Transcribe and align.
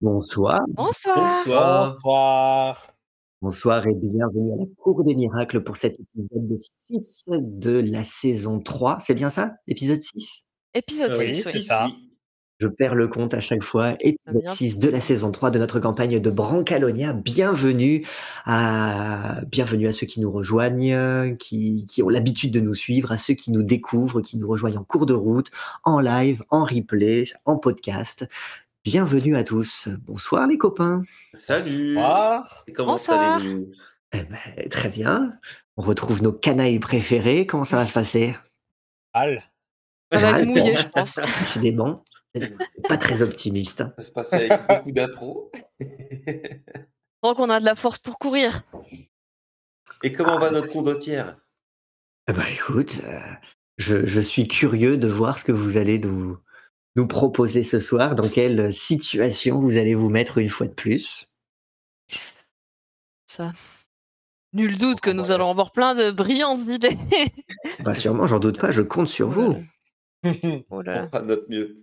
Bonsoir. 0.00 0.60
Bonsoir. 0.68 1.16
Bonsoir. 1.16 1.84
Bonsoir. 1.86 2.94
Bonsoir 3.42 3.86
et 3.88 3.94
bienvenue 3.94 4.52
à 4.52 4.56
la 4.56 4.64
Cour 4.76 5.02
des 5.02 5.16
Miracles 5.16 5.64
pour 5.64 5.76
cet 5.76 5.98
épisode 5.98 6.56
6 6.56 7.24
de 7.28 7.80
la 7.80 8.04
saison 8.04 8.60
3. 8.60 8.98
C'est 9.04 9.14
bien 9.14 9.30
ça? 9.30 9.54
Épisode 9.66 10.00
6 10.00 10.44
Épisode 10.74 11.12
Oui, 11.18 11.34
6, 11.34 11.42
c'est 11.42 11.58
oui. 11.58 11.64
ça. 11.64 11.88
Je 12.60 12.68
perds 12.68 12.94
le 12.94 13.08
compte 13.08 13.34
à 13.34 13.40
chaque 13.40 13.64
fois. 13.64 13.94
Épisode 13.98 14.42
bien? 14.44 14.54
6 14.54 14.78
de 14.78 14.88
la 14.88 15.00
saison 15.00 15.32
3 15.32 15.50
de 15.50 15.58
notre 15.58 15.80
campagne 15.80 16.20
de 16.20 16.30
Brancalonia. 16.30 17.12
Bienvenue 17.12 18.06
à, 18.44 19.40
bienvenue 19.50 19.88
à 19.88 19.92
ceux 19.92 20.06
qui 20.06 20.20
nous 20.20 20.30
rejoignent, 20.30 21.36
qui, 21.38 21.86
qui 21.86 22.04
ont 22.04 22.08
l'habitude 22.08 22.52
de 22.52 22.60
nous 22.60 22.74
suivre, 22.74 23.10
à 23.10 23.18
ceux 23.18 23.34
qui 23.34 23.50
nous 23.50 23.64
découvrent, 23.64 24.20
qui 24.20 24.36
nous 24.38 24.46
rejoignent 24.46 24.78
en 24.78 24.84
cours 24.84 25.06
de 25.06 25.14
route, 25.14 25.50
en 25.82 25.98
live, 25.98 26.44
en 26.50 26.64
replay, 26.64 27.24
en 27.46 27.56
podcast. 27.56 28.28
Bienvenue 28.84 29.36
à 29.36 29.44
tous. 29.44 29.88
Bonsoir 30.06 30.46
les 30.46 30.56
copains. 30.56 31.02
Salut. 31.34 31.94
Bonsoir. 31.94 32.64
Comment 32.74 32.92
Bonsoir. 32.92 33.34
allez-vous? 33.36 33.70
Eh 34.12 34.22
ben, 34.22 34.68
très 34.70 34.88
bien. 34.88 35.38
On 35.76 35.82
retrouve 35.82 36.22
nos 36.22 36.32
canailles 36.32 36.78
préférés. 36.78 37.46
Comment 37.46 37.64
ça 37.64 37.76
va 37.76 37.86
se 37.86 37.92
passer? 37.92 38.34
Al. 39.12 39.42
Ça 40.12 40.18
va 40.20 40.34
Ah, 40.34 40.40
être 40.40 40.46
mouillé, 40.46 40.76
je 40.76 40.88
pense. 40.88 41.16
Décidément, 41.40 42.04
pas 42.88 42.96
très 42.96 43.20
optimiste. 43.20 43.84
Ça 43.98 44.02
se 44.02 44.10
passe 44.10 44.32
avec 44.32 44.52
beaucoup 44.66 44.92
d'impro. 44.92 45.52
Tant 47.22 47.34
qu'on 47.34 47.50
a 47.50 47.60
de 47.60 47.64
la 47.64 47.74
force 47.74 47.98
pour 47.98 48.18
courir. 48.18 48.62
Et 50.02 50.12
comment 50.12 50.38
va 50.38 50.50
notre 50.50 50.68
condottière 50.68 51.36
Eh 52.28 52.32
ben, 52.32 52.44
écoute, 52.52 53.00
euh, 53.04 53.18
je, 53.76 54.06
je 54.06 54.20
suis 54.20 54.48
curieux 54.48 54.96
de 54.96 55.08
voir 55.08 55.38
ce 55.38 55.44
que 55.44 55.52
vous 55.52 55.76
allez 55.76 55.98
nous, 55.98 56.38
nous 56.96 57.06
proposer 57.06 57.62
ce 57.62 57.78
soir, 57.78 58.14
dans 58.14 58.28
quelle 58.28 58.72
situation 58.72 59.58
vous 59.60 59.76
allez 59.76 59.94
vous 59.94 60.08
mettre 60.10 60.38
une 60.38 60.48
fois 60.48 60.66
de 60.66 60.72
plus? 60.74 61.28
Ça. 63.26 63.52
Nul 64.54 64.78
doute 64.78 65.00
que 65.00 65.10
nous 65.10 65.30
allons 65.30 65.50
avoir 65.50 65.72
plein 65.72 65.94
de 65.94 66.10
brillantes 66.10 66.66
idées. 66.68 66.98
Bah, 67.84 67.94
sûrement, 67.94 68.26
j'en 68.26 68.38
doute 68.40 68.58
pas, 68.58 68.70
je 68.72 68.82
compte 68.82 69.08
sur 69.08 69.28
vous. 69.28 69.62
Oh 70.24 70.30
là 70.30 70.64
On 70.70 70.80
là. 70.82 71.06
fera 71.08 71.22
notre 71.22 71.48
mieux 71.48 71.76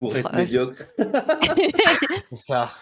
pour 0.00 0.16
être 0.16 0.28
Ah, 0.32 0.36
médiocre. 0.38 0.82
C'est 2.30 2.36
ça. 2.36 2.72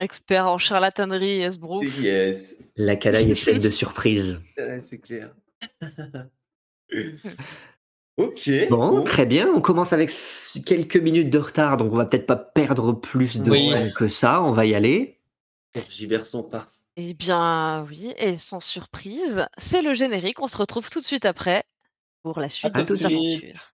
Expert 0.00 0.46
en 0.46 0.58
charlatanerie 0.58 1.40
et 1.40 1.42
esbrouf. 1.42 1.84
Yes. 1.98 2.56
La 2.76 2.96
canaille 2.96 3.30
est 3.30 3.42
pleine 3.42 3.58
de 3.60 3.70
surprises. 3.70 4.40
C'est 4.82 4.98
clair. 4.98 5.34
Ok. 8.16 8.50
Bon, 8.70 9.02
très 9.02 9.26
bien, 9.26 9.48
on 9.54 9.60
commence 9.60 9.92
avec 9.92 10.10
quelques 10.66 10.96
minutes 10.96 11.30
de 11.30 11.38
retard, 11.38 11.76
donc 11.76 11.92
on 11.92 11.96
va 11.96 12.06
peut-être 12.06 12.26
pas 12.26 12.36
perdre 12.36 12.92
plus 12.92 13.38
de 13.40 13.50
Oui. 13.50 13.70
temps 13.72 13.90
que 13.96 14.08
ça, 14.08 14.42
on 14.42 14.52
va 14.52 14.66
y 14.66 14.74
aller. 14.74 15.18
Tergiversons 15.72 16.44
pas. 16.44 16.68
Eh 16.96 17.14
bien, 17.14 17.84
oui, 17.88 18.14
et 18.16 18.38
sans 18.38 18.60
surprise, 18.60 19.44
c'est 19.56 19.82
le 19.82 19.94
générique. 19.94 20.40
On 20.40 20.46
se 20.46 20.56
retrouve 20.56 20.88
tout 20.90 21.00
de 21.00 21.04
suite 21.04 21.24
après 21.24 21.64
pour 22.22 22.40
la 22.40 22.48
suite 22.48 22.74
À 22.74 22.82
de 22.82 22.82
nos 22.82 22.96
suite. 22.96 23.06
aventures. 23.06 23.74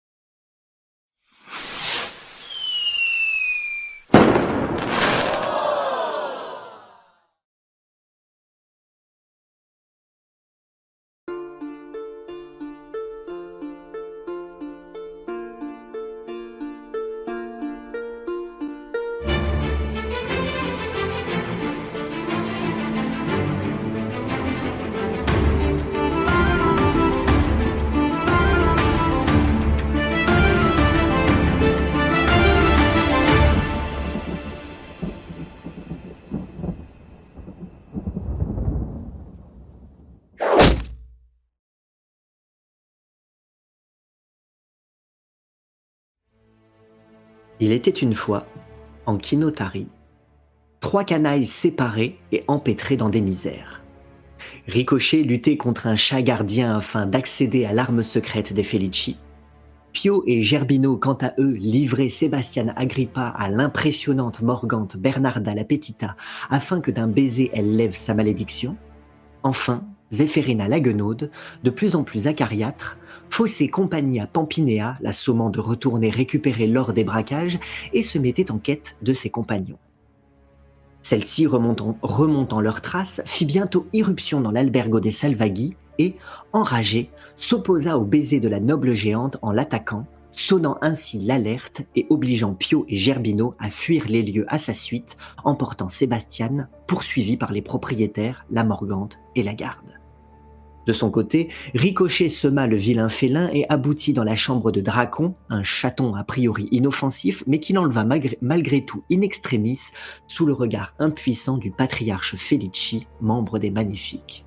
Il 47.65 47.71
était 47.71 47.89
une 47.89 48.13
fois, 48.13 48.45
en 49.07 49.17
Kinotari, 49.17 49.87
trois 50.81 51.03
canailles 51.03 51.47
séparées 51.47 52.19
et 52.31 52.43
empêtrées 52.47 52.95
dans 52.95 53.09
des 53.09 53.21
misères. 53.21 53.81
Ricochet 54.67 55.23
luttait 55.23 55.57
contre 55.57 55.87
un 55.87 55.95
chat 55.95 56.21
gardien 56.21 56.77
afin 56.77 57.07
d'accéder 57.07 57.65
à 57.65 57.73
l'arme 57.73 58.03
secrète 58.03 58.53
des 58.53 58.63
Felici. 58.63 59.17
Pio 59.93 60.23
et 60.27 60.43
Gerbino, 60.43 60.95
quant 60.95 61.17
à 61.19 61.33
eux, 61.39 61.53
livraient 61.53 62.09
Sébastien 62.09 62.71
Agrippa 62.75 63.29
à 63.29 63.49
l'impressionnante 63.49 64.43
Morgante 64.43 64.95
Bernarda 64.95 65.55
la 65.55 65.65
Petita 65.65 66.15
afin 66.51 66.81
que 66.81 66.91
d'un 66.91 67.07
baiser 67.07 67.49
elle 67.51 67.75
lève 67.75 67.95
sa 67.95 68.13
malédiction. 68.13 68.77
Enfin, 69.41 69.83
Zéphérina 70.11 70.67
la 70.67 70.79
Guenaude, 70.79 71.31
de 71.63 71.69
plus 71.69 71.95
en 71.95 72.03
plus 72.03 72.27
acariâtre, 72.27 72.97
faussait 73.29 73.67
compagnie 73.67 74.19
à 74.19 74.27
Pampinéa, 74.27 74.95
la 75.01 75.13
sommant 75.13 75.49
de 75.49 75.59
retourner 75.59 76.09
récupérer 76.09 76.67
l'or 76.67 76.93
des 76.93 77.03
braquages, 77.03 77.59
et 77.93 78.03
se 78.03 78.17
mettait 78.17 78.51
en 78.51 78.57
quête 78.57 78.97
de 79.01 79.13
ses 79.13 79.29
compagnons. 79.29 79.79
Celle-ci, 81.01 81.45
remontant, 81.45 81.97
remontant 82.01 82.61
leurs 82.61 82.81
traces, 82.81 83.21
fit 83.25 83.45
bientôt 83.45 83.87
irruption 83.93 84.41
dans 84.41 84.51
l'albergo 84.51 84.99
des 84.99 85.11
Salvaghi 85.11 85.75
et, 85.99 86.15
enragée, 86.51 87.09
s'opposa 87.35 87.97
au 87.97 88.05
baiser 88.05 88.39
de 88.39 88.47
la 88.47 88.59
noble 88.59 88.93
géante 88.93 89.37
en 89.41 89.51
l'attaquant, 89.51 90.07
sonnant 90.35 90.77
ainsi 90.81 91.19
l'alerte 91.19 91.81
et 91.95 92.05
obligeant 92.09 92.53
Pio 92.53 92.85
et 92.87 92.95
Gerbino 92.95 93.55
à 93.59 93.69
fuir 93.69 94.05
les 94.07 94.21
lieux 94.21 94.45
à 94.47 94.59
sa 94.59 94.73
suite, 94.73 95.17
emportant 95.43 95.89
Sébastien, 95.89 96.69
poursuivi 96.87 97.37
par 97.37 97.51
les 97.51 97.61
propriétaires, 97.61 98.45
la 98.51 98.63
Morgante 98.63 99.19
et 99.35 99.43
la 99.43 99.53
garde. 99.53 99.99
De 100.85 100.93
son 100.93 101.09
côté, 101.09 101.49
Ricochet 101.73 102.29
sema 102.29 102.67
le 102.67 102.75
vilain 102.75 103.09
félin 103.09 103.49
et 103.51 103.65
aboutit 103.69 104.13
dans 104.13 104.23
la 104.23 104.35
chambre 104.35 104.71
de 104.71 104.81
Dracon, 104.81 105.33
un 105.49 105.63
chaton 105.63 106.13
a 106.13 106.23
priori 106.23 106.67
inoffensif, 106.71 107.43
mais 107.47 107.59
qui 107.59 107.73
l'enleva 107.73 108.05
malgré, 108.05 108.37
malgré 108.41 108.85
tout 108.85 109.03
in 109.11 109.21
extremis 109.21 109.79
sous 110.27 110.45
le 110.45 110.53
regard 110.53 110.93
impuissant 110.99 111.57
du 111.57 111.71
patriarche 111.71 112.35
Felici, 112.35 113.07
membre 113.19 113.57
des 113.57 113.71
Magnifiques. 113.71 114.45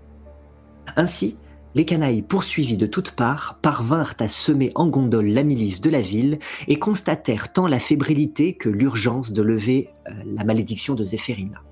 Ainsi, 0.95 1.37
les 1.79 1.85
canailles 1.85 2.23
poursuivis 2.23 2.77
de 2.77 2.87
toutes 2.87 3.13
parts 3.13 3.61
parvinrent 3.63 4.15
à 4.19 4.27
semer 4.27 4.73
en 4.75 4.89
gondole 4.89 5.29
la 5.29 5.45
milice 5.45 5.81
de 5.81 5.91
la 5.91 6.01
ville 6.01 6.41
et 6.67 6.81
constatèrent 6.81 7.53
tant 7.53 7.69
la 7.69 7.79
fébrilité 7.79 8.55
que 8.55 8.69
l'urgence 8.69 9.33
de 9.33 9.43
lever 9.43 9.91
euh, 10.09 10.13
la 10.27 10.43
malédiction 10.43 10.97
de 10.97 11.05
Zéphérina. 11.05 11.63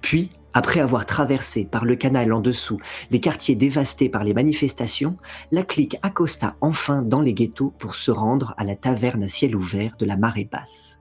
Puis, 0.00 0.30
après 0.54 0.78
avoir 0.78 1.06
traversé 1.06 1.64
par 1.64 1.84
le 1.84 1.96
canal 1.96 2.32
en 2.32 2.38
dessous 2.40 2.78
les 3.10 3.18
quartiers 3.18 3.56
dévastés 3.56 4.08
par 4.08 4.22
les 4.22 4.32
manifestations, 4.32 5.16
la 5.50 5.64
clique 5.64 5.96
accosta 6.02 6.54
enfin 6.60 7.02
dans 7.02 7.20
les 7.20 7.34
ghettos 7.34 7.74
pour 7.80 7.96
se 7.96 8.12
rendre 8.12 8.54
à 8.58 8.64
la 8.64 8.76
taverne 8.76 9.24
à 9.24 9.28
ciel 9.28 9.56
ouvert 9.56 9.96
de 9.98 10.06
la 10.06 10.16
marée 10.16 10.48
basse. 10.50 10.95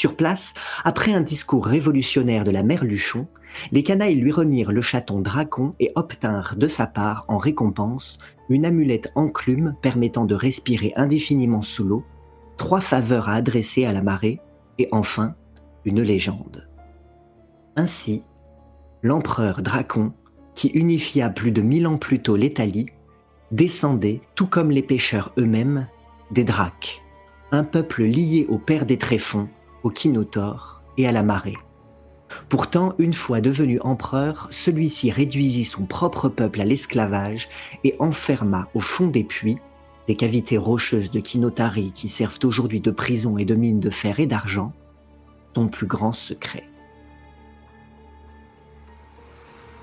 Sur 0.00 0.16
place, 0.16 0.54
après 0.82 1.12
un 1.12 1.20
discours 1.20 1.66
révolutionnaire 1.66 2.44
de 2.44 2.50
la 2.50 2.62
mère 2.62 2.84
Luchon, 2.84 3.26
les 3.70 3.82
canailles 3.82 4.14
lui 4.14 4.32
remirent 4.32 4.72
le 4.72 4.80
chaton 4.80 5.20
Dracon 5.20 5.74
et 5.78 5.92
obtinrent 5.94 6.56
de 6.56 6.68
sa 6.68 6.86
part 6.86 7.26
en 7.28 7.36
récompense 7.36 8.18
une 8.48 8.64
amulette 8.64 9.12
enclume 9.14 9.74
permettant 9.82 10.24
de 10.24 10.34
respirer 10.34 10.94
indéfiniment 10.96 11.60
sous 11.60 11.84
l'eau, 11.84 12.02
trois 12.56 12.80
faveurs 12.80 13.28
à 13.28 13.34
adresser 13.34 13.84
à 13.84 13.92
la 13.92 14.00
marée 14.00 14.40
et 14.78 14.88
enfin 14.90 15.34
une 15.84 16.00
légende. 16.00 16.66
Ainsi, 17.76 18.22
l'empereur 19.02 19.60
Dracon, 19.60 20.14
qui 20.54 20.68
unifia 20.68 21.28
plus 21.28 21.52
de 21.52 21.60
mille 21.60 21.86
ans 21.86 21.98
plus 21.98 22.22
tôt 22.22 22.36
l'Italie, 22.36 22.86
descendait, 23.52 24.22
tout 24.34 24.46
comme 24.46 24.70
les 24.70 24.82
pêcheurs 24.82 25.34
eux-mêmes, 25.36 25.88
des 26.30 26.44
Dracs, 26.44 27.02
un 27.52 27.64
peuple 27.64 28.04
lié 28.04 28.46
au 28.48 28.56
père 28.56 28.86
des 28.86 28.96
tréfonds, 28.96 29.50
au 29.82 29.90
Kinotaur 29.90 30.82
et 30.96 31.06
à 31.06 31.12
la 31.12 31.22
marée. 31.22 31.56
Pourtant, 32.48 32.94
une 32.98 33.12
fois 33.12 33.40
devenu 33.40 33.80
empereur, 33.80 34.48
celui-ci 34.50 35.10
réduisit 35.10 35.64
son 35.64 35.84
propre 35.84 36.28
peuple 36.28 36.60
à 36.60 36.64
l'esclavage 36.64 37.48
et 37.84 37.96
enferma 37.98 38.68
au 38.74 38.80
fond 38.80 39.08
des 39.08 39.24
puits, 39.24 39.58
des 40.06 40.16
cavités 40.16 40.58
rocheuses 40.58 41.10
de 41.10 41.20
Kinotari 41.20 41.92
qui 41.92 42.08
servent 42.08 42.38
aujourd'hui 42.44 42.80
de 42.80 42.90
prison 42.90 43.36
et 43.38 43.44
de 43.44 43.54
mine 43.54 43.80
de 43.80 43.90
fer 43.90 44.20
et 44.20 44.26
d'argent, 44.26 44.72
son 45.54 45.68
plus 45.68 45.86
grand 45.86 46.12
secret. 46.12 46.64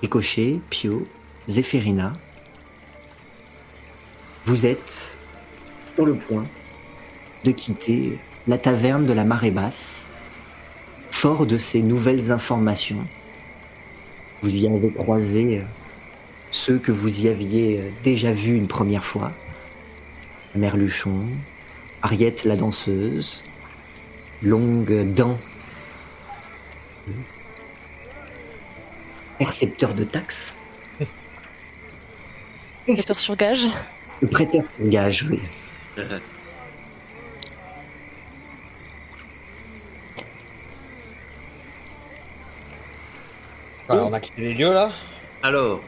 Ricochet, 0.02 0.60
Pio, 0.70 1.04
Zéphérina, 1.48 2.14
vous 4.46 4.66
êtes 4.66 5.18
sur 5.96 6.06
le 6.06 6.16
point 6.16 6.46
de 7.44 7.52
quitter 7.52 8.20
la 8.48 8.58
taverne 8.58 9.06
de 9.06 9.14
la 9.14 9.26
marée 9.26 9.52
basse 9.52 10.04
Fort 11.12 11.46
de 11.48 11.58
ces 11.58 11.82
nouvelles 11.82 12.32
informations, 12.32 13.08
vous 14.44 14.56
y 14.56 14.68
avez 14.68 14.92
croisé 14.92 15.60
euh, 15.60 15.64
ceux 16.52 16.78
que 16.78 16.92
vous 16.92 17.26
y 17.26 17.28
aviez 17.28 17.80
euh, 17.80 17.90
déjà 18.04 18.32
vus 18.32 18.56
une 18.56 18.68
première 18.68 19.04
fois. 19.04 19.32
Merluchon, 20.54 21.26
Ariette 22.04 22.44
la 22.46 22.56
danseuse, 22.56 23.44
Longue 24.44 25.12
Dent, 25.14 25.40
percepteur 29.40 29.94
de 29.96 30.04
taxes, 30.04 30.54
Prêteur 32.86 33.18
sur 33.20 33.36
gage. 33.36 33.68
le 34.22 34.28
prêteur 34.30 34.64
sur 34.64 34.88
gage, 34.88 35.26
oui. 35.30 35.42
Voilà, 43.88 44.04
on 44.06 44.14
a 44.14 44.20
quitté 44.20 44.42
les 44.42 44.54
lieux 44.54 44.74
là. 44.74 44.92
Alors, 45.44 45.82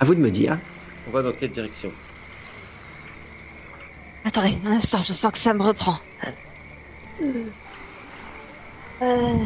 À 0.00 0.04
vous 0.04 0.14
de 0.14 0.20
me 0.20 0.30
dire. 0.30 0.58
on 1.06 1.10
va 1.10 1.22
dans 1.22 1.32
quelle 1.32 1.50
direction? 1.50 1.92
Attendez, 4.24 4.58
un 4.64 4.72
instant, 4.72 5.02
je 5.02 5.12
sens 5.12 5.30
que 5.32 5.38
ça 5.38 5.54
me 5.54 5.62
reprend. 5.62 5.98
Euh, 9.02 9.38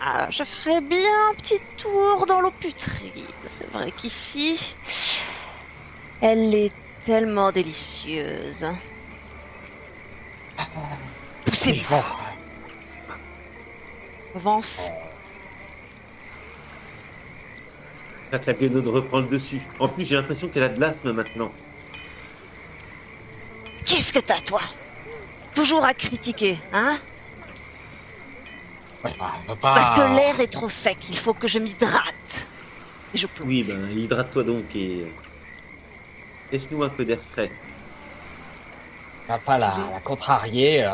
ah, 0.00 0.28
je 0.30 0.44
ferais 0.44 0.80
bien 0.80 1.30
un 1.30 1.34
petit 1.34 1.58
tour 1.78 2.26
dans 2.26 2.40
l'eau 2.40 2.52
putride. 2.52 3.24
C'est 3.48 3.68
vrai 3.72 3.90
qu'ici, 3.90 4.74
elle 6.20 6.54
est 6.54 6.72
tellement 7.04 7.50
délicieuse. 7.50 8.66
Poussez-vous, 11.44 11.88
Bon, 11.96 12.02
avance. 14.36 14.90
Que 18.30 18.36
la 18.46 18.52
guenaude 18.52 18.86
reprend 18.88 19.20
le 19.20 19.26
dessus. 19.26 19.60
En 19.78 19.88
plus, 19.88 20.04
j'ai 20.04 20.14
l'impression 20.14 20.48
qu'elle 20.48 20.62
a 20.64 20.68
de 20.68 20.78
l'asthme 20.80 21.12
maintenant. 21.12 21.50
Qu'est-ce 23.86 24.12
que 24.12 24.18
t'as, 24.18 24.40
toi? 24.40 24.60
Toujours 25.54 25.84
à 25.84 25.94
critiquer, 25.94 26.58
hein? 26.72 26.98
Ouais, 29.02 29.12
bah, 29.18 29.32
on 29.48 29.52
peut 29.54 29.58
pas- 29.60 29.74
Parce 29.74 29.90
que 29.92 30.14
l'air 30.14 30.38
est 30.40 30.48
trop 30.52 30.68
sec, 30.68 30.98
il 31.08 31.16
faut 31.16 31.32
que 31.32 31.48
je 31.48 31.58
m'hydrate. 31.58 32.46
Et 33.14 33.18
je 33.18 33.26
peux. 33.26 33.44
Oui, 33.44 33.62
ben, 33.62 33.88
hydrate-toi 33.90 34.42
donc 34.42 34.64
et. 34.76 35.02
euh, 35.04 35.08
Laisse-nous 36.52 36.82
un 36.82 36.88
peu 36.90 37.04
d'air 37.04 37.18
frais. 37.32 37.50
on 39.28 39.32
va 39.32 39.38
pas 39.38 39.56
la, 39.58 39.76
la 39.92 40.00
contrarier. 40.00 40.84
Euh, 40.84 40.90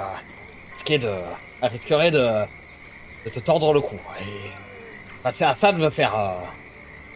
risquer 0.73 0.99
de, 0.99 1.11
elle 1.63 1.71
risquerait 1.71 2.11
de, 2.11 2.45
de 3.25 3.31
te 3.31 3.39
tordre 3.41 3.73
le 3.73 3.81
cou. 3.81 3.97
Et 4.21 4.51
passer 5.23 5.45
à 5.45 5.55
ça 5.55 5.73
de 5.73 5.79
me 5.79 5.91
faire, 5.91 6.15
euh, 6.17 6.35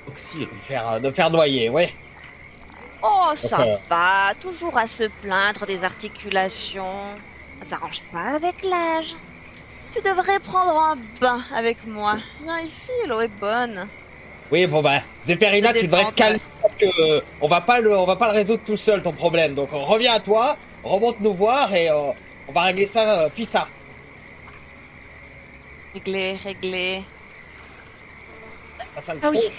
Oxyre. 0.08 0.46
de 0.48 0.52
me 0.52 0.60
faire, 0.60 0.88
euh, 0.92 0.98
de 0.98 1.10
faire 1.10 1.30
noyer, 1.30 1.68
ouais. 1.68 1.92
Oh, 3.02 3.30
ça 3.34 3.78
va, 3.88 4.32
toujours 4.40 4.76
à 4.76 4.86
se 4.86 5.04
plaindre 5.22 5.64
des 5.66 5.84
articulations. 5.84 7.14
Ça 7.62 7.70
s'arrange 7.70 8.02
pas 8.12 8.34
avec 8.36 8.62
l'âge. 8.64 9.14
Tu 9.94 10.02
devrais 10.02 10.38
prendre 10.40 10.78
un 10.78 10.96
bain 11.20 11.40
avec 11.54 11.86
moi. 11.86 12.18
Viens 12.42 12.60
ici, 12.60 12.90
l'eau 13.06 13.20
est 13.20 13.28
bonne. 13.40 13.86
Oui, 14.50 14.66
bon 14.66 14.82
bah, 14.82 15.00
Zéphérina, 15.22 15.72
tu 15.72 15.86
devrais 15.86 16.06
te 16.06 16.14
calmer 16.14 16.40
que 16.78 16.86
euh, 17.16 17.20
on 17.40 17.48
va 17.48 17.60
pas 17.60 17.80
le, 17.80 17.96
on 17.96 18.04
va 18.04 18.16
pas 18.16 18.32
le 18.32 18.38
résoudre 18.38 18.62
tout 18.64 18.76
seul 18.76 19.02
ton 19.02 19.12
problème. 19.12 19.54
Donc 19.54 19.72
on 19.72 19.84
revient 19.84 20.08
à 20.08 20.20
toi, 20.20 20.56
remonte 20.82 21.20
nous 21.20 21.34
voir 21.34 21.72
et 21.74 21.90
euh, 21.90 22.12
on 22.48 22.52
va 22.52 22.62
régler 22.62 22.86
ça, 22.86 23.22
euh, 23.24 23.30
fissa. 23.30 23.68
Ça 29.00 29.14
le 29.14 29.20
Ah 29.22 29.30
oui. 29.30 29.38
trouve. 29.38 29.52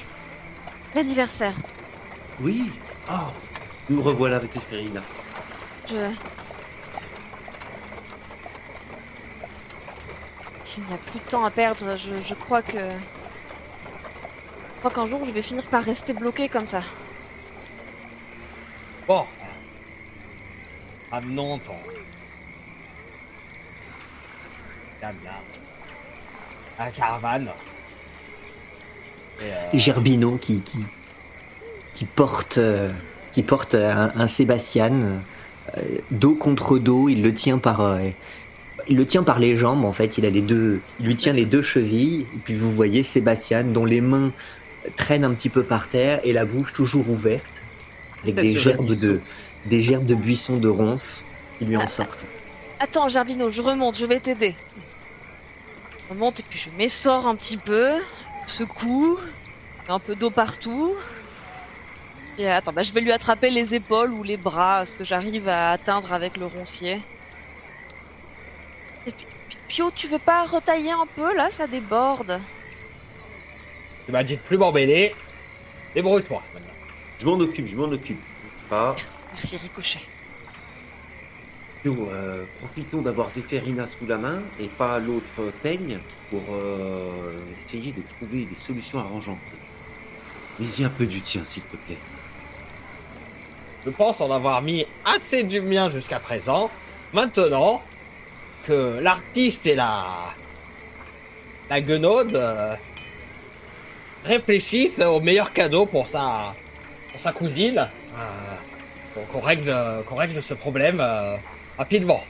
L'anniversaire. 0.95 1.55
Oui. 2.41 2.71
Oh, 3.09 3.31
nous 3.89 4.01
revoilà 4.01 4.37
avec 4.37 4.53
Zéphérina. 4.53 5.01
Je. 5.87 6.11
Il 10.77 10.85
n'y 10.85 10.93
a 10.93 10.97
plus 10.97 11.19
de 11.19 11.25
temps 11.25 11.43
à 11.43 11.51
perdre. 11.51 11.97
Je, 11.97 12.23
je 12.23 12.33
crois 12.33 12.61
que. 12.61 12.77
Je 12.89 14.79
crois 14.79 14.91
qu'un 14.91 15.09
jour 15.09 15.25
je 15.25 15.31
vais 15.31 15.41
finir 15.41 15.65
par 15.65 15.83
rester 15.83 16.13
bloqué 16.13 16.47
comme 16.47 16.67
ça. 16.67 16.81
Bon. 19.05 19.25
Amenons 21.11 21.59
ton. 21.59 21.75
Dame 25.01 25.17
là. 25.25 25.31
À 26.77 26.85
la 26.85 26.91
caravane. 26.91 27.49
Euh, 29.41 29.45
Gerbino 29.73 30.37
qui, 30.37 30.61
qui, 30.61 30.79
qui 31.93 32.05
porte, 32.05 32.57
euh, 32.57 32.89
qui 33.31 33.43
porte 33.43 33.75
un, 33.75 34.11
un 34.15 34.27
Sébastien 34.27 34.91
euh, 35.77 35.81
dos 36.11 36.35
contre 36.35 36.77
dos. 36.77 37.09
Il 37.09 37.21
le 37.21 37.33
tient 37.33 37.57
par, 37.57 37.81
euh, 37.81 37.99
il 38.87 38.97
le 38.97 39.05
tient 39.05 39.23
par 39.23 39.39
les 39.39 39.55
jambes 39.55 39.85
en 39.85 39.91
fait. 39.91 40.17
Il 40.17 40.25
a 40.25 40.29
les 40.29 40.41
deux, 40.41 40.81
il 40.99 41.05
lui 41.05 41.15
tient 41.15 41.33
les 41.33 41.45
deux 41.45 41.61
chevilles. 41.61 42.25
Et 42.35 42.39
puis 42.43 42.55
vous 42.55 42.71
voyez 42.71 43.03
Sébastien 43.03 43.63
dont 43.63 43.85
les 43.85 44.01
mains 44.01 44.31
traînent 44.95 45.23
un 45.25 45.33
petit 45.33 45.49
peu 45.49 45.63
par 45.63 45.87
terre 45.87 46.19
et 46.23 46.33
la 46.33 46.45
bouche 46.45 46.73
toujours 46.73 47.09
ouverte 47.09 47.61
avec 48.23 48.35
des 48.35 48.59
gerbes 48.59 48.87
de, 48.87 49.19
des 49.65 49.83
gerbes 49.83 50.05
de 50.05 50.15
buissons 50.15 50.57
de 50.57 50.67
ronces 50.69 51.21
qui 51.57 51.65
lui 51.65 51.77
en 51.77 51.81
Ah, 51.81 51.87
sortent. 51.87 52.25
Attends, 52.79 53.09
Gerbino, 53.09 53.51
je 53.51 53.61
remonte, 53.61 53.97
je 53.97 54.05
vais 54.05 54.19
t'aider. 54.19 54.55
Je 56.07 56.13
remonte 56.13 56.39
et 56.39 56.43
puis 56.49 56.57
je 56.57 56.69
m'essore 56.77 57.27
un 57.27 57.35
petit 57.35 57.57
peu, 57.57 57.91
secoue, 58.49 59.19
un 59.87 59.99
peu 59.99 60.15
d'eau 60.15 60.29
partout. 60.29 60.95
Et 62.37 62.49
attends, 62.49 62.71
bah, 62.71 62.83
je 62.83 62.93
vais 62.93 63.01
lui 63.01 63.11
attraper 63.11 63.49
les 63.49 63.75
épaules 63.75 64.13
ou 64.13 64.23
les 64.23 64.37
bras, 64.37 64.85
ce 64.85 64.95
que 64.95 65.03
j'arrive 65.03 65.49
à 65.49 65.71
atteindre 65.71 66.13
avec 66.13 66.37
le 66.37 66.45
roncier. 66.45 67.01
Et 69.05 69.11
puis, 69.11 69.25
Pio, 69.67 69.91
tu 69.91 70.07
veux 70.07 70.19
pas 70.19 70.45
retailler 70.45 70.91
un 70.91 71.05
peu 71.15 71.35
là 71.35 71.49
Ça 71.51 71.67
déborde? 71.67 72.39
Tu 74.05 74.11
m'as 74.11 74.23
dit 74.23 74.37
de 74.37 74.41
plus 74.41 74.57
m'embêler. 74.57 75.15
Débrouille-toi 75.93 76.41
maintenant. 76.53 76.73
Je 77.19 77.25
m'en 77.25 77.39
occupe, 77.39 77.67
je 77.67 77.75
m'en 77.75 77.91
occupe. 77.91 78.21
Pas. 78.69 78.93
Merci, 78.95 79.17
merci 79.33 79.57
Ricochet. 79.57 80.01
Nous, 81.85 82.09
euh, 82.11 82.43
profitons 82.59 83.01
d'avoir 83.01 83.29
Zéphérina 83.29 83.87
sous 83.87 84.05
la 84.05 84.17
main 84.17 84.41
et 84.59 84.67
pas 84.67 84.99
l'autre 84.99 85.53
teigne 85.61 85.99
pour 86.29 86.41
euh, 86.51 87.39
essayer 87.57 87.93
de 87.93 88.01
trouver 88.01 88.43
des 88.43 88.55
solutions 88.55 88.99
arrangeantes. 88.99 89.37
Mais-y 90.59 90.83
un 90.83 90.89
peu 90.89 91.05
du 91.05 91.21
tien, 91.21 91.45
s'il 91.45 91.63
te 91.63 91.77
plaît. 91.77 91.97
Je 93.85 93.91
pense 93.91 94.19
en 94.19 94.29
avoir 94.29 94.61
mis 94.61 94.85
assez 95.05 95.43
du 95.43 95.61
mien 95.61 95.89
jusqu'à 95.89 96.19
présent. 96.19 96.69
Maintenant 97.13 97.81
que 98.67 98.99
l'artiste 98.99 99.65
et 99.65 99.75
la 99.75 100.33
la 101.69 101.79
guenaude 101.79 102.35
euh, 102.35 102.75
réfléchissent 104.25 104.99
au 104.99 105.21
meilleur 105.21 105.53
cadeau 105.53 105.85
pour 105.85 106.09
sa 106.09 106.53
pour 107.11 107.21
sa 107.21 107.31
cousine, 107.31 107.87
qu'on 109.31 109.39
règle 109.39 109.73
qu'on 110.05 110.15
règle 110.15 110.43
ce 110.43 110.53
problème 110.53 111.01
rapidement. 111.79 112.21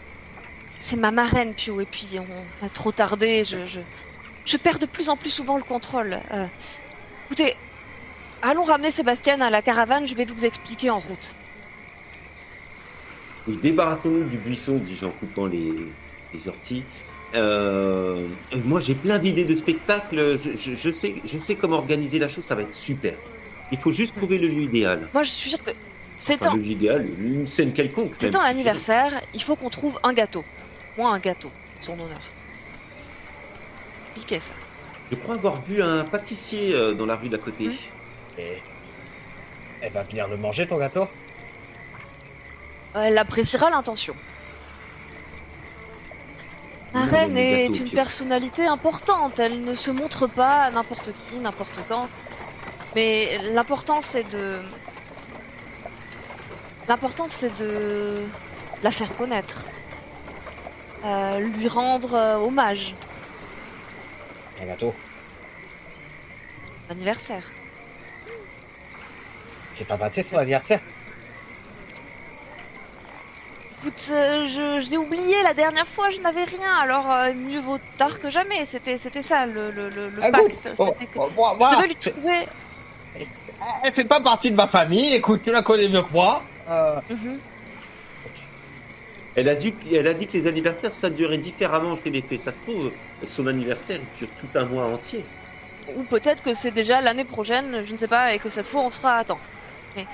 C'est 0.79 0.95
ma 0.95 1.11
marraine, 1.11 1.53
Pio, 1.53 1.81
et 1.81 1.85
puis 1.85 2.07
on 2.19 2.65
a 2.65 2.69
trop 2.69 2.91
tardé. 2.93 3.43
Je, 3.43 3.57
je, 3.67 3.79
je 4.45 4.57
perds 4.57 4.79
de 4.79 4.85
plus 4.85 5.09
en 5.09 5.17
plus 5.17 5.29
souvent 5.31 5.57
le 5.57 5.63
contrôle. 5.63 6.19
Euh, 6.31 6.45
écoutez, 7.25 7.55
allons 8.41 8.63
ramener 8.63 8.91
Sébastien 8.91 9.41
à 9.41 9.49
la 9.49 9.61
caravane, 9.61 10.07
je 10.07 10.15
vais 10.15 10.25
vous 10.25 10.45
expliquer 10.45 10.89
en 10.91 10.99
route. 10.99 11.35
Oui, 13.47 13.57
débarrassons-nous 13.61 14.23
du 14.23 14.37
buisson, 14.37 14.75
dis-je 14.77 15.05
en 15.05 15.11
coupant 15.11 15.47
les, 15.47 15.73
les 16.33 16.47
orties. 16.47 16.83
Euh, 17.35 18.25
moi, 18.65 18.79
j'ai 18.79 18.95
plein 18.95 19.19
d'idées 19.19 19.45
de 19.45 19.55
spectacles. 19.55 20.37
Je, 20.37 20.51
je- 20.57 20.75
je 20.75 20.91
sais, 20.91 21.15
je 21.25 21.37
sais 21.39 21.55
comment 21.55 21.77
organiser 21.77 22.19
la 22.19 22.29
chose, 22.29 22.43
ça 22.45 22.55
va 22.55 22.61
être 22.61 22.73
super. 22.73 23.13
Il 23.71 23.77
faut 23.77 23.91
juste 23.91 24.15
trouver 24.15 24.37
le 24.39 24.47
lieu 24.47 24.63
idéal. 24.63 25.07
Moi, 25.13 25.23
je 25.23 25.29
suis 25.31 25.49
sûre 25.51 25.63
que 25.63 25.71
c'est 26.19 26.45
Enfin, 26.45 26.51
un, 26.51 26.55
le 26.57 26.61
lieu 26.61 26.67
idéal, 26.67 27.07
une 27.19 27.47
scène 27.47 27.73
quelconque. 27.73 28.13
c'est 28.17 28.35
un 28.35 28.41
anniversaire, 28.41 29.21
il 29.33 29.41
faut 29.41 29.55
qu'on 29.55 29.69
trouve 29.71 29.99
un 30.03 30.13
gâteau. 30.13 30.45
Moi, 30.97 31.09
un 31.11 31.19
gâteau, 31.19 31.51
son 31.79 31.93
honneur. 31.93 32.21
Piquez 34.13 34.39
ça. 34.41 34.53
Je 35.11 35.15
crois 35.15 35.35
avoir 35.35 35.61
vu 35.61 35.81
un 35.81 36.03
pâtissier 36.05 36.73
euh, 36.75 36.93
dans 36.93 37.05
la 37.07 37.15
rue 37.15 37.29
d'à 37.29 37.37
côté. 37.39 37.69
Hmm. 37.69 37.77
Et 38.37 38.63
elle 39.81 39.93
va 39.93 40.03
venir 40.03 40.27
le 40.27 40.37
manger 40.37 40.67
ton 40.67 40.77
gâteau? 40.77 41.07
Elle 42.93 43.17
appréciera 43.17 43.69
l'intention. 43.69 44.15
Ma 46.93 47.05
Non, 47.05 47.05
reine 47.05 47.37
est 47.37 47.69
gâteau, 47.69 47.73
une 47.73 47.91
personnalité 47.91 48.65
importante. 48.67 49.39
Elle 49.39 49.63
ne 49.63 49.73
se 49.75 49.91
montre 49.91 50.27
pas 50.27 50.63
à 50.65 50.71
n'importe 50.71 51.11
qui, 51.17 51.39
n'importe 51.39 51.79
quand. 51.87 52.09
Mais 52.95 53.37
l'important 53.53 54.01
c'est 54.01 54.23
de. 54.23 54.59
L'important 56.89 57.27
c'est 57.27 57.55
de 57.57 58.23
la 58.81 58.89
faire 58.89 59.15
connaître. 59.15 59.65
Euh, 61.05 61.39
lui 61.39 61.67
rendre 61.67 62.15
euh, 62.15 62.37
hommage. 62.37 62.95
Un 64.59 64.65
gâteau. 64.65 64.93
Anniversaire. 66.89 67.43
C'est 69.73 69.87
pas 69.87 69.97
passé 69.97 70.23
son 70.23 70.37
anniversaire. 70.39 70.81
Écoute, 73.81 74.07
euh, 74.09 74.45
je, 74.47 74.81
je 74.83 74.89
l'ai 74.89 74.97
oublié 74.97 75.43
la 75.43 75.53
dernière 75.53 75.87
fois, 75.87 76.09
je 76.09 76.19
n'avais 76.19 76.43
rien, 76.43 76.73
alors 76.81 77.09
euh, 77.11 77.33
mieux 77.33 77.61
vaut 77.61 77.77
tard 77.99 78.19
que 78.19 78.31
jamais. 78.31 78.65
C'était, 78.65 78.97
c'était 78.97 79.21
ça 79.21 79.45
le, 79.45 79.69
le, 79.69 79.89
le, 79.89 80.09
le 80.09 80.21
pacte. 80.31 80.69
oh, 80.79 80.91
que 80.99 81.19
oh, 81.19 81.29
je 81.37 81.75
devais 81.75 81.87
lui 81.87 81.95
trouver. 81.95 82.47
Elle 83.83 83.93
fait 83.93 84.05
pas 84.05 84.19
partie 84.19 84.49
de 84.49 84.55
ma 84.55 84.67
famille. 84.67 85.13
Écoute, 85.13 85.43
tu 85.43 85.51
la 85.51 85.61
connais 85.61 85.87
mieux 85.87 86.01
que 86.01 86.11
moi. 86.11 86.41
Euh, 86.69 86.99
Mhm. 87.09 87.39
Elle 89.35 89.47
a, 89.47 89.55
dit, 89.55 89.73
elle 89.93 90.07
a 90.07 90.13
dit 90.13 90.27
que 90.27 90.33
les 90.33 90.47
anniversaires, 90.47 90.93
ça 90.93 91.09
durait 91.09 91.37
différemment 91.37 91.95
chez 91.95 92.09
les 92.09 92.21
fées. 92.21 92.37
Ça 92.37 92.51
se 92.51 92.57
trouve, 92.57 92.91
son 93.25 93.47
anniversaire 93.47 93.99
dure 94.17 94.27
tout 94.39 94.47
un 94.55 94.65
mois 94.65 94.85
entier. 94.85 95.23
Ou 95.95 96.03
peut-être 96.03 96.43
que 96.43 96.53
c'est 96.53 96.71
déjà 96.71 96.99
l'année 96.99 97.23
prochaine, 97.25 97.85
je 97.85 97.93
ne 97.93 97.97
sais 97.97 98.07
pas, 98.07 98.33
et 98.33 98.39
que 98.39 98.49
cette 98.49 98.67
fois 98.67 98.81
on 98.81 98.91
sera 98.91 99.17
à 99.17 99.23
temps. 99.23 99.39
Mais 99.95 100.05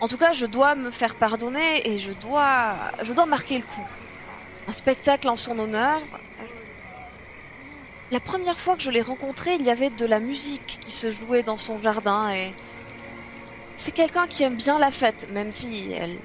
en 0.00 0.08
tout 0.08 0.16
cas, 0.16 0.32
je 0.32 0.46
dois 0.46 0.74
me 0.74 0.90
faire 0.90 1.16
pardonner 1.16 1.86
et 1.88 1.98
je 1.98 2.12
dois, 2.12 2.74
je 3.02 3.12
dois 3.12 3.26
marquer 3.26 3.58
le 3.58 3.64
coup. 3.64 3.86
Un 4.68 4.72
spectacle 4.72 5.28
en 5.28 5.36
son 5.36 5.58
honneur. 5.58 6.00
La 8.10 8.20
première 8.20 8.58
fois 8.58 8.76
que 8.76 8.82
je 8.82 8.90
l'ai 8.90 9.02
rencontré, 9.02 9.54
il 9.54 9.66
y 9.66 9.70
avait 9.70 9.90
de 9.90 10.06
la 10.06 10.18
musique 10.18 10.78
qui 10.80 10.90
se 10.92 11.10
jouait 11.10 11.42
dans 11.42 11.56
son 11.58 11.78
jardin 11.78 12.32
et 12.32 12.52
c'est 13.80 13.92
quelqu'un 13.92 14.26
qui 14.28 14.42
aime 14.44 14.56
bien 14.56 14.78
la 14.78 14.90
fête, 14.90 15.26
même 15.28 15.52
si 15.52 15.90
elle 15.92 16.22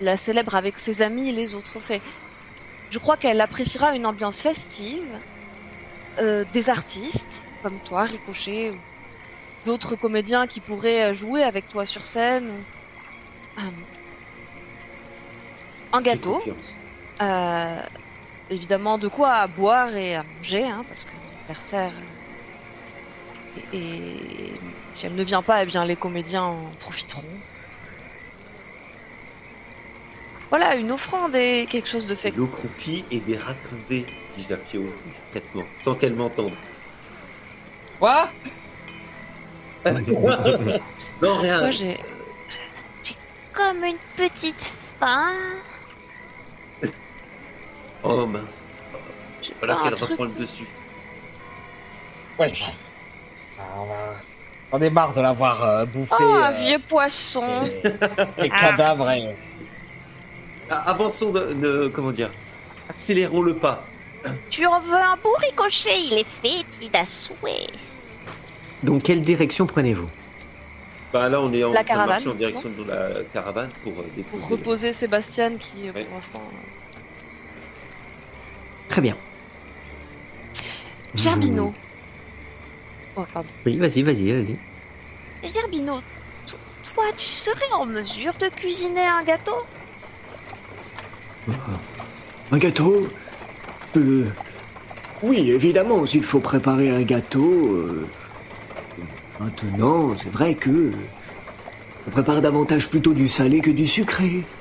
la 0.00 0.16
célèbre 0.16 0.54
avec 0.54 0.78
ses 0.78 1.02
amis 1.02 1.30
et 1.30 1.32
les 1.32 1.54
autres 1.54 1.80
fées. 1.80 2.02
Je 2.90 2.98
crois 2.98 3.16
qu'elle 3.16 3.40
appréciera 3.40 3.96
une 3.96 4.06
ambiance 4.06 4.40
festive, 4.42 5.20
euh, 6.20 6.44
des 6.44 6.70
artistes 6.70 7.46
comme 7.62 7.80
toi, 7.80 8.04
Ricochet, 8.04 8.70
ou 8.70 8.84
d'autres 9.64 9.96
comédiens 9.96 10.46
qui 10.46 10.60
pourraient 10.60 11.12
euh, 11.12 11.14
jouer 11.14 11.42
avec 11.44 11.68
toi 11.68 11.86
sur 11.86 12.06
scène. 12.06 12.66
Euh, 13.58 13.84
un 15.92 16.02
gâteau, 16.02 16.42
euh, 17.22 17.82
évidemment 18.50 18.98
de 18.98 19.08
quoi 19.08 19.34
à 19.36 19.48
boire 19.48 19.94
et 19.96 20.14
à 20.16 20.24
manger, 20.24 20.66
hein, 20.68 20.84
parce 20.88 21.04
que 21.04 21.16
l'anniversaire. 21.16 22.17
Et, 23.72 24.52
si 24.92 25.06
elle 25.06 25.14
ne 25.14 25.22
vient 25.22 25.42
pas, 25.42 25.62
eh 25.62 25.66
bien 25.66 25.84
les 25.84 25.96
comédiens 25.96 26.42
en 26.44 26.70
profiteront. 26.80 27.22
Voilà, 30.50 30.76
une 30.76 30.90
offrande 30.90 31.34
et 31.34 31.66
quelque 31.70 31.88
chose 31.88 32.06
de 32.06 32.14
fait. 32.14 32.30
De 32.30 32.38
l'eau 32.38 32.46
croupie 32.46 33.04
et 33.10 33.20
des 33.20 33.36
raccourdés, 33.36 34.06
dit 34.36 34.46
Japio 34.48 34.82
discrètement, 35.06 35.64
sans 35.78 35.94
qu'elle 35.94 36.14
m'entende. 36.14 36.52
Quoi? 37.98 38.30
Non, 41.22 41.34
rien. 41.38 41.60
Moi, 41.60 41.70
j'ai 41.70 41.98
Comme 43.52 43.84
une 43.84 43.96
petite 44.16 44.72
faim. 44.98 45.32
Oh 48.02 48.26
mince. 48.26 48.64
j'ai 49.42 49.52
Voilà 49.58 49.80
qu'elle 49.82 49.94
truc. 49.94 50.10
reprend 50.10 50.24
le 50.24 50.30
dessus. 50.32 50.66
Ouais. 52.38 52.52
Ah, 53.60 53.64
on 54.72 54.80
est 54.80 54.90
marre 54.90 55.14
de 55.14 55.20
l'avoir 55.20 55.64
euh, 55.64 55.84
bouffé. 55.86 56.14
Oh, 56.20 56.22
un 56.22 56.52
euh, 56.52 56.64
vieux 56.64 56.78
poisson. 56.88 57.62
et- 57.64 58.42
les 58.42 58.48
cadavres. 58.50 59.10
et- 59.10 59.34
Ah, 60.70 60.90
avançons 60.90 61.30
de, 61.30 61.52
de- 61.54 61.88
Comment 61.94 62.12
dire 62.12 62.30
Accélérons 62.90 63.42
le 63.42 63.54
pas. 63.54 63.82
Tu 64.50 64.66
en 64.66 64.80
veux 64.80 64.94
un 64.94 65.16
beau 65.22 65.34
ricochet, 65.40 65.98
il 66.10 66.18
est 66.18 66.26
fétide 66.42 66.94
à 66.96 67.04
souhait. 67.04 67.68
Donc, 68.82 69.02
quelle 69.04 69.22
direction 69.22 69.66
prenez-vous? 69.66 70.08
Bah 71.12 71.28
là, 71.28 71.40
on 71.40 71.52
est 71.52 71.64
en 71.64 71.72
La 71.72 71.84
caravane, 71.84 72.22
direction 72.36 72.68
de 72.76 72.84
la 72.90 73.22
caravane 73.32 73.70
pour 73.82 73.92
euh, 73.92 74.02
déposer. 74.14 74.38
Pour 74.40 74.48
reposer 74.50 74.92
Sébastien 74.92 75.52
qui, 75.56 75.90
Ouais. 75.90 76.04
pour 76.04 76.14
l'instant. 76.16 76.42
Très 78.90 79.00
bien. 79.00 79.16
Gerbino. 81.14 81.72
Oh, 83.18 83.26
pardon. 83.32 83.50
Oui, 83.66 83.76
vas-y, 83.78 84.02
vas-y, 84.02 84.32
vas-y. 84.32 84.60
Gerbino, 85.42 86.00
to- 86.46 86.60
toi, 86.84 87.02
tu 87.16 87.26
serais 87.32 87.72
en 87.74 87.86
mesure 87.86 88.34
de 88.38 88.48
cuisiner 88.50 89.04
un 89.04 89.24
gâteau? 89.24 89.56
Un 92.50 92.58
gâteau? 92.58 93.14
Euh, 93.96 94.32
Oui, 95.22 95.50
évidemment, 95.50 96.06
s'il 96.06 96.24
faut 96.24 96.40
préparer 96.40 96.90
un 96.90 97.02
gâteau. 97.04 97.74
euh, 97.74 98.12
Maintenant, 99.38 100.14
c'est 100.14 100.28
vrai 100.30 100.58
que. 100.58 101.10
On 102.06 102.10
prépare 102.10 102.42
davantage 102.42 102.90
plutôt 102.90 103.14
du 103.14 103.28
salé 103.28 103.60
que 103.62 103.70
du 103.70 103.86
sucré. 103.86 104.52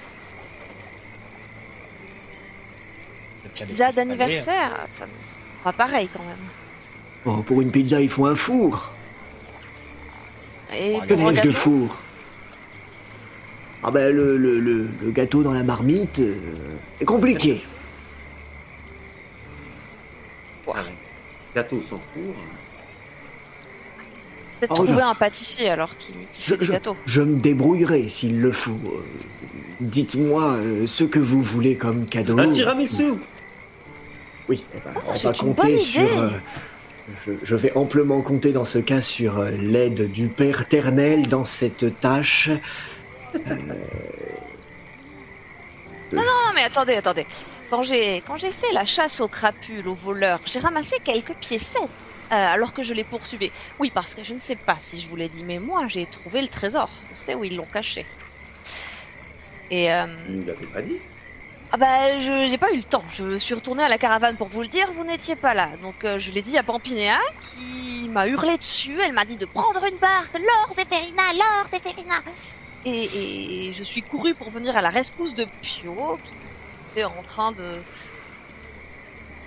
Pizza 3.54 3.92
d'anniversaire, 3.92 4.86
ça, 4.88 5.06
ça 5.22 5.36
sera 5.50 5.74
pareil 5.74 6.10
quand 6.10 6.24
même. 6.26 6.50
Oh, 7.30 7.44
pour 7.46 7.60
une 7.62 7.72
pizza, 7.72 8.00
il 8.00 8.08
faut 8.08 8.26
un 8.26 8.36
four. 8.36 8.94
Et 10.74 10.98
Que 11.08 11.14
pour 11.14 11.28
un 11.28 11.32
n'ai-je 11.32 11.42
de 11.42 11.48
gâteau, 11.50 11.60
four? 11.60 11.96
Ah 13.84 13.92
ben, 13.92 14.16
le, 14.16 14.38
le, 14.38 14.60
le, 14.60 14.88
le 15.04 15.12
gâteau 15.12 15.44
dans 15.44 15.52
la 15.54 15.64
marmite 15.64 16.20
euh, 16.20 16.36
est 17.02 17.06
compliqué. 17.06 17.62
Ah, 20.74 20.84
gâteau 21.56 21.82
sans 21.82 22.00
four. 22.14 22.34
peut-être 24.60 24.72
Oh, 24.72 24.82
je- 24.82 24.86
trouver 24.88 25.02
un 25.04 25.16
pâtissier 25.16 25.70
alors 25.70 25.96
qui, 25.98 26.14
qui 26.34 26.42
Je, 26.44 26.50
fait 26.52 26.58
du 26.58 26.66
je- 26.66 26.72
gâteau. 26.72 26.96
je 27.06 27.22
me 27.22 27.40
débrouillerai 27.40 28.08
s'il 28.10 28.40
le 28.42 28.52
faut. 28.52 28.72
Euh, 28.72 29.04
Dites-moi 29.80 30.44
euh, 30.54 30.88
ce 30.88 31.04
que 31.04 31.20
vous 31.20 31.42
voulez 31.42 31.76
comme 31.76 32.08
cadeau. 32.08 32.38
Un 32.40 32.50
tiramisu 32.50 33.14
Oui, 34.50 34.66
eh 34.76 34.80
ben, 34.84 34.92
on 34.96 35.00
Oh, 35.10 35.14
c'est 35.14 35.28
va 35.28 35.34
compter 35.34 35.78
sur. 35.78 36.02
euh, 36.20 36.30
je, 37.08 37.32
je 37.42 37.56
vais 37.56 37.72
amplement 37.76 38.22
compter 38.22 38.52
dans 38.54 38.66
ce 38.66 38.80
cas 38.80 39.02
sur 39.02 39.38
euh, 39.40 39.52
l'aide 39.52 40.10
du 40.12 40.30
Père 40.30 40.68
Ternel 40.68 41.28
dans 41.28 41.46
cette 41.46 42.00
tâche. 42.00 42.50
Non, 46.12 46.22
mais 46.56 46.64
attendez, 46.64 46.94
attendez. 46.96 47.28
Quand 47.70 47.84
j'ai 47.84 48.18
quand 48.22 48.38
j'ai 48.38 48.52
fait 48.54 48.72
la 48.74 48.86
chasse 48.86 49.20
aux 49.20 49.28
crapules, 49.30 49.88
aux 49.88 49.96
voleurs, 49.96 50.42
j'ai 50.46 50.60
ramassé 50.60 50.96
quelques 51.04 51.36
piécettes 51.36 52.14
euh, 52.32 52.36
alors 52.36 52.74
que 52.74 52.84
je 52.84 52.94
les 52.94 53.04
poursuivais. 53.04 53.52
Oui, 53.80 53.92
parce 53.92 54.14
que 54.14 54.24
je 54.24 54.34
ne 54.34 54.40
sais 54.40 54.56
pas 54.56 54.80
si 54.80 55.02
je 55.02 55.10
vous 55.10 55.16
l'ai 55.18 55.30
dit, 55.30 55.44
mais 55.44 55.60
moi 55.60 55.88
j'ai 55.90 56.08
trouvé 56.08 56.42
le 56.42 56.48
trésor. 56.50 57.04
Je 57.10 57.16
sais 57.16 57.36
où 57.36 57.44
ils 57.44 57.56
l'ont 57.56 57.68
caché. 57.68 58.10
Et 59.70 59.92
euh, 59.92 60.06
Vous 60.26 60.32
ne 60.34 60.46
l'avez 60.46 60.68
pas 60.68 60.82
dit 60.84 61.02
ah 61.72 61.78
bah 61.78 62.20
je 62.20 62.50
n'ai 62.50 62.58
pas 62.58 62.72
eu 62.72 62.78
le 62.78 62.84
temps. 62.84 63.04
Je 63.10 63.38
suis 63.38 63.54
retournée 63.54 63.84
à 63.84 63.90
la 63.90 63.98
caravane 63.98 64.38
pour 64.38 64.48
vous 64.50 64.62
le 64.62 64.68
dire. 64.68 64.92
Vous 64.94 65.04
n'étiez 65.04 65.36
pas 65.36 65.54
là, 65.54 65.76
donc 65.78 66.04
euh, 66.06 66.18
je 66.20 66.32
l'ai 66.32 66.42
dit 66.42 66.58
à 66.58 66.64
Pampinéa 66.64 67.18
qui 67.42 68.08
m'a 68.10 68.28
hurlé 68.28 68.58
dessus. 68.58 68.98
Elle 69.02 69.14
m'a 69.14 69.26
dit 69.26 69.38
de 69.38 69.46
prendre 69.46 69.84
une 69.84 69.98
barque. 69.98 70.34
L'or, 70.34 70.74
Zéphérina, 70.74 71.24
l'or, 71.34 71.68
Zéphérina. 71.70 72.16
et, 72.86 73.68
et 73.70 73.74
je 73.74 73.84
suis 73.84 74.04
courue 74.04 74.34
pour 74.36 74.50
venir 74.50 74.78
à 74.78 74.82
la 74.82 74.90
rescousse 74.90 75.34
de 75.36 75.46
Pio 75.62 76.20
qui 76.24 76.38
était 76.94 77.04
en 77.06 77.24
train 77.24 77.52
de 77.52 77.86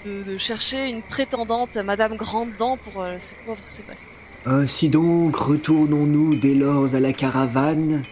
de, 0.04 0.22
de 0.22 0.38
chercher 0.38 0.86
une 0.86 1.02
prétendante, 1.02 1.76
Madame 1.76 2.16
Grande 2.16 2.54
Dent, 2.56 2.78
pour 2.78 3.02
euh, 3.02 3.18
ce 3.20 3.34
pauvre 3.34 3.62
Sébastien. 3.66 4.16
Ainsi 4.46 4.88
donc, 4.88 5.36
retournons-nous 5.36 6.34
dès 6.36 6.54
lors 6.54 6.94
à 6.94 7.00
la 7.00 7.12
caravane 7.12 8.06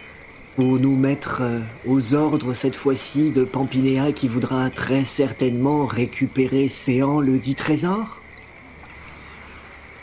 pour 0.59 0.77
nous 0.77 0.97
mettre 0.97 1.41
euh, 1.41 1.61
aux 1.87 2.15
ordres 2.15 2.53
cette 2.53 2.75
fois-ci 2.75 3.31
de 3.31 3.45
Pampinéa 3.45 4.11
qui 4.11 4.27
voudra 4.27 4.69
très 4.69 5.05
certainement 5.05 5.85
récupérer 5.85 6.67
Séan 6.67 7.21
le 7.21 7.37
dit 7.37 7.55
trésor? 7.55 8.19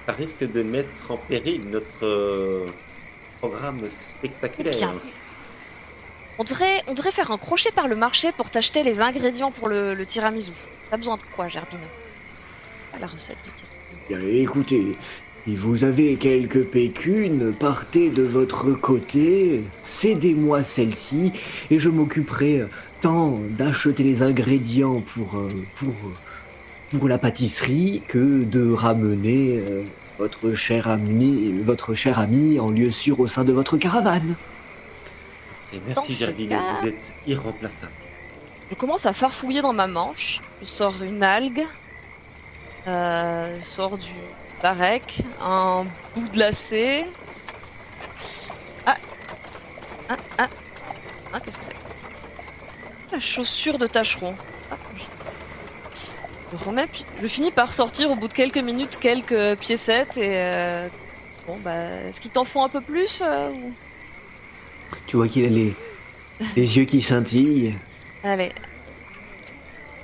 Ça 0.07 0.13
risque 0.13 0.51
de 0.51 0.63
mettre 0.63 1.11
en 1.11 1.19
péril 1.19 1.61
notre 1.69 2.07
euh, 2.07 2.71
programme 3.39 3.83
spectaculaire. 3.91 4.75
Bien. 4.75 4.95
On 6.39 6.45
devrait, 6.45 6.83
on 6.87 6.95
devrait 6.95 7.13
faire 7.13 7.31
un 7.31 7.37
crochet 7.37 7.71
par 7.71 7.87
le 7.87 7.97
marché 7.97 8.33
pour 8.33 8.49
t'acheter 8.49 8.83
les 8.83 9.03
ingrédients 9.03 9.51
pour 9.51 9.69
le, 9.69 9.93
le 9.93 10.07
tiramisu. 10.07 10.53
T'as 10.91 10.97
besoin 10.97 11.17
de 11.17 11.23
quoi, 11.35 11.49
Gerbino? 11.49 11.83
Pas 12.93 12.99
la 12.99 13.09
recette 13.09 13.37
du 13.45 13.51
tiramisu. 13.51 13.77
Bien, 14.09 14.21
écoutez, 14.43 14.97
si 15.47 15.55
vous 15.55 15.85
avez 15.85 16.17
quelques 16.17 16.65
pécunes, 16.65 17.53
partez 17.55 18.11
de 18.11 18.25
votre 18.25 18.73
côté, 18.73 19.63
cédez-moi 19.83 20.65
celle-ci, 20.65 21.33
et 21.71 21.79
je 21.79 21.89
m'occuperai 21.89 22.63
euh, 22.63 22.67
tant 23.01 23.39
d'acheter 23.51 24.03
les 24.03 24.23
ingrédients 24.23 25.01
pour, 25.01 25.39
euh, 25.39 25.49
pour, 25.77 25.95
pour 26.91 27.09
la 27.09 27.19
pâtisserie 27.19 28.03
que 28.09 28.43
de 28.43 28.73
ramener 28.73 29.59
euh, 29.59 29.83
votre 30.19 30.53
cher 30.53 30.89
ami, 30.89 31.53
votre 31.63 31.95
cher 31.95 32.19
ami 32.19 32.59
en 32.59 32.71
lieu 32.71 32.91
sûr 32.91 33.21
au 33.21 33.29
sein 33.29 33.45
de 33.45 33.53
votre 33.53 33.77
caravane. 33.77 34.35
Et 35.73 35.79
merci 35.87 36.17
cas- 36.49 36.75
vous 36.81 36.89
êtes 36.89 37.13
irremplaçable. 37.27 37.93
Je 38.71 38.75
commence 38.75 39.07
à 39.07 39.13
farfouiller 39.13 39.63
dans 39.63 39.73
ma 39.73 39.87
manche. 39.87 40.41
Je 40.61 40.67
sors 40.67 41.01
une 41.03 41.23
algue. 41.23 41.65
Euh, 42.89 43.59
je 43.61 43.65
sors 43.67 43.99
du, 43.99 44.07
Barek, 44.61 45.23
un 45.39 45.95
bout 46.15 46.29
de 46.29 46.39
lacet. 46.39 47.05
Ah 48.87 48.99
Ah 50.09 50.19
Ah 50.39 50.51
Ah, 51.33 51.41
qu'est-ce 51.43 51.59
que 51.59 51.65
c'est? 51.65 51.77
La 53.11 53.19
chaussure 53.19 53.79
de 53.79 53.89
tâcheron. 53.89 54.39
Ah, 54.71 54.79
je... 54.93 55.07
je 56.53 56.57
remets, 56.57 56.87
puis 56.89 57.09
je 57.15 57.27
finis 57.27 57.53
par 57.53 57.73
sortir 57.73 58.11
au 58.11 58.17
bout 58.17 58.29
de 58.29 58.33
quelques 58.33 58.59
minutes 58.59 58.97
quelques 58.99 59.57
piécettes 59.59 60.17
et. 60.17 60.37
euh, 60.39 60.91
Bon, 61.47 61.61
bah, 61.61 62.05
est-ce 62.05 62.21
qu'ils 62.21 62.33
t'en 62.33 62.45
font 62.45 62.63
un 62.65 62.71
peu 62.71 62.83
plus 62.85 63.23
euh, 63.23 63.51
ou- 63.53 63.79
Tu 65.07 65.17
vois 65.17 65.29
qu'il 65.29 65.45
a 65.45 65.49
les, 65.49 65.79
les 66.57 66.77
yeux 66.79 66.85
qui 66.87 67.03
scintillent. 67.03 67.77
Allez. 68.23 68.53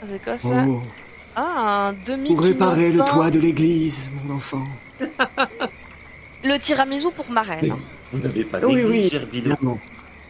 C'est 0.04 0.20
quoi 0.22 0.36
ça 0.38 0.68
Oh, 0.68 1.01
Ah, 1.34 1.88
un 1.88 1.92
demi 1.94 2.28
pour 2.28 2.42
réparer 2.42 2.92
le 2.92 2.98
toit 3.04 3.30
de 3.30 3.38
l'église, 3.38 4.10
mon 4.12 4.30
enfant. 4.34 4.68
Le 6.44 6.58
tiramisu 6.58 7.12
pour 7.12 7.30
ma 7.30 7.42
reine. 7.42 7.72
Oui. 7.72 7.82
Vous 8.10 8.18
n'avez 8.18 8.44
pas 8.44 8.58
Oui, 8.60 8.74
d'église, 8.76 8.90
oui. 9.04 9.08
Gerbino 9.08 9.50
Évidemment. 9.50 9.80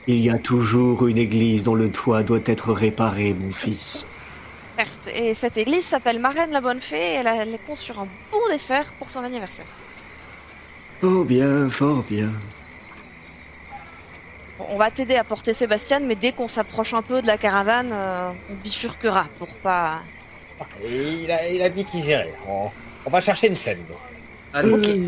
Il 0.06 0.18
y 0.20 0.30
a 0.30 0.38
toujours 0.38 1.06
une 1.06 1.18
église 1.18 1.62
dont 1.62 1.74
le 1.74 1.90
toit 1.90 2.22
doit 2.22 2.40
être 2.44 2.72
réparé, 2.72 3.34
mon 3.34 3.50
fils. 3.52 4.04
Certes, 4.78 5.08
et 5.14 5.34
cette 5.34 5.56
église 5.58 5.84
s'appelle 5.86 6.18
Marraine 6.18 6.50
la 6.50 6.60
Bonne 6.60 6.80
Fée 6.80 6.96
et 6.96 7.14
elle, 7.14 7.26
a- 7.26 7.36
elle 7.36 7.58
compte 7.66 7.76
sur 7.78 7.98
un 7.98 8.06
bon 8.30 8.40
dessert 8.50 8.92
pour 8.94 9.10
son 9.10 9.20
anniversaire. 9.20 9.66
Oh 11.02 11.24
bien, 11.24 11.68
fort 11.70 12.02
bien. 12.04 12.30
Bon, 14.58 14.66
on 14.70 14.76
va 14.76 14.90
t'aider 14.90 15.16
à 15.16 15.24
porter 15.24 15.52
Sébastien, 15.54 16.00
mais 16.00 16.16
dès 16.16 16.32
qu'on 16.32 16.48
s'approche 16.48 16.94
un 16.94 17.02
peu 17.02 17.22
de 17.22 17.26
la 17.26 17.38
caravane, 17.38 17.92
euh, 17.92 18.32
on 18.48 18.54
bifurquera 18.54 19.30
pour 19.38 19.56
pas. 19.56 20.02
Et 20.84 21.02
il, 21.24 21.30
a, 21.30 21.48
il 21.48 21.62
a 21.62 21.68
dit 21.68 21.84
qu'il 21.84 22.04
gérait. 22.04 22.32
On, 22.48 22.68
on 23.06 23.10
va 23.10 23.20
chercher 23.20 23.48
une 23.48 23.54
scène. 23.54 23.78
Allez, 24.54 25.00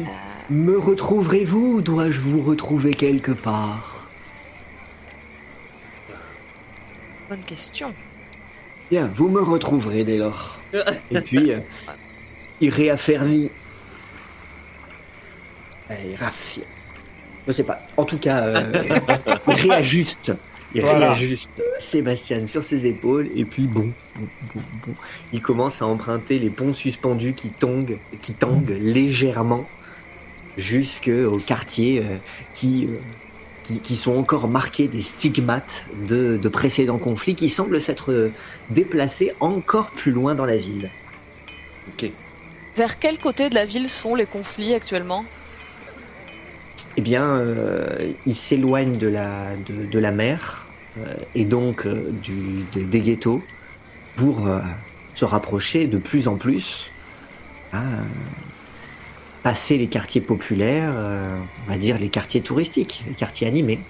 Me 0.51 0.79
retrouverez-vous 0.79 1.75
ou 1.77 1.81
dois-je 1.83 2.21
vous 2.21 2.41
retrouver 2.43 2.95
quelque 2.95 3.33
part? 3.33 4.09
Bonne 7.29 7.43
question. 7.43 7.93
Bien, 8.91 9.11
vous 9.15 9.29
me 9.29 9.41
retrouverez 9.43 10.05
dès 10.05 10.19
lors. 10.19 10.61
Et 11.11 11.21
puis, 11.21 11.53
euh, 11.53 11.61
il 12.61 12.71
réaffermit. 12.71 13.51
Euh, 15.91 15.95
Il 16.07 16.15
raffi- 16.17 16.65
Je 17.47 17.53
sais 17.53 17.63
pas. 17.65 17.81
En 17.97 18.05
tout 18.05 18.19
cas, 18.19 18.45
euh, 18.47 18.83
il 19.49 19.55
réajuste. 19.71 20.33
Il 20.75 20.83
Voilà. 20.83 21.25
réajuste 21.25 21.63
Sébastien 21.81 22.47
sur 22.47 22.65
ses 22.65 22.87
épaules 22.87 23.31
et 23.35 23.47
puis 23.47 23.69
bon, 23.69 23.97
bon, 24.15 24.31
bon, 24.41 24.65
bon. 24.73 24.97
il 25.33 25.41
commence 25.43 25.83
à 25.83 25.87
emprunter 25.87 26.39
les 26.41 26.51
ponts 26.51 26.73
suspendus 26.73 27.35
qui 27.37 27.55
tongent, 27.57 28.01
qui 28.23 28.37
tanguent 28.39 28.71
légèrement 28.81 29.73
jusqu'au 30.57 31.41
quartier 31.41 32.05
euh, 32.07 32.21
qui, 32.55 32.89
euh, 32.89 33.01
qui, 33.63 33.83
qui 33.83 33.97
sont 33.97 34.13
encore 34.15 34.49
marqués 34.49 34.89
des 34.89 35.03
stigmates 35.03 35.87
de, 35.95 36.39
de 36.39 36.49
précédents 36.49 36.99
conflits 37.01 37.37
qui 37.37 37.49
semblent 37.51 37.81
s'être 37.81 38.13
euh, 38.13 38.35
déplacés 38.69 39.33
encore 39.41 39.95
plus 39.95 40.13
loin 40.13 40.35
dans 40.35 40.47
la 40.47 40.57
ville. 40.57 40.95
ok. 41.87 42.05
Vers 42.77 43.01
quel 43.01 43.19
côté 43.19 43.51
de 43.51 43.57
la 43.57 43.65
ville 43.67 43.89
sont 43.89 44.15
les 44.15 44.29
conflits 44.29 44.75
actuellement? 44.75 45.29
Eh 46.97 47.03
bien, 47.03 47.39
euh, 47.41 48.15
il 48.25 48.37
s'éloigne 48.37 48.99
de 48.99 49.09
la, 49.09 49.57
de, 49.57 49.87
de 49.87 49.99
la 49.99 50.13
mer 50.13 50.64
euh, 50.64 50.64
et 51.35 51.45
donc 51.45 51.87
euh, 51.87 52.13
du, 52.13 52.65
de- 52.67 52.83
des 52.85 53.03
ghettos 53.03 53.51
pour 54.17 54.47
euh, 54.49 54.63
se 55.15 55.25
rapprocher 55.25 55.89
de 55.89 55.99
plus 55.99 56.29
en 56.29 56.39
plus 56.39 56.97
à 57.73 58.05
euh, 58.05 58.09
passer 59.43 59.77
les 59.79 59.89
quartiers 59.89 60.21
populaires, 60.21 60.97
euh, 60.97 61.39
on 61.59 61.65
va 61.65 61.77
dire 61.79 61.99
les 61.99 62.11
quartiers 62.11 62.43
touristiques, 62.43 63.03
les 63.07 63.15
quartiers 63.15 63.47
animés. 63.47 63.89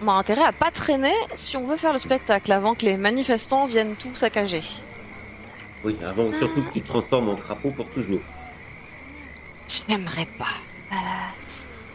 On 0.00 0.08
a 0.08 0.12
intérêt 0.12 0.44
à 0.44 0.52
pas 0.52 0.70
traîner 0.70 1.14
si 1.34 1.56
on 1.56 1.66
veut 1.66 1.78
faire 1.78 1.94
le 1.94 1.98
spectacle 1.98 2.52
avant 2.52 2.74
que 2.74 2.84
les 2.84 2.98
manifestants 2.98 3.64
viennent 3.64 3.96
tout 3.96 4.14
saccager. 4.14 4.62
Oui, 5.84 6.00
avant 6.02 6.32
surtout 6.34 6.64
que 6.64 6.70
tu 6.70 6.80
te 6.82 6.86
transformes 6.88 7.28
en 7.28 7.36
crapaud 7.36 7.70
pour 7.72 7.88
toujours. 7.90 8.26
J'aimerais 9.66 10.26
pas. 10.36 10.68
Euh, 10.92 10.96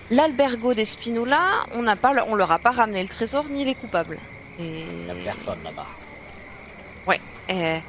L'albergo 0.09 0.73
des 0.73 0.85
Spinola, 0.85 1.65
on 1.73 1.81
n'a 1.83 1.95
pas, 1.95 2.13
on 2.27 2.35
leur 2.35 2.51
a 2.51 2.59
pas 2.59 2.71
ramené 2.71 3.01
le 3.03 3.09
trésor 3.09 3.45
ni 3.49 3.65
les 3.65 3.75
coupables. 3.75 4.17
Et 4.59 4.81
Il 4.81 5.03
n'y 5.05 5.11
a 5.11 5.15
personne 5.33 5.59
là-bas. 5.63 5.87
Euh, 7.49 7.79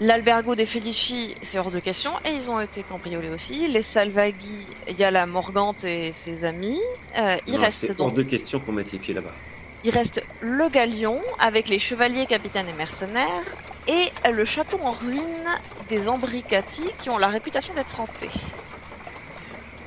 L'albergo 0.00 0.54
des 0.54 0.66
Felici, 0.66 1.34
c'est 1.40 1.58
hors 1.58 1.70
de 1.70 1.80
question, 1.80 2.12
et 2.26 2.30
ils 2.34 2.50
ont 2.50 2.60
été 2.60 2.82
cambriolés 2.82 3.30
aussi. 3.30 3.66
Les 3.68 3.80
Salvaghi, 3.80 4.66
il 4.86 4.98
y 4.98 5.04
a 5.04 5.10
la 5.10 5.24
Morgante 5.24 5.84
et 5.84 6.12
ses 6.12 6.44
amis. 6.44 6.80
Euh, 7.16 7.38
il 7.46 7.54
Non, 7.54 7.60
reste 7.60 7.86
C'est 7.86 8.00
hors 8.00 8.10
de 8.12 8.22
question 8.22 8.60
qu'on 8.60 8.72
mette 8.72 8.92
les 8.92 8.98
pieds 8.98 9.14
là-bas. 9.14 9.32
il 9.84 9.90
reste 9.90 10.22
le 10.40 10.68
Galion 10.68 11.22
avec 11.38 11.68
les 11.68 11.78
chevaliers, 11.78 12.26
capitaines 12.26 12.68
et 12.68 12.74
mercenaires, 12.74 13.44
et 13.86 14.10
le 14.30 14.44
château 14.44 14.78
en 14.82 14.92
ruine 14.92 15.48
des 15.88 16.08
Ambricati 16.08 16.84
qui 16.98 17.08
ont 17.08 17.16
la 17.18 17.28
réputation 17.28 17.72
d'être 17.72 17.98
hantés. 18.00 18.30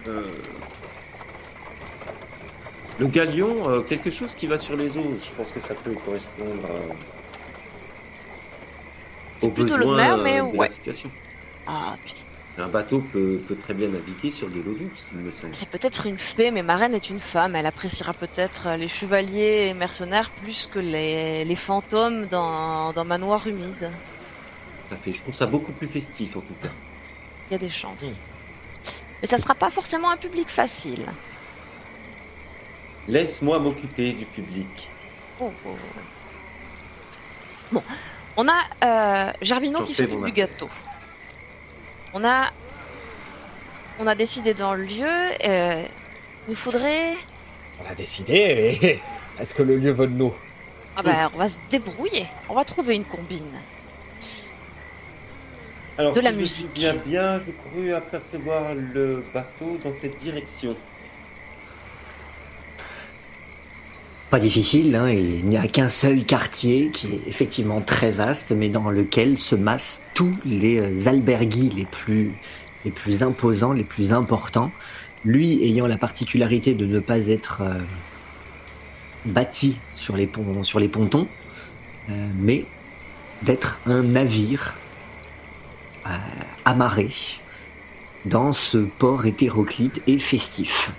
Euh, 0.08 0.32
Le 2.98 3.08
galion, 3.08 3.70
euh, 3.70 3.82
quelque 3.82 4.10
chose 4.10 4.34
qui 4.36 4.48
va 4.48 4.58
sur 4.58 4.78
les 4.78 4.98
eaux, 4.98 5.18
je 5.22 5.32
pense 5.34 5.52
que 5.52 5.60
ça 5.60 5.74
peut 5.74 5.94
correspondre 6.06 6.66
à... 6.66 6.70
Aux 9.46 9.50
plutôt 9.50 9.78
besoins, 9.78 9.96
mer, 9.96 10.18
mais 10.18 10.40
euh, 10.40 10.52
de 10.52 10.58
ouais. 10.58 10.68
la 10.68 10.74
situation. 10.74 11.12
Ah, 11.68 11.98
puis 12.06 12.16
Un 12.58 12.70
bateau 12.70 13.02
peut, 13.12 13.42
peut 13.46 13.56
très 13.56 13.74
bien 13.74 13.90
naviguer 13.90 14.32
sur 14.32 14.48
de 14.50 14.62
l'eau 14.62 14.76
douce, 14.76 15.08
il 15.12 15.20
me 15.20 15.32
semble. 15.32 15.54
c'est 15.54 15.68
peut-être 15.68 16.06
une 16.06 16.18
fée, 16.18 16.52
mais 16.52 16.64
ma 16.64 16.78
reine 16.78 16.94
est 16.94 17.10
une 17.10 17.20
femme. 17.20 17.54
Elle 17.56 17.66
appréciera 17.66 18.14
peut-être 18.14 18.78
les 18.78 18.88
chevaliers 18.88 19.68
et 19.70 19.74
mercenaires 19.74 20.32
plus 20.42 20.68
que 20.68 20.80
les, 20.80 21.44
les 21.44 21.56
fantômes 21.58 22.28
dans, 22.28 22.94
dans 22.94 23.04
manoir 23.04 23.46
humide. 23.46 23.92
Ça 24.90 24.96
fait, 24.96 25.12
je 25.12 25.22
trouve 25.22 25.34
ça 25.34 25.48
beaucoup 25.48 25.74
plus 25.74 25.88
festif 25.88 26.38
en 26.38 26.42
tout 26.42 26.56
cas. 26.62 26.70
Il 27.50 27.54
y 27.54 27.56
a 27.56 27.60
des 27.60 27.70
chances. 27.70 28.04
Mm. 28.04 28.16
Mais 29.22 29.28
ça 29.28 29.38
sera 29.38 29.54
pas 29.56 29.70
forcément 29.70 30.10
un 30.10 30.18
public 30.18 30.48
facile. 30.48 31.06
Laisse-moi 33.08 33.60
m'occuper 33.60 34.14
du 34.14 34.26
public. 34.26 34.90
Oh, 35.40 35.52
oh. 35.66 35.70
Bon, 37.72 37.84
on 38.38 38.48
a 38.48 38.62
euh, 38.84 39.34
Gervino 39.42 39.80
J'en 39.80 39.86
qui 39.86 39.94
s'occupe 39.94 40.24
du 40.24 40.32
gâteau. 40.32 40.70
On 42.14 42.24
a, 42.24 42.52
on 44.00 44.08
a 44.08 44.16
décidé 44.16 44.54
dans 44.54 44.74
le 44.74 44.84
lieu. 44.86 45.08
euh, 45.08 45.84
il 46.48 46.50
nous 46.52 46.56
faudrait. 46.56 47.16
On 47.84 47.90
a 47.90 47.96
décidé 47.96 48.80
et 48.82 49.02
est-ce 49.40 49.54
que 49.54 49.64
le 49.64 49.78
lieu 49.78 49.92
veut 49.92 50.08
de 50.08 50.14
nous 50.14 50.34
Ah 50.96 51.02
bah, 51.04 51.30
on 51.34 51.38
va 51.38 51.48
se 51.48 51.60
débrouiller. 51.70 52.28
On 52.50 52.56
va 52.56 52.64
trouver 52.64 52.96
une 52.96 53.06
combine. 53.06 53.52
Alors, 55.98 56.14
De 56.14 56.20
la 56.22 56.32
je 56.32 56.36
me 56.36 56.42
musique. 56.42 56.68
souviens 56.68 56.94
bien, 57.06 57.40
je 57.40 57.52
crus 57.52 57.94
apercevoir 57.94 58.74
le 58.74 59.24
bateau 59.34 59.78
dans 59.84 59.96
cette 59.96 60.18
direction. 60.18 60.76
Difficile, 64.40 64.96
hein, 64.96 65.10
il 65.10 65.48
n'y 65.48 65.58
a 65.58 65.68
qu'un 65.68 65.88
seul 65.88 66.26
quartier 66.26 66.92
qui 66.92 67.14
est 67.14 67.24
effectivement 67.28 67.82
très 67.82 68.12
vaste, 68.12 68.52
mais 68.52 68.70
dans 68.70 68.90
lequel 68.90 69.40
se 69.40 69.56
massent 69.56 70.08
tous 70.14 70.40
les 70.44 70.78
euh, 70.80 71.08
alberguis 71.08 71.70
les 71.70 71.86
plus, 71.86 72.40
les 72.84 72.92
plus 72.92 73.24
imposants, 73.24 73.72
les 73.72 73.86
plus 73.86 74.12
importants. 74.14 74.74
Lui 75.24 75.64
ayant 75.64 75.88
la 75.88 75.98
particularité 75.98 76.76
de 76.76 76.86
ne 76.86 77.00
pas 77.00 77.28
être 77.28 77.62
euh, 77.62 77.86
bâti 79.24 79.86
sur 79.92 80.18
les, 80.18 80.28
pont- 80.28 80.64
sur 80.64 80.80
les 80.80 80.90
pontons, 80.90 81.34
euh, 82.10 82.32
mais 82.36 82.74
d'être 83.42 83.82
un 83.86 84.04
navire 84.04 84.84
amarré 86.66 87.10
dans 88.26 88.52
ce 88.52 88.78
port 88.78 89.26
hétéroclite 89.26 90.04
et 90.08 90.20
festif. 90.20 90.92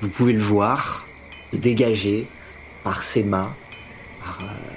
Vous 0.00 0.10
pouvez 0.10 0.32
le 0.32 0.42
voir, 0.42 1.12
dégagé 1.52 2.34
par 2.84 3.02
ses 3.02 3.24
mâts, 3.24 3.58
par, 4.20 4.38
euh, 4.42 4.76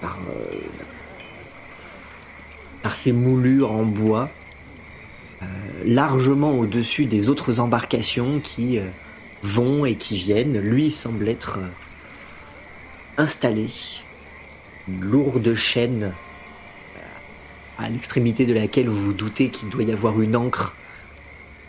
par, 0.00 0.20
euh, 0.28 0.60
ses 2.94 3.12
moulures 3.12 3.72
en 3.72 3.84
bois, 3.84 4.38
euh, 5.42 5.46
largement 5.84 6.52
au-dessus 6.52 7.06
des 7.06 7.28
autres 7.28 7.60
embarcations 7.60 8.40
qui 8.40 8.78
euh, 8.78 8.92
vont 9.42 9.84
et 9.84 9.98
qui 9.98 10.16
viennent. 10.16 10.58
Lui 10.60 10.90
semble 10.90 11.28
être 11.28 11.58
euh, 11.58 11.68
installé, 13.16 13.70
une 14.86 15.02
lourde 15.02 15.54
chaîne 15.54 16.14
euh, 16.96 17.00
à 17.78 17.88
l'extrémité 17.88 18.46
de 18.46 18.54
laquelle 18.54 18.88
vous 18.88 19.02
vous 19.02 19.14
doutez 19.14 19.50
qu'il 19.50 19.70
doit 19.70 19.82
y 19.82 19.92
avoir 19.92 20.20
une 20.20 20.36
ancre, 20.36 20.78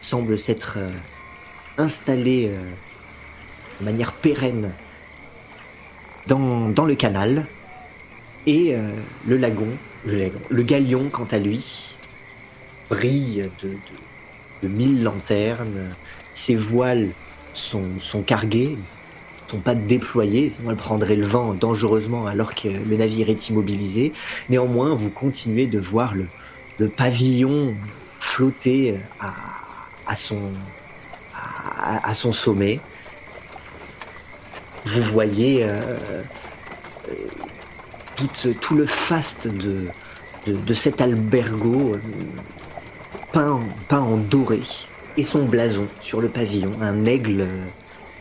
semble 0.01 0.37
s'être 0.37 0.75
euh, 0.77 0.91
installée 1.77 2.49
euh, 2.49 2.75
de 3.79 3.85
manière 3.85 4.13
pérenne 4.13 4.77
dans, 6.25 6.85
le 6.85 6.95
canal. 6.95 7.47
Et 8.45 8.75
euh, 8.75 9.01
le 9.23 9.37
lagon, 9.37 9.79
le 10.03 10.63
galion, 10.63 11.09
quant 11.09 11.25
à 11.25 11.39
lui, 11.39 11.99
brille 12.89 13.51
de, 13.57 13.81
de- 14.61 14.67
mille 14.67 15.03
lanternes. 15.03 15.97
Ses 16.33 16.55
voiles 16.55 17.15
sont, 17.53 17.99
sont 17.99 18.23
carguées, 18.23 18.79
sont 19.49 19.61
pas 19.61 19.75
déployées, 19.75 20.53
sinon 20.53 20.71
elles 20.71 20.77
prendraient 20.77 21.15
le 21.15 21.25
vent 21.25 21.53
dangereusement 21.53 22.25
alors 22.25 22.55
que 22.55 22.67
le 22.67 22.97
navire 22.97 23.29
est 23.29 23.49
immobilisé. 23.49 24.13
Néanmoins, 24.49 24.95
vous 24.95 25.11
continuez 25.11 25.67
de 25.67 25.79
voir 25.79 26.15
le, 26.15 26.31
pavillon 26.89 27.79
flotter 28.19 28.99
à 29.19 30.15
son 30.15 30.53
sommet. 32.31 32.87
Vous 34.85 35.01
voyez 35.01 35.63
euh, 35.63 36.23
euh, 37.09 37.13
tout, 38.15 38.75
le 38.75 38.85
faste 38.85 39.47
de, 39.47 39.93
cet 40.75 41.01
albergo 41.01 41.95
euh, 41.95 42.01
peint, 43.31 43.73
peint 43.87 44.01
en 44.01 44.17
doré 44.17 44.61
et 45.17 45.23
son 45.23 45.45
blason 45.45 45.89
sur 45.99 46.21
le 46.21 46.29
pavillon, 46.29 46.79
un 46.81 47.05
aigle, 47.05 47.47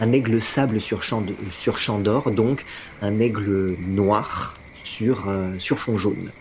un 0.01 0.13
aigle 0.13 0.41
sable 0.41 0.81
sur 0.81 1.03
champ 1.03 1.27
sur 1.51 1.77
champ 1.77 1.99
d'or, 1.99 2.31
donc 2.31 2.65
un 3.03 3.21
aigle 3.21 3.77
noir 3.81 4.63
sur, 4.73 5.31
sur 5.59 5.79
fond 5.79 5.99
jaune. 5.99 6.33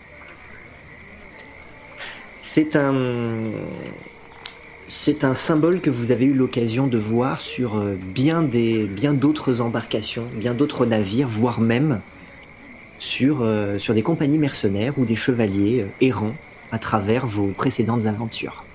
C'est 2.36 2.76
un, 2.76 2.94
c'est 4.86 5.24
un 5.24 5.34
symbole 5.34 5.80
que 5.80 5.90
vous 5.90 6.10
avez 6.12 6.26
eu 6.26 6.34
l'occasion 6.34 6.86
de 6.88 6.98
voir 6.98 7.40
sur 7.40 7.76
euh, 7.76 7.96
bien 7.96 8.42
des, 8.42 8.86
bien 8.88 9.14
d'autres 9.14 9.60
embarcations, 9.60 10.30
bien 10.34 10.54
d'autres 10.54 10.86
navires, 10.86 11.28
voire 11.28 11.60
même 11.60 12.02
sur, 12.98 13.42
euh, 13.42 13.78
sur 13.78 13.94
des 13.94 14.02
compagnies 14.02 14.38
mercenaires 14.38 14.98
ou 14.98 15.04
des 15.04 15.16
chevaliers 15.16 15.82
euh, 15.82 15.94
errants 16.00 16.38
à 16.70 16.78
travers 16.78 17.26
vos 17.26 17.52
précédentes 17.52 18.06
aventures. 18.06 18.68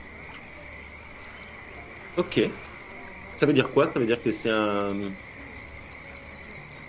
Ok. 2.18 2.40
Ça 3.36 3.46
veut 3.46 3.54
dire 3.54 3.72
quoi? 3.72 3.92
Ça 3.92 4.00
veut 4.00 4.06
dire 4.06 4.22
que 4.22 4.32
c'est 4.32 4.50
un. 4.50 5.14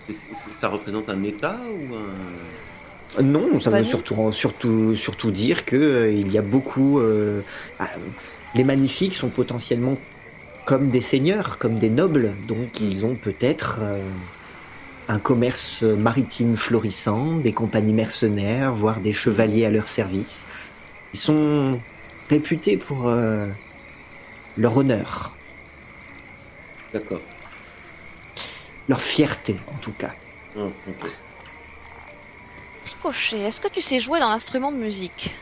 que 0.06 0.12
Ça 0.12 0.68
représente 0.68 1.08
un 1.08 1.22
État 1.22 1.60
ou 1.70 1.94
un. 1.94 3.22
Non, 3.22 3.58
ça 3.58 3.70
veut 3.70 3.84
surtout, 3.84 4.32
surtout, 4.32 4.94
surtout 4.94 5.30
dire 5.32 5.64
que 5.64 5.76
euh, 5.76 6.12
il 6.12 6.30
y 6.32 6.38
a 6.38 6.42
beaucoup. 6.42 7.00
euh, 7.00 7.42
les 8.54 8.64
magnifiques 8.64 9.14
sont 9.14 9.30
potentiellement 9.30 10.06
comme 10.64 10.90
des 10.90 11.00
seigneurs, 11.00 11.58
comme 11.58 11.78
des 11.78 11.90
nobles, 11.90 12.38
donc 12.44 12.80
ils 12.80 13.06
ont 13.06 13.16
peut-être 13.16 13.80
euh, 13.82 14.14
un 15.08 15.20
commerce 15.20 15.82
maritime 15.82 16.56
florissant, 16.56 17.38
des 17.40 17.54
compagnies 17.54 17.94
mercenaires, 17.94 18.74
voire 18.74 19.00
des 19.00 19.12
chevaliers 19.12 19.64
à 19.66 19.70
leur 19.70 19.88
service. 19.88 20.46
Ils 21.12 21.20
sont 21.20 21.84
réputés 22.30 22.78
pour 22.78 23.08
euh, 23.08 23.48
leur 24.54 24.76
honneur, 24.76 25.40
D'accord. 26.92 27.30
leur 28.88 29.00
fierté 29.00 29.64
en 29.66 29.78
tout 29.78 29.94
cas. 29.94 30.18
Ah. 30.54 30.70
Ricochet, 32.84 33.38
est-ce 33.40 33.58
que 33.58 33.68
tu 33.68 33.80
sais 33.80 34.00
jouer 34.00 34.18
d'un 34.20 34.28
instrument 34.32 34.70
de 34.70 34.76
musique? 34.76 35.34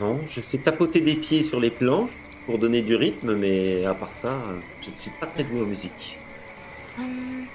Non, 0.00 0.20
je 0.26 0.40
sais 0.40 0.58
tapoter 0.58 1.00
des 1.00 1.14
pieds 1.16 1.42
sur 1.42 1.58
les 1.60 1.70
planches 1.70 2.10
pour 2.46 2.58
donner 2.58 2.82
du 2.82 2.94
rythme, 2.94 3.34
mais 3.34 3.84
à 3.84 3.94
part 3.94 4.10
ça, 4.14 4.38
je 4.82 4.90
ne 4.90 4.96
suis 4.96 5.10
pas 5.10 5.26
très 5.26 5.44
doué 5.44 5.60
en 5.62 5.66
musique. 5.66 6.16
Hum, 6.98 7.46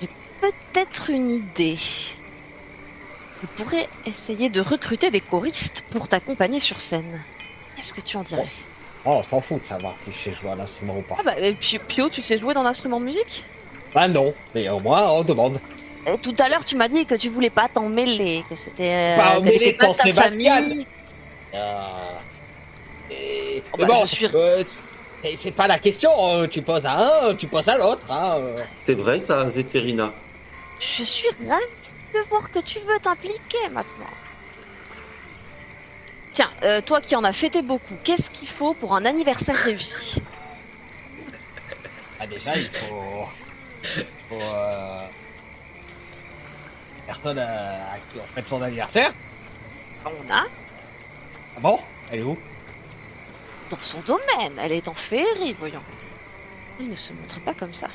J'ai 0.00 0.08
peut-être 0.40 1.10
une 1.10 1.30
idée. 1.30 1.76
Je 1.76 3.46
pourrais 3.56 3.88
essayer 4.06 4.50
de 4.50 4.60
recruter 4.60 5.10
des 5.10 5.20
choristes 5.20 5.84
pour 5.90 6.08
t'accompagner 6.08 6.60
sur 6.60 6.80
scène. 6.80 7.20
Qu'est-ce 7.76 7.92
que 7.94 8.00
tu 8.00 8.16
en 8.16 8.22
dirais 8.22 8.46
Oh, 9.04 9.14
on 9.18 9.22
s'en 9.24 9.40
fout 9.40 9.60
de 9.60 9.64
savoir 9.66 9.94
si 10.04 10.12
je 10.12 10.16
sais 10.30 10.32
jouer 10.40 10.50
à 10.50 10.54
l'instrument 10.54 10.96
ou 10.96 11.02
pas. 11.02 11.16
Ah 11.18 11.22
bah, 11.24 11.38
et 11.40 11.52
Pio, 11.54 11.80
Pio, 11.88 12.08
tu 12.08 12.22
sais 12.22 12.38
jouer 12.38 12.54
d'un 12.54 12.64
instrument 12.66 13.00
de 13.00 13.06
musique 13.06 13.44
Bah 13.92 14.06
non, 14.06 14.32
mais 14.54 14.68
au 14.68 14.78
moins 14.78 15.10
on 15.10 15.24
demande. 15.24 15.58
Euh, 16.06 16.16
Tout 16.22 16.34
à 16.38 16.48
l'heure, 16.48 16.64
tu 16.64 16.76
m'as 16.76 16.88
dit 16.88 17.04
que 17.06 17.14
tu 17.16 17.28
voulais 17.28 17.50
pas 17.50 17.68
t'en 17.68 17.88
mêler, 17.88 18.44
que 18.48 18.54
c'était. 18.54 18.92
euh, 18.92 19.16
Pas 19.16 19.34
qu'elle 19.34 19.44
mêler 19.44 19.56
était 19.68 19.72
pas 19.72 19.86
ton 19.86 19.92
de 19.92 19.96
ta 19.96 20.02
Sébastien. 20.04 20.54
famille. 20.54 20.86
Et- 23.10 23.62
Oh 23.72 23.76
bah, 23.78 23.86
bon, 23.86 24.04
je 24.06 24.14
suis- 24.14 24.26
euh, 24.34 24.62
c'est- 25.36 25.50
pas 25.52 25.66
la 25.66 25.78
question. 25.78 26.10
euh, 26.30 26.46
tu 26.46 26.62
poses 26.62 26.86
à 26.86 27.26
un, 27.26 27.34
tu 27.34 27.46
poses 27.46 27.68
à 27.68 27.76
l'autre. 27.78 28.10
Hein, 28.10 28.36
euh. 28.38 28.64
C'est 28.82 28.94
vrai, 28.94 29.20
ça, 29.20 29.50
Zéphérina 29.50 30.12
Je 30.80 31.02
suis 31.02 31.28
ravie 31.46 31.62
de 32.14 32.20
voir 32.30 32.50
que 32.50 32.58
tu 32.60 32.78
veux 32.80 32.98
t'impliquer 33.02 33.68
maintenant. 33.70 34.06
Tiens, 36.32 36.50
euh, 36.62 36.80
toi 36.80 37.00
qui 37.02 37.14
en 37.14 37.24
as 37.24 37.32
fêté 37.34 37.60
beaucoup, 37.62 37.94
qu'est-ce 38.04 38.30
qu'il 38.30 38.48
faut 38.48 38.72
pour 38.74 38.96
un 38.96 39.04
anniversaire 39.04 39.54
réussi? 39.56 40.20
Ah, 42.18 42.26
déjà, 42.26 42.56
il 42.56 42.68
faut. 42.68 43.26
faut 44.30 44.34
euh, 44.40 45.06
Personne 47.06 47.38
à, 47.38 47.44
à 47.92 47.96
qui 48.12 48.18
on 48.20 48.26
fête 48.34 48.46
son 48.48 48.62
anniversaire. 48.62 49.12
On 50.06 50.32
a 50.32 50.44
Ah 51.56 51.60
bon? 51.60 51.78
Elle 52.10 52.20
est 52.20 52.22
où? 52.22 52.36
Dans 53.70 53.78
son 53.80 54.00
domaine, 54.00 54.58
elle 54.58 54.72
est 54.72 54.88
en 54.88 54.94
féerie, 54.94 55.54
voyons. 55.58 55.82
Il 56.80 56.88
ne 56.88 56.94
se 56.96 57.12
montre 57.12 57.40
pas 57.40 57.54
comme 57.54 57.74
ça. 57.74 57.88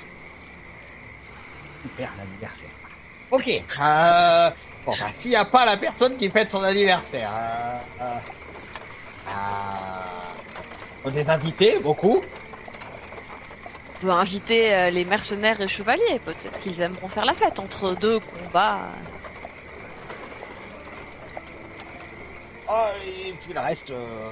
Super 1.83 2.11
l'anniversaire. 2.17 2.69
Ok. 3.29 3.47
Euh, 3.79 4.51
bon, 4.85 4.93
bah, 4.99 5.07
s'il 5.11 5.31
n'y 5.31 5.35
a 5.35 5.45
pas 5.45 5.65
la 5.65 5.77
personne 5.77 6.17
qui 6.17 6.29
fête 6.29 6.49
son 6.49 6.63
anniversaire. 6.63 7.31
Euh, 7.33 7.77
euh, 8.01 8.15
euh, 9.27 9.31
on 11.05 11.15
est 11.15 11.29
invités, 11.29 11.79
beaucoup. 11.79 12.21
On 13.89 13.99
peut 14.01 14.11
inviter 14.11 14.73
euh, 14.73 14.89
les 14.89 15.05
mercenaires 15.05 15.59
et 15.59 15.67
chevaliers, 15.67 16.19
peut-être 16.23 16.59
qu'ils 16.59 16.81
aimeront 16.81 17.07
faire 17.07 17.25
la 17.25 17.33
fête 17.33 17.59
entre 17.59 17.95
deux 17.95 18.19
combats. 18.19 18.79
Oh, 22.69 22.85
et 23.27 23.31
puis 23.33 23.53
le 23.53 23.59
reste. 23.59 23.91
euh, 23.91 24.31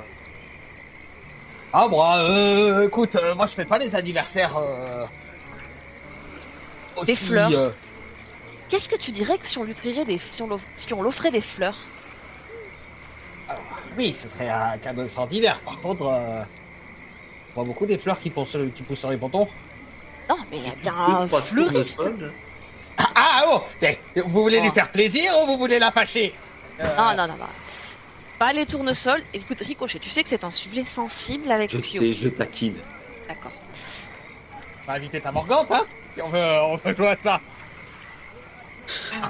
Ah, 1.74 1.88
moi, 1.88 2.18
euh, 2.18 2.88
écoute, 2.88 3.16
euh, 3.16 3.36
moi 3.36 3.46
je 3.48 3.54
fais 3.54 3.66
pas 3.66 3.78
les 3.78 3.96
anniversaires. 3.96 4.56
Euh... 4.58 5.06
Des 7.06 7.14
aussi, 7.14 7.26
fleurs. 7.26 7.52
euh, 7.54 7.70
Qu'est-ce 8.70 8.90
que 8.90 8.96
tu 8.96 9.12
dirais 9.12 9.38
que 9.38 9.48
si 9.48 9.58
on 9.58 9.64
lui 9.64 9.72
offrait 9.74 10.06
des, 10.06 10.18
si 10.18 10.42
on 10.42 10.48
l'off- 10.48 10.62
si 10.76 10.94
on 10.94 11.02
l'offrait 11.02 11.32
des 11.32 11.42
fleurs? 11.42 11.78
Oui, 13.98 14.16
ce 14.22 14.28
serait 14.28 14.50
un 14.50 14.78
cadeau 14.78 15.04
extraordinaire. 15.04 15.60
Par 15.60 15.80
contre, 15.80 16.08
euh... 16.08 16.42
on 17.52 17.56
voit 17.56 17.64
beaucoup 17.66 17.86
des 17.86 17.98
fleurs 17.98 18.20
qui 18.20 18.30
poussent, 18.30 18.50
sur- 18.50 18.74
qui 18.74 18.84
poussent 18.84 19.00
sur 19.00 19.12
les 19.12 19.18
pontons. 19.18 19.48
Non, 20.30 20.38
mais 20.50 20.58
il 20.58 20.64
y 20.66 20.70
a 20.70 20.76
bien 20.76 20.94
un 20.96 21.28
fleuriste. 21.28 21.98
tournesols. 21.98 22.34
Ah, 22.98 23.04
ah, 23.16 23.44
oh 23.48 23.62
Vous 24.26 24.42
voulez 24.42 24.60
lui 24.62 24.70
Oh. 24.70 24.74
faire 24.74 24.90
plaisir 24.90 25.32
ou 25.44 25.46
vous 25.48 25.58
voulez 25.58 25.78
la 25.80 25.92
fâcher? 25.92 26.34
Euh, 26.80 26.96
Non, 26.98 27.10
non, 27.16 27.28
non, 27.28 27.36
non. 27.40 27.46
Pas 28.40 28.54
les 28.54 28.66
tournesols. 28.66 29.24
Écoute, 29.34 29.60
Ricochet, 29.62 30.00
tu 30.00 30.10
sais 30.10 30.24
que 30.24 30.30
c'est 30.30 30.44
un 30.44 30.52
sujet 30.52 30.84
sensible 30.84 31.52
avec 31.52 31.72
Je 31.72 31.78
Pio. 31.78 32.02
sais, 32.02 32.12
je 32.12 32.30
taquine. 32.30 32.78
D'accord. 33.28 33.52
On 34.84 34.88
va 34.92 34.94
inviter 34.98 35.22
ta 35.22 35.32
morgante, 35.32 35.72
hein 35.72 35.86
Si 36.16 36.22
on 36.22 36.30
veut, 36.30 36.62
on 36.64 36.76
veut 36.76 36.94
jouer 36.96 37.10
à 37.10 37.18
ça. 37.24 37.40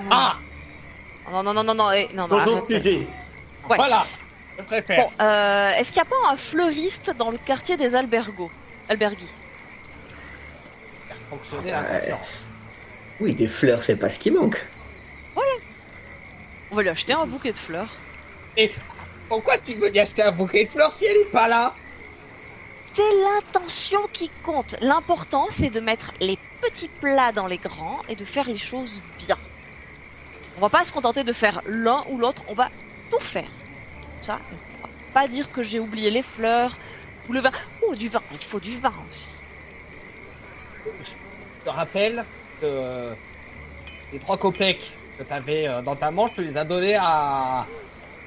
Ah 0.09 0.37
Non, 1.31 1.43
non, 1.43 1.53
non, 1.53 1.63
non, 1.63 1.73
non, 1.75 1.91
eh, 1.91 2.09
non, 2.13 2.27
non, 2.27 2.37
Bonjour. 2.37 2.67
Ouais. 2.69 3.07
Voilà 3.67 4.03
Je 4.57 4.63
préfère. 4.63 5.05
Bon, 5.05 5.11
euh, 5.23 5.71
est-ce 5.75 5.91
qu'il 5.91 6.01
n'y 6.01 6.07
a 6.07 6.09
pas 6.09 6.31
un 6.31 6.35
fleuriste 6.35 7.11
dans 7.17 7.31
le 7.31 7.37
quartier 7.37 7.77
des 7.77 7.95
albergos 7.95 8.51
Alberghi. 8.89 9.27
Ouais. 11.09 11.15
concurrence. 11.29 11.63
Oui, 13.19 13.33
des 13.33 13.47
fleurs, 13.47 13.81
c'est 13.81 13.95
pas 13.95 14.09
ce 14.09 14.19
qui 14.19 14.31
manque. 14.31 14.63
On 16.71 16.75
va 16.75 16.81
lui 16.81 16.89
acheter 16.89 17.13
un 17.13 17.25
bouquet 17.25 17.51
de 17.53 17.57
fleurs. 17.57 17.87
Et 18.57 18.69
pourquoi 19.27 19.57
tu 19.57 19.73
veux 19.73 19.89
lui 19.89 19.99
acheter 19.99 20.21
un 20.21 20.31
bouquet 20.31 20.65
de 20.65 20.69
fleurs 20.69 20.91
si 20.91 21.05
elle 21.05 21.17
est 21.17 21.31
pas 21.31 21.47
là 21.47 21.73
C'est 22.93 23.01
l'intention 23.23 24.01
qui 24.13 24.29
compte. 24.43 24.75
L'important, 24.81 25.47
c'est 25.49 25.69
de 25.69 25.79
mettre 25.79 26.13
les 26.19 26.37
petits 26.61 26.87
plats 26.87 27.31
dans 27.31 27.47
les 27.47 27.57
grands 27.57 28.01
et 28.07 28.15
de 28.15 28.25
faire 28.25 28.47
les 28.47 28.57
choses 28.57 29.01
bien. 29.17 29.37
On 30.57 30.61
va 30.61 30.69
pas 30.69 30.85
se 30.85 30.91
contenter 30.91 31.23
de 31.23 31.33
faire 31.33 31.61
l'un 31.65 32.03
ou 32.09 32.17
l'autre, 32.17 32.43
on 32.47 32.53
va 32.53 32.69
tout 33.11 33.19
faire. 33.19 33.49
Ça, 34.21 34.39
on 34.83 34.87
va 34.87 34.93
pas 35.13 35.27
dire 35.27 35.51
que 35.51 35.63
j'ai 35.63 35.79
oublié 35.79 36.09
les 36.09 36.23
fleurs 36.23 36.77
ou 37.27 37.33
le 37.33 37.41
vin. 37.41 37.51
Oh, 37.85 37.95
du 37.95 38.09
vin, 38.09 38.21
il 38.31 38.37
faut 38.37 38.59
du 38.59 38.77
vin 38.77 38.93
aussi. 39.09 39.29
Je 40.85 41.65
te 41.65 41.69
rappelle 41.69 42.23
que 42.61 42.65
euh, 42.65 43.13
les 44.13 44.19
trois 44.19 44.37
copecs 44.37 44.91
que 45.17 45.23
tu 45.23 45.33
avais 45.33 45.67
dans 45.83 45.95
ta 45.95 46.11
manche, 46.11 46.35
tu 46.35 46.43
les 46.43 46.55
as 46.55 46.63
donnés 46.63 46.95
à, 46.95 47.65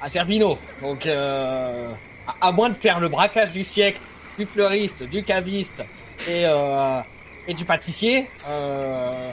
à 0.01 0.09
Zerbino. 0.09 0.57
Donc, 0.81 1.05
euh, 1.05 1.91
à, 2.27 2.47
à 2.47 2.51
moins 2.51 2.69
de 2.69 2.75
faire 2.75 2.99
le 2.99 3.09
braquage 3.09 3.51
du 3.51 3.63
siècle, 3.63 3.99
du 4.37 4.45
fleuriste, 4.45 5.03
du 5.03 5.23
caviste 5.23 5.83
et, 6.27 6.43
euh, 6.45 7.01
et 7.47 7.53
du 7.53 7.65
pâtissier. 7.65 8.29
euh, 8.47 9.31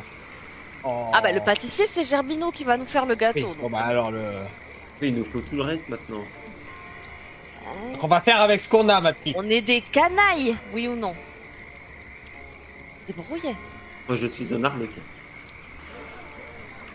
en- 0.83 1.11
Ah 1.15 1.21
bah 1.21 1.33
le 1.33 1.41
pâtissier, 1.41 1.87
c'est 1.87 2.05
Gerbino 2.05 2.51
qui 2.51 2.65
va 2.65 2.77
nous 2.77 2.87
faire 2.87 3.05
le 3.07 3.15
Oui, 3.15 3.19
gâteau. 3.19 3.55
bon 3.61 3.69
bah 3.71 3.81
alors 3.85 4.11
le. 4.11 4.23
Oui, 5.03 5.09
il 5.09 5.15
nous 5.15 5.25
faut 5.25 5.41
tout 5.41 5.57
le 5.57 5.63
reste 5.63 5.89
maintenant. 5.89 6.23
Donc 7.93 8.03
on 8.05 8.07
va 8.07 8.21
faire 8.21 8.41
avec 8.41 8.61
ce 8.61 8.69
qu'on 8.69 8.89
a, 8.89 9.01
ma 9.01 9.13
petite. 9.13 9.37
On 9.39 9.49
est 9.49 9.61
des 9.61 9.81
canailles, 9.81 10.57
oui 10.73 10.87
ou 10.89 10.95
non? 10.97 11.15
Débrouillez. 13.09 13.55
Moi, 14.09 14.17
je 14.17 14.27
suis 14.29 14.53
un 14.55 14.63
arlequin. 14.65 15.01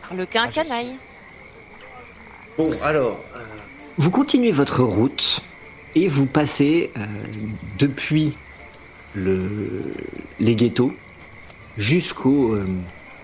Harlequin, 0.09 0.43
Ah, 0.47 0.51
sais. 0.63 0.95
Bon, 2.61 2.69
alors, 2.83 3.19
euh, 3.35 3.39
Vous 3.97 4.11
continuez 4.11 4.51
votre 4.51 4.83
route 4.83 5.41
et 5.95 6.07
vous 6.07 6.27
passez 6.27 6.91
euh, 6.95 7.05
depuis 7.79 8.37
le, 9.15 9.81
les 10.39 10.53
ghettos 10.53 10.93
jusqu'au 11.79 12.53
euh, 12.53 12.67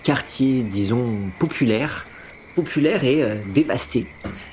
quartier, 0.02 0.62
disons, 0.62 1.20
populaire, 1.38 2.08
populaire 2.56 3.04
et 3.04 3.22
dévasté. 3.54 4.08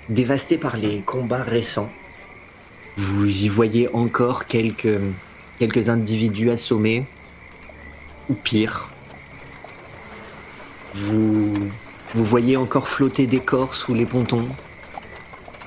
Dévasté 0.08 0.60
par 0.60 0.78
les 0.78 1.02
combats 1.02 1.42
récents. 1.42 1.90
Vous 2.96 3.28
y 3.28 3.48
voyez 3.48 3.90
encore 3.92 4.46
quelques, 4.46 5.00
quelques 5.58 5.90
individus 5.90 6.52
assommés, 6.52 7.08
ou 8.30 8.36
pire. 8.36 8.92
Vous, 10.94 11.56
vous 12.14 12.24
voyez 12.24 12.56
encore 12.56 12.88
flotter 12.88 13.26
des 13.26 13.40
corps 13.40 13.74
sous 13.74 13.96
les 13.96 14.06
pontons. 14.06 14.48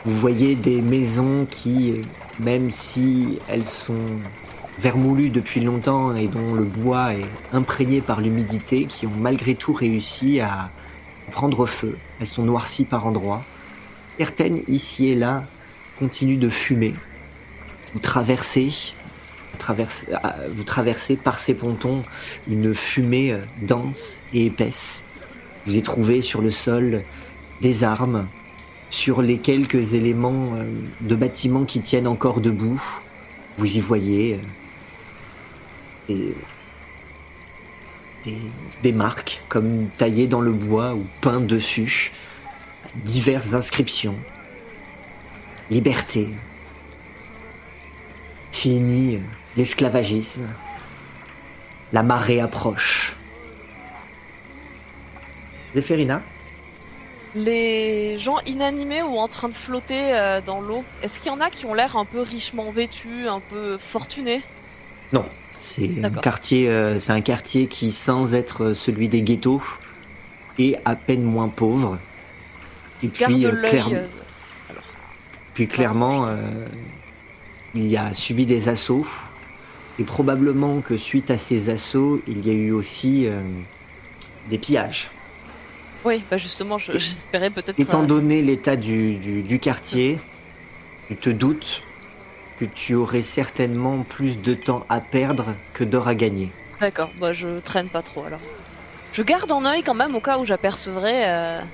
Vous 0.05 0.15
voyez 0.17 0.57
des 0.57 0.83
maisons 0.83 1.47
qui, 1.47 1.93
euh, 1.93 2.05
même 2.39 2.71
si 2.71 3.41
elles 3.47 3.67
sont 3.67 4.25
vermoulues 4.77 5.31
depuis 5.31 5.61
longtemps 5.61 6.15
et 6.15 6.29
dont 6.29 6.55
le 6.55 6.65
bois 6.67 7.17
est 7.17 7.41
imprégné 7.51 8.01
par 8.03 8.21
l'humidité, 8.21 8.87
qui 8.87 9.07
ont 9.07 9.15
malgré 9.17 9.57
tout 9.57 9.73
réussi 9.73 10.41
à 10.41 10.75
prendre 11.31 11.67
feu. 11.67 12.05
Elles 12.19 12.29
sont 12.29 12.45
noircies 12.45 12.87
par 12.87 13.07
endroits. 13.07 13.51
Certaines, 14.19 14.63
ici 14.69 15.09
et 15.09 15.15
là, 15.17 15.53
continuent 15.95 16.39
de 16.39 16.49
fumer. 16.49 17.05
Vous 17.93 18.01
traversez, 18.01 18.73
ah, 20.23 20.37
vous 20.51 20.65
traversez 20.65 21.17
par 21.17 21.41
ces 21.41 21.55
pontons 21.57 22.07
une 22.47 22.75
fumée 22.75 23.33
euh, 23.33 23.47
dense 23.57 24.23
et 24.33 24.47
épaisse. 24.47 25.07
Vous 25.65 25.77
y 25.77 25.83
trouvez 25.83 26.23
sur 26.23 26.41
le 26.43 26.51
sol 26.51 27.07
des 27.61 27.85
armes, 27.85 28.33
sur 28.91 29.23
les 29.23 29.39
quelques 29.39 29.95
éléments 29.95 30.55
euh, 30.57 30.65
de 31.01 31.15
bâtiments 31.15 31.65
qui 31.65 31.81
tiennent 31.81 32.09
encore 32.09 32.41
debout, 32.41 32.83
vous 33.59 33.77
y 33.77 33.81
voyez 33.81 34.41
euh, 36.11 36.33
des, 38.83 38.93
marques 38.93 39.43
comme 39.49 39.89
taillées 39.97 40.27
dans 40.27 40.41
le 40.41 40.53
bois 40.53 40.95
ou 40.95 41.05
peintes 41.21 41.47
dessus, 41.47 42.13
diverses 42.97 43.55
inscriptions. 43.55 44.17
Liberté. 45.71 46.29
Fini 48.53 49.17
euh, 49.17 49.21
l'esclavagisme. 49.57 50.47
La 51.93 52.03
marée 52.03 52.41
approche. 52.41 53.17
Zéphérina 55.75 56.23
Les 57.39 58.19
gens 58.19 58.39
inanimés 58.45 59.03
ou 59.03 59.17
en 59.19 59.29
train 59.29 59.49
de 59.49 59.55
flotter 59.55 60.15
euh, 60.15 60.41
dans 60.43 60.61
l'eau, 60.61 60.85
est-ce 61.01 61.19
qu'il 61.19 61.31
y 61.31 61.35
en 61.35 61.41
a 61.41 61.51
qui 61.51 61.65
ont 61.67 61.73
l'air 61.75 61.97
un 61.97 62.05
peu 62.05 62.21
richement 62.21 62.71
vêtus, 62.71 63.29
un 63.29 63.41
peu 63.41 63.79
fortunés? 63.79 64.43
Non, 65.13 65.31
c'est 65.57 66.05
un 66.05 66.11
quartier, 66.11 66.69
euh, 66.69 66.99
c'est 66.99 67.13
un 67.13 67.21
quartier 67.23 67.69
qui, 67.69 67.93
sans 67.93 68.35
être 68.35 68.73
celui 68.75 69.09
des 69.09 69.23
ghettos, 69.23 69.63
est 70.59 70.77
à 70.85 70.97
peine 70.97 71.23
moins 71.25 71.49
pauvre. 71.49 72.01
Et 73.03 73.11
puis, 73.11 73.47
euh, 73.47 73.57
clair- 73.57 73.91
puis 75.53 75.69
clairement, 75.69 76.27
il 77.73 77.87
y 77.87 77.97
a 77.97 78.13
subi 78.15 78.45
des 78.47 78.69
assauts. 78.69 79.07
Et 79.99 80.05
probablement 80.05 80.83
que 80.83 80.97
suite 80.97 81.31
à 81.31 81.39
ces 81.39 81.71
assauts, 81.71 82.23
il 82.27 82.47
y 82.47 82.51
a 82.51 82.55
eu 82.55 82.73
aussi 82.73 83.27
des 84.45 84.59
pillages. 84.59 85.18
Oui, 86.09 86.27
bah 86.31 86.39
justement, 86.39 86.79
je- 86.79 86.97
j'espérais 86.99 87.51
peut-être. 87.51 87.91
Étant 87.91 88.05
euh, 88.05 88.07
donné 88.07 88.43
l'état 88.43 88.77
du, 88.77 89.17
du, 89.19 89.43
du 89.43 89.59
quartier, 89.59 90.21
tu 91.09 91.19
te 91.19 91.31
doutes 91.31 91.91
que 92.57 92.65
tu 92.67 92.95
aurais 92.95 93.23
certainement 93.23 94.05
plus 94.05 94.39
de 94.39 94.55
temps 94.55 94.87
à 94.91 95.01
perdre 95.03 95.63
que 95.75 95.85
d'or 95.85 96.09
à 96.09 96.15
gagner. 96.17 96.59
D'accord, 96.81 97.15
bah 97.15 97.33
je 97.33 97.61
traîne 97.61 97.89
pas 97.91 98.03
trop 98.03 98.25
alors. 98.25 98.53
Je 99.13 99.23
garde 99.23 99.53
en 99.53 99.65
œil 99.67 99.83
quand 99.85 99.95
même 99.95 100.15
au 100.17 100.21
cas 100.23 100.39
où 100.39 100.45
j'apercevrais 100.47 101.29
euh, 101.31 101.65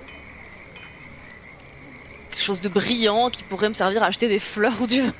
quelque 2.31 2.43
chose 2.43 2.61
de 2.61 2.69
brillant 2.69 3.31
qui 3.31 3.45
pourrait 3.45 3.69
me 3.71 3.75
servir 3.75 4.03
à 4.03 4.07
acheter 4.07 4.29
des 4.29 4.39
fleurs 4.39 4.81
ou 4.83 4.87
du 4.87 5.01
au 5.03 5.13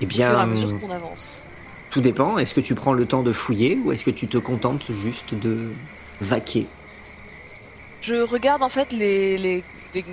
Eh 0.00 0.06
fur 0.20 0.36
et 0.38 0.42
à 0.42 0.46
bien, 0.46 0.46
mesure 0.46 0.74
qu'on 0.76 0.90
avance. 0.90 1.47
Tout 1.90 2.00
dépend. 2.00 2.38
Est-ce 2.38 2.54
que 2.54 2.60
tu 2.60 2.74
prends 2.74 2.92
le 2.92 3.06
temps 3.06 3.22
de 3.22 3.32
fouiller 3.32 3.78
ou 3.78 3.92
est-ce 3.92 4.04
que 4.04 4.10
tu 4.10 4.28
te 4.28 4.38
contentes 4.38 4.92
juste 4.92 5.34
de 5.34 5.74
vaquer? 6.20 6.70
Je 8.00 8.14
regarde 8.14 8.62
en 8.62 8.68
fait 8.68 8.92
les, 8.92 9.38
les, 9.38 9.66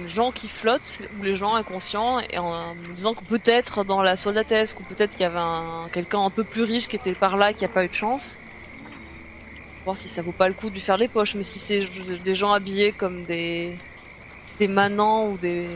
gens 0.08 0.32
qui 0.32 0.50
flottent 0.50 1.02
ou 1.12 1.22
les 1.22 1.36
gens 1.36 1.54
inconscients 1.56 2.20
et 2.30 2.38
en 2.40 2.76
me 2.76 2.94
disant 2.96 3.14
que 3.14 3.24
peut-être 3.26 3.84
dans 3.84 4.02
la 4.02 4.16
soldatesque 4.16 4.80
ou 4.80 4.84
peut-être 4.84 5.12
qu'il 5.16 5.24
y 5.24 5.28
avait 5.28 5.38
un, 5.40 5.90
quelqu'un 5.92 6.22
un 6.22 6.32
peu 6.32 6.44
plus 6.46 6.64
riche 6.64 6.88
qui 6.88 6.96
était 6.96 7.16
par 7.16 7.38
là 7.38 7.54
qui 7.54 7.64
a 7.64 7.70
pas 7.70 7.86
eu 7.86 7.88
de 7.90 7.94
chance. 7.94 8.42
Voir 9.86 9.98
si 9.98 10.10
ça 10.10 10.22
vaut 10.22 10.34
pas 10.34 10.48
le 10.48 10.54
coup 10.56 10.70
de 10.70 10.76
lui 10.76 10.82
faire 10.82 10.98
les 10.98 11.08
poches, 11.08 11.36
mais 11.36 11.44
si 11.44 11.60
c'est 11.60 11.86
des 12.22 12.36
gens 12.36 12.52
habillés 12.52 12.92
comme 12.94 13.26
des 13.26 13.84
des 14.60 14.68
manants 14.68 15.28
ou 15.30 15.38
des 15.38 15.68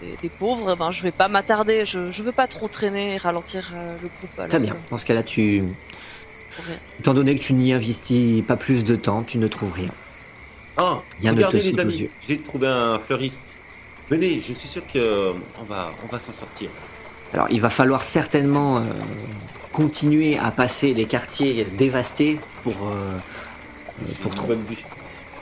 des, 0.00 0.16
des 0.22 0.28
pauvres, 0.28 0.76
ben 0.76 0.90
je 0.92 1.02
vais 1.02 1.10
pas 1.12 1.28
m'attarder. 1.28 1.84
Je, 1.84 2.10
je 2.12 2.22
veux 2.22 2.32
pas 2.32 2.46
trop 2.46 2.68
traîner 2.68 3.14
et 3.14 3.16
ralentir 3.16 3.72
euh, 3.74 3.92
le 4.02 4.08
groupe. 4.08 4.30
alors 4.38 4.48
Très 4.50 4.60
bien. 4.60 4.72
que- 4.74 4.90
Dans 4.90 4.96
ce 4.96 5.04
cas-là, 5.04 5.22
tu, 5.24 5.64
rien. 6.66 6.76
étant 7.00 7.14
donné 7.14 7.34
que 7.34 7.40
tu 7.40 7.52
n'y 7.52 7.72
investis 7.72 8.42
pas 8.42 8.56
plus 8.56 8.84
de 8.84 8.94
temps, 8.96 9.22
tu 9.24 9.38
ne 9.38 9.48
trouves 9.48 9.72
rien. 9.72 9.90
Ah, 10.76 11.00
Rien 11.20 11.32
ne 11.32 11.36
regardez 11.36 11.58
te 11.58 11.64
les 11.64 11.70
saute 11.70 11.78
aux 11.80 11.82
amis, 11.82 11.96
yeux. 11.96 12.10
j'ai 12.28 12.38
trouvé 12.38 12.68
un 12.68 12.98
fleuriste. 13.00 13.58
Venez, 14.08 14.34
je 14.40 14.52
suis 14.52 14.68
sûr 14.68 14.82
que 14.86 14.98
euh, 14.98 15.32
on 15.60 15.64
va, 15.64 15.90
on 16.04 16.06
va 16.06 16.18
s'en 16.20 16.32
sortir. 16.32 16.70
Alors, 17.34 17.48
il 17.50 17.60
va 17.60 17.68
falloir 17.68 18.02
certainement 18.04 18.78
euh, 18.78 18.82
continuer 19.72 20.38
à 20.38 20.50
passer 20.52 20.94
les 20.94 21.06
quartiers 21.06 21.64
dévastés 21.64 22.38
pour, 22.62 22.74
euh, 22.88 23.18
pour 24.22 24.30
Une 24.32 24.36
trouver. 24.38 24.54
bonne 24.56 24.64
vue. 24.64 24.84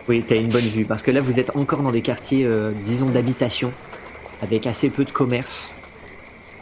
Oui, 0.08 0.24
t'as 0.24 0.36
une 0.36 0.50
bonne 0.50 0.68
vue. 0.68 0.86
Parce 0.86 1.02
que 1.02 1.10
là, 1.10 1.20
vous 1.20 1.40
êtes 1.40 1.54
encore 1.56 1.82
dans 1.82 1.90
des 1.90 2.02
quartiers, 2.02 2.44
euh, 2.44 2.74
disons, 2.74 3.10
d'habitation, 3.10 3.76
avec 4.40 4.66
assez 4.66 4.90
peu 4.90 5.04
de 5.04 5.10
commerce. 5.12 5.78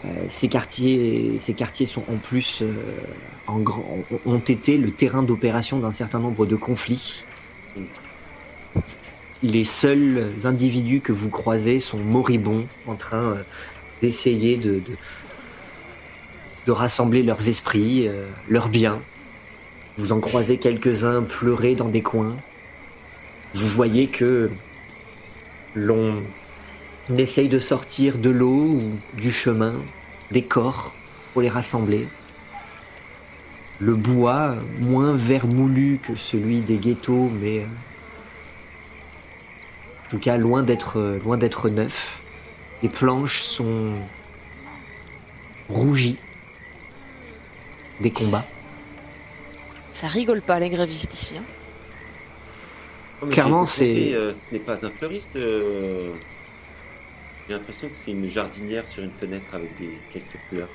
Euh, 0.05 0.27
ces 0.29 0.49
quartiers, 0.49 1.39
ces 1.41 1.55
quartiers 1.55 1.87
sont 1.87 2.05
en 2.09 2.19
plus 2.21 2.63
euh, 2.63 3.01
ont- 3.49 4.41
été 4.41 4.79
le 4.79 4.95
terrain 4.95 5.23
d'opération 5.23 5.81
d'un 5.81 5.93
certain 5.93 6.21
nombre 6.21 6.47
de 6.47 6.57
conflits. 6.57 7.27
Les 9.43 9.65
seuls 9.65 10.39
individus 10.45 11.03
que 11.03 11.13
vous 11.13 11.31
croisez 11.31 11.79
sont 11.79 12.03
moribonds, 12.03 12.71
en 12.85 12.97
train 12.97 13.45
d'essayer 14.01 14.57
de, 14.59 14.83
rassembler 16.67 17.23
leurs 17.23 17.49
esprits, 17.49 18.09
leurs 18.47 18.69
biens. 18.71 19.07
Vous 19.97 20.13
en 20.13 20.21
croisez 20.21 20.59
quelques-uns 20.59 21.23
pleurer 21.23 21.75
dans 21.77 21.89
des 21.89 22.03
coins 22.03 22.45
vous 23.55 23.69
voyez 23.69 24.09
que 24.09 24.51
l'on 25.77 26.23
essaye 27.17 27.49
de 27.49 27.61
sortir 27.61 28.19
de 28.19 28.31
l'eau 28.31 28.81
ou 28.81 28.83
du 29.17 29.31
chemin 29.31 29.75
des 30.33 30.43
corps 30.43 30.93
pour 31.33 31.43
les 31.43 31.49
rassembler. 31.49 32.09
Le 33.81 33.95
bois, 33.95 34.57
moins 34.81 35.15
vermoulu 35.15 35.99
que 36.03 36.17
celui 36.17 36.61
des 36.61 36.79
ghettos, 36.79 37.31
mais 37.41 37.61
euh, 37.61 37.67
en 40.07 40.11
tout 40.11 40.19
cas 40.19 40.37
loin 40.37 40.63
d'être 40.63 40.99
euh, 40.99 41.19
loin 41.21 41.37
d'être 41.37 41.69
neuf. 41.69 42.23
Les 42.83 42.89
planches 42.89 43.43
sont 43.43 43.95
rougies 45.69 46.19
des 48.01 48.11
combats. 48.11 48.47
Ça 49.93 50.09
rigole 50.09 50.43
pas 50.43 50.59
les 50.59 50.71
grévistes 50.71 51.15
ici. 51.15 51.35
Hein. 51.39 51.64
Oh, 53.27 53.31
Clairement, 53.31 53.67
c'est- 53.67 54.13
euh, 54.15 54.33
ce 54.35 54.53
n'est 54.53 54.61
pas 54.61 54.85
un 54.85 54.91
fleuriste. 54.91 55.37
euh, 55.37 56.11
J'ai 57.47 57.55
l'impression 57.55 57.89
que 57.89 57.95
c'est 57.95 58.13
une 58.13 58.27
jardinière 58.27 58.87
sur 58.87 59.03
une 59.05 59.11
fenêtre 59.21 59.45
avec 59.53 59.77
des 59.79 59.91
quelques 60.13 60.39
fleurs. 60.49 60.69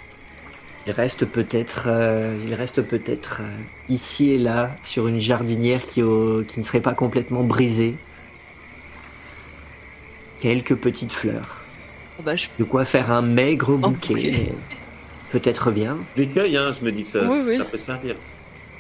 Il 0.86 0.92
reste 0.94 1.26
peut-être, 1.26 1.84
euh, 1.88 2.38
il 2.48 2.54
reste 2.54 2.82
peut-être 2.84 3.42
euh, 3.42 3.48
ici 3.90 4.32
et 4.32 4.38
là 4.38 4.76
sur 4.84 5.08
une 5.08 5.20
jardinière 5.20 5.84
qui, 5.86 6.04
au- 6.04 6.44
qui 6.44 6.60
ne 6.60 6.64
serait 6.66 6.80
pas 6.80 6.94
complètement 6.94 7.44
brisée. 7.44 7.96
Quelques 10.40 10.76
petites 10.76 11.12
fleurs. 11.12 11.64
Oh, 12.20 12.24
bah, 12.24 12.36
je... 12.36 12.48
De 12.58 12.64
quoi 12.64 12.86
faire 12.86 13.12
un 13.12 13.22
maigre 13.24 13.76
bouquet. 13.76 14.14
bouquet. 14.14 14.52
Peut-être 15.32 15.72
bien. 15.72 15.98
Cueille, 16.16 16.56
hein, 16.58 16.72
je 16.72 16.84
me 16.86 16.92
dis 16.92 17.04
que 17.04 17.10
ça, 17.10 17.24
Oui, 17.28 17.42
oui. 17.46 17.58
ça 17.58 17.66
peut 17.66 17.78
servir. 17.78 18.16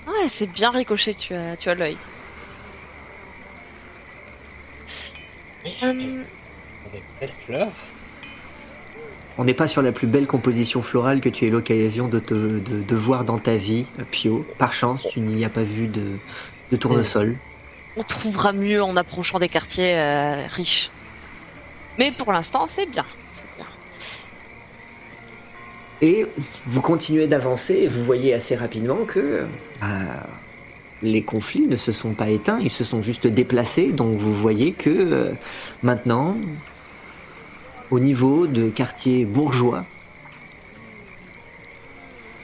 Ouais, 0.07 0.27
c'est 0.27 0.47
bien 0.47 0.71
ricoché, 0.71 1.13
tu 1.15 1.33
as, 1.33 1.57
tu 1.57 1.69
as 1.69 1.75
l'œil. 1.75 1.97
Oui, 4.87 5.48
Hum, 5.63 6.27
Des 6.85 7.07
belles 7.19 7.35
fleurs. 7.39 7.95
on 9.37 9.45
n'est 9.45 9.53
pas 9.53 9.67
sur 9.67 9.81
la 9.81 9.91
plus 9.91 10.07
belle 10.07 10.27
composition 10.27 10.81
florale 10.81 11.21
que 11.21 11.29
tu 11.29 11.45
aies 11.45 11.49
l'occasion 11.49 12.09
de, 12.09 12.19
te, 12.19 12.33
de, 12.59 12.81
de 12.83 12.95
voir 12.95 13.23
dans 13.25 13.39
ta 13.39 13.55
vie, 13.55 13.93
Pio. 14.11 14.51
Par 14.57 14.73
chance, 14.73 15.07
tu 15.07 15.21
n'y 15.21 15.45
as 15.45 15.49
pas 15.49 15.63
vu 15.63 15.87
de, 15.87 16.21
de 16.71 16.75
tournesol. 16.77 17.41
On 17.95 18.01
trouvera 18.03 18.51
mieux 18.51 18.81
en 18.83 18.95
approchant 18.97 19.37
des 19.37 19.47
quartiers 19.49 19.95
euh, 19.95 20.47
riches. 20.47 20.95
Mais 21.97 22.11
pour 22.11 22.31
l'instant, 22.31 22.67
c'est 22.67 22.87
bien. 22.87 23.05
c'est 23.31 23.51
bien. 23.55 23.67
Et 26.01 26.25
vous 26.65 26.81
continuez 26.81 27.27
d'avancer 27.27 27.73
et 27.75 27.87
vous 27.87 28.03
voyez 28.03 28.33
assez 28.33 28.55
rapidement 28.55 29.05
que 29.05 29.49
bah, 29.75 30.38
les 31.01 31.23
conflits 31.23 31.67
ne 31.67 31.75
se 31.75 31.91
sont 31.91 32.13
pas 32.13 32.29
éteints, 32.29 32.59
ils 32.61 32.71
se 32.71 32.83
sont 32.83 33.01
juste 33.01 33.27
déplacés. 33.27 33.91
Donc 33.91 34.17
vous 34.17 34.33
voyez 34.33 34.73
que 34.73 34.89
euh, 34.89 35.31
maintenant, 35.83 36.37
au 37.91 37.99
niveau 37.99 38.47
de 38.47 38.69
quartiers 38.69 39.25
bourgeois, 39.25 39.85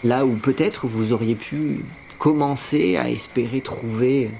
là 0.03 0.25
où 0.25 0.35
peut-être 0.35 0.87
vous 0.87 1.13
auriez 1.13 1.35
pu 1.35 1.79
commencer 2.17 2.95
à 2.97 3.09
espérer 3.09 3.61
trouver 3.61 4.31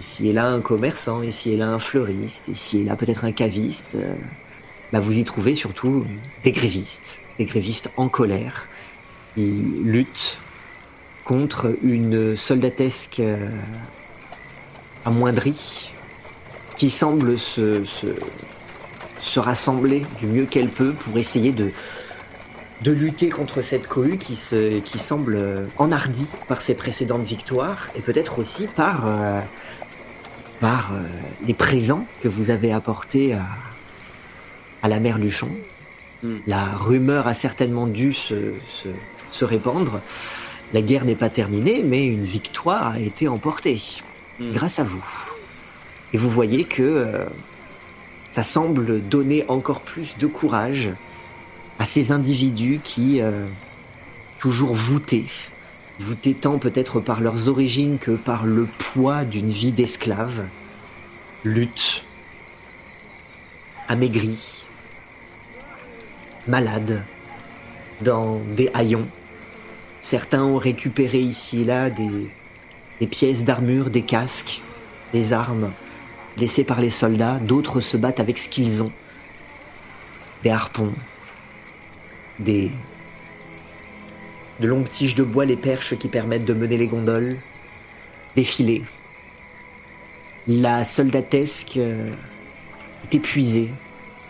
ici 0.00 0.28
et 0.28 0.32
là 0.32 0.46
un 0.46 0.60
commerçant, 0.60 1.22
ici 1.22 1.52
et 1.52 1.56
là 1.56 1.68
un 1.68 1.78
fleuriste, 1.78 2.48
ici 2.48 2.80
et 2.80 2.84
là 2.84 2.96
peut-être 2.96 3.24
un 3.24 3.32
caviste, 3.32 3.94
euh, 3.94 4.14
bah 4.92 5.00
vous 5.00 5.18
y 5.18 5.24
trouvez 5.24 5.54
surtout 5.54 6.06
des 6.42 6.52
grévistes, 6.52 7.18
des 7.38 7.44
grévistes 7.44 7.90
en 7.96 8.08
colère, 8.08 8.68
qui 9.34 9.80
luttent 9.82 10.38
contre 11.26 11.76
une 11.82 12.36
soldatesque 12.36 13.18
euh, 13.18 13.50
amoindrie 15.04 15.98
qui 16.76 16.88
semble 16.88 17.36
se, 17.36 17.82
se, 17.82 18.06
se 19.18 19.40
rassembler 19.40 20.06
du 20.06 20.28
mieux 20.28 20.46
qu'elle 20.46 20.72
peut 20.72 20.96
pour 20.96 21.18
essayer 21.18 21.52
de, 21.52 21.74
de 22.80 22.92
lutter 22.92 23.28
contre 23.28 23.60
cette 23.60 23.88
cohue 23.88 24.18
qui, 24.18 24.36
se, 24.36 24.78
qui 24.78 25.00
semble 25.00 25.34
euh, 25.34 25.68
enhardie 25.74 26.38
par 26.46 26.62
ses 26.62 26.76
précédentes 26.76 27.24
victoires 27.24 27.90
et 27.94 28.02
peut-être 28.02 28.38
aussi 28.38 28.68
par, 28.68 29.06
euh, 29.08 29.42
par 30.60 30.94
euh, 30.94 31.08
les 31.40 31.54
présents 31.54 32.14
que 32.20 32.28
vous 32.28 32.50
avez 32.50 32.72
apportés 32.72 33.32
à, 33.32 33.48
à 34.80 34.88
la 34.88 35.00
mère 35.00 35.18
Luchon. 35.18 35.66
Hmm. 36.22 36.38
La 36.46 36.76
rumeur 36.76 37.26
a 37.26 37.34
certainement 37.34 37.88
dû 37.88 38.12
se, 38.12 38.60
se, 38.64 38.88
se 39.30 39.44
répandre. 39.44 40.04
La 40.72 40.82
guerre 40.82 41.04
n'est 41.04 41.16
pas 41.16 41.30
terminée, 41.30 41.82
mais 41.84 42.06
une 42.06 42.24
victoire 42.24 42.94
a 42.94 43.00
été 43.00 43.28
emportée 43.28 43.80
Hmm. 44.38 44.52
grâce 44.52 44.78
à 44.78 44.84
vous. 44.84 45.04
Et 46.12 46.18
vous 46.18 46.28
voyez 46.28 46.64
que 46.64 46.82
euh, 46.82 47.24
ça 48.32 48.42
semble 48.42 49.00
donner 49.00 49.44
encore 49.48 49.80
plus 49.80 50.18
de 50.18 50.26
courage 50.26 50.92
à 51.78 51.86
ces 51.86 52.12
individus 52.12 52.80
qui, 52.82 53.22
euh, 53.22 53.46
toujours 54.38 54.74
voûtés, 54.74 55.26
voûtés 55.98 56.34
tant 56.34 56.58
peut-être 56.58 57.00
par 57.00 57.22
leurs 57.22 57.48
origines 57.48 57.98
que 57.98 58.10
par 58.10 58.44
le 58.44 58.66
poids 58.66 59.24
d'une 59.24 59.48
vie 59.48 59.72
d'esclave, 59.72 60.44
luttent, 61.42 62.04
amaigris, 63.88 64.64
malades, 66.46 67.02
dans 68.02 68.40
des 68.54 68.70
haillons. 68.74 69.08
Certains 70.06 70.44
ont 70.44 70.56
récupéré 70.56 71.18
ici 71.18 71.62
et 71.62 71.64
là 71.64 71.90
des, 71.90 73.06
pièces 73.08 73.42
d'armure, 73.42 73.90
des 73.90 74.02
casques, 74.02 74.60
des 75.12 75.32
armes 75.32 75.72
laissées 76.36 76.62
par 76.62 76.80
les 76.80 76.90
soldats. 76.90 77.40
D'autres 77.40 77.80
se 77.80 77.96
battent 77.96 78.20
avec 78.20 78.38
ce 78.38 78.48
qu'ils 78.48 78.84
ont. 78.84 78.92
Des 80.44 80.50
harpons, 80.50 80.92
des 82.38 82.70
de 84.60 84.68
longues 84.68 84.88
tiges 84.88 85.16
de 85.16 85.24
bois, 85.24 85.44
les 85.44 85.56
perches 85.56 85.98
qui 85.98 86.06
permettent 86.06 86.44
de 86.44 86.54
mener 86.54 86.78
les 86.78 86.86
gondoles, 86.86 87.36
des 88.36 88.44
filets. 88.44 88.84
La 90.46 90.84
soldatesque 90.84 91.78
euh, 91.78 92.12
est 93.02 93.16
épuisée, 93.16 93.70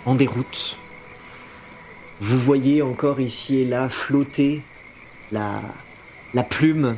en 0.06 0.14
déroute. 0.14 0.78
Vous 2.22 2.38
voyez 2.38 2.80
encore 2.80 3.20
ici 3.20 3.56
et 3.58 3.66
là 3.66 3.90
flotter 3.90 4.62
la, 5.30 5.62
la 6.34 6.42
plume 6.44 6.96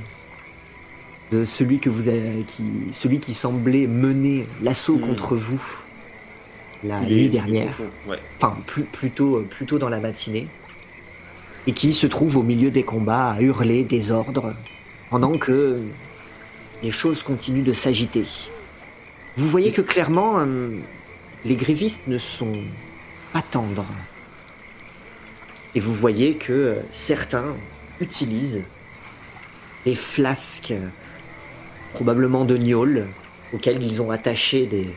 de 1.30 1.44
celui 1.44 1.78
que 1.80 1.90
vous 1.90 2.08
avez, 2.08 2.44
qui, 2.44 2.64
celui 2.92 3.20
qui 3.20 3.34
semblait 3.34 3.86
mener 3.86 4.46
l'assaut 4.62 4.96
Hmm. 4.96 5.02
contre 5.02 5.36
vous 5.36 5.62
la 6.84 7.00
nuit 7.00 7.28
dernière 7.28 7.78
Ouais. 8.06 8.18
enfin 8.40 8.56
plus, 8.66 8.84
plutôt, 8.84 9.42
plutôt 9.42 9.78
dans 9.78 9.88
la 9.88 10.00
matinée, 10.00 10.48
et 11.66 11.72
qui 11.74 11.92
se 11.92 12.06
trouve 12.06 12.36
au 12.38 12.42
milieu 12.42 12.70
des 12.70 12.84
combats 12.84 13.30
à 13.32 13.40
hurler 13.42 13.84
des 13.84 14.10
ordres, 14.10 14.54
pendant 15.10 15.32
que 15.32 15.80
les 16.82 16.90
choses 16.90 17.22
continuent 17.22 17.64
de 17.64 17.72
s'agiter. 17.72 18.24
Vous 19.36 19.48
voyez 19.48 19.72
que 19.72 19.82
clairement, 19.82 20.38
euh, 20.38 20.70
les 21.44 21.56
grévistes 21.56 22.06
ne 22.06 22.18
sont 22.18 22.52
pas 23.32 23.42
tendres. 23.42 23.86
Et 25.74 25.80
vous 25.80 25.92
voyez 25.92 26.36
que 26.38 26.52
euh, 26.52 26.80
certains 26.90 27.54
utilisent 28.00 28.62
des 29.84 29.94
flasques, 29.94 30.74
probablement 31.94 32.44
de 32.44 32.56
gnôle, 32.56 33.06
auxquels 33.52 33.82
ils 33.82 34.02
ont 34.02 34.10
attaché 34.10 34.66
des, 34.66 34.88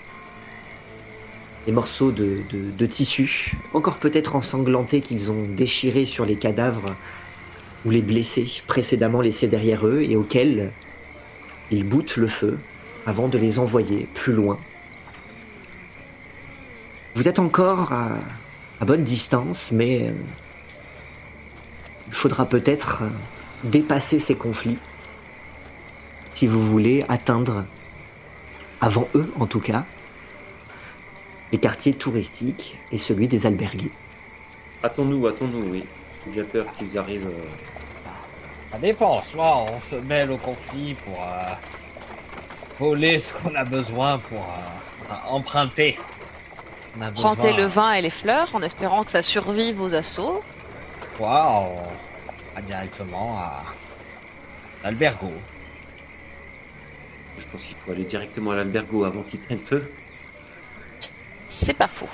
des 1.66 1.72
morceaux 1.72 2.12
de, 2.12 2.86
tissu, 2.86 3.54
encore 3.74 3.98
peut-être 3.98 4.36
ensanglantés 4.36 5.02
qu'ils 5.02 5.32
ont 5.32 5.46
déchirés 5.56 6.06
sur 6.06 6.26
les 6.26 6.36
cadavres 6.36 6.96
ou 7.86 7.90
les 7.92 8.02
blessés 8.02 8.48
précédemment 8.68 9.22
laissés 9.22 9.48
derrière 9.48 9.86
eux 9.88 10.02
et 10.02 10.16
auxquels 10.16 10.72
ils 11.72 11.84
boutent 11.84 12.18
le 12.18 12.28
feu 12.28 12.60
avant 13.06 13.28
de 13.28 13.38
les 13.38 13.60
envoyer 13.60 14.08
plus 14.14 14.34
loin. 14.34 14.60
Vous 17.16 17.28
êtes 17.28 17.40
encore 17.40 17.92
à, 17.92 18.20
à 18.80 18.86
bonne 18.86 19.04
distance, 19.04 19.72
mais 19.72 20.08
euh, 20.08 20.12
il 22.12 22.16
faudra 22.16 22.46
peut-être 22.46 23.04
euh, 23.04 23.08
dépasser 23.64 24.20
ces 24.20 24.36
conflits 24.36 24.78
si 26.34 26.46
vous 26.46 26.62
voulez 26.66 27.06
atteindre, 27.08 27.66
avant 28.82 29.08
eux 29.16 29.32
en 29.40 29.46
tout 29.48 29.60
cas, 29.62 29.84
les 31.52 31.58
quartiers 31.58 31.94
touristiques 31.94 32.78
et 32.92 32.98
celui 32.98 33.28
des 33.28 33.46
albergues. 33.46 33.90
Attends-nous, 34.84 35.26
attends-nous, 35.28 35.72
oui. 35.72 35.84
J'ai 36.26 36.32
bien 36.32 36.44
peur 36.46 36.66
qu'ils 36.78 36.98
arrivent. 36.98 37.28
euh, 37.28 38.10
Ça 38.74 38.78
dépend. 38.80 39.22
Soit 39.22 39.58
on 39.72 39.80
se 39.80 39.96
mêle 39.96 40.32
au 40.32 40.38
conflit 40.38 40.96
pour 41.06 41.22
euh, 41.22 41.54
voler 42.80 43.20
ce 43.20 43.34
qu'on 43.34 43.54
a 43.56 43.64
besoin 43.66 44.18
pour 44.18 44.40
euh, 44.40 45.14
emprunter. 45.30 46.00
On 46.98 47.02
a 47.02 47.10
Emprunter 47.10 47.48
besoin, 47.54 47.58
le 47.62 47.66
vin 47.68 47.92
et 47.94 48.02
les 48.02 48.10
fleurs 48.10 48.50
en 48.54 48.62
espérant 48.62 49.04
que 49.04 49.12
ça 49.12 49.22
survive 49.22 49.82
aux 49.82 49.94
assauts. 49.96 50.42
Soit 51.22 51.70
on 51.70 52.56
va 52.56 52.62
directement 52.64 53.38
à 53.38 53.64
l'albergo. 54.84 55.32
Je 57.38 57.46
pense 57.46 57.64
qu'il 57.64 57.76
faut 57.76 57.92
aller 57.92 58.06
directement 58.06 58.50
à 58.50 58.56
l'albergo 58.56 59.04
avant 59.04 59.22
qu'ils 59.22 59.40
prennent 59.40 59.60
feu. 59.60 59.84
C'est 61.48 61.76
pas 61.76 61.88
faux. 61.88 62.10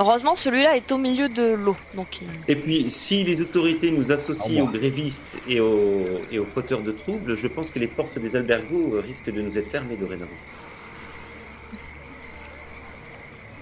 Heureusement, 0.00 0.34
celui-là 0.34 0.76
est 0.76 0.90
au 0.90 0.98
milieu 0.98 1.28
de 1.28 1.54
l'eau, 1.54 1.76
donc 1.94 2.20
il... 2.20 2.26
Et 2.48 2.56
puis, 2.56 2.90
si 2.90 3.22
les 3.22 3.40
autorités 3.40 3.92
nous 3.92 4.10
associent 4.10 4.64
Au 4.64 4.66
aux 4.66 4.72
grévistes 4.72 5.38
et 5.48 5.60
aux, 5.60 6.20
et 6.32 6.40
aux 6.40 6.46
fauteurs 6.46 6.82
de 6.82 6.90
troubles, 6.90 7.36
je 7.36 7.46
pense 7.46 7.70
que 7.70 7.78
les 7.78 7.86
portes 7.86 8.18
des 8.18 8.34
albergos 8.34 9.00
risquent 9.06 9.32
de 9.32 9.40
nous 9.40 9.56
être 9.56 9.70
fermées 9.70 9.94
dorénavant. 9.94 10.32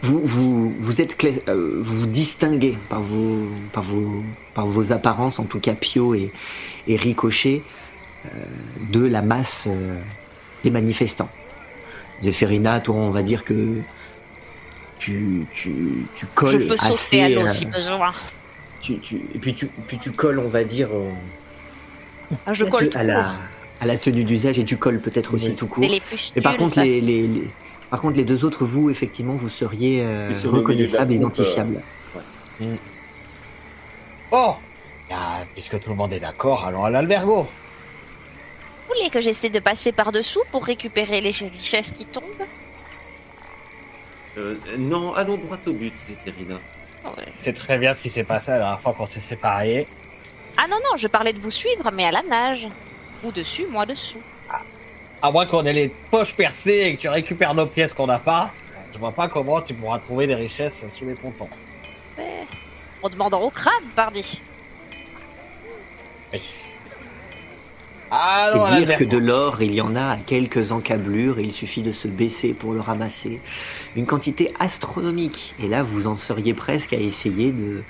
Vous, 0.05 0.21
vous, 0.23 0.77
vous 0.79 1.01
êtes 1.01 1.17
euh, 1.49 1.81
vous 1.81 2.01
vous 2.01 2.07
distinguez 2.07 2.77
par 2.91 3.03
vos, 3.03 3.49
par 3.73 3.83
vos, 3.83 4.27
par 4.53 4.67
vos 4.67 4.93
apparences, 4.93 5.39
en 5.39 5.47
tout 5.47 5.61
cas 5.61 5.75
Pio 5.75 6.15
et, 6.15 6.31
et 6.87 6.97
Ricochet, 6.97 7.65
euh, 8.27 8.29
de 8.81 9.01
la 9.01 9.23
masse 9.23 9.67
euh, 9.67 10.03
des 10.63 10.71
manifestants. 10.71 11.31
Zéphérina, 12.21 12.81
toi, 12.81 12.97
on 12.97 13.11
va 13.11 13.23
dire 13.23 13.45
que 13.45 13.83
tu, 14.99 15.49
tu, 15.53 16.11
tu 16.15 16.27
je 16.27 16.31
colles 16.33 16.67
peux 16.67 16.75
assez. 16.75 16.93
sauter 17.09 17.23
à 17.23 17.29
l'eau 17.31 17.49
si 17.49 17.65
besoin. 17.67 18.13
tu, 18.81 19.01
tu, 19.01 19.17
et 19.33 19.39
puis 19.39 19.55
tu, 19.55 19.69
puis 19.87 19.99
tu 19.99 20.13
colles, 20.13 20.39
on 20.39 20.49
va 20.49 20.65
dire, 20.65 20.93
euh, 20.95 21.13
Ah, 22.47 22.53
je 22.53 22.65
colle 22.65 22.91
à, 22.95 23.03
la, 23.05 23.35
à 23.81 23.87
la 23.87 23.97
tenue 23.99 24.25
d'usage 24.25 24.59
et 24.59 24.65
tu 24.65 24.77
colles 24.79 25.01
peut-être 25.01 25.35
aussi 25.35 25.49
Oui. 25.51 25.57
tout 25.57 25.69
court. 25.69 25.85
Mais 26.37 26.43
par 26.43 26.57
contre, 26.57 26.79
les, 26.81 27.01
les, 27.01 27.27
les- 27.27 27.57
par 27.95 28.01
contre, 28.01 28.17
les 28.17 28.25
deux 28.25 28.45
autres, 28.45 28.65
vous, 28.65 28.91
effectivement, 28.91 29.35
vous 29.35 29.49
seriez 29.49 30.03
euh, 30.03 30.33
reconnaissables, 30.47 31.13
troupe, 31.13 31.21
identifiables. 31.21 31.81
Bon, 34.33 34.57
ah, 35.13 35.45
puisque 35.53 35.79
tout 35.79 35.91
le 35.91 35.95
monde 35.95 36.13
est 36.13 36.19
d'accord, 36.19 36.65
allons 36.65 36.83
à 36.83 36.91
l'albergo. 36.91 37.43
Vous 37.43 38.95
voulez 38.97 39.11
que 39.11 39.21
j'essaie 39.21 39.49
de 39.49 39.61
passer 39.61 39.93
par-dessous 39.93 40.43
pour 40.51 40.65
récupérer 40.65 41.21
les 41.21 41.31
richesses 41.31 41.93
qui 41.93 42.05
tombent? 42.05 42.25
Euh, 44.39 44.57
non, 44.77 45.15
allons 45.15 45.37
droit 45.37 45.59
au 45.65 45.73
but, 45.73 45.95
Zéphérina. 45.97 46.57
Ouais. 47.05 47.33
C'est 47.43 47.53
très 47.53 47.79
bien 47.79 47.95
ce 47.95 48.03
qui 48.03 48.11
s'est 48.11 48.25
passé 48.25 48.51
la 48.51 48.59
dernière 48.59 48.81
fois 48.81 48.95
qu'on 48.95 49.07
s'est 49.07 49.21
séparés. 49.21 49.87
Ah 50.57 50.67
non, 50.69 50.79
non, 50.91 50.97
je 50.97 51.07
parlais 51.07 51.33
de 51.33 51.39
vous 51.39 51.53
suivre, 51.53 51.93
mais 51.93 52.07
à 52.07 52.11
la 52.11 52.25
nage. 52.25 52.67
Vous 53.23 53.31
dessus, 53.31 53.67
moi 53.71 53.87
dessous. 53.87 54.19
À 55.25 55.31
moins 55.31 55.47
qu'on 55.47 55.65
ait 55.65 55.73
les 55.73 55.89
poches 56.11 56.37
percées 56.37 56.83
et 56.85 56.97
que 56.97 57.01
tu 57.01 57.09
récupères 57.09 57.55
nos 57.55 57.65
pièces 57.65 57.95
qu'on 57.95 58.07
n'a 58.07 58.19
pas, 58.19 58.51
je 58.93 58.99
vois 58.99 59.11
pas 59.11 59.27
comment 59.27 59.63
tu 59.63 59.73
pourras 59.73 59.99
trouver 59.99 60.27
des 60.27 60.35
richesses 60.35 60.85
sous 60.91 61.07
les 61.07 61.15
pontons. 61.15 61.49
Ouais. 62.19 62.45
En 63.03 63.09
demandant 63.09 63.41
au 63.41 63.49
crabe, 63.49 63.73
pardi. 63.97 64.43
Oui. 66.31 66.43
Allons 68.11 68.65
à 68.67 68.79
Et 68.79 68.85
dire 68.85 68.99
que 68.99 69.05
de 69.05 69.17
l'or, 69.17 69.63
il 69.63 69.73
y 69.73 69.81
en 69.81 69.97
a 69.97 70.11
à 70.11 70.17
quelques 70.19 70.73
encablures 70.73 71.39
et 71.39 71.45
il 71.45 71.55
suffit 71.55 71.81
de 71.81 71.93
se 71.93 72.07
baisser 72.07 72.53
pour 72.53 72.75
le 72.75 72.83
ramasser. 72.83 73.41
Une 73.97 74.05
quantité 74.05 74.53
astronomique. 74.61 75.55
Et 75.59 75.69
là, 75.69 75.83
vous 75.83 76.07
en 76.07 76.17
seriez 76.17 76.53
presque 76.53 76.93
à 76.93 76.99
essayer 76.99 77.51
de 77.51 77.83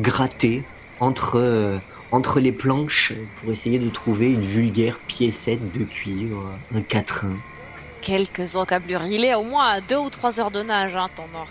gratter 0.00 0.64
entre, 0.98 1.36
euh, 1.38 1.78
entre 2.12 2.40
les 2.40 2.52
planches 2.52 3.12
pour 3.40 3.52
essayer 3.52 3.78
de 3.78 3.88
trouver 3.90 4.32
une 4.32 4.40
vulgaire 4.42 4.98
piécette 5.06 5.72
de 5.72 5.84
cuivre, 5.84 6.44
un 6.74 6.82
quatrain. 6.82 7.32
Quelques 8.02 8.56
encablures. 8.56 9.04
Il 9.06 9.24
est 9.24 9.34
au 9.34 9.42
moins 9.44 9.68
à 9.68 9.80
deux 9.80 9.96
ou 9.98 10.10
trois 10.10 10.40
heures 10.40 10.50
de 10.50 10.62
nage, 10.62 10.96
hein, 10.96 11.08
ton 11.14 11.24
or. 11.38 11.46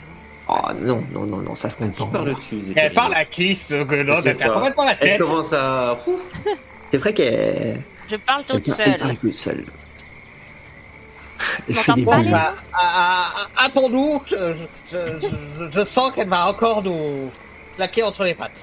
Oh 0.51 0.73
non, 0.81 1.03
non, 1.13 1.25
non, 1.27 1.37
non, 1.37 1.55
ça 1.55 1.69
se 1.69 1.77
compte 1.77 1.93
Qui 1.93 2.01
pas. 2.01 2.07
parle 2.07 2.33
dessus, 2.35 2.57
Elle 2.75 2.91
parle 2.93 3.13
à 3.13 3.23
qui 3.23 3.53
ce 3.55 3.75
Je 3.87 4.21
sais 4.21 4.29
Elle 4.31 4.37
t'a 4.37 4.47
pas. 4.47 4.53
complètement 4.55 4.83
la 4.85 4.91
Elle 4.93 4.97
tête. 4.99 5.19
commence 5.19 5.53
à. 5.53 5.97
C'est 6.91 6.97
vrai 6.97 7.13
qu'elle 7.13 7.81
Je 8.09 8.15
parle 8.15 8.43
elle 8.49 8.61
toute 8.61 8.75
parle- 8.75 8.81
elle 8.81 8.91
seule. 8.93 8.99
parle 8.99 9.17
toute 9.17 9.35
seule. 9.35 9.65
Elle 11.69 11.75
On 11.77 11.81
fait 11.81 11.93
des 11.93 12.03
bah, 12.03 12.53
attends-nous. 13.55 14.21
Je, 14.25 14.35
je- 14.91 14.97
je- 15.21 15.69
je 15.71 15.83
sens 15.83 16.11
qu'elle 16.13 16.27
va 16.27 16.49
encore 16.49 16.81
nous 16.83 17.29
claquer 17.75 18.03
entre 18.03 18.23
les 18.23 18.33
pattes. 18.33 18.61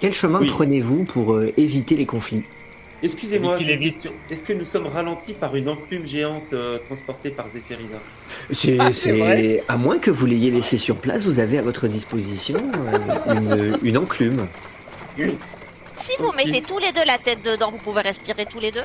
Quel 0.00 0.12
chemin 0.12 0.40
Oui. 0.40 0.50
prenez-vous 0.50 1.04
pour 1.04 1.34
euh, 1.34 1.52
éviter 1.56 1.96
les 1.96 2.06
conflits? 2.06 2.42
Excusez-moi. 3.02 3.58
Est-ce 3.60 4.42
que 4.42 4.52
nous 4.52 4.64
sommes 4.64 4.86
ralentis 4.86 5.34
par 5.34 5.56
une 5.56 5.68
enclume 5.68 6.06
géante 6.06 6.52
euh, 6.52 6.78
transportée 6.78 7.30
par 7.30 7.48
Zéphirina 7.50 7.98
C'est, 8.52 8.78
Ah, 8.78 8.92
c'est 8.92 9.12
vrai. 9.12 9.36
c'est- 9.42 9.64
à 9.68 9.76
moins 9.76 9.98
que 9.98 10.10
vous 10.10 10.26
l'ayez 10.26 10.50
laissé 10.50 10.78
sur 10.78 11.00
place, 11.00 11.24
vous 11.24 11.38
avez 11.38 11.58
à 11.58 11.62
votre 11.62 11.88
disposition 11.88 12.58
euh, 12.86 13.18
une, 13.26 13.78
une 13.82 13.96
enclume. 13.98 14.48
Si 15.94 16.10
vous 16.20 16.32
mettez 16.32 16.64
tous 16.64 16.78
les 16.78 16.92
deux 16.92 17.04
la 17.04 17.18
tête 17.20 17.42
dedans, 17.42 17.70
vous 17.70 17.78
pouvez 17.78 18.00
respirer 18.02 18.46
tous 18.48 18.58
les 18.58 18.72
deux? 18.72 18.82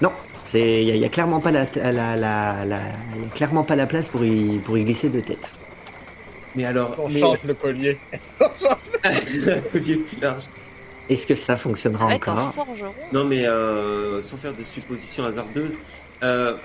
Non, 0.00 0.12
c'est 0.44 0.82
il 0.82 0.88
y, 0.88 0.90
a- 0.92 0.96
y 0.96 1.04
a 1.04 1.08
clairement 1.08 1.40
pas 1.40 1.50
la, 1.50 1.66
la, 1.74 2.16
la, 2.16 2.64
la- 2.64 3.16
y 3.16 3.24
a 3.26 3.30
clairement 3.30 3.64
pas 3.64 3.76
la 3.76 3.86
place 3.86 4.08
pour 4.08 4.24
y, 4.24 4.60
pour 4.60 4.76
y 4.78 4.84
glisser 4.84 5.10
de 5.10 5.20
tête. 5.20 5.58
Mais 6.54 6.64
alors, 6.64 6.94
On 6.98 7.08
mais... 7.08 7.20
change 7.20 7.38
le 7.46 7.54
collier. 7.54 7.98
Collier 9.72 9.96
plus 9.96 10.20
large. 10.20 10.44
Est-ce 11.10 11.26
que 11.26 11.34
ça 11.34 11.56
fonctionnera 11.56 12.08
Avec 12.10 12.26
un 12.28 12.32
encore 12.48 12.54
forgeron. 12.66 12.92
Non, 13.12 13.24
mais 13.24 13.46
euh, 13.46 14.22
sans 14.22 14.36
faire 14.38 14.54
de 14.54 14.64
suppositions 14.64 15.24
hasardeuses, 15.26 15.74
euh, 16.22 16.56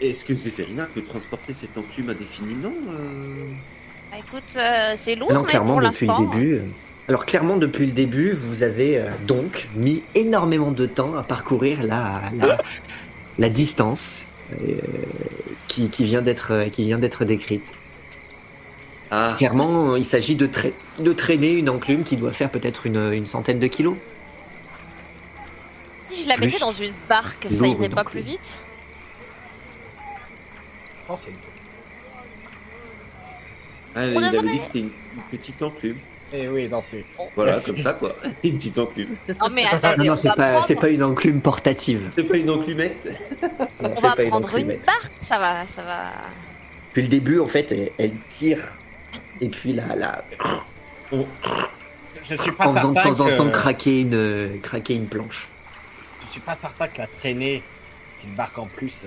est-ce 0.00 0.24
que 0.24 0.34
Zéphirina 0.34 0.86
peut 0.94 1.02
transporter 1.02 1.52
cette 1.52 1.76
enclume 1.76 2.10
indéfiniment 2.10 2.72
euh? 2.90 3.48
Bah, 4.12 4.18
écoute, 4.18 4.54
euh, 4.56 4.94
c'est 4.96 5.16
lourd, 5.16 5.32
Non, 5.32 5.42
mais 5.42 5.48
clairement 5.48 5.78
pour 5.78 5.88
depuis 5.90 6.06
le 6.06 6.16
début. 6.18 6.54
euh, 6.56 6.60
Alors 7.08 7.26
clairement 7.26 7.56
depuis 7.56 7.86
le 7.86 7.92
début, 7.92 8.30
vous 8.32 8.62
avez 8.62 8.98
euh, 8.98 9.08
donc 9.26 9.68
mis 9.74 10.04
énormément 10.14 10.70
de 10.70 10.86
temps 10.86 11.16
à 11.16 11.24
parcourir 11.24 11.82
la, 11.82 12.22
la, 12.32 12.58
la 13.38 13.48
distance 13.48 14.26
euh, 14.52 14.74
qui, 15.66 15.90
qui 15.90 16.04
vient 16.04 16.22
d'être 16.22 16.68
qui 16.70 16.84
vient 16.84 16.98
d'être 16.98 17.24
décrite. 17.24 17.74
Ah, 19.10 19.34
Clairement, 19.38 19.96
il 19.96 20.04
s'agit 20.04 20.36
de, 20.36 20.46
tra- 20.46 20.72
de 20.98 21.12
traîner 21.12 21.52
une 21.54 21.68
enclume 21.68 22.04
qui 22.04 22.16
doit 22.16 22.32
faire 22.32 22.48
peut-être 22.50 22.86
une, 22.86 23.12
une 23.12 23.26
centaine 23.26 23.58
de 23.58 23.66
kilos. 23.66 23.96
Si 26.08 26.22
je 26.24 26.28
la 26.28 26.36
Plus 26.36 26.46
mettais 26.46 26.58
dans 26.60 26.70
une 26.72 26.92
barque, 27.08 27.46
ça 27.50 27.66
irait 27.66 27.88
pas 27.88 28.04
plus 28.04 28.20
oui. 28.20 28.26
vite 28.32 28.58
Oh, 31.08 31.16
c'est- 31.18 31.32
ah, 33.96 34.06
il 34.06 34.16
On 34.16 34.22
avait 34.22 34.40
dit 34.42 34.58
que 34.58 34.62
c'était 34.64 34.78
une, 34.80 34.90
une 35.16 35.22
petite 35.38 35.60
enclume. 35.62 35.96
Eh 36.32 36.46
oui, 36.46 36.68
non, 36.68 36.80
c'est. 36.88 37.04
Voilà, 37.34 37.52
Merci. 37.54 37.66
comme 37.72 37.78
ça, 37.80 37.92
quoi. 37.94 38.14
Une 38.44 38.56
petite 38.56 38.78
enclume. 38.78 39.16
Non 39.40 39.48
mais 39.50 39.64
attendez, 39.66 39.96
Non, 39.96 40.04
non, 40.04 40.12
on 40.12 40.16
c'est 40.16 40.28
pas, 40.28 40.52
prendre, 40.52 40.64
c'est 40.64 40.76
pas 40.76 40.88
une 40.90 41.02
enclume 41.02 41.40
portative. 41.40 42.08
C'est 42.14 42.22
pas 42.22 42.36
une 42.36 42.50
enclumette 42.50 43.04
Non, 43.82 43.92
on 43.96 44.00
va 44.00 44.14
pas 44.14 44.24
prendre 44.26 44.56
une 44.56 44.76
barque, 44.86 45.10
ça 45.22 45.40
va, 45.40 45.66
ça 45.66 45.82
va. 45.82 46.12
Depuis 46.90 47.02
le 47.02 47.08
début, 47.08 47.40
en 47.40 47.48
fait, 47.48 47.72
elle, 47.72 47.90
elle 47.98 48.12
tire. 48.28 48.74
Et 49.40 49.48
puis 49.48 49.72
là, 49.72 49.94
là, 49.96 50.24
On- 51.12 51.26
Je 52.22 52.34
suis 52.36 52.52
pas 52.52 52.66
en 52.66 52.72
faisant 52.72 52.90
de 52.90 53.02
temps 53.02 53.20
en 53.20 53.36
temps 53.36 53.50
craquer 53.50 54.02
une, 54.02 54.60
craquer 54.60 54.94
une 54.94 55.06
planche. 55.06 55.48
Je 56.26 56.32
suis 56.32 56.40
pas 56.40 56.54
certain 56.54 56.86
que 56.86 56.98
la 56.98 57.06
traînée 57.08 57.64
d'une 58.22 58.34
barque 58.34 58.58
en 58.58 58.66
plus. 58.66 59.06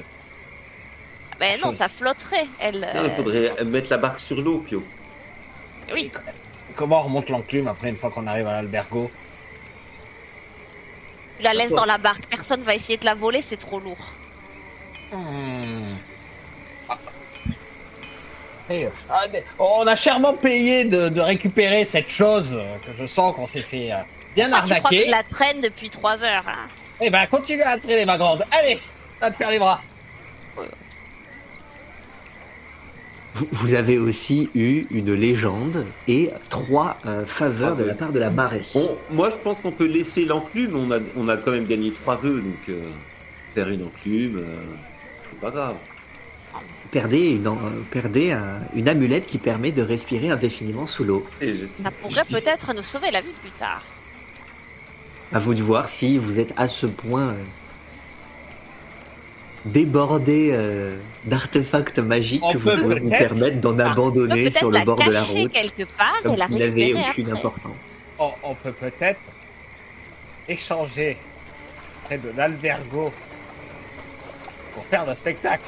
Mais 1.39 1.57
non, 1.57 1.67
Chose. 1.67 1.77
ça 1.77 1.87
flotterait, 1.87 2.47
elle. 2.59 2.81
Non, 2.81 3.03
il 3.05 3.09
euh, 3.09 3.15
faudrait 3.15 3.63
mettre 3.63 3.89
la 3.89 3.97
barque 3.97 4.19
sur 4.19 4.41
l'eau, 4.41 4.59
Pio. 4.59 4.83
Oui. 5.93 6.11
Comment 6.75 6.99
on 6.99 7.03
remonte 7.03 7.29
l'enclume 7.29 7.67
après 7.67 7.89
une 7.89 7.97
fois 7.97 8.11
qu'on 8.11 8.27
arrive 8.27 8.47
à 8.47 8.53
l'albergo? 8.61 9.09
Tu 11.37 11.43
la 11.43 11.53
laisses 11.53 11.71
dans 11.71 11.85
la 11.85 11.97
barque, 11.97 12.25
personne 12.27 12.63
va 12.63 12.75
essayer 12.75 12.97
de 12.97 13.05
la 13.05 13.15
voler, 13.15 13.41
c'est 13.41 13.57
trop 13.57 13.79
lourd. 13.79 14.09
Hmm. 15.11 15.95
Eh, 18.75 18.87
ah, 19.07 19.21
mais 19.31 19.43
on 19.59 19.85
a 19.85 19.95
chèrement 19.95 20.33
payé 20.33 20.83
de, 20.85 21.07
de 21.09 21.21
récupérer 21.21 21.85
cette 21.85 22.09
chose 22.09 22.53
euh, 22.55 22.75
que 22.79 22.89
je 22.99 23.05
sens 23.05 23.35
qu'on 23.35 23.45
s'est 23.45 23.59
fait 23.61 23.91
euh, 23.91 23.97
bien 24.35 24.49
Ah, 24.51 24.61
tu 24.61 24.73
crois 24.73 24.79
que 24.79 24.85
arnaquer. 24.87 25.03
je 25.05 25.11
la 25.11 25.21
traîne 25.23 25.61
depuis 25.61 25.91
3 25.91 26.23
heures 26.23 26.45
hein 26.47 26.67
Eh 26.99 27.11
ben, 27.11 27.27
continue 27.27 27.61
à 27.61 27.77
traîner 27.77 28.05
ma 28.05 28.17
grande. 28.17 28.43
Allez, 28.51 28.79
à 29.21 29.29
te 29.29 29.35
faire 29.35 29.51
les 29.51 29.59
bras. 29.59 29.79
Vous, 33.35 33.47
vous 33.51 33.73
avez 33.75 33.97
aussi 33.99 34.49
eu 34.55 34.85
une 34.91 35.13
légende 35.13 35.85
et 36.07 36.29
trois 36.49 36.97
euh, 37.05 37.25
faveurs 37.27 37.75
Ah 37.77 37.81
de 37.81 37.83
la 37.83 37.93
part 37.95 38.11
de 38.11 38.19
la 38.19 38.29
marée. 38.31 38.61
Bon, 38.73 38.95
moi, 39.11 39.29
je 39.31 39.35
pense 39.35 39.57
qu'on 39.61 39.71
peut 39.71 39.87
laisser 39.87 40.25
l'enclume. 40.25 40.75
On 40.75 40.91
a, 40.91 40.99
on 41.15 41.27
a 41.29 41.37
quand 41.37 41.51
même 41.51 41.65
gagné 41.65 41.91
trois 41.91 42.15
vœux, 42.15 42.41
donc 42.41 42.69
euh, 42.69 42.81
faire 43.55 43.69
une 43.69 43.85
enclume, 43.85 44.37
euh, 44.37 44.55
c'est 45.31 45.39
pas 45.39 45.49
grave. 45.51 45.75
Vous 46.93 46.99
perdez, 46.99 47.31
une, 47.31 47.47
en- 47.47 47.55
euh, 47.57 47.81
perdez 47.89 48.31
un- 48.33 48.59
une 48.75 48.87
amulette 48.87 49.25
qui 49.25 49.39
permet 49.39 49.71
de 49.71 49.81
respirer 49.81 50.29
indéfiniment 50.29 50.85
sous 50.85 51.03
l'eau. 51.03 51.25
Ça 51.65 51.89
pourrait 51.89 52.23
peut-être 52.29 52.71
nous 52.75 52.83
sauver 52.83 53.09
la 53.09 53.21
vie 53.21 53.33
plus 53.41 53.49
tard. 53.49 53.81
À 55.33 55.39
vous 55.39 55.55
de 55.55 55.63
voir 55.63 55.87
si 55.87 56.19
vous 56.19 56.37
êtes 56.37 56.53
à 56.55 56.67
ce 56.67 56.85
point 56.85 57.29
euh, 57.29 57.33
débordé 59.65 60.51
euh, 60.53 60.95
d'artefacts 61.25 61.97
magiques 61.97 62.43
On 62.45 62.53
que 62.53 62.59
vous 62.59 62.69
peut 62.69 62.81
pouvez 62.83 62.99
vous 62.99 63.07
peut-être- 63.09 63.29
permettre 63.33 63.59
d'en 63.59 63.79
Ah, 63.79 63.89
abandonner 63.91 64.51
sur 64.51 64.69
le 64.69 64.77
la 64.77 64.85
bord 64.85 64.97
de 65.03 65.09
la 65.09 65.23
route, 65.23 65.51
quelque 65.51 65.85
part 65.97 66.13
comme 66.21 66.33
et 66.33 66.37
la 66.37 66.45
s'il 66.45 66.57
n'avait 66.59 66.71
récupérer 66.83 67.09
aucune 67.09 67.27
après. 67.29 67.39
importance. 67.39 68.01
On, 68.19 68.29
on 68.43 68.53
peut 68.53 68.71
peut-être 68.71 69.19
échanger 70.47 71.17
près 72.05 72.19
de 72.19 72.29
l'albergo 72.37 73.11
pour 74.75 74.85
faire 74.85 75.07
le 75.07 75.15
spectacle. 75.15 75.63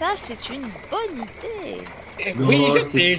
Ça, 0.00 0.12
c'est 0.16 0.48
une 0.48 0.62
bonne 0.90 1.26
idée. 1.26 2.34
Non, 2.34 2.46
oui, 2.46 2.68
je 2.74 2.78
sais. 2.80 3.18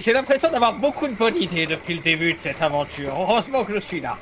J'ai- 0.00 0.12
l'impression 0.12 0.48
d'avoir 0.48 0.72
beaucoup 0.78 1.08
de 1.08 1.12
bonnes 1.12 1.34
idées 1.36 1.66
depuis 1.66 1.94
le 1.94 2.00
début 2.02 2.34
de 2.34 2.38
cette 2.40 2.62
aventure. 2.62 3.12
Heureusement 3.18 3.64
que 3.64 3.74
je 3.74 3.80
suis 3.80 3.98
là. 4.00 4.16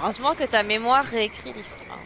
Heureusement 0.00 0.32
que 0.34 0.44
ta 0.44 0.62
mémoire 0.62 1.04
réécrit 1.04 1.52
l'histoire. 1.54 1.98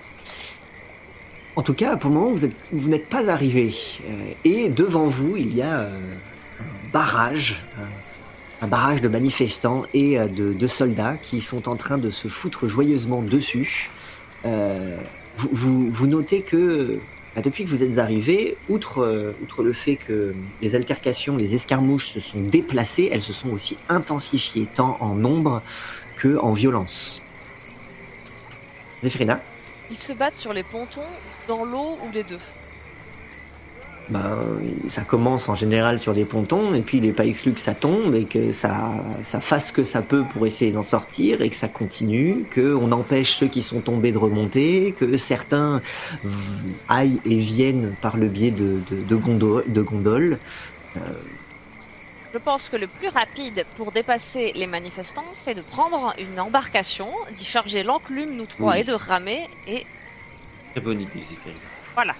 En 1.55 1.63
tout 1.63 1.75
cas, 1.75 1.97
pour 1.97 2.11
le 2.11 2.17
moment, 2.17 2.31
vous 2.33 2.45
êtes- 2.47 2.57
vous 2.73 2.89
n'êtes 2.89 3.09
pas 3.09 3.31
arrivé. 3.31 3.73
Euh, 4.09 4.33
et 4.43 4.69
devant 4.69 5.07
vous, 5.07 5.37
il 5.37 5.55
y 5.55 5.63
a 5.63 5.83
euh, 5.83 6.01
un 6.59 6.91
barrage, 6.93 7.63
un, 7.79 8.65
un 8.65 8.67
barrage 8.67 9.03
de 9.03 9.09
manifestants 9.09 9.85
et 9.95 10.19
euh, 10.19 10.27
de, 10.27 10.53
de 10.53 10.67
soldats 10.67 11.17
qui 11.17 11.41
sont 11.41 11.69
en 11.69 11.77
train 11.77 11.99
de 11.99 12.11
se 12.11 12.27
foutre 12.27 12.67
joyeusement 12.67 13.23
dessus. 13.23 13.89
Euh, 14.47 14.97
vous, 15.37 15.49
vous- 15.53 15.91
vous 15.93 16.07
notez 16.09 16.43
que 16.43 16.99
bah, 17.35 17.43
depuis 17.43 17.64
que 17.64 17.70
vous 17.70 17.83
êtes 17.83 17.99
arrivé, 17.99 18.61
outre, 18.68 18.99
euh, 18.99 19.35
outre 19.41 19.62
le 19.62 19.72
fait 19.72 19.97
que 19.97 20.33
les 20.61 20.74
altercations, 20.74 21.37
les 21.37 21.55
escarmouches 21.55 22.12
se 22.12 22.20
sont 22.20 22.43
déplacées, 22.43 23.09
elles 23.12 23.22
se 23.22 23.33
sont 23.33 23.51
aussi 23.51 23.83
intensifiées, 23.89 24.68
tant 24.68 24.99
en 25.01 25.14
nombre 25.16 25.62
que 26.16 26.37
en 26.39 26.53
violence. 26.53 27.26
Zéphirina 29.03 29.43
Ils 29.89 29.99
se 29.99 30.12
battent 30.12 30.35
sur 30.37 30.53
les 30.53 30.64
pontons, 30.64 31.20
dans 31.47 31.64
l'eau 31.64 31.99
ou 32.03 32.11
les 32.11 32.24
deux? 32.24 32.41
Ben, 34.09 34.61
ça 34.88 35.05
commence 35.05 35.48
en 35.48 35.55
général 35.55 35.98
sur 36.00 36.12
des 36.12 36.26
pontons, 36.26 36.74
et 36.74 36.82
puis 36.82 36.98
il 36.98 37.03
n'est 37.03 37.12
pas 37.12 37.24
exclu 37.26 37.55
que 37.55 37.61
ça 37.61 37.74
tombe, 37.74 38.14
et 38.14 38.26
que 38.28 38.53
ça, 38.53 39.18
ça 39.22 39.40
fasse 39.40 39.68
ce 39.68 39.72
que 39.72 39.84
ça 39.84 40.03
peut 40.03 40.26
pour 40.26 40.46
essayer 40.46 40.72
d'en 40.72 40.82
sortir, 40.82 41.40
et 41.40 41.50
que 41.50 41.57
ça 41.57 41.68
continue, 41.68 42.48
qu'on 42.53 42.92
empêche 42.92 43.36
ceux 43.36 43.48
qui 43.48 43.62
sont 43.62 43.80
tombés 43.80 44.12
de 44.12 44.18
remonter, 44.18 44.94
que 44.94 45.16
certains 45.16 45.82
aillent 46.88 47.20
et 47.24 47.38
viennent 47.38 47.96
par 47.96 48.16
le 48.16 48.28
biais 48.28 48.50
de, 48.50 48.80
de, 48.80 49.03
de, 49.03 49.16
gondo- 49.16 49.62
de 49.66 49.82
gondoles. 49.82 50.40
Euh, 50.96 51.22
Je 52.34 52.38
pense 52.38 52.68
que 52.68 52.76
le 52.76 52.88
plus 52.88 53.09
rapide 53.09 53.66
pour 53.74 53.92
dépasser 53.92 54.53
les 54.55 54.66
manifestants, 54.66 55.30
c'est 55.34 55.55
de 55.55 55.62
prendre 55.62 56.14
une 56.18 56.40
embarcation, 56.40 57.12
d'y 57.30 57.44
charger 57.44 57.82
l'enclume, 57.82 58.36
nous 58.36 58.46
trois, 58.46 58.72
Oui. 58.72 58.80
et 58.80 58.84
de 58.84 58.92
ramer, 58.94 59.48
et 59.66 59.86
Très 60.74 60.80
bonne 60.82 61.00
idée, 61.00 61.22
Zéphirine. 61.22 61.61
voilà. 61.94 62.16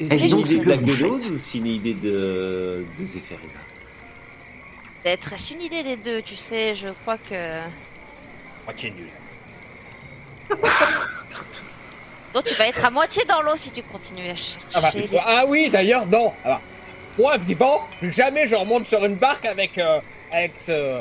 Une 0.00 0.08
donc, 0.08 0.50
idée 0.50 0.58
ce 0.58 0.62
de 0.62 0.92
faites 0.92 1.30
ou 1.30 1.38
c'est 1.38 1.58
une 1.58 1.66
idée 1.66 1.94
de, 1.94 2.84
de 2.98 3.04
Zéphirina 3.04 3.52
Peut-être 5.02 5.32
est-ce 5.32 5.54
une 5.54 5.62
idée 5.62 5.82
des 5.82 5.96
deux, 5.96 6.22
tu 6.22 6.36
sais, 6.36 6.74
je 6.74 6.88
crois 7.02 7.18
que... 7.18 7.62
Moitié 8.64 8.90
nul. 8.90 9.08
Donc 12.34 12.44
tu 12.44 12.54
vas 12.54 12.68
être 12.68 12.84
à 12.84 12.90
moitié 12.90 13.24
dans 13.24 13.42
l'eau 13.42 13.56
si 13.56 13.70
tu 13.70 13.82
continues 13.82 14.28
à 14.28 14.36
chercher. 14.36 14.58
Ah, 14.74 14.80
bah, 14.80 14.90
des- 14.92 15.08
ah 15.18 15.44
oui, 15.48 15.70
d'ailleurs, 15.70 16.06
non. 16.06 16.32
Alors, 16.44 16.60
moi, 17.18 17.36
vivant, 17.38 17.88
plus 17.98 18.12
jamais 18.12 18.46
je 18.46 18.54
remonte 18.54 18.86
sur 18.86 19.04
une 19.04 19.16
barque 19.16 19.46
avec, 19.46 19.78
euh, 19.78 20.00
avec 20.30 20.52
ce, 20.58 20.98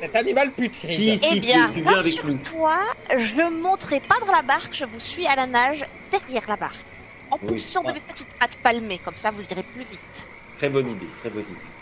cet 0.00 0.14
animal 0.14 0.50
putride. 0.50 0.94
Si, 0.94 1.16
si. 1.16 1.36
Eh 1.36 1.40
bien, 1.40 1.70
tu 1.72 1.80
viens 1.80 1.98
avec 1.98 2.24
nous. 2.24 2.30
rassure-toi, 2.32 2.78
je 3.10 3.50
monterai 3.62 4.00
pas 4.00 4.16
dans 4.20 4.32
la 4.32 4.42
barque, 4.42 4.74
je 4.74 4.84
vous 4.84 5.00
suis 5.00 5.26
à 5.26 5.34
la 5.36 5.46
nage 5.46 5.84
derrière 6.10 6.44
la 6.48 6.56
barque. 6.56 6.86
En 7.32 7.38
Oui. 7.40 7.48
poussant 7.48 7.82
de 7.82 7.88
Ah. 7.90 7.94
mes 7.94 8.00
petites 8.00 8.32
pattes 8.38 8.56
palmées, 8.62 9.00
comme 9.00 9.16
ça 9.16 9.30
vous 9.32 9.42
irez 9.50 9.64
plus 9.64 9.84
vite. 9.84 10.30
Très 10.56 10.70
bonne 10.70 10.88
idée, 10.88 11.14
très 11.16 11.30
bonne 11.30 11.50
idée. 11.50 11.72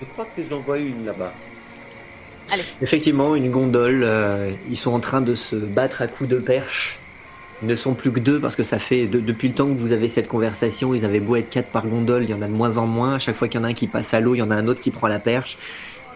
Je 0.00 0.06
crois 0.06 0.26
que 0.26 0.42
j'en 0.42 0.62
vois 0.62 0.78
une 0.78 1.04
là-bas. 1.04 1.44
Effectivement, 2.80 3.34
une 3.34 3.50
gondole. 3.50 4.02
euh, 4.04 4.54
ils 4.64 4.76
sont 4.76 4.92
en 4.92 5.00
train 5.00 5.20
de 5.22 5.34
se 5.34 5.56
battre 5.56 6.02
à 6.02 6.08
coups 6.08 6.28
de 6.28 6.38
perche. 6.38 7.00
Ils 7.60 7.68
ne 7.68 7.76
sont 7.76 7.94
plus 7.94 8.12
que 8.12 8.20
deux 8.20 8.40
parce 8.40 8.56
que 8.56 8.62
ça 8.64 8.78
fait 8.78 9.06
de- 9.08 9.20
depuis 9.20 9.48
le 9.48 9.54
temps 9.54 9.72
que 9.72 9.78
vous 9.78 9.92
avez 9.92 10.08
cette 10.08 10.28
conversation. 10.28 10.94
Ils 10.94 11.04
avaient 11.04 11.20
beau 11.20 11.36
être 11.36 11.48
quatre 11.50 11.70
par 11.72 11.88
gondole, 11.88 12.24
il 12.24 12.30
y 12.30 12.34
en 12.34 12.42
a 12.42 12.48
de 12.48 12.52
moins 12.52 12.76
en 12.78 12.86
moins. 12.86 13.14
À 13.14 13.18
chaque 13.18 13.36
fois 13.36 13.48
qu'il 13.48 13.60
y 13.60 13.62
en 13.62 13.64
a 13.64 13.68
un 13.70 13.74
qui 13.74 13.88
passe 13.88 14.14
à 14.14 14.20
l'eau, 14.20 14.34
il 14.34 14.38
y 14.38 14.42
en 14.42 14.50
a 14.50 14.56
un 14.56 14.66
autre 14.68 14.80
qui 14.80 14.90
prend 14.90 15.06
la 15.08 15.20
perche. 15.20 15.58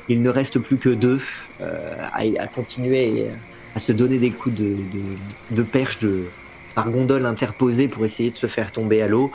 Il 0.09 0.23
ne 0.23 0.31
reste 0.31 0.59
plus 0.61 0.79
que 0.79 0.89
deux 0.91 1.21
euh, 1.61 1.97
à, 2.01 2.23
à 2.39 2.49
continuer 2.49 3.31
à 3.75 3.81
se 3.81 3.93
donner 3.93 4.19
des 4.19 4.33
coups 4.33 4.55
de, 4.57 4.77
de, 4.85 5.19
de 5.51 5.63
perche 5.63 5.99
de, 5.99 6.35
par 6.77 6.91
gondole 6.91 7.25
interposée 7.25 7.89
pour 7.89 8.05
essayer 8.05 8.31
de 8.31 8.37
se 8.37 8.47
faire 8.47 8.71
tomber 8.71 9.01
à 9.03 9.09
l'eau. 9.09 9.33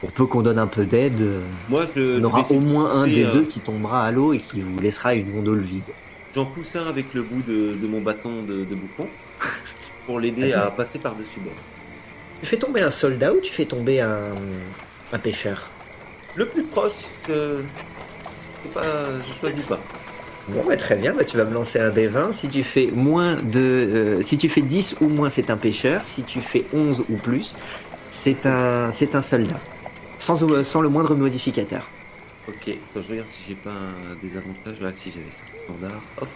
Pour 0.00 0.10
peu 0.10 0.26
qu'on 0.26 0.40
donne 0.42 0.58
un 0.58 0.66
peu 0.66 0.84
d'aide, 0.84 1.20
euh, 1.20 1.42
on 1.70 2.24
aura 2.24 2.40
au 2.50 2.54
de 2.54 2.58
moins 2.58 2.90
un 2.90 3.06
des 3.06 3.24
euh, 3.24 3.32
deux 3.32 3.44
qui 3.44 3.60
tombera 3.60 4.04
à 4.04 4.10
l'eau 4.10 4.32
et 4.32 4.40
qui 4.40 4.60
vous 4.60 4.76
laissera 4.80 5.14
une 5.14 5.30
gondole 5.30 5.60
vide. 5.60 5.82
J'en 6.34 6.46
pousse 6.46 6.74
un 6.74 6.88
avec 6.88 7.14
le 7.14 7.22
bout 7.22 7.42
de, 7.46 7.74
de 7.80 7.86
mon 7.86 8.00
bâton 8.00 8.42
de, 8.42 8.64
de 8.64 8.74
bouffon 8.74 9.06
pour 10.06 10.18
l'aider 10.18 10.54
à 10.54 10.70
passer 10.72 10.98
par-dessus 10.98 11.40
bord. 11.40 11.52
Tu 12.40 12.46
fais 12.46 12.56
tomber 12.56 12.80
un 12.80 12.90
soldat 12.90 13.32
ou 13.32 13.40
tu 13.40 13.52
fais 13.52 13.66
tomber 13.66 14.00
un, 14.00 14.34
un 15.12 15.18
pêcheur? 15.18 15.68
Le 16.34 16.48
plus 16.48 16.64
proche, 16.64 16.92
euh, 17.28 17.60
pas, 18.72 19.20
je 19.28 19.38
choisis 19.38 19.64
pas. 19.66 19.78
Bon, 20.48 20.64
bah, 20.64 20.76
très 20.76 20.96
bien, 20.96 21.14
bah, 21.14 21.24
tu 21.24 21.36
vas 21.36 21.44
me 21.44 21.52
lancer 21.54 21.78
un 21.78 21.90
des 21.90 22.08
20. 22.08 22.32
Si 22.32 22.48
tu 22.48 22.64
fais 22.64 22.90
moins 22.92 23.36
de. 23.42 23.60
euh, 23.60 24.22
si 24.22 24.38
tu 24.38 24.48
fais 24.48 24.62
10 24.62 24.96
ou 25.00 25.08
moins, 25.08 25.30
c'est 25.30 25.50
un 25.50 25.56
pêcheur. 25.56 26.04
Si 26.04 26.24
tu 26.24 26.42
fais 26.42 26.68
11 26.72 27.04
ou 27.08 27.18
plus, 27.18 27.56
c'est 28.10 28.44
un, 28.46 28.90
c'est 28.92 29.14
un 29.14 29.22
soldat. 29.22 29.68
Sans, 30.18 30.42
euh, 30.44 30.64
sans 30.64 30.80
le 30.80 30.88
moindre 30.88 31.14
modificateur. 31.14 31.96
Ok, 32.48 32.68
attends, 32.68 33.02
je 33.02 33.08
regarde 33.10 33.28
si 33.28 33.44
j'ai 33.44 33.54
pas 33.56 33.70
un 33.70 34.16
désavantage. 34.16 34.80
Là, 34.80 34.92
si 34.94 35.12
j'avais 35.12 35.30
ça. 35.32 35.44
Standard, 35.64 36.08
hop. 36.16 36.28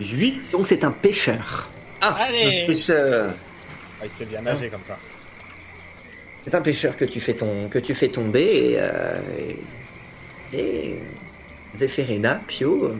8 0.00 0.50
Donc 0.52 0.66
c'est 0.66 0.82
un 0.84 0.90
pêcheur. 0.90 1.76
Ah, 2.00 2.16
Allez. 2.18 2.64
un 2.64 2.66
pêcheur 2.66 3.34
Ah, 4.00 4.06
il 4.06 4.10
sait 4.10 4.26
bien 4.26 4.42
nager 4.42 4.68
comme 4.68 4.84
ça. 4.84 4.98
C'est 6.44 6.54
un 6.56 6.60
pêcheur 6.62 6.96
que 6.96 7.04
tu 7.04 7.20
fais, 7.20 7.36
ton, 7.36 7.68
que 7.68 7.78
tu 7.78 7.94
fais 7.94 8.10
tomber 8.10 8.42
et. 8.72 8.76
euh, 8.80 9.20
et, 9.38 9.64
et 10.52 10.98
Zéphirina, 11.74 12.36
Pio. 12.46 12.84
euh, 12.84 12.98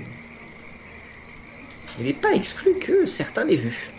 il 1.98 2.04
n'est 2.06 2.14
pas 2.14 2.32
exclu 2.32 2.78
que 2.78 3.06
certains 3.06 3.44
l'aient 3.44 3.56
vu. 3.56 3.90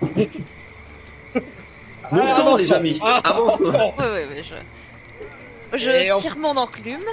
Montons, 2.12 2.54
Ah, 2.54 2.56
les 2.58 2.72
amis 2.72 2.98
ah, 3.02 3.20
Avance-toi 3.24 3.94
Oui, 3.98 4.04
oui, 4.04 4.24
oui, 4.36 4.42
je... 5.72 5.78
Je 5.78 5.90
Et 5.90 6.12
on- 6.12 6.18
tire 6.18 6.36
mon 6.36 6.56
enclume. 6.56 7.04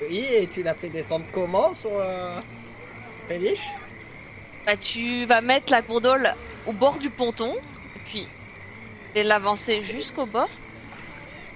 Oui, 0.00 0.24
et 0.30 0.48
tu 0.48 0.62
l'as 0.62 0.74
fait 0.74 0.88
descendre 0.88 1.26
comment 1.32 1.74
sur 1.74 1.90
euh, 1.98 2.40
Féliche? 3.28 3.60
Bah, 4.64 4.76
tu 4.76 5.26
vas 5.26 5.40
mettre 5.42 5.70
la 5.72 5.82
gondole 5.82 6.32
au 6.66 6.72
bord 6.72 6.98
du 6.98 7.10
ponton, 7.10 7.54
et 7.94 7.98
puis 8.06 8.26
et 9.14 9.22
l'avancer 9.22 9.82
jusqu'au 9.82 10.26
bord. 10.26 10.48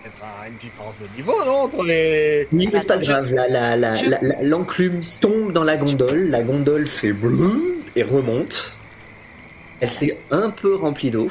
Il 0.05 0.11
y 0.11 0.15
aura 0.19 0.49
une 0.49 0.55
différence 0.57 0.95
de 0.99 1.07
niveau, 1.15 1.45
non 1.45 1.57
Entre 1.65 1.85
les. 1.85 2.49
Oui, 2.53 2.69
mais 2.73 2.81
c'est 2.81 2.87
pas 2.87 2.97
grave, 2.97 3.31
l'enclume 4.41 5.01
tombe 5.21 5.53
dans 5.53 5.65
la 5.65 5.77
gondole, 5.77 6.29
la 6.31 6.43
gondole 6.43 6.87
fait 6.87 7.13
bloum 7.13 7.63
et 7.97 8.03
remonte. 8.03 8.79
Elle 9.81 9.91
s'est 9.91 10.19
un 10.31 10.51
peu 10.51 10.75
remplie 10.75 11.11
d'eau, 11.11 11.31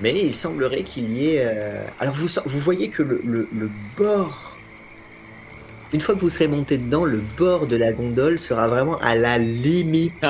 mais 0.00 0.20
il 0.24 0.34
semblerait 0.34 0.82
qu'il 0.82 1.10
y 1.12 1.34
ait... 1.34 1.44
euh, 1.44 1.84
Alors 2.00 2.14
vous, 2.14 2.28
vous 2.46 2.60
voyez 2.60 2.90
que 2.90 3.02
le, 3.02 3.20
le- 3.24 3.48
le 3.52 3.70
bord, 3.96 4.51
une 5.92 6.00
fois 6.00 6.14
que 6.14 6.20
vous 6.20 6.30
serez 6.30 6.48
monté 6.48 6.78
dedans, 6.78 7.04
le 7.04 7.18
bord 7.18 7.66
de 7.66 7.76
la 7.76 7.92
gondole 7.92 8.38
sera 8.38 8.66
vraiment 8.68 8.98
à 9.00 9.14
la 9.14 9.38
limite 9.38 10.24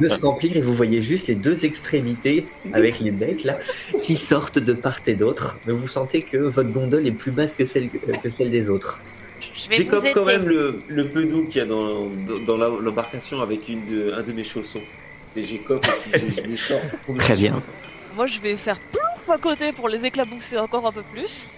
de 0.00 0.08
se 0.08 0.20
remplir 0.20 0.56
et 0.56 0.60
vous 0.60 0.74
voyez 0.74 1.00
juste 1.02 1.26
les 1.28 1.34
deux 1.34 1.64
extrémités 1.64 2.46
avec 2.72 3.00
les 3.00 3.10
becs 3.10 3.44
là 3.44 3.58
qui 4.02 4.16
sortent 4.16 4.58
de 4.58 4.72
part 4.72 5.00
et 5.06 5.14
d'autre. 5.14 5.58
Mais 5.66 5.72
vous 5.72 5.88
sentez 5.88 6.22
que 6.22 6.36
votre 6.36 6.70
gondole 6.70 7.06
est 7.06 7.12
plus 7.12 7.30
basse 7.32 7.54
que 7.54 7.64
celle, 7.64 7.88
que 7.90 8.28
celle 8.30 8.50
des 8.50 8.68
autres. 8.70 9.00
J'ai 9.70 9.86
comme 9.86 10.04
aider. 10.04 10.12
quand 10.14 10.24
même 10.24 10.46
le, 10.48 10.80
le 10.88 11.08
peu 11.08 11.24
d'eau 11.24 11.44
qu'il 11.44 11.58
y 11.58 11.60
a 11.60 11.66
dans, 11.66 12.06
dans, 12.06 12.38
dans 12.46 12.56
la- 12.56 12.80
l'embarcation 12.80 13.40
avec 13.40 13.68
une 13.68 13.86
de, 13.86 14.12
un 14.12 14.22
de 14.22 14.32
mes 14.32 14.44
chaussons. 14.44 14.80
Et 15.36 15.42
j'ai 15.42 15.58
comme 15.58 15.78
et 15.78 16.10
puis 16.10 16.20
je, 16.34 16.42
je 16.42 16.46
descends. 16.46 16.80
Très 17.16 17.36
bien. 17.36 17.62
Moi, 18.16 18.26
je 18.26 18.40
vais 18.40 18.56
faire 18.56 18.78
plouf 18.90 19.30
à 19.30 19.38
côté 19.38 19.72
pour 19.72 19.88
les 19.88 20.04
éclabousser 20.04 20.58
encore 20.58 20.86
un 20.86 20.92
peu 20.92 21.02
plus. 21.12 21.48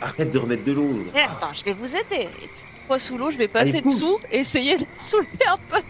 Arrête 0.00 0.30
de 0.30 0.38
remettre 0.38 0.64
de 0.64 0.72
l'eau. 0.72 1.04
Et 1.14 1.20
attends, 1.20 1.52
je 1.52 1.64
vais 1.64 1.72
vous 1.74 1.90
aider. 1.94 2.22
Et 2.22 2.26
puis, 2.26 2.48
Moi, 2.88 2.98
sous 2.98 3.18
l'eau, 3.18 3.30
je 3.30 3.36
vais 3.38 3.48
passer 3.48 3.78
Allez, 3.78 3.82
dessous 3.82 4.18
et 4.32 4.38
essayer 4.40 4.78
de 4.78 4.84
soulever 4.96 5.46
un 5.46 5.58
peu. 5.68 5.82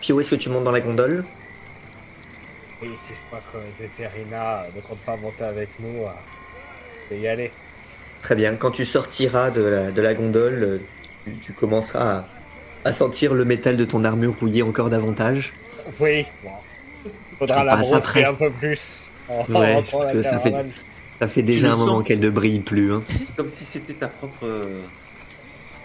Puis 0.00 0.12
où 0.12 0.20
est-ce 0.20 0.30
que 0.30 0.36
tu 0.36 0.48
montes 0.48 0.64
dans 0.64 0.70
la 0.72 0.80
gondole? 0.80 1.24
Oui, 2.82 2.88
si 2.98 3.12
je 3.12 3.18
crois 3.26 3.40
que 3.52 3.58
Zéphirina 3.76 4.64
ne 4.74 4.80
compte 4.80 4.98
pas 5.00 5.16
monter 5.16 5.44
avec 5.44 5.68
nous, 5.80 6.04
je 7.10 7.14
vais 7.14 7.20
y 7.20 7.28
aller. 7.28 7.50
Très 8.22 8.34
bien. 8.34 8.54
Quand 8.56 8.70
tu 8.70 8.84
sortiras 8.86 9.50
de 9.50 9.62
la, 9.62 9.90
de 9.90 10.00
la 10.02 10.14
gondole, 10.14 10.62
euh, 10.62 10.78
tu, 11.24 11.36
tu 11.38 11.52
commenceras 11.52 12.24
à, 12.84 12.88
à 12.88 12.92
sentir 12.94 13.34
le 13.34 13.44
métal 13.44 13.76
de 13.76 13.84
ton 13.84 14.04
armure 14.04 14.34
rouiller 14.40 14.62
encore 14.62 14.88
davantage. 14.88 15.52
Oui, 15.98 16.24
bon. 16.42 16.50
Faudra 17.38 17.64
la 17.64 17.76
brosser 17.76 18.24
un 18.24 18.34
peu 18.34 18.50
plus. 18.50 19.06
En 19.28 19.44
Ouais, 19.52 19.74
rentrant 19.74 19.98
parce 19.98 20.08
la 20.08 20.14
que 20.14 20.22
ça 20.22 20.38
fait- 20.40 20.50
caravane. 20.50 20.72
Ça 21.20 21.28
fait 21.28 21.42
déjà 21.42 21.72
un 21.72 21.76
moment 21.76 22.02
qu'elle 22.02 22.20
ne 22.20 22.30
brille 22.30 22.60
plus. 22.60 22.92
Hein. 22.92 23.04
Comme 23.36 23.50
si 23.52 23.64
c'était 23.64 23.94
ta 23.94 24.08
propre. 24.08 24.44
euh, 24.46 24.82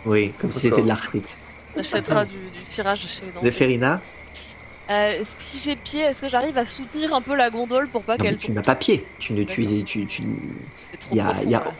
Oui, 0.05 0.31
comme 0.33 0.51
si 0.51 0.59
c'était 0.61 0.81
de 0.81 0.87
l'arthrite. 0.87 1.37
T'achèteras 1.73 2.25
du, 2.25 2.37
du 2.51 2.63
tirage 2.63 3.05
chez 3.07 3.25
les 3.25 3.31
Zéphirina 3.43 4.01
Euh, 4.89 5.11
est-ce 5.19 5.35
que 5.35 5.43
si 5.43 5.59
j'ai 5.59 5.75
pied, 5.75 6.01
est-ce 6.01 6.21
que 6.21 6.29
j'arrive 6.29 6.57
à 6.57 6.63
soutenir 6.63 7.13
un 7.13 7.21
peu 7.21 7.35
la 7.35 7.49
gondole 7.49 7.89
pour 7.89 8.03
pas 8.05 8.15
Non, 8.17 8.23
qu'elle 8.23 8.37
tu 8.37 8.51
n'as 8.51 8.61
pas 8.61 8.75
pied. 8.75 9.05
Tu 9.19 9.33
ne 9.33 9.43
tu, 9.43 9.83
tu, 9.83 10.07
tu- 10.07 10.23
il 11.11 11.17
y 11.17 11.19
a- 11.19 11.25
profond, 11.25 11.41
il 11.43 11.49
y 11.49 11.55
a- 11.55 11.59
là. 11.59 11.73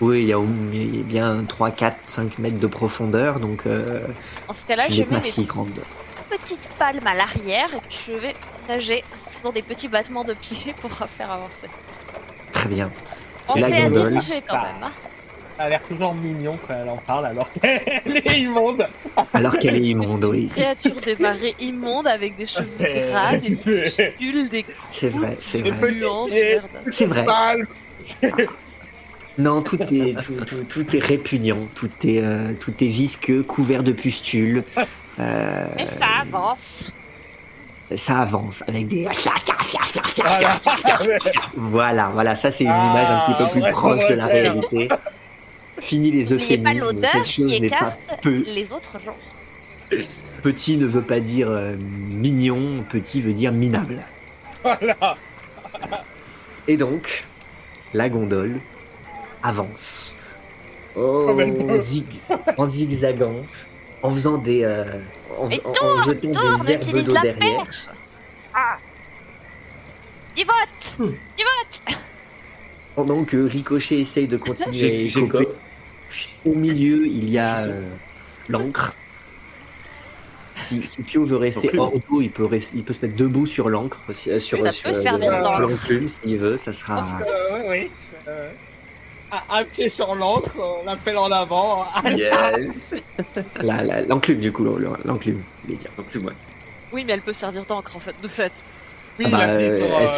Oui, 0.00 0.22
il 0.22 0.28
y 0.28 0.32
a 0.32 1.02
bien 1.04 1.44
3, 1.44 1.70
4, 1.70 2.08
5 2.08 2.38
mètres 2.38 2.58
de 2.58 2.66
profondeur, 2.66 3.40
donc 3.40 3.66
euh, 3.66 4.06
En 4.48 4.54
ce 4.54 4.64
cas-là, 4.64 4.88
je 4.88 5.02
mets 5.02 5.20
si 5.20 5.44
grande. 5.44 5.86
petites 6.30 6.70
palmes 6.78 7.06
à 7.06 7.14
l'arrière 7.14 7.74
et 7.74 7.80
puis 7.86 7.98
je 8.06 8.12
vais 8.12 8.36
nager 8.66 9.04
en 9.26 9.30
faisant 9.32 9.52
des 9.52 9.62
petits 9.62 9.88
battements 9.88 10.24
de 10.24 10.34
pied 10.34 10.72
pour 10.80 10.90
faire 11.08 11.30
avancer. 11.30 11.68
Très 12.62 12.74
bien. 12.74 12.90
Pensez 13.46 13.60
La 13.60 13.66
à 13.66 13.70
gondole. 13.88 14.18
quand 14.46 14.54
Bah. 14.54 14.62
même. 14.72 14.82
Hein. 14.84 14.92
Elle 15.58 15.66
a 15.66 15.68
l'air 15.70 15.82
toujours 15.84 16.14
mignon 16.14 16.58
quand 16.66 16.74
elle 16.80 16.88
en 16.88 16.96
parle 16.96 17.26
alors 17.26 17.48
qu'elle 17.60 18.16
est 18.24 18.40
immonde. 18.40 18.86
Alors 19.34 19.58
qu'elle 19.58 19.76
est 19.76 19.80
immonde, 19.82 20.24
oui. 20.24 20.48
Créature 20.54 20.94
des 21.00 21.16
marais 21.16 21.54
immondes 21.60 22.06
avec 22.06 22.36
des 22.36 22.46
cheveux 22.46 22.68
Euh, 22.80 23.10
gras, 23.10 23.36
des 23.36 23.54
c'est- 23.56 23.82
pustules, 24.06 24.48
des 24.48 24.64
C'est 24.90 25.08
vrai, 25.08 25.36
c'est 25.40 25.60
Des 25.62 25.70
vrai. 25.72 25.98
C'est 26.90 27.06
vrai. 27.06 27.26
Non, 29.38 29.62
tout 29.62 29.80
est, 29.82 30.14
tout, 30.22 30.34
tout- 30.44 30.64
tout 30.68 30.94
est 30.96 31.00
répugnant, 31.00 31.58
tout 31.74 31.88
est, 32.04 32.20
euh, 32.22 32.52
tout 32.60 32.72
est 32.84 32.88
visqueux, 32.88 33.42
couvert 33.42 33.82
de 33.82 33.92
pustules. 33.92 34.62
Euh, 35.20 35.66
Mais 35.76 35.86
ça 35.86 36.06
avance. 36.22 36.90
Ça 37.96 38.18
avance 38.20 38.62
avec 38.68 38.88
des. 38.88 39.06
Voilà. 41.56 42.10
Voilà, 42.10 42.34
ça 42.34 42.50
c'est 42.50 42.64
une 42.64 42.70
image 42.70 43.10
un 43.10 43.20
petit 43.20 43.34
peu 43.42 43.48
plus 43.50 43.70
proche 43.72 44.06
de 44.06 44.14
la 44.14 44.26
réalité. 44.26 44.88
Fini 45.80 46.10
les 46.10 46.24
N'oubliez 46.24 46.58
pas 46.58 46.74
euphémismes, 46.74 46.80
l'odeur 46.80 47.10
cette 47.12 47.22
qui 47.24 47.42
chose 47.42 47.60
n'est 47.60 47.70
pas 47.70 47.76
écarte 47.76 48.00
peu. 48.22 48.44
les 48.46 48.72
autres 48.72 49.00
gens. 49.04 49.16
Petit 50.42 50.76
ne 50.76 50.86
veut 50.86 51.02
pas 51.02 51.20
dire 51.20 51.48
euh, 51.50 51.76
mignon, 51.78 52.84
petit 52.88 53.20
veut 53.20 53.32
dire 53.32 53.52
minable. 53.52 54.06
Voilà. 54.62 55.16
Et 56.68 56.76
donc, 56.76 57.26
la 57.92 58.08
gondole 58.08 58.60
avance. 59.42 60.16
Oh, 60.94 61.36
en 62.56 62.66
zigzagant, 62.66 63.42
en 64.02 64.10
faisant 64.10 64.38
des. 64.38 64.62
euh, 64.64 65.00
en, 65.38 65.50
Et 65.50 65.60
en- 65.64 65.70
en 65.86 66.02
jetant 66.02 66.32
Tourne, 66.32 66.64
des 66.66 66.72
herbes 66.72 66.82
utilise 66.82 67.04
d'eau 67.06 67.14
la 67.14 67.20
derrière. 67.22 67.64
perche. 67.64 67.86
Ah. 68.54 68.78
Il 70.36 70.44
vote 70.46 70.98
Hmm. 70.98 71.14
Il 71.38 71.44
vote 71.44 71.98
Pendant 72.94 73.24
que 73.24 73.36
Ricochet 73.48 74.00
essaye 74.00 74.26
de 74.28 74.36
continuer 74.36 75.06
Au 76.44 76.54
milieu, 76.54 77.06
il 77.06 77.30
y 77.30 77.38
a 77.38 77.58
euh, 77.60 77.88
l'encre. 78.48 78.94
Si, 80.54 80.82
si 80.86 81.02
Pio 81.02 81.24
veut 81.24 81.36
rester 81.38 81.70
hors 81.78 81.90
d'eau, 81.90 82.20
il 82.20 82.30
peut, 82.30 82.48
il 82.74 82.84
peut 82.84 82.92
se 82.92 83.04
mettre 83.04 83.16
debout 83.16 83.46
sur 83.46 83.68
l'encre, 83.70 83.98
euh, 84.10 84.38
sur, 84.38 84.62
ça 84.62 84.70
sur, 84.72 84.90
peut 84.90 84.96
euh, 84.96 85.02
servir 85.02 85.32
sur 85.32 85.42
d'encre. 85.42 85.60
l'enclume 85.60 86.08
s'il 86.08 86.36
veut, 86.36 86.56
ça 86.58 86.72
sera. 86.72 87.00
Que, 87.18 87.24
euh, 87.24 87.70
oui. 87.70 87.90
Euh, 88.28 88.50
un- 89.32 89.64
pied 89.64 89.88
sur 89.88 90.14
l'encre, 90.14 90.50
on 90.58 90.84
l'appelle 90.84 91.16
en 91.18 91.30
avant. 91.30 91.86
Yes 92.16 92.94
La- 93.62 93.82
la- 93.82 94.02
L'enclume, 94.02 94.40
du 94.40 94.52
coup, 94.52 94.64
l'enclume, 95.04 95.42
je 95.64 95.70
vais 95.72 95.76
dire. 95.76 95.90
Donc, 95.96 96.06
plus 96.06 96.20
moi. 96.20 96.32
Oui, 96.92 97.04
mais 97.06 97.12
elle 97.14 97.22
peut 97.22 97.32
servir 97.32 97.64
d'encre 97.64 97.96
en 97.96 98.00
fait, 98.00 98.14
de 98.22 98.28
fait. 98.28 98.52
Oui, 99.18 99.26
Ah 99.28 99.30
bah, 99.30 99.46
la 99.46 99.52
euh, 99.54 99.78
sur, 99.78 99.86
elle 99.98 100.02
euh, 100.04 100.08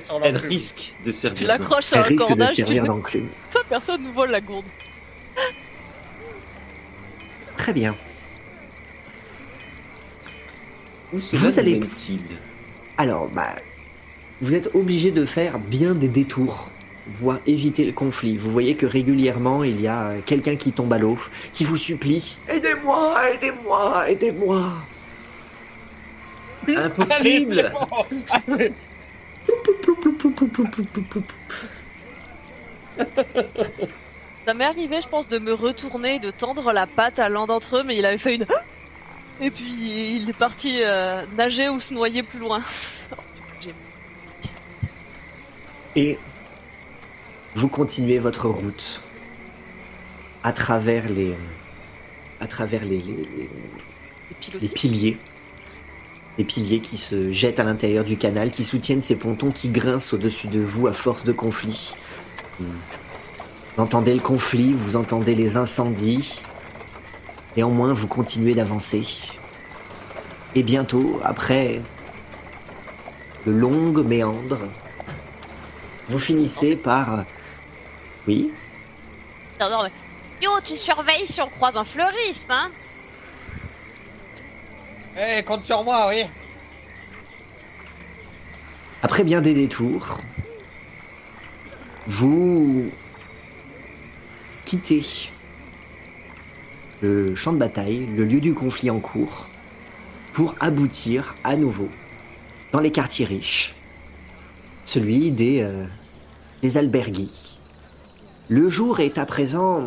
sur 0.00 0.20
Elle 0.24 0.34
l'enclume. 0.34 0.50
risque 0.50 0.92
de 1.00 1.10
Tu 1.10 1.12
servir. 1.12 1.48
l'accroches 1.48 1.92
à 1.92 1.96
Elle 1.98 2.04
un 2.04 2.10
de 2.10 2.16
cordage, 2.16 2.50
tu 2.50 2.56
servir 2.56 2.84
ça, 3.50 3.58
personne 3.68 4.02
nous 4.02 4.12
vole 4.12 4.30
la 4.30 4.40
gourde. 4.40 4.66
Très 7.56 7.72
bien. 7.72 7.94
Où 11.12 11.20
cela 11.20 11.42
Vous 11.42 11.58
allez- 11.58 11.80
Alors, 12.98 13.28
bah, 13.28 13.54
vous 14.40 14.54
êtes 14.54 14.74
obligé 14.74 15.10
de 15.10 15.24
faire 15.24 15.58
bien 15.58 15.94
des 15.94 16.08
détours, 16.08 16.70
voire 17.06 17.40
éviter 17.46 17.84
le 17.84 17.92
conflit. 17.92 18.36
Vous 18.36 18.50
voyez 18.50 18.76
que 18.76 18.86
régulièrement, 18.86 19.64
il 19.64 19.80
y 19.80 19.88
a 19.88 20.12
quelqu'un 20.24 20.56
qui 20.56 20.72
tombe 20.72 20.92
à 20.92 20.98
l'eau, 20.98 21.18
qui 21.52 21.64
vous 21.64 21.76
supplie 21.76 22.38
Aidez-moi, 22.48 23.14
aidez-moi, 23.34 24.10
aidez-moi 24.10 24.72
Impossible 26.68 27.72
Allez. 28.48 28.72
Ça 34.46 34.54
m'est 34.54 34.64
arrivé, 34.64 35.00
je 35.02 35.08
pense, 35.08 35.28
de 35.28 35.38
me 35.38 35.52
retourner, 35.52 36.18
de 36.18 36.30
tendre 36.30 36.72
la 36.72 36.86
patte 36.86 37.18
à 37.18 37.28
l'un 37.28 37.46
d'entre 37.46 37.78
eux, 37.78 37.82
mais 37.84 37.96
il 37.96 38.04
avait 38.06 38.18
fait 38.18 38.34
une. 38.36 38.46
Et 39.40 39.50
puis 39.50 40.16
il 40.16 40.28
est 40.30 40.38
parti 40.38 40.80
euh, 40.84 41.22
nager 41.36 41.68
ou 41.68 41.80
se 41.80 41.94
noyer 41.94 42.22
plus 42.22 42.38
loin. 42.38 42.62
J'ai- 43.60 43.74
Et 45.96 46.18
vous 47.54 47.68
continuez 47.68 48.18
votre 48.18 48.48
route 48.48 49.08
à 50.42 50.52
travers 50.52 51.08
les, 51.08 51.36
à 52.40 52.46
travers 52.48 52.84
les, 52.84 53.00
les- 54.60 54.68
piliers. 54.70 55.28
Les 56.38 56.44
piliers 56.44 56.80
qui 56.80 56.96
se 56.96 57.30
jettent 57.30 57.60
à 57.60 57.64
l'intérieur 57.64 58.04
du 58.04 58.16
canal, 58.16 58.50
qui 58.50 58.64
soutiennent 58.64 59.02
ces 59.02 59.18
pontons 59.18 59.52
qui 59.52 59.70
grincent 59.70 60.14
au-dessus 60.14 60.48
de 60.48 60.60
vous 60.60 60.86
à 60.86 60.92
force 60.94 61.24
de 61.24 61.32
conflit. 61.32 61.98
Vous 62.58 63.82
entendez 63.82 64.14
le 64.14 64.20
conflit, 64.22 64.72
vous 64.72 64.96
entendez 64.96 65.34
les 65.34 65.56
incendies. 65.56 66.48
Néanmoins, 67.56 67.92
vous 67.92 68.08
continuez 68.08 68.54
d'avancer. 68.54 69.06
Et 70.54 70.62
bientôt, 70.62 71.20
après 71.22 71.92
de 73.44 73.50
longues 73.52 74.04
méandres, 74.06 74.74
vous 76.06 76.18
finissez 76.18 76.76
par... 76.76 77.26
Oui 78.26 78.52
Non, 79.60 79.70
non, 79.70 79.82
mais- 79.84 79.90
Yo, 80.40 80.50
tu 80.64 80.76
surveilles 80.76 81.26
si 81.26 81.40
on 81.40 81.48
croise 81.48 81.76
un 81.76 81.84
fleuriste, 81.84 82.50
hein 82.50 82.68
Eh, 85.16 85.42
compte 85.44 85.64
sur 85.64 85.84
moi, 85.84 86.08
oui. 86.08 86.24
Après 89.02 89.24
bien 89.24 89.40
des 89.40 89.54
détours, 89.54 90.18
vous 92.06 92.90
quittez 94.64 95.04
le 97.02 97.34
champ 97.34 97.52
de 97.52 97.58
bataille, 97.58 98.06
le 98.06 98.24
lieu 98.24 98.40
du 98.40 98.54
conflit 98.54 98.90
en 98.90 99.00
cours, 99.00 99.48
pour 100.32 100.54
aboutir 100.60 101.34
à 101.44 101.56
nouveau 101.56 101.88
dans 102.72 102.80
les 102.80 102.90
quartiers 102.90 103.26
riches, 103.26 103.74
celui 104.86 105.30
des, 105.30 105.60
euh, 105.62 105.84
des 106.62 106.76
albergues. 106.78 107.26
Le 108.48 108.68
jour 108.68 109.00
est 109.00 109.18
à 109.18 109.26
présent 109.26 109.82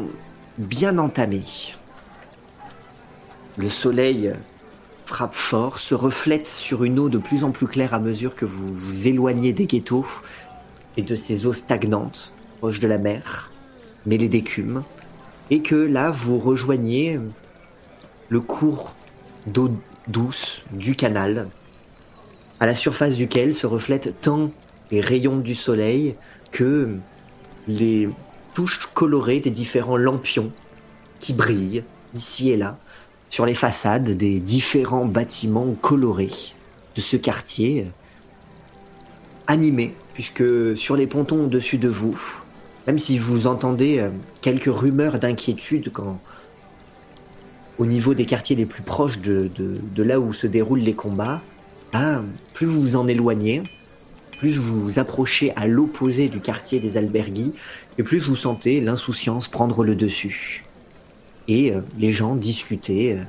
bien 0.57 0.97
entamé. 0.97 1.43
Le 3.57 3.67
soleil 3.67 4.33
frappe 5.05 5.35
fort, 5.35 5.79
se 5.79 5.93
reflète 5.93 6.47
sur 6.47 6.83
une 6.83 6.97
eau 6.99 7.09
de 7.09 7.17
plus 7.17 7.43
en 7.43 7.51
plus 7.51 7.67
claire 7.67 7.93
à 7.93 7.99
mesure 7.99 8.33
que 8.33 8.45
vous 8.45 8.73
vous 8.73 9.07
éloignez 9.07 9.53
des 9.53 9.67
ghettos 9.67 10.07
et 10.97 11.03
de 11.03 11.15
ces 11.15 11.45
eaux 11.45 11.53
stagnantes, 11.53 12.31
proches 12.59 12.79
de 12.79 12.87
la 12.87 12.97
mer, 12.97 13.51
mêlées 14.05 14.29
d'écume, 14.29 14.83
et 15.51 15.61
que 15.61 15.75
là 15.75 16.09
vous 16.09 16.39
rejoignez 16.39 17.19
le 18.29 18.39
cours 18.39 18.95
d'eau 19.45 19.69
douce 20.07 20.63
du 20.71 20.95
canal, 20.95 21.49
à 22.59 22.65
la 22.65 22.73
surface 22.73 23.15
duquel 23.15 23.53
se 23.53 23.67
reflètent 23.67 24.21
tant 24.21 24.49
les 24.91 25.01
rayons 25.01 25.37
du 25.37 25.55
soleil 25.55 26.15
que 26.51 26.95
les 27.67 28.09
touches 28.55 28.89
colorées 28.93 29.39
des 29.39 29.51
différents 29.51 29.97
lampions 29.97 30.51
qui 31.19 31.33
brillent 31.33 31.83
ici 32.15 32.49
et 32.49 32.57
là 32.57 32.79
sur 33.29 33.45
les 33.45 33.53
façades 33.53 34.11
des 34.11 34.39
différents 34.39 35.05
bâtiments 35.05 35.75
colorés 35.81 36.31
de 36.95 37.01
ce 37.01 37.17
quartier 37.17 37.81
euh, 37.81 37.89
animé, 39.47 39.93
puisque 40.13 40.77
sur 40.77 40.95
les 40.95 41.05
pontons 41.05 41.43
au-dessus 41.43 41.77
de 41.77 41.89
vous, 41.89 42.17
même 42.87 42.97
si 42.97 43.17
vous 43.17 43.47
entendez 43.47 43.99
euh, 43.99 44.09
quelques 44.41 44.73
rumeurs 44.73 45.19
d'inquiétude 45.19 45.91
quand 45.91 46.19
au 47.77 47.85
niveau 47.85 48.13
des 48.13 48.25
quartiers 48.25 48.55
les 48.55 48.65
plus 48.65 48.83
proches 48.83 49.19
de, 49.19 49.51
là 49.97 50.19
où 50.21 50.31
se 50.31 50.47
déroulent 50.47 50.79
les 50.79 50.93
combats, 50.93 51.41
ben, 51.91 52.23
plus 52.53 52.65
vous 52.65 52.81
vous 52.81 52.95
en 52.95 53.05
éloignez, 53.05 53.63
plus 54.37 54.57
vous 54.57 54.79
vous 54.79 54.99
approchez 54.99 55.53
à 55.55 55.67
l'opposé 55.67 56.29
du 56.29 56.39
quartier 56.39 56.79
des 56.79 56.97
albergues, 56.97 57.51
et 57.97 58.03
plus 58.03 58.19
vous 58.19 58.35
sentez 58.35 58.81
l'insouciance 58.81 59.47
prendre 59.47 59.83
le 59.83 59.95
dessus 59.95 60.65
et 61.47 61.71
euh, 61.71 61.81
les 61.97 62.11
gens 62.11 62.35
discutaient 62.35 63.17
euh, 63.19 63.23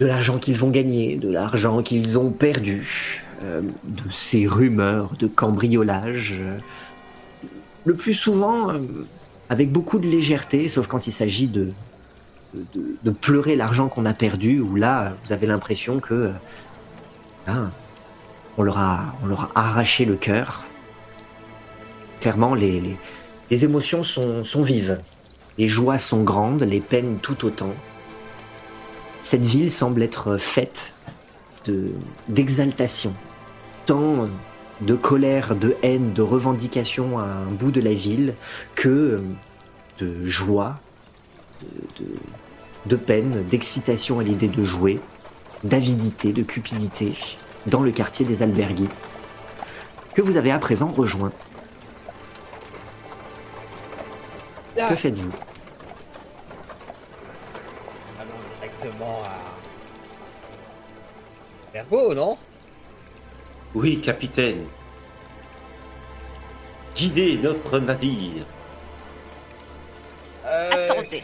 de 0.00 0.06
l'argent 0.06 0.38
qu'ils 0.38 0.56
vont 0.56 0.70
gagner, 0.70 1.16
de 1.16 1.30
l'argent 1.30 1.82
qu'ils 1.82 2.18
ont 2.18 2.30
perdu, 2.30 3.22
euh, 3.42 3.62
de 3.84 4.10
ces 4.10 4.46
rumeurs 4.46 5.16
de 5.18 5.26
cambriolage. 5.26 6.40
euh, 6.42 6.58
le 7.84 7.96
plus 7.96 8.14
souvent 8.14 8.72
avec 9.48 9.72
beaucoup 9.72 9.98
de 9.98 10.06
légèreté, 10.06 10.68
sauf 10.68 10.86
quand 10.86 11.08
il 11.08 11.12
s'agit 11.12 11.48
de, 11.48 11.72
pleurer 13.20 13.56
l'argent 13.56 13.88
qu'on 13.88 14.04
a 14.04 14.14
perdu, 14.14 14.60
où 14.60 14.76
là, 14.76 15.16
vous 15.24 15.32
avez 15.32 15.48
l'impression 15.48 15.98
que 15.98 16.30
hein, 17.48 17.72
on, 18.58 18.62
leur 18.62 18.78
a, 18.78 19.14
arraché 19.54 20.04
le 20.04 20.16
cœur. 20.16 20.64
Clairement, 22.20 22.54
les, 22.54 22.96
émotions 23.50 24.04
sont, 24.04 24.62
vives. 24.62 25.00
Les 25.58 25.66
joies 25.66 25.98
sont 25.98 26.22
grandes, 26.22 26.62
les 26.62 26.80
peines 26.80 27.18
tout 27.20 27.44
autant. 27.44 27.74
Cette 29.22 29.44
ville 29.44 29.70
semble 29.70 30.02
être 30.02 30.36
faite 30.36 30.94
de 31.66 31.90
d'exaltation, 32.28 33.14
tant 33.86 34.28
de 34.80 34.94
colère, 34.94 35.54
de 35.54 35.76
haine, 35.82 36.12
de 36.12 36.22
revendication 36.22 37.18
à 37.20 37.24
un 37.24 37.50
bout 37.50 37.70
de 37.70 37.80
la 37.80 37.94
ville, 37.94 38.34
que 38.74 39.22
de 40.00 40.26
joie, 40.26 40.80
de, 42.00 42.06
de 42.86 42.96
peine, 42.96 43.44
d'excitation 43.48 44.18
à 44.18 44.24
l'idée 44.24 44.48
de 44.48 44.64
jouer, 44.64 45.00
d'avidité, 45.62 46.32
de 46.32 46.42
cupidité 46.42 47.14
dans 47.66 47.82
le 47.82 47.90
quartier 47.92 48.24
des 48.26 48.42
albergues, 48.42 48.88
que 50.14 50.22
vous 50.22 50.36
avez 50.36 50.50
à 50.50 50.58
présent 50.58 50.88
rejoint. 50.88 51.32
Que 54.76 54.96
faites-vous? 54.96 55.30
Allons 58.20 58.30
directement 58.60 59.22
à. 59.24 59.52
Ergo, 61.78 62.14
non? 62.14 62.36
Oui, 63.74 64.00
capitaine. 64.00 64.66
Guidez 66.96 67.38
notre 67.38 67.78
navire. 67.78 68.44
euh... 70.44 70.70
Attendez. 70.72 71.22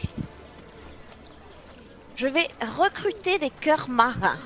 je 2.16 2.26
vais 2.26 2.48
recruter 2.60 3.38
des 3.38 3.50
cœurs 3.50 3.88
marins. 3.88 4.38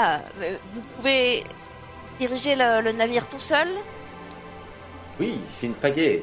Ah, 0.00 0.20
mais 0.38 0.60
vous 0.74 0.80
pouvez 0.94 1.42
diriger 2.20 2.54
le, 2.54 2.82
le 2.82 2.92
navire 2.92 3.28
tout 3.28 3.40
seul 3.40 3.66
Oui, 5.18 5.40
j'ai 5.60 5.66
une 5.66 5.74
pagaie. 5.74 6.22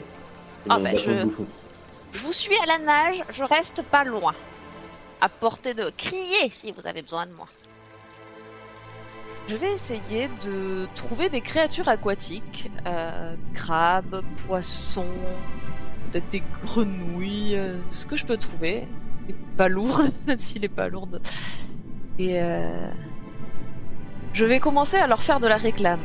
Ah, 0.69 0.79
bah, 0.79 0.95
je-. 0.95 1.27
Je 2.13 2.19
vous 2.19 2.31
suis 2.31 2.55
à 2.63 2.65
la 2.67 2.77
nage, 2.79 3.21
je 3.31 3.43
reste 3.43 3.81
pas 3.81 4.05
loin. 4.05 4.33
À 5.19 5.27
portée 5.27 5.73
de 5.73 5.89
crier 5.89 6.49
si 6.51 6.71
vous 6.71 6.87
avez 6.87 7.01
besoin 7.01 7.25
de 7.25 7.33
moi. 7.33 7.47
Je 9.49 9.57
vais 9.57 9.73
essayer 9.73 10.29
de 10.45 10.87
trouver 10.95 11.27
des 11.27 11.41
créatures 11.41 11.89
aquatiques, 11.89 12.71
euh, 12.87 13.35
crabes, 13.55 14.23
poissons, 14.47 15.17
peut-être 16.09 16.29
des 16.29 16.43
grenouilles, 16.63 17.57
euh, 17.57 17.83
ce 17.89 18.05
que 18.05 18.15
je 18.15 18.25
peux 18.25 18.37
trouver. 18.37 18.87
Des 19.27 19.35
palourdes, 19.57 20.13
même 20.27 20.39
s'il 20.39 20.63
est 20.63 20.69
pas 20.69 20.87
lourde. 20.87 21.19
Et 22.17 22.41
euh, 22.41 22.89
je 24.35 24.43
vais 24.43 24.59
commencer 24.59 24.97
à 24.97 25.07
leur 25.07 25.23
faire 25.23 25.39
de 25.39 25.47
la 25.47 25.55
réclame. 25.55 26.01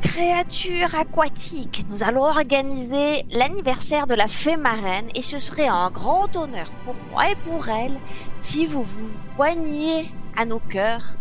Créatures 0.00 0.94
aquatiques, 0.94 1.84
nous 1.90 2.04
allons 2.04 2.22
organiser 2.22 3.26
l'anniversaire 3.32 4.06
de 4.06 4.14
la 4.14 4.28
fée 4.28 4.56
marraine 4.56 5.08
et 5.16 5.22
ce 5.22 5.40
serait 5.40 5.66
un 5.66 5.90
grand 5.90 6.36
honneur 6.36 6.70
pour 6.84 6.94
moi 7.10 7.32
et 7.32 7.34
pour 7.44 7.68
elle 7.68 7.98
si 8.40 8.64
vous 8.64 8.84
vous 8.84 9.10
joigniez 9.34 10.06
à 10.36 10.44
nos 10.44 10.60
cœurs 10.60 11.16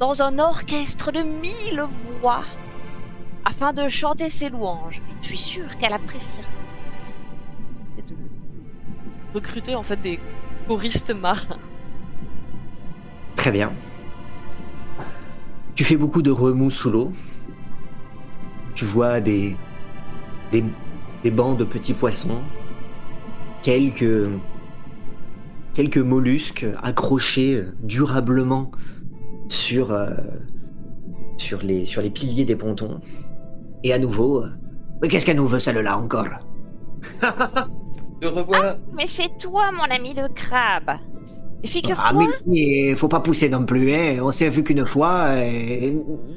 dans 0.00 0.20
un 0.20 0.40
orchestre 0.40 1.12
de 1.12 1.22
mille 1.22 1.84
voix 2.20 2.42
afin 3.44 3.72
de 3.72 3.86
chanter 3.86 4.30
ses 4.30 4.48
louanges. 4.48 5.00
Je 5.22 5.28
suis 5.28 5.38
sûre 5.38 5.78
qu'elle 5.78 5.92
appréciera. 5.92 6.48
et 7.98 8.02
de 8.02 8.16
recruter 9.32 9.76
en 9.76 9.84
fait 9.84 10.00
des 10.00 10.18
choristes 10.66 11.14
marins. 11.14 11.60
Très 13.36 13.52
bien. 13.52 13.72
Tu 15.74 15.84
fais 15.84 15.96
beaucoup 15.96 16.22
de 16.22 16.30
remous 16.30 16.70
sous 16.70 16.90
l'eau. 16.90 17.12
Tu 18.74 18.84
vois 18.84 19.20
des, 19.20 19.56
des, 20.50 20.64
des 21.22 21.30
bancs 21.30 21.58
de 21.58 21.64
petits 21.64 21.94
poissons, 21.94 22.40
quelques, 23.62 24.28
quelques 25.74 25.98
mollusques 25.98 26.66
accrochés 26.82 27.64
durablement 27.82 28.70
sur, 29.48 29.92
euh, 29.92 30.10
sur, 31.36 31.60
les, 31.62 31.84
sur 31.84 32.02
les 32.02 32.10
piliers 32.10 32.44
des 32.44 32.56
pontons. 32.56 33.00
Et 33.84 33.92
à 33.92 33.98
nouveau, 33.98 34.42
euh, 34.42 34.50
mais 35.00 35.08
qu'est-ce 35.08 35.26
qu'elle 35.26 35.36
nous 35.36 35.46
veut 35.46 35.58
celle-là 35.60 35.98
encore? 35.98 36.26
Te 38.20 38.26
revois. 38.26 38.76
Mais 38.94 39.06
c'est 39.06 39.36
toi, 39.38 39.70
mon 39.72 39.84
ami 39.84 40.14
le 40.14 40.28
crabe. 40.28 40.98
Et 41.64 41.66
Ah 41.66 41.68
figure-toi, 41.68 42.26
mais 42.46 42.88
il 42.90 42.96
faut 42.96 43.06
pas 43.08 43.20
pousser 43.20 43.48
non 43.48 43.64
plus, 43.64 43.92
hein. 43.92 44.16
On 44.20 44.32
s'est 44.32 44.48
vu 44.50 44.64
qu'une 44.64 44.84
fois. 44.84 45.36
et- 45.36 45.92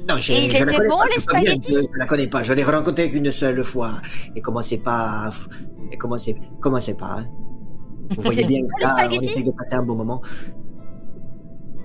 Non, 0.08 0.16
je, 0.18 0.32
Et 0.32 0.48
je 0.48 0.62
la 0.64 0.72
connais 0.72 0.88
pas, 0.88 1.04
les 1.06 1.14
je 1.16 1.20
spaghettis 1.20 1.72
que 1.74 1.80
Je 1.80 1.98
la 1.98 2.06
connais 2.06 2.26
pas. 2.28 2.42
Je 2.44 2.52
l'ai 2.52 2.62
rencontré 2.62 3.10
qu'une 3.10 3.32
seule 3.32 3.64
fois. 3.64 4.00
Et 4.36 4.40
commencez 4.40 4.78
pas. 4.78 5.32
Et 5.90 5.96
commencez, 5.96 6.36
commencez 6.60 6.94
pas. 6.94 7.18
hein. 7.20 7.26
Vous 8.10 8.22
voyez 8.22 8.44
bien 8.52 8.60
que 8.62 8.82
là, 8.84 9.08
on 9.10 9.20
essaie 9.20 9.42
de 9.42 9.50
passer 9.50 9.74
un 9.74 9.82
bon 9.82 9.96
moment. 9.96 10.22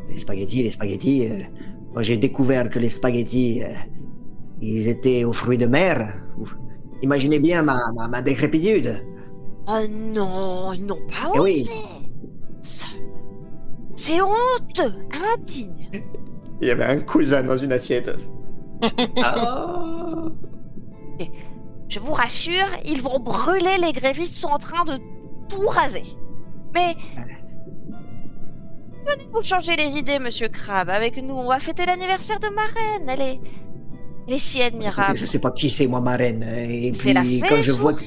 Les 0.09 0.17
spaghettis, 0.17 0.61
les 0.63 0.71
spaghettis. 0.71 1.25
euh, 1.27 1.39
Moi, 1.93 2.03
j'ai 2.03 2.17
découvert 2.17 2.69
que 2.69 2.77
les 2.77 2.89
spaghettis, 2.89 3.63
euh, 3.63 3.69
ils 4.61 4.87
étaient 4.87 5.23
aux 5.23 5.33
fruits 5.33 5.57
de 5.57 5.65
mer. 5.65 6.21
Imaginez 7.01 7.39
bien 7.39 7.63
ma, 7.63 7.79
ma, 7.95 8.07
ma 8.07 8.21
décrépitude. 8.21 9.03
Oh 9.67 9.79
non, 9.89 10.73
ils 10.73 10.85
n'ont 10.85 11.01
pas 11.07 11.31
Eh 11.33 11.39
oui. 11.39 11.61
osé. 11.63 11.71
Ça- 12.61 12.85
C'est 13.95 14.21
honteux, 14.21 14.93
indigne. 15.33 16.03
Il 16.61 16.67
y 16.67 16.71
avait 16.71 16.85
un 16.85 16.99
cousin 16.99 17.43
dans 17.43 17.57
une 17.57 17.71
assiette. 17.71 18.11
Ah. 19.23 20.25
Je 21.87 21.99
vous 21.99 22.13
rassure, 22.13 22.65
ils 22.85 23.01
vont 23.01 23.19
brûler, 23.19 23.77
les 23.79 23.91
grévistes 23.93 24.35
sont 24.35 24.47
en 24.47 24.57
train 24.57 24.85
de 24.85 24.97
tout 25.49 25.67
raser. 25.67 26.03
Mais... 26.73 26.95
Venez 29.05 29.27
vous 29.33 29.41
changer 29.43 29.75
les 29.75 29.97
idées, 29.97 30.17
monsieur 30.19 30.47
Crabbe. 30.47 30.89
Avec 30.89 31.17
nous, 31.21 31.33
on 31.33 31.47
va 31.47 31.59
fêter 31.59 31.85
l'anniversaire 31.85 32.39
de 32.39 32.47
ma 32.47 32.61
reine. 32.61 33.09
Elle 33.09 33.21
est... 33.21 33.39
Elle 34.27 34.35
est 34.35 34.39
si 34.39 34.61
admirable. 34.61 35.17
Je 35.17 35.25
sais 35.25 35.39
pas 35.39 35.51
qui 35.51 35.69
c'est, 35.69 35.85
moi, 35.87 35.99
ma 36.01 36.15
reine. 36.15 36.43
Et 36.43 36.93
C'est 36.93 37.13
la 37.13 37.21
puis, 37.21 37.39
fée, 37.41 37.47
quand 37.49 37.61
je 37.61 37.71
vois 37.71 37.93
que- 37.93 38.01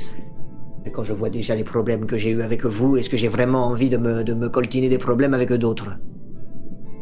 Et 0.87 0.91
quand 0.91 1.03
je 1.03 1.13
vois 1.13 1.31
déjà 1.31 1.55
les 1.55 1.65
problèmes 1.65 2.07
que 2.07 2.17
j'ai 2.17 2.31
eus 2.31 2.43
avec 2.43 2.65
vous, 2.67 2.97
est-ce 2.97 3.09
que 3.09 3.17
j'ai 3.17 3.29
vraiment 3.29 3.67
envie 3.67 3.89
de 3.89 3.97
me, 3.97 4.23
de 4.23 4.35
me 4.35 4.49
coltiner 4.49 4.89
des 4.89 4.99
problèmes 4.99 5.33
avec 5.35 5.51
d'autres? 5.53 5.97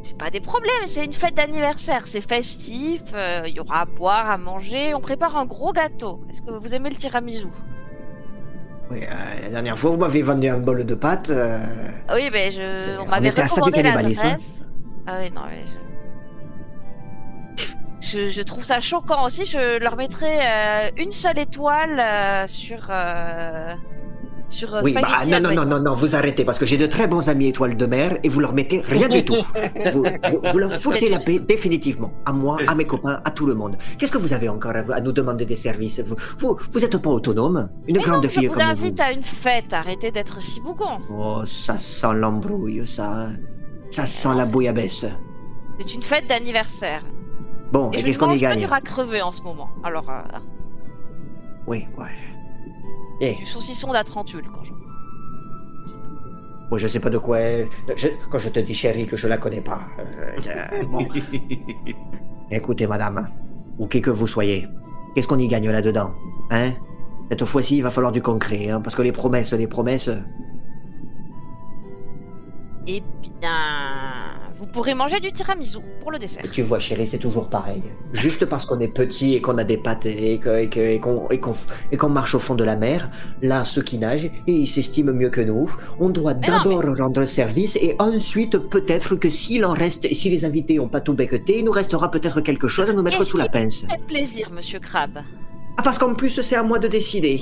C'est 0.05 0.19
pas 0.19 0.31
des 0.31 0.41
problèmes, 0.41 0.87
c'est 0.87 1.05
une 1.05 1.13
fête 1.13 1.37
d'anniversaire. 1.37 2.07
C'est 2.07 2.21
festif, 2.21 3.03
euh, 3.15 3.43
il 3.47 3.55
y 3.55 3.61
aura 3.61 3.83
à 3.83 3.85
boire, 3.85 4.31
à 4.31 4.39
manger. 4.39 4.95
On 4.95 5.01
prépare 5.01 5.37
un 5.37 5.47
gros 5.47 5.73
gâteau. 5.73 6.21
Est-ce 6.31 6.43
que 6.43 6.51
vous 6.51 6.75
aimez 6.75 6.91
le 6.91 6.97
tiramisu? 6.97 7.47
Oui, 8.91 9.01
euh, 9.05 9.41
la 9.43 9.49
dernière 9.49 9.79
fois, 9.79 9.91
vous 9.93 9.97
m'avez 9.97 10.23
vendu 10.23 10.49
un 10.49 10.59
bol 10.59 10.85
de 10.85 10.95
pâtes. 10.95 11.31
euh, 11.31 11.59
Oui, 12.13 12.31
mais 12.33 12.51
je... 12.51 13.01
on 13.01 13.07
m'avait 13.07 13.31
recommandé 13.31 13.83
l'adresse. 13.83 14.63
Ah 15.07 15.19
oui, 15.21 15.31
non, 15.31 15.43
mais 15.49 15.63
je... 15.65 15.82
je... 18.13 18.29
je 18.29 18.43
trouve 18.43 18.63
ça 18.63 18.81
choquant 18.81 19.25
aussi. 19.25 19.45
Je 19.47 19.79
leur 19.79 19.97
mettrai 19.97 20.27
euh, 20.41 20.91
une 20.97 21.13
seule 21.13 21.39
étoile 21.39 21.99
euh, 22.01 22.47
sur... 22.47 22.87
euh, 22.91 23.75
sur 24.49 24.79
Oui, 24.83 24.93
bah, 24.93 25.01
non, 25.27 25.41
non, 25.41 25.55
non, 25.55 25.65
non, 25.65 25.81
non, 25.81 25.95
vous 25.95 26.15
arrêtez 26.15 26.45
parce 26.45 26.59
que 26.59 26.67
j'ai 26.67 26.77
de 26.77 26.85
très 26.87 27.07
bons 27.09 27.27
amis 27.31 27.49
étoiles 27.49 27.75
de 27.75 27.87
mer 27.87 28.19
et 28.23 28.29
vous 28.29 28.41
leur 28.41 28.53
mettez 28.53 28.83
rien 28.83 29.09
du 29.09 29.25
tout. 29.25 29.43
vous, 29.93 30.05
vous, 30.05 30.41
vous 30.53 30.59
leur 30.59 30.73
foutez 30.73 31.09
la 31.09 31.21
paix 31.21 31.39
définitivement. 31.39 32.13
À 32.27 32.35
moi, 32.35 32.59
à 32.67 32.75
mes 32.75 32.85
copains, 32.85 33.23
à 33.25 33.31
tout 33.31 33.47
le 33.47 33.55
monde. 33.55 33.79
Qu'est-ce 33.99 34.13
que 34.13 34.19
vous 34.19 34.35
avez 34.35 34.51
encore 34.51 34.73
à, 34.77 34.95
à 34.95 35.01
nous 35.01 35.13
demander 35.13 35.47
des 35.47 35.57
services? 35.57 36.01
Vous, 36.01 36.17
vous, 36.39 36.59
vous 36.71 36.85
êtes 36.85 36.99
pas 36.99 37.09
autonome? 37.09 37.71
Une 37.87 37.97
Mais 37.97 38.03
grande 38.03 38.25
non, 38.25 38.29
fille 38.29 38.43
je 38.45 38.49
vous 38.49 38.55
comme 38.55 38.65
vous. 38.75 38.85
invite 38.85 39.01
à 39.01 39.13
une 39.13 39.23
fête. 39.23 39.73
Arrêtez 39.73 40.11
d'être 40.11 40.43
si 40.43 40.61
bougon. 40.61 40.99
Oh, 41.09 41.45
ça 41.47 41.79
sent 41.79 42.13
l'embrouille, 42.15 42.87
ça. 42.87 43.11
hein. 43.11 43.37
Ça 43.91 44.07
sent 44.07 44.35
la 44.37 44.45
bouillabaisse. 44.45 45.07
C'est 45.79 45.95
une 45.95 46.03
fête 46.03 46.27
d'anniversaire. 46.29 47.03
Bon, 47.73 47.91
Et 47.93 47.97
et 47.97 48.01
je 48.01 48.05
qu'est-ce 48.07 48.19
ne 48.19 48.25
qu'on 48.27 48.33
y 48.35 48.39
gagne 48.39 48.59
du 48.61 48.67
rat 48.67 48.81
crevé 48.83 49.23
en 49.23 49.33
ce 49.33 49.43
moment. 49.43 49.69
Alors, 49.83 50.09
euh, 50.11 50.23
Oui, 51.67 51.87
ouais. 51.99 52.07
Eh, 53.21 53.35
du 53.37 53.47
saucisson 53.47 53.93
d'Atrantule 53.93 54.45
quand 54.53 54.65
je... 54.65 54.73
moi 56.71 56.79
je 56.79 56.87
sais 56.89 57.01
pas 57.01 57.09
de 57.11 57.19
quoi. 57.19 57.39
elle- 57.39 57.69
je- 57.97 58.09
quand 58.31 58.39
je 58.39 58.49
te 58.49 58.59
dis 58.59 58.75
chérie 58.75 59.07
que 59.07 59.17
je 59.17 59.29
la 59.29 59.39
connais 59.39 59.61
pas. 59.61 59.81
euh, 59.99 60.39
euh, 60.47 60.87
bon. 60.87 61.07
Écoutez, 62.51 62.87
madame, 62.87 63.29
ou 63.79 63.87
qui 63.87 64.03
que 64.03 64.11
vous 64.11 64.27
soyez, 64.27 64.67
qu'est-ce 65.15 65.27
qu'on 65.29 65.39
y 65.39 65.49
gagne 65.49 65.71
là-dedans 65.71 66.13
Hein? 66.51 66.73
Cette 67.31 67.45
fois-ci, 67.47 67.79
il 67.79 67.83
va 67.83 67.91
falloir 67.91 68.13
du 68.13 68.21
concret, 68.21 68.69
hein, 68.69 68.81
parce 68.83 68.95
que 68.95 69.01
les 69.03 69.13
promesses, 69.13 69.53
les 69.55 69.67
promesses. 69.67 70.11
Eh 72.87 73.01
bien... 73.41 74.22
Vous 74.63 74.69
pourrez 74.69 74.95
manger 74.95 75.19
du 75.19 75.33
tiramisu 75.33 75.79
pour 76.01 76.13
le 76.13 76.21
dessert. 76.21 76.45
Et 76.45 76.49
tu 76.49 76.63
vois, 76.63 76.79
chérie, 76.79 77.09
c'est 77.09 77.19
toujours 77.19 77.49
pareil. 77.51 77.83
Juste 78.13 78.47
parce 78.47 78.65
qu'on 78.65 78.79
est 78.79 78.87
petit 78.87 79.35
et 79.35 79.41
qu'on 79.41 79.59
a 79.59 79.65
des 79.65 79.77
pattes 79.77 80.07
et 80.07 80.35
et 80.35 80.95
et 80.95 81.01
qu'on 81.01 81.29
et 81.33 81.41
et 81.91 81.97
marche 82.07 82.37
au 82.37 82.39
fond 82.39 82.55
de 82.55 82.63
la 82.63 82.77
mer, 82.77 83.11
là, 83.43 83.65
ceux 83.65 83.83
qui 83.83 83.99
nagent, 83.99 84.31
ils 84.47 84.69
s'estiment 84.69 85.13
mieux 85.13 85.31
que 85.31 85.41
nous. 85.41 85.69
On 85.99 86.11
doit 86.11 86.35
Mais 86.35 86.47
d'abord 86.47 86.85
rendre 86.97 87.25
service 87.25 87.75
et 87.75 87.97
ensuite, 87.99 88.57
peut-être 88.57 89.17
que 89.17 89.31
s'il 89.31 89.65
en 89.65 89.73
reste, 89.73 90.07
si 90.15 90.31
les 90.31 90.45
invités 90.45 90.79
ont 90.79 90.89
pas 90.89 91.01
tout 91.01 91.15
becqueté, 91.15 91.59
il 91.59 91.65
nous 91.65 91.73
restera 91.73 92.13
peut-être 92.13 92.41
quelque 92.41 92.69
chose 92.69 92.89
à 92.89 92.93
nous 92.93 93.03
mettre 93.03 93.25
sous 93.25 93.39
la 93.39 93.49
pince. 93.49 93.85
Faites 93.91 94.07
plaisir, 94.07 94.49
monsieur 94.53 94.79
Crabbe. 94.79 95.19
Ah, 95.77 95.83
parce 95.83 95.99
qu'en 95.99 96.15
plus, 96.15 96.41
c'est 96.41 96.55
à 96.55 96.63
moi 96.63 96.79
de 96.79 96.87
décider. 96.87 97.41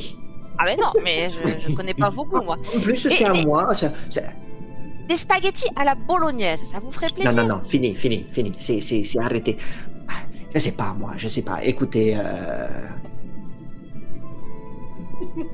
Ah 0.58 0.62
mais 0.64 0.76
non, 0.76 0.92
mais 1.04 1.30
je, 1.30 1.68
je 1.68 1.74
connais 1.74 1.92
pas 1.92 2.10
beaucoup, 2.10 2.40
moi. 2.40 2.56
En 2.74 2.80
plus, 2.80 3.04
Et- 3.04 3.10
c'est 3.10 3.24
à 3.26 3.34
et- 3.34 3.44
moi. 3.44 3.74
Des 5.10 5.16
spaghettis 5.16 5.66
à 5.74 5.82
la 5.84 5.96
bolognaise, 5.96 6.62
ça 6.62 6.78
vous 6.78 6.92
ferait 6.92 7.08
Non, 7.08 7.14
plaisir 7.24 7.34
non, 7.42 7.56
non, 7.56 7.60
fini, 7.62 7.96
fini, 7.96 8.24
fini. 8.30 8.52
C'est, 8.56 8.80
c'est, 8.80 9.02
c'est 9.02 9.18
arrêté. 9.18 9.56
Ah, 10.08 10.22
Je 10.54 10.60
sais 10.60 10.70
pas, 10.70 10.94
moi, 10.96 11.14
je 11.16 11.26
sais 11.26 11.42
pas. 11.42 11.58
Écoutez, 11.64 12.14
euh... 12.16 12.86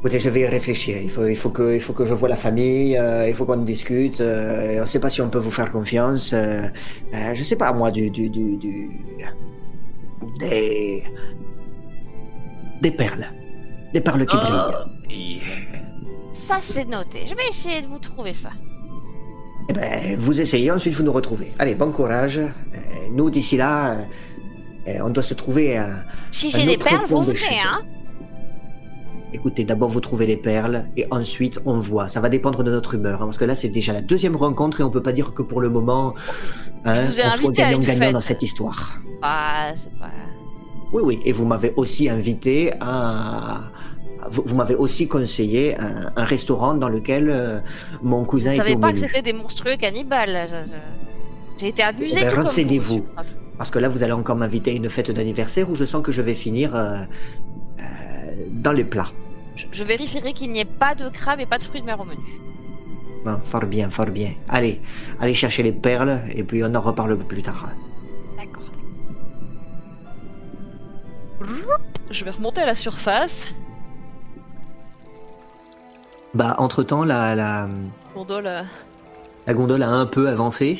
Écoutez, 0.00 0.18
je 0.18 0.28
vais 0.28 0.46
réfléchir. 0.48 0.98
Il 1.02 1.10
faut, 1.10 1.26
il 1.26 1.36
faut 1.36 1.48
que, 1.50 1.74
il 1.74 1.80
faut 1.80 1.94
que 1.94 2.04
je 2.04 2.12
voie 2.14 2.28
la 2.28 2.36
famille. 2.36 2.96
euh, 2.98 3.26
il 3.28 3.34
faut 3.34 3.46
qu'on 3.46 3.56
discute. 3.56 4.20
Euh, 4.20 4.82
on 4.82 4.86
sait 4.86 5.00
pas 5.00 5.08
si 5.08 5.22
on 5.22 5.30
peut 5.30 5.38
vous 5.38 5.50
faire 5.50 5.70
confiance. 5.72 6.32
Euh, 6.34 6.62
euh, 7.14 7.34
je 7.34 7.42
sais 7.42 7.56
pas, 7.56 7.72
moi, 7.72 7.90
du, 7.90 8.10
du, 8.10 8.28
du, 8.28 8.56
du- 8.58 8.90
des, 10.38 11.02
des 12.82 12.90
perles, 12.90 13.26
des 13.94 14.00
perles 14.00 14.26
qui 14.26 14.36
brillent. 14.36 14.74
Yeah. 15.08 15.42
Ça 16.32 16.56
c'est 16.60 16.84
noté. 16.84 17.20
Je 17.26 17.34
vais 17.34 17.46
essayer 17.48 17.80
de 17.80 17.86
vous 17.86 18.00
trouver 18.00 18.34
ça. 18.34 18.50
Eh 19.70 19.72
ben, 19.72 20.16
vous 20.18 20.40
essayez, 20.40 20.70
ensuite 20.70 20.92
vous 20.94 21.04
nous 21.04 21.12
retrouvez. 21.12 21.52
Allez, 21.58 21.74
bon 21.74 21.90
courage. 21.90 22.38
Euh, 22.38 22.50
nous, 23.12 23.30
d'ici 23.30 23.56
là, 23.56 23.92
euh, 23.92 24.04
euh, 24.88 24.98
on 25.04 25.10
doit 25.10 25.22
se 25.22 25.32
trouver 25.32 25.78
un... 25.78 26.04
Si 26.32 26.50
j'ai 26.50 26.66
des 26.66 26.76
perles, 26.76 27.06
vous 27.08 27.20
de 27.20 27.32
venez, 27.32 27.60
hein 27.60 27.80
écoutez, 29.32 29.64
d'abord 29.64 29.88
vous 29.88 30.00
trouvez 30.00 30.26
les 30.26 30.36
perles 30.36 30.86
et 30.96 31.06
ensuite 31.10 31.60
on 31.64 31.78
voit. 31.78 32.08
Ça 32.08 32.20
va 32.20 32.28
dépendre 32.28 32.62
de 32.62 32.70
notre 32.70 32.94
humeur, 32.94 33.22
hein, 33.22 33.26
parce 33.26 33.38
que 33.38 33.44
là 33.44 33.56
c'est 33.56 33.68
déjà 33.68 33.92
la 33.92 34.00
deuxième 34.00 34.36
rencontre 34.36 34.80
et 34.80 34.84
on 34.84 34.90
peut 34.90 35.02
pas 35.02 35.12
dire 35.12 35.34
que 35.34 35.42
pour 35.42 35.60
le 35.60 35.70
moment, 35.70 36.14
hein, 36.84 37.06
on 37.08 37.30
soit 37.30 37.52
gagnant-gagnant 37.52 38.12
dans 38.12 38.20
cette 38.20 38.42
histoire. 38.42 39.00
Ah, 39.22 39.72
c'est 39.74 39.92
pas. 39.98 40.10
Oui, 40.94 41.02
oui. 41.04 41.20
Et 41.24 41.32
vous 41.32 41.44
m'avez 41.44 41.72
aussi 41.76 42.08
invité 42.08 42.72
à. 42.80 43.70
Vous, 44.30 44.42
vous 44.46 44.54
m'avez 44.54 44.74
aussi 44.76 45.06
conseillé 45.06 45.78
un, 45.78 46.10
un 46.16 46.24
restaurant 46.24 46.72
dans 46.74 46.88
lequel 46.88 47.28
euh, 47.28 47.58
mon 48.02 48.24
cousin 48.24 48.50
Je 48.52 48.54
était 48.56 48.62
savais 48.62 48.76
au 48.76 48.78
pas 48.78 48.92
que 48.92 48.98
c'était 48.98 49.20
des 49.30 49.32
monstrueux 49.34 49.76
cannibales. 49.76 50.48
Je- 50.50 50.70
je- 50.70 51.58
J'ai 51.58 51.68
été 51.68 51.82
abusée. 51.82 52.16
Eh 52.18 52.24
ben, 52.24 52.34
renseignez-vous. 52.42 53.04
Parce 53.58 53.70
que 53.70 53.78
là, 53.78 53.88
vous 53.88 54.02
allez 54.02 54.12
encore 54.12 54.36
m'inviter 54.36 54.70
à 54.72 54.74
une 54.74 54.88
fête 54.88 55.10
d'anniversaire 55.10 55.68
où 55.70 55.74
je 55.74 55.84
sens 55.84 56.02
que 56.02 56.10
je 56.12 56.22
vais 56.22 56.34
finir 56.34 56.74
euh, 56.74 56.80
euh, 57.80 57.84
dans 58.50 58.72
les 58.72 58.84
plats. 58.84 59.10
Je, 59.56 59.66
je 59.70 59.84
vérifierai 59.84 60.32
qu'il 60.32 60.50
n'y 60.52 60.60
ait 60.60 60.64
pas 60.64 60.94
de 60.94 61.08
crabe 61.10 61.40
et 61.40 61.46
pas 61.46 61.58
de 61.58 61.64
fruits 61.64 61.80
de 61.80 61.86
mer 61.86 62.00
au 62.00 62.04
menu. 62.04 62.20
Bon, 63.24 63.38
fort 63.44 63.66
bien, 63.66 63.90
fort 63.90 64.06
bien. 64.20 64.32
Allez, 64.48 64.80
allez 65.20 65.34
chercher 65.34 65.62
les 65.62 65.72
perles 65.72 66.22
et 66.34 66.42
puis 66.44 66.62
on 66.64 66.74
en 66.74 66.80
reparle 66.80 67.16
plus 67.18 67.42
tard. 67.42 67.68
Je 72.10 72.24
vais 72.24 72.30
remonter 72.30 72.60
à 72.62 72.66
la 72.66 72.74
surface. 72.74 73.54
Bah, 76.34 76.56
entre-temps, 76.58 77.04
la, 77.04 77.34
la, 77.34 77.68
Gondole. 78.14 78.46
euh, 78.46 78.62
la 79.46 79.54
gondole 79.54 79.82
a 79.82 79.88
un 79.90 80.06
peu 80.06 80.28
avancé. 80.28 80.78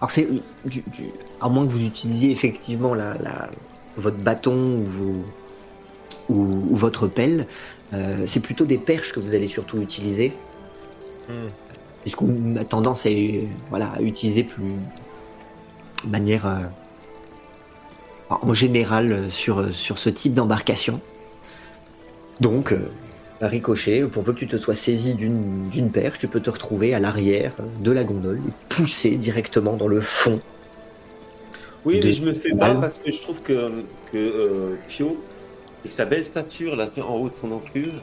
Alors, 0.00 0.10
c'est. 0.10 0.28
du- 0.64 0.82
du- 0.82 1.12
à 1.40 1.48
moins 1.48 1.64
que 1.66 1.70
vous 1.70 1.82
utilisiez 1.84 2.30
effectivement 2.30 2.94
la, 2.94 3.14
la- 3.18 3.50
votre 3.96 4.16
bâton 4.18 4.80
ou, 4.80 4.84
vos- 4.84 5.24
ou, 6.28 6.66
ou 6.70 6.76
votre 6.76 7.06
pelle, 7.06 7.46
euh, 7.94 8.26
c'est 8.26 8.40
plutôt 8.40 8.64
des 8.64 8.78
perches 8.78 9.12
que 9.12 9.20
vous 9.20 9.34
allez 9.34 9.48
surtout 9.48 9.80
utiliser. 9.80 10.32
Hmm. 11.28 11.48
Puisqu'on 12.02 12.56
a 12.56 12.64
tendance 12.64 13.06
à, 13.06 13.10
euh, 13.10 13.46
voilà, 13.70 13.92
à 13.92 14.00
utiliser 14.00 14.44
plus. 14.44 14.74
de 16.04 16.10
manière. 16.10 16.46
euh, 16.46 16.66
en 18.30 18.52
général 18.52 19.12
euh, 19.12 19.30
sur, 19.30 19.60
euh, 19.60 19.72
sur 19.72 19.98
ce 19.98 20.10
type 20.10 20.34
d'embarcation. 20.34 21.00
Donc, 22.40 22.72
euh, 22.72 22.88
à 23.40 23.48
ricochet, 23.48 24.02
pour 24.02 24.24
peu 24.24 24.32
que 24.32 24.38
tu 24.38 24.48
te 24.48 24.56
sois 24.56 24.74
saisi 24.74 25.14
d'une 25.14 25.90
perche, 25.92 26.18
tu 26.18 26.28
peux 26.28 26.40
te 26.40 26.50
retrouver 26.50 26.94
à 26.94 27.00
l'arrière 27.00 27.52
euh, 27.60 27.64
de 27.80 27.92
la 27.92 28.04
gondole 28.04 28.40
et 28.46 28.52
pousser 28.68 29.10
directement 29.12 29.76
dans 29.76 29.88
le 29.88 30.00
fond. 30.00 30.40
Oui, 31.84 32.00
mais 32.02 32.12
je 32.12 32.22
me 32.22 32.32
fais 32.34 32.50
pas 32.50 32.74
parce 32.74 32.98
que 32.98 33.10
je 33.10 33.20
trouve 33.22 33.40
que, 33.42 33.70
que 34.12 34.16
euh, 34.18 34.74
Pio, 34.88 35.16
et 35.84 35.90
sa 35.90 36.04
belle 36.04 36.24
stature 36.24 36.74
là 36.76 36.88
en 36.98 37.14
haut 37.14 37.28
de 37.28 37.34
son 37.40 37.52
enclume, 37.52 38.00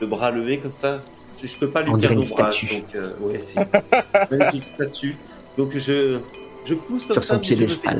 le 0.00 0.06
bras 0.06 0.30
levé 0.30 0.58
comme 0.58 0.72
ça, 0.72 1.02
je, 1.40 1.46
je 1.46 1.58
peux 1.58 1.68
pas 1.70 1.82
lui 1.82 1.90
On 1.90 1.98
une 1.98 2.20
d'ombrage. 2.20 2.26
statue. 2.60 2.66
Donc, 2.66 2.94
euh, 2.94 3.10
ouais, 3.20 3.40
c'est 3.40 3.60
magnifique 4.30 4.64
statue. 4.64 5.16
Donc 5.56 5.72
je, 5.76 6.18
je 6.64 6.74
pousse 6.74 7.06
comme 7.06 7.14
Sur 7.14 7.24
ça. 7.24 7.34
son 7.34 7.40
piédestal. 7.40 7.98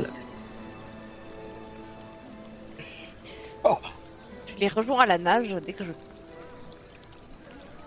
Fais- 3.76 4.54
Je 4.54 4.60
les 4.60 4.68
rejoins 4.68 5.02
à 5.02 5.06
la 5.06 5.18
nage 5.18 5.48
dès 5.64 5.72
que 5.72 5.84
je. 5.84 5.92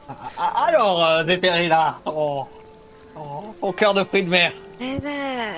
Ah, 0.09 0.15
ah, 0.37 0.65
Alors, 0.67 1.03
euh, 1.05 1.23
Zéphérina, 1.25 1.99
ton, 2.03 2.45
ton, 3.15 3.53
ton 3.59 3.71
cœur 3.71 3.93
de 3.93 4.03
fruits 4.03 4.23
de 4.23 4.29
mer. 4.29 4.51
Eh 4.79 4.99
ben. 4.99 5.53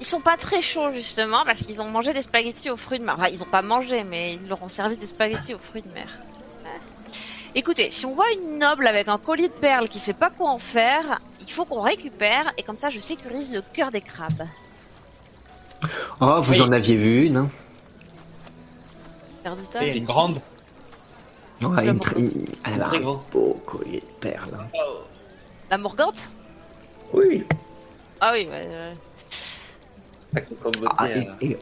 Ils 0.00 0.06
sont 0.06 0.20
pas 0.20 0.36
très 0.36 0.60
chauds 0.60 0.92
justement 0.92 1.44
parce 1.46 1.60
qu'ils 1.62 1.80
ont 1.80 1.88
mangé 1.88 2.12
des 2.12 2.22
spaghettis 2.22 2.68
aux 2.70 2.76
fruits 2.76 2.98
de 2.98 3.04
mer. 3.04 3.14
Enfin, 3.16 3.28
ils 3.28 3.42
ont 3.42 3.46
pas 3.46 3.62
mangé, 3.62 4.04
mais 4.04 4.34
ils 4.34 4.48
leur 4.48 4.62
ont 4.62 4.68
servi 4.68 4.96
des 4.96 5.06
spaghettis 5.06 5.54
aux 5.54 5.58
fruits 5.58 5.82
de 5.82 5.92
mer. 5.94 6.08
Écoutez, 7.54 7.88
si 7.90 8.04
on 8.04 8.14
voit 8.14 8.30
une 8.32 8.58
noble 8.58 8.86
avec 8.88 9.06
un 9.06 9.16
collier 9.16 9.46
de 9.46 9.52
perles 9.52 9.88
qui 9.88 10.00
sait 10.00 10.12
pas 10.12 10.28
quoi 10.28 10.50
en 10.50 10.58
faire, 10.58 11.20
il 11.40 11.50
faut 11.52 11.64
qu'on 11.64 11.80
récupère 11.80 12.52
et 12.58 12.64
comme 12.64 12.76
ça 12.76 12.90
je 12.90 12.98
sécurise 12.98 13.52
le 13.52 13.62
cœur 13.72 13.92
des 13.92 14.00
crabes. 14.00 14.42
Oh, 16.20 16.40
vous 16.40 16.54
Oui. 16.54 16.60
en 16.62 16.72
aviez 16.72 16.96
vu 16.96 17.26
une 17.26 17.36
hein 17.36 17.48
Perdita 19.44 19.84
Et 19.84 19.98
une 19.98 20.04
grande. 20.04 20.40
Ouais, 21.62 21.86
une 21.86 21.98
très-. 22.00 22.16
Elle 22.64 22.78
Très 22.80 22.96
un 22.98 23.20
beau 23.32 23.60
collier 23.66 24.00
de 24.00 24.20
perles. 24.28 24.50
hein. 24.58 24.66
La 25.70 25.78
morgante 25.78 26.28
Oui. 27.12 27.44
Ah 28.20 28.32
oui, 28.32 28.48
ouais. 28.50 28.66
ouais. 30.34 30.42
Comme 30.62 30.72
Ah, 30.98 31.08
et- 31.10 31.28
et- 31.42 31.58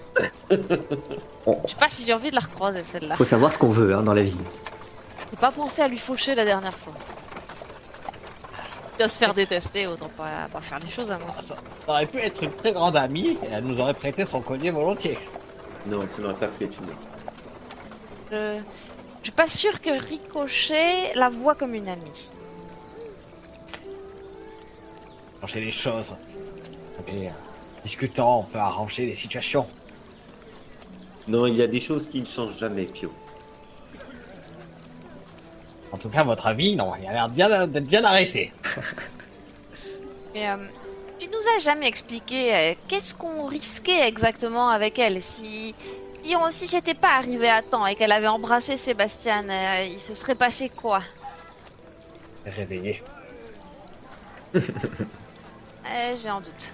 Je 0.51 0.57
sais 1.68 1.76
pas 1.78 1.89
si 1.91 2.05
j'ai 2.07 2.14
envie 2.14 2.30
de 2.30 2.37
la 2.37 2.41
recroiser 2.41 2.83
celle-là. 2.85 3.16
faut 3.16 3.24
savoir 3.24 3.53
ce 3.53 3.59
qu'on 3.59 3.68
veut 3.70 3.95
hein, 3.95 4.03
dans 4.03 4.14
la 4.14 4.22
vie. 4.22 4.39
J'ai 5.30 5.37
pas 5.37 5.51
pensé 5.53 5.83
à 5.83 5.89
lui 5.89 5.99
faucher 5.99 6.35
la 6.35 6.45
dernière 6.45 6.76
fois. 6.78 6.95
Il 8.95 8.99
doit 8.99 9.09
se 9.09 9.18
faire 9.18 9.35
détester, 9.35 9.87
autant 9.87 10.09
pas, 10.16 10.47
pas 10.53 10.61
faire 10.61 10.78
les 10.78 10.91
choses 10.91 11.11
à 11.11 11.18
moi. 11.18 11.35
Ça, 11.37 11.43
ça 11.55 11.57
aurait 11.89 12.07
pu 12.07 12.18
être 12.18 12.43
une 12.45 12.53
très 12.53 12.72
grande 12.72 12.97
amie 12.97 13.30
et 13.43 13.49
elle 13.51 13.64
nous 13.64 13.78
aurait 13.80 13.95
prêté 13.95 14.24
son 14.24 14.41
collier 14.41 14.70
volontiers. 14.70 15.18
Non, 15.87 16.07
ça 16.07 16.22
n'aurait 16.22 16.35
pas 16.35 16.47
pu 16.49 16.64
être 16.64 16.78
une. 16.80 16.95
Je... 18.33 18.57
je 19.18 19.24
suis 19.24 19.33
pas 19.33 19.47
sûre 19.47 19.78
que 19.83 19.91
Ricochet 19.91 21.12
la 21.14 21.28
voit 21.28 21.55
comme 21.55 21.74
une 21.74 21.89
amie. 21.89 22.30
Changer 25.43 25.61
les 25.61 25.72
choses. 25.72 26.14
Et, 27.09 27.28
euh, 27.28 27.30
discutant, 27.85 28.41
on 28.41 28.43
peut 28.45 28.59
arranger 28.59 29.05
les 29.05 29.14
situations. 29.14 29.66
Non, 31.28 31.47
il 31.47 31.57
y 31.57 31.62
a 31.62 31.66
des 31.66 31.80
choses 31.80 32.09
qui 32.09 32.20
ne 32.20 32.26
changent 32.26 32.59
jamais, 32.59 32.85
Pio. 32.85 33.12
En 35.93 35.99
tout 35.99 36.09
cas, 36.09 36.24
votre 36.24 36.47
avis, 36.47 36.74
non, 36.74 36.93
il 36.99 37.07
a 37.07 37.12
l'air 37.12 37.28
bien 37.28 37.66
d'être 37.66 37.87
bien 37.87 38.03
arrêté. 38.03 38.51
Mais 40.35 40.49
euh, 40.49 40.57
tu 41.18 41.28
nous 41.28 41.49
as 41.55 41.59
jamais 41.59 41.87
expliqué 41.87 42.55
euh, 42.55 42.74
qu'est-ce 42.89 43.14
qu'on 43.14 43.45
risquait 43.45 44.09
exactement 44.09 44.70
avec 44.70 44.99
elle? 44.99 45.20
Si 45.20 45.74
si, 46.22 46.36
on- 46.36 46.50
si 46.50 46.66
j'étais 46.66 46.94
pas 46.94 47.14
arrivé 47.16 47.48
à 47.48 47.62
temps 47.62 47.86
et 47.86 47.94
qu'elle 47.96 48.12
avait 48.12 48.26
embrassé 48.28 48.76
Sébastien, 48.76 49.48
euh, 49.48 49.84
il 49.84 50.00
se 50.00 50.14
serait 50.14 50.34
passé 50.34 50.68
quoi? 50.68 51.02
Réveillé. 52.46 53.02
Euh, 55.84 56.14
J'ai 56.22 56.30
en 56.30 56.40
doute. 56.40 56.72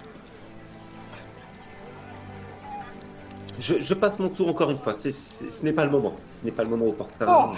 Je, 3.59 3.81
je 3.81 3.93
passe 3.95 4.19
mon 4.19 4.29
tour 4.29 4.47
encore 4.49 4.69
une 4.71 4.77
fois. 4.77 4.95
Ce 4.95 5.65
n'est 5.65 5.73
pas 5.73 5.83
le 5.83 5.89
moment. 5.91 6.13
Ce 6.25 6.37
n'est 6.45 6.51
pas 6.51 6.63
le 6.63 6.69
moment 6.69 6.85
opportun. 6.85 7.25
Oh. 7.27 7.49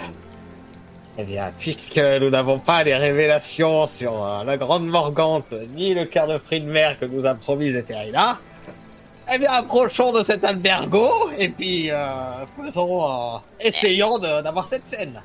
Eh 1.18 1.24
bien, 1.24 1.52
puisque 1.58 1.98
nous 1.98 2.30
n'avons 2.30 2.58
pas 2.58 2.82
les 2.84 2.96
révélations 2.96 3.86
sur 3.86 4.24
euh, 4.24 4.44
la 4.44 4.56
grande 4.56 4.86
Morgante, 4.86 5.52
ni 5.74 5.92
le 5.94 6.06
cœur 6.06 6.26
de 6.26 6.38
fruits 6.38 6.60
de 6.62 6.70
mer 6.70 6.98
que 6.98 7.04
nous 7.04 7.24
a 7.26 7.34
promis 7.34 7.70
Zéphérina, 7.70 8.38
eh 9.30 9.38
bien, 9.38 9.50
approchons 9.52 10.12
de 10.12 10.24
cet 10.24 10.44
albergo 10.44 11.10
et 11.38 11.48
puis 11.48 11.90
euh, 11.90 12.44
faisons, 12.56 13.04
euh, 13.04 13.38
essayons 13.60 14.18
de- 14.18 14.42
d'avoir 14.42 14.66
cette 14.68 14.86
scène. 14.86 15.20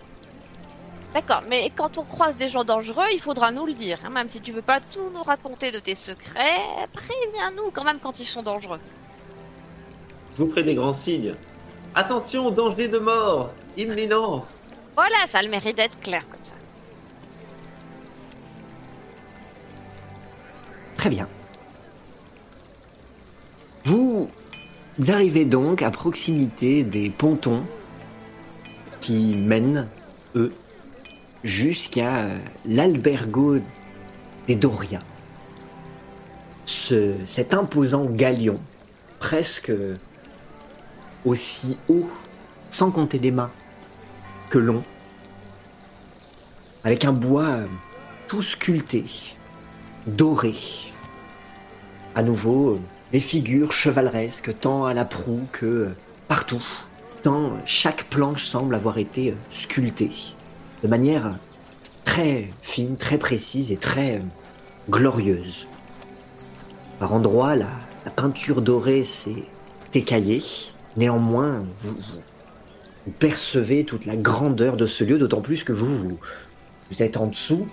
D'accord, 1.13 1.41
mais 1.49 1.71
quand 1.75 1.97
on 1.97 2.03
croise 2.03 2.35
des 2.35 2.49
gens 2.49 2.63
dangereux, 2.63 3.05
il 3.13 3.19
faudra 3.21 3.51
nous 3.51 3.65
le 3.65 3.73
dire. 3.73 3.97
hein, 4.05 4.09
même 4.09 4.29
si 4.29 4.39
tu 4.41 4.51
veux 4.51 4.61
pas 4.61 4.79
tout 4.81 5.09
nous 5.13 5.23
raconter 5.23 5.71
de 5.71 5.79
tes 5.79 5.95
secrets, 5.95 6.59
préviens-nous 6.93 7.71
quand 7.71 7.83
même 7.83 7.99
quand 7.99 8.19
ils 8.19 8.25
sont 8.25 8.43
dangereux. 8.43 8.79
Je 10.37 10.43
vous 10.43 10.49
ferai 10.49 10.63
des 10.63 10.75
grands 10.75 10.93
signes. 10.93 11.33
Attention, 11.95 12.51
danger 12.51 12.89
de 12.89 12.99
mort 12.99 13.49
imminent. 13.77 14.45
Voilà, 14.95 15.15
ça 15.25 15.39
a 15.39 15.41
le 15.41 15.49
mérite 15.49 15.77
d'être 15.77 15.99
clair 16.01 16.23
comme 16.29 16.43
ça. 16.43 16.53
Très 20.97 21.09
bien. 21.09 21.27
Vous 23.87 24.29
arrivez 25.07 25.45
donc 25.45 25.81
à 25.81 25.91
proximité 25.91 26.83
des 26.83 27.09
pontons 27.09 27.63
qui 28.99 29.37
mènent, 29.37 29.87
eux, 30.35 30.51
jusqu'à 31.45 32.25
l'albergo 32.65 33.59
des. 34.49 34.99
Ce, 36.65 37.15
cet 37.25 37.53
imposant 37.53 38.03
galion, 38.03 38.59
presque 39.19 39.71
aussi 41.23 41.77
haut, 41.87 42.09
sans 42.69 42.91
compter 42.91 43.19
les 43.19 43.31
mâts, 43.31 43.51
que 44.49 44.57
long, 44.57 44.83
avec 46.83 47.05
un 47.05 47.13
bois 47.13 47.59
tout 48.27 48.41
sculpté, 48.41 49.05
doré. 50.07 50.55
À 52.15 52.21
nouveau, 52.21 52.79
des 53.11 53.19
figures 53.19 53.71
chevaleresques, 53.71 54.59
tant 54.59 54.85
à 54.85 54.93
la 54.93 55.05
proue 55.05 55.47
que 55.51 55.89
partout, 56.27 56.63
tant 57.23 57.53
chaque 57.65 58.05
planche 58.05 58.45
semble 58.45 58.75
avoir 58.75 58.97
été 58.97 59.35
sculptée, 59.49 60.11
de 60.83 60.87
manière 60.87 61.37
très 62.05 62.49
fine, 62.61 62.97
très 62.97 63.17
précise 63.17 63.71
et 63.71 63.77
très 63.77 64.21
glorieuse. 64.89 65.67
Par 66.99 67.13
endroits, 67.13 67.55
la, 67.55 67.69
peinture 68.15 68.61
dorée 68.61 69.03
s'est 69.03 69.43
écaillée. 69.93 70.41
Néanmoins, 70.95 71.65
vous, 71.79 71.97
percevez 73.19 73.83
toute 73.83 74.05
la 74.05 74.15
grandeur 74.15 74.77
de 74.77 74.87
ce 74.87 75.03
lieu, 75.03 75.17
d'autant 75.17 75.41
plus 75.41 75.65
que 75.65 75.73
vous, 75.73 76.17
êtes 76.99 77.17
en 77.17 77.27
dessous. 77.27 77.67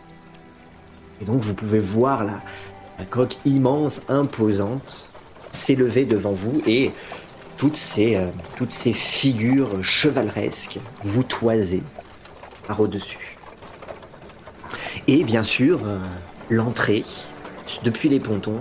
Et 1.23 1.25
donc 1.25 1.41
vous 1.41 1.55
pouvez 1.55 1.79
voir 1.79 2.25
la 2.25 3.05
coque 3.09 3.37
immense, 3.45 4.01
imposante, 4.09 5.14
s'élever 5.55 6.05
devant 6.05 6.33
vous 6.33 6.61
et 6.67 6.93
toutes 7.57 7.77
ces, 7.77 8.17
euh, 8.17 8.31
toutes 8.57 8.73
ces 8.73 8.93
figures 8.93 9.83
chevaleresques 9.83 10.81
vous 11.03 11.23
toisez 11.23 11.83
par 12.67 12.81
au-dessus. 12.81 13.37
Et 15.07 15.23
bien 15.25 15.43
sûr, 15.43 15.87
euh, 15.87 15.99
l'entrée, 16.51 17.05
depuis 17.83 18.09
les 18.09 18.21
pontons, 18.21 18.61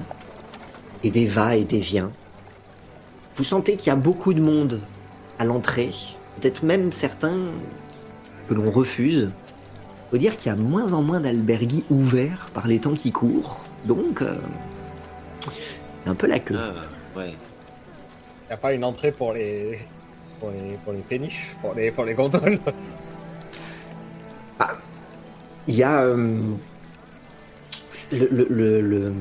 et 1.04 1.12
des 1.12 1.26
va 1.26 1.56
et 1.56 1.64
des 1.64 1.80
viens. 1.80 2.12
Vous 3.36 3.44
sentez 3.44 3.76
qu'il 3.76 3.88
y 3.88 3.92
a 3.92 3.96
beaucoup 3.96 4.34
de 4.34 4.42
monde 4.42 4.80
à 5.40 5.46
l'entrée, 5.46 5.92
peut-être 6.40 6.64
même 6.64 6.92
certains 6.92 7.40
que 8.48 8.54
l'on 8.54 8.70
refuse. 8.72 9.30
Faut 10.12 10.18
dire 10.18 10.38
qu'il 10.38 10.52
y 10.52 10.56
a 10.56 10.58
moins 10.58 10.94
en 10.94 11.02
moins 11.02 11.20
d'albergues 11.20 11.84
ouverts 11.90 12.50
par 12.54 12.68
les 12.68 12.80
temps 12.80 12.94
qui 12.94 13.12
courent, 13.12 13.64
donc 13.86 14.22
euh, 14.22 14.38
un 16.06 16.16
peu 16.16 16.28
la 16.28 16.40
queue. 16.40 16.58
Ah, 16.60 16.74
ouais. 17.20 17.32
Y 18.50 18.54
a 18.54 18.58
pas 18.58 18.74
une 18.74 18.84
entrée 18.84 19.12
pour 19.12 19.34
les. 19.34 19.80
pour 20.40 20.52
les, 20.52 20.78
pour 20.84 20.94
les 20.94 21.02
péniches, 21.02 21.56
pour 21.62 21.74
les, 21.74 21.92
pour 21.92 22.04
les 22.06 22.14
gondoles 22.14 22.60
Il 25.68 25.76
y 25.76 25.84
a 25.84 26.04
euh, 26.04 26.16
le, 28.12 28.28
le, 28.30 28.48
le- 28.50 28.82
le- 28.82 29.14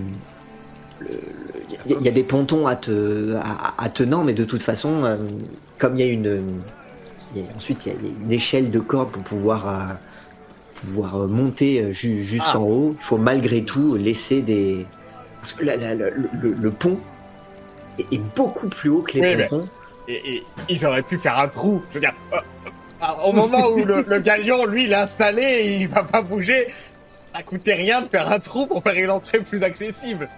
le- 0.98 1.20
il 1.68 1.90
y 1.90 1.94
a- 1.94 1.98
il 2.00 2.04
y 2.04 2.08
a 2.08 2.12
des 2.12 2.24
pontons 2.24 2.66
à, 2.66 2.74
te, 2.74 3.36
à, 3.36 3.74
à 3.80 3.88
tenant, 3.88 4.24
mais 4.24 4.34
de 4.34 4.44
toute 4.44 4.62
façon, 4.62 5.04
euh, 5.04 5.16
comme 5.78 5.94
il 5.96 6.00
y 6.04 6.08
a 6.08 6.12
une, 6.12 6.60
il 7.34 7.42
y 7.42 7.48
a- 7.48 7.52
ensuite 7.56 7.86
il 7.86 7.92
y 7.92 7.96
a 7.96 7.98
une 8.24 8.32
échelle 8.32 8.72
de 8.72 8.80
corde 8.80 9.12
pour 9.12 9.22
pouvoir 9.22 9.68
euh, 9.68 9.94
pouvoir 10.74 11.16
monter 11.28 11.92
ju- 11.92 12.20
juste 12.24 12.44
Ah. 12.48 12.58
en 12.58 12.64
haut, 12.64 12.96
il 12.98 13.02
faut 13.04 13.18
malgré 13.18 13.62
tout 13.64 13.94
laisser 13.94 14.42
des 14.42 14.84
parce 15.42 15.52
que 15.54 15.64
la- 15.64 15.76
la- 15.76 15.94
la- 15.96 16.10
le, 16.10 16.54
le- 16.60 16.70
pont 16.70 17.00
est, 17.98 18.06
est 18.14 18.20
beaucoup 18.36 18.68
plus 18.68 18.88
haut 18.90 19.02
que 19.02 19.18
les 19.18 19.34
Oui, 19.34 19.36
mais- 19.36 19.48
et, 20.08 20.36
et 20.36 20.42
ils 20.68 20.86
auraient 20.86 21.02
pu 21.02 21.18
faire 21.18 21.36
un 21.38 21.48
trou. 21.48 21.82
Je 21.90 21.94
veux 21.94 22.00
dire, 22.00 22.14
euh, 22.32 22.36
euh, 23.02 23.06
au 23.26 23.32
moment 23.32 23.68
où 23.70 23.84
le, 23.84 24.04
le 24.06 24.18
galion, 24.20 24.64
lui, 24.66 24.86
l'a 24.86 25.02
installé, 25.02 25.42
et 25.42 25.76
il 25.78 25.88
va 25.88 26.04
pas 26.04 26.22
bouger. 26.22 26.68
Ça 27.34 27.42
coûtait 27.42 27.74
rien 27.74 28.02
de 28.02 28.06
faire 28.06 28.30
un 28.30 28.38
trou 28.38 28.66
pour 28.66 28.82
faire 28.84 28.94
une 28.94 29.10
entrée 29.10 29.40
plus 29.40 29.64
accessible. 29.64 30.28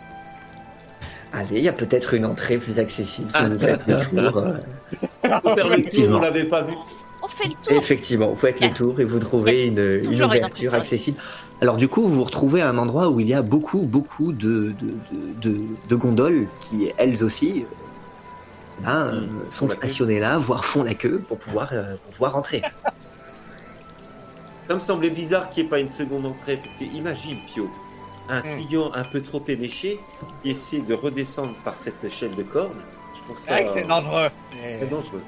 Allez, 1.33 1.59
il 1.59 1.65
y 1.65 1.69
a 1.69 1.73
peut-être 1.73 2.15
une 2.15 2.25
entrée 2.25 2.57
plus 2.59 2.79
accessible 2.79 3.31
si 3.31 3.37
Ah. 3.41 3.49
vous 3.49 3.59
faites 3.59 3.81
le 3.87 3.97
tour. 3.97 4.39
euh. 4.39 4.57
Faire 5.23 5.69
le 5.69 5.83
tour, 5.85 6.17
on 6.17 6.21
l'avait 6.21 6.45
pas 6.45 6.63
vu. 6.63 6.75
On 7.23 7.29
fait 7.29 7.49
le 7.49 7.55
tour. 7.67 7.77
Effectivement, 7.79 8.29
vous 8.29 8.37
faites 8.37 8.61
le 8.61 8.67
Yeah. 8.67 8.75
tour 8.75 9.01
et 9.01 9.05
vous 9.05 9.19
trouvez 9.19 9.67
une, 9.67 9.79
une 10.05 10.23
ouverture 10.23 10.75
accessible. 10.75 11.19
Alors 11.65 11.79
du 11.79 11.89
coup, 11.89 12.03
vous 12.03 12.15
vous 12.15 12.25
retrouvez 12.25 12.61
à 12.61 12.69
un 12.69 12.79
endroit 12.79 13.09
où 13.11 13.21
il 13.21 13.27
y 13.27 13.35
a 13.35 13.43
beaucoup, 13.43 13.87
beaucoup 13.87 14.33
de, 14.35 14.73
de, 14.73 15.01
de, 15.11 15.33
de- 15.33 15.81
de 15.89 15.95
gondoles 15.97 16.53
qui, 16.61 16.93
elles 16.99 17.25
aussi, 17.25 17.65
euh, 17.65 17.69
ben, 18.79 19.11
Mmh, 19.11 19.51
sont 19.51 19.69
stationnées 19.69 20.21
là, 20.21 20.39
voire 20.39 20.65
font 20.65 20.83
la 20.83 20.95
queue 20.95 21.23
pour 21.25 21.39
pouvoir, 21.39 21.73
euh, 21.73 21.97
pour 22.03 22.13
pouvoir 22.13 22.37
entrer. 22.37 22.65
Ça 24.69 24.75
me 24.75 24.81
semblait 24.81 25.11
bizarre 25.11 25.51
qu'il 25.51 25.63
n'y 25.63 25.67
ait 25.67 25.71
pas 25.71 25.81
une 25.81 25.89
seconde 25.91 26.27
entrée, 26.27 26.57
parce 26.57 26.77
que 26.77 26.85
imagine, 26.85 27.37
Pio, 27.47 27.71
un 28.29 28.43
Hmm. 28.43 28.49
client 28.55 28.93
un 28.95 29.05
peu 29.05 29.23
trop 29.23 29.45
éméché 29.49 29.99
qui 30.43 30.51
essaie 30.51 30.81
de 30.81 30.95
redescendre 30.95 31.55
par 31.65 31.77
cette 31.77 32.03
échelle 32.05 32.35
de 32.35 32.43
corde. 32.43 32.77
Je 33.15 33.23
trouve 33.23 33.39
C'est 33.47 33.47
ça 33.47 33.55
vrai 33.55 33.65
que 33.65 33.71
c'est 33.71 33.87
dangereux. 33.87 34.31
très 34.79 34.87
dangereux. 34.87 35.23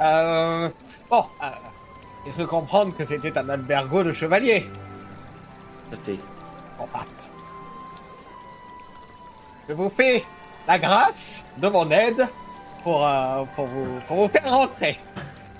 Euh, 0.00 0.70
bon, 1.10 1.24
euh, 1.42 1.50
il 2.26 2.32
faut 2.32 2.46
comprendre 2.46 2.96
que 2.96 3.04
c'était 3.04 3.36
un 3.36 3.48
albergo 3.48 4.02
de 4.04 4.12
chevalier. 4.12 4.66
Ça 5.90 5.96
fait. 6.04 6.18
Bon, 6.78 6.88
bah. 6.92 7.04
Je 9.68 9.74
vous 9.74 9.90
fais 9.90 10.24
la 10.66 10.78
grâce 10.78 11.44
de 11.56 11.68
mon 11.68 11.90
aide 11.90 12.28
pour, 12.82 13.06
euh, 13.06 13.44
pour, 13.54 13.66
vous, 13.66 14.00
pour 14.06 14.16
vous 14.16 14.28
faire 14.28 14.50
rentrer. 14.50 14.98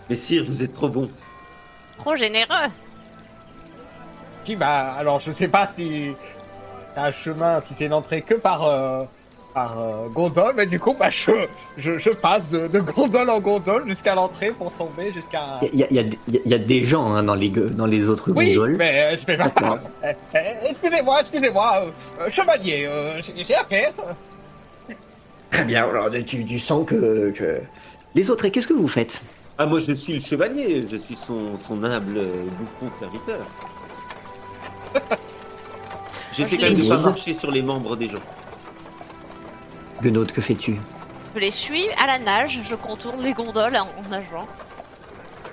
Mais 0.08 0.16
sire, 0.16 0.44
vous 0.46 0.62
êtes 0.62 0.72
trop 0.72 0.88
bon. 0.88 1.10
Trop 1.98 2.16
généreux. 2.16 2.68
Puis 4.44 4.56
bah, 4.56 4.94
alors 4.94 5.20
je 5.20 5.30
sais 5.30 5.48
pas 5.48 5.68
si 5.76 6.16
c'est 6.92 7.00
un 7.00 7.12
chemin, 7.12 7.60
si 7.60 7.74
c'est 7.74 7.86
une 7.86 7.92
entrée 7.92 8.22
que 8.22 8.34
par, 8.34 8.64
euh, 8.64 9.04
par 9.55 9.78
euh, 9.78 10.09
gondole, 10.09 10.55
mais 10.57 10.66
du 10.66 10.80
coup, 10.80 10.94
bah, 10.98 11.11
je, 11.11 11.30
je, 11.76 11.98
je 11.98 12.11
passe 12.11 12.48
de, 12.48 12.66
de 12.68 12.80
gondole 12.80 13.28
en 13.30 13.40
gondole 13.40 13.86
jusqu'à 13.86 14.14
l'entrée 14.14 14.50
pour 14.50 14.70
tomber 14.72 15.12
jusqu'à. 15.12 15.61
Il 15.72 15.78
y 15.78 15.84
a, 15.84 15.88
y 15.90 16.11
y 16.28 16.55
y 16.55 16.59
des 16.59 16.84
gens 16.84 17.12
hein, 17.12 17.22
dans, 17.22 17.34
les, 17.34 17.48
dans 17.50 17.86
les 17.86 18.09
autres 18.09 18.32
Oui, 18.32 18.55
gondoles. 18.55 18.76
mais 18.78 19.14
euh, 19.14 19.16
je 19.18 19.26
vais 19.26 19.36
pas. 19.36 19.50
Euh, 20.05 20.12
euh, 20.34 20.68
excusez-moi, 20.70 21.20
excusez-moi, 21.20 21.82
euh, 21.84 21.90
euh, 22.22 22.30
chevalier, 22.30 22.86
euh, 22.86 23.20
j'ai 23.36 23.55
affaire. 23.55 23.92
Très 25.50 25.64
bien, 25.64 25.84
alors 25.84 26.11
tu, 26.26 26.44
tu 26.44 26.59
sens 26.59 26.86
que, 26.86 27.30
que... 27.30 27.61
Les 28.14 28.30
autres, 28.30 28.46
et 28.46 28.50
qu'est-ce 28.50 28.66
que 28.66 28.72
vous 28.72 28.88
faites? 28.88 29.22
Ah, 29.59 29.66
moi 29.66 29.78
je 29.80 29.92
suis 29.92 30.14
le 30.14 30.20
chevalier, 30.20 30.86
je 30.90 30.96
suis 30.96 31.16
son, 31.16 31.57
son 31.59 31.82
humble 31.84 32.20
bouffon 32.59 32.90
serviteur. 32.90 33.46
J'essaie 36.32 36.57
je 36.57 36.61
quand 36.61 36.66
même 36.66 36.74
de 36.74 36.82
pas 36.88 36.96
dit. 36.96 37.03
marcher 37.03 37.34
sur 37.34 37.50
les 37.50 37.62
membres 37.62 37.96
des 37.96 38.09
gens. 38.09 38.22
Guenaude, 40.03 40.32
que 40.32 40.40
fais-tu 40.40 40.80
Je 41.34 41.40
les 41.40 41.50
suis 41.50 41.84
à 42.03 42.07
la 42.07 42.18
nage. 42.18 42.61
Je 42.64 42.74
contourne 42.74 43.22
les 43.22 43.32
gondoles 43.32 43.76
en, 43.76 43.86
en 44.00 44.09
nageant. 44.11 44.46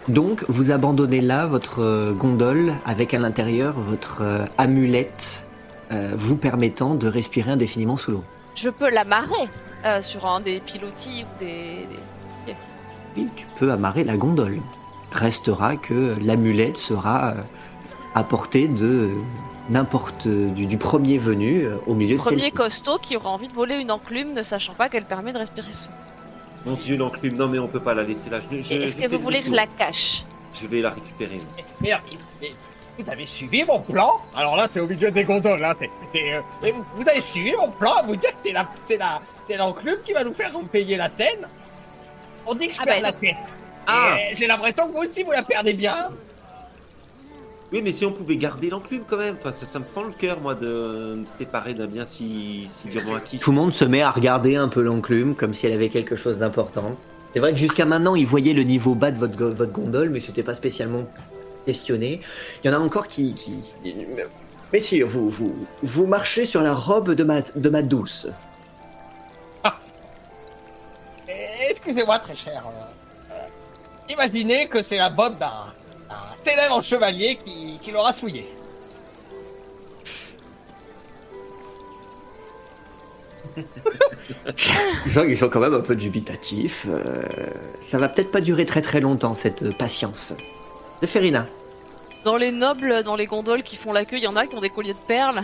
Donc, 0.07 0.43
vous 0.49 0.71
abandonnez 0.71 1.21
là 1.21 1.45
votre 1.45 1.79
euh, 1.81 2.13
gondole 2.13 2.73
avec 2.85 3.13
à 3.13 3.19
l'intérieur 3.19 3.79
votre 3.79 4.21
euh, 4.21 4.45
amulette 4.57 5.45
euh, 5.91 6.11
vous 6.17 6.35
permettant 6.35 6.95
de 6.95 7.07
respirer 7.07 7.51
indéfiniment 7.51 7.97
sous 7.97 8.11
l'eau. 8.11 8.23
Je 8.55 8.69
peux 8.69 8.89
l'amarrer 8.89 9.47
euh, 9.85 10.01
sur 10.01 10.25
un 10.25 10.41
des 10.41 10.59
pilotis 10.59 11.23
ou 11.25 11.39
des. 11.39 11.87
des- 12.45 12.55
Oui, 13.17 13.27
tu 13.35 13.45
peux 13.59 13.71
amarrer 13.71 14.03
la 14.03 14.17
gondole. 14.17 14.59
Restera 15.11 15.75
que 15.75 16.15
l'amulette 16.21 16.77
sera 16.77 17.35
à 18.15 18.23
portée 18.23 18.67
de 18.67 19.11
n'importe 19.69 20.27
du, 20.27 20.65
du 20.65 20.77
premier 20.77 21.17
venu 21.17 21.63
euh, 21.65 21.75
au 21.87 21.93
milieu 21.93 22.15
de 22.17 22.21
Premier 22.21 22.37
celle-ci. 22.39 22.51
costaud 22.53 22.97
qui 22.99 23.15
aura 23.15 23.29
envie 23.29 23.47
de 23.47 23.53
voler 23.53 23.75
une 23.75 23.91
enclume 23.91 24.33
ne 24.33 24.43
sachant 24.43 24.73
pas 24.73 24.89
qu'elle 24.89 25.05
permet 25.05 25.31
de 25.33 25.37
respirer 25.37 25.71
sous. 25.71 25.89
Mon 26.65 26.73
dieu, 26.75 26.97
l'enclume, 26.97 27.35
non 27.35 27.47
mais 27.47 27.59
on 27.59 27.67
peut 27.67 27.79
pas 27.79 27.93
la 27.93 28.03
laisser 28.03 28.29
là. 28.29 28.39
Je- 28.41 28.61
je- 28.61 28.73
Et 28.73 28.83
Est-ce 28.83 28.95
que 28.95 29.07
vous 29.07 29.17
le 29.17 29.23
voulez 29.23 29.41
que 29.41 29.47
je 29.49 29.53
la 29.53 29.67
cache 29.67 30.23
Je 30.53 30.67
vais 30.67 30.81
la 30.81 30.89
récupérer. 30.89 31.39
Mais, 31.81 31.91
mais 32.41 32.51
vous 32.97 33.09
avez 33.09 33.25
suivi 33.25 33.63
mon 33.63 33.79
plan? 33.79 34.13
Alors 34.35 34.57
là, 34.57 34.67
c'est 34.67 34.79
au 34.81 34.87
milieu 34.87 35.09
des 35.11 35.23
gondoles, 35.23 35.59
là. 35.61 35.73
t'es- 35.75 35.89
t'es, 36.11 36.33
euh, 36.33 36.41
mais 36.61 36.71
vous, 36.71 36.83
vous 36.95 37.07
avez 37.07 37.21
suivi 37.21 37.53
mon 37.55 37.69
plan 37.69 37.93
à 37.93 38.01
vous 38.01 38.15
dire 38.17 38.31
que 38.31 38.35
c'est 38.43 38.51
la, 38.51 38.67
c'est 38.85 38.97
la, 38.97 39.21
c'est 39.47 39.55
l'enclume 39.55 39.99
qui 40.05 40.11
va 40.13 40.23
nous 40.23 40.33
faire 40.33 40.51
payer 40.71 40.97
la 40.97 41.09
scène? 41.09 41.47
On 42.45 42.53
dit 42.55 42.67
que 42.67 42.73
je 42.73 42.79
Ah 42.81 42.85
perds 42.85 42.95
ben 42.95 43.03
la 43.03 43.11
tête. 43.13 43.35
Ah 43.87 44.17
Et 44.31 44.35
J'ai 44.35 44.47
l'impression 44.47 44.87
que 44.87 44.91
vous 44.93 45.03
aussi, 45.03 45.23
vous 45.23 45.31
la 45.31 45.43
perdez 45.43 45.73
bien. 45.73 46.09
Oui, 47.71 47.81
mais 47.83 47.91
si 47.91 48.03
on 48.05 48.11
pouvait 48.11 48.37
garder 48.37 48.69
l'enclume 48.71 49.03
quand 49.07 49.17
même, 49.17 49.35
enfin, 49.39 49.51
ça, 49.51 49.65
ça 49.67 49.77
me 49.77 49.85
prend 49.85 50.03
le 50.03 50.11
cœur, 50.11 50.39
moi, 50.39 50.55
de 50.55 51.17
me 51.19 51.25
séparer 51.37 51.75
d'un 51.75 51.85
bien 51.85 52.05
si, 52.07 52.65
si 52.67 52.87
durement 52.87 53.15
acquis. 53.15 53.37
Tout 53.37 53.51
le 53.51 53.57
monde 53.57 53.73
se 53.73 53.85
met 53.85 54.01
à 54.01 54.09
regarder 54.09 54.55
un 54.55 54.69
peu 54.69 54.81
l'enclume 54.81 55.35
comme 55.35 55.53
si 55.53 55.67
elle 55.67 55.73
avait 55.73 55.89
quelque 55.89 56.15
chose 56.15 56.39
d'important. 56.39 56.95
C'est 57.33 57.39
vrai 57.39 57.51
que 57.51 57.59
jusqu'à 57.59 57.85
maintenant, 57.85 58.15
ils 58.15 58.25
voyaient 58.25 58.53
le 58.53 58.63
niveau 58.63 58.95
bas 58.95 59.11
de 59.11 59.19
votre, 59.19 59.35
go- 59.37 59.51
votre 59.53 59.71
gondole, 59.71 60.09
mais 60.09 60.19
c'était 60.19 60.41
pas 60.41 60.55
spécialement 60.55 61.05
questionné. 61.67 62.21
Il 62.63 62.71
y 62.71 62.73
en 62.73 62.77
a 62.79 62.83
encore 62.83 63.07
qui. 63.07 63.35
qui... 63.35 63.53
qui- 63.83 63.93
Messieurs, 64.73 65.05
vous, 65.05 65.29
vous, 65.29 65.67
vous 65.83 66.05
marchez 66.07 66.45
sur 66.45 66.61
la 66.61 66.73
robe 66.73 67.13
de 67.13 67.23
ma, 67.23 67.41
de 67.41 67.69
ma 67.69 67.81
douce. 67.83 68.27
Et 71.27 71.69
Excusez-moi, 71.71 72.19
très 72.19 72.35
cher. 72.35 72.63
euh, 73.31 73.35
imaginez 74.09 74.67
que 74.67 74.81
c'est 74.81 74.97
la 74.97 75.09
botte 75.09 75.37
d'un 75.37 75.71
d'un 76.09 76.51
célèbre 76.51 76.81
chevalier 76.81 77.39
qui, 77.43 77.79
qui 77.81 77.91
l'aura 77.91 78.13
souillé. 78.13 78.49
Ils 85.27 85.37
sont 85.37 85.49
quand 85.49 85.59
même 85.59 85.73
un 85.73 85.81
peu 85.81 85.95
dubitatifs. 85.95 86.85
euh, 86.87 87.21
ça 87.81 87.97
va 87.97 88.09
peut-être 88.09 88.31
pas 88.31 88.41
durer 88.41 88.65
très 88.65 88.81
très 88.81 88.99
longtemps, 88.99 89.33
cette 89.33 89.77
patience. 89.77 90.33
Zéphérina, 91.01 91.45
Dans 92.25 92.37
les 92.37 92.51
nobles, 92.51 93.03
dans 93.03 93.15
les 93.15 93.25
gondoles 93.25 93.63
qui 93.63 93.75
font 93.75 93.93
la 93.93 94.05
queue, 94.05 94.17
il 94.17 94.23
y 94.23 94.27
en 94.27 94.35
a 94.35 94.45
qui 94.45 94.55
ont 94.55 94.61
des 94.61 94.69
colliers 94.69 94.93
de 94.93 94.97
perles. 95.07 95.43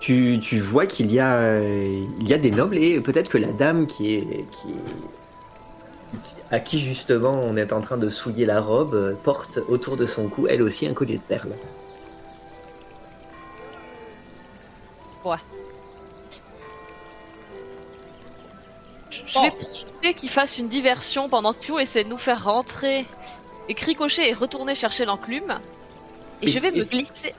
tu, 0.00 0.38
tu 0.40 0.58
vois 0.60 0.86
qu'il 0.86 1.12
y, 1.12 1.20
a, 1.20 1.34
euh, 1.36 2.04
il 2.20 2.26
y 2.26 2.32
a 2.32 2.38
des 2.38 2.50
nobles 2.50 2.78
et 2.78 3.00
peut-être 3.00 3.28
que 3.28 3.36
la 3.38 3.52
dame 3.52 3.86
qui 3.86 4.14
est, 4.14 4.46
qui 4.50 4.70
est- 4.72 5.19
à 6.50 6.60
qui 6.60 6.80
justement 6.80 7.40
on 7.42 7.56
est 7.56 7.72
en 7.72 7.80
train 7.80 7.96
de 7.96 8.08
souiller 8.08 8.46
la 8.46 8.60
robe 8.60 8.94
euh, 8.94 9.14
porte 9.14 9.58
autour 9.68 9.96
de 9.96 10.06
son 10.06 10.28
cou 10.28 10.46
elle 10.48 10.62
aussi 10.62 10.86
un 10.86 10.94
collier 10.94 11.18
de 11.18 11.22
perles. 11.22 11.54
Je, 19.10 19.20
Je 19.26 19.40
vais 19.40 19.50
profiter 19.50 20.14
qu'il 20.14 20.30
fasse 20.30 20.58
une 20.58 20.68
diversion 20.68 21.28
pendant 21.28 21.52
que 21.52 21.58
Pio 21.58 21.78
essaie 21.78 22.04
de 22.04 22.08
nous 22.08 22.18
faire 22.18 22.44
rentrer 22.44 23.06
et 23.68 23.74
Cricochet 23.74 24.30
est 24.30 24.34
retourné 24.34 24.74
chercher 24.74 25.04
l'enclume. 25.04 25.60
Et 26.42 26.50
je 26.50 26.58
vais 26.58 26.70
me 26.70 26.82
glisser. 26.82 27.34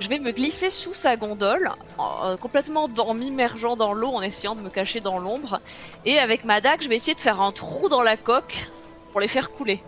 Je 0.00 0.08
vais 0.08 0.18
me 0.18 0.30
glisser 0.32 0.70
sous 0.70 0.94
sa 0.94 1.16
gondole, 1.16 1.70
en- 1.98 2.26
euh, 2.26 2.36
complètement 2.36 2.88
en 2.98 3.14
m'immergeant 3.14 3.74
dans 3.76 3.92
l'eau, 3.92 4.08
en 4.10 4.22
essayant 4.22 4.54
de 4.54 4.60
me 4.60 4.70
cacher 4.70 5.00
dans 5.00 5.18
l'ombre. 5.18 5.60
Et 6.04 6.18
avec 6.18 6.44
ma 6.44 6.60
dague, 6.60 6.82
je 6.82 6.88
vais 6.88 6.96
essayer 6.96 7.14
de 7.14 7.20
faire 7.20 7.40
un 7.40 7.50
trou 7.52 7.88
dans 7.88 8.02
la 8.02 8.16
coque 8.16 8.68
pour 9.12 9.20
les 9.20 9.28
faire 9.28 9.50
couler. 9.50 9.82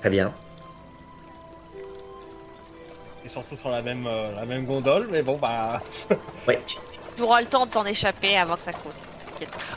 Très 0.00 0.10
bien. 0.10 0.32
Et 3.24 3.28
surtout 3.28 3.56
sur 3.56 3.70
la 3.70 3.82
même, 3.82 4.06
euh, 4.08 4.34
la 4.34 4.44
même 4.44 4.64
gondole, 4.64 5.08
mais 5.12 5.22
bon, 5.22 5.38
bah. 5.38 5.80
Ouais. 6.48 6.60
Tu 7.16 7.22
auras 7.22 7.40
le 7.40 7.46
temps 7.46 7.66
de 7.66 7.70
t'en 7.70 7.84
échapper 7.86 8.36
avant 8.36 8.56
que 8.56 8.62
ça 8.62 8.72
coule. 8.72 8.90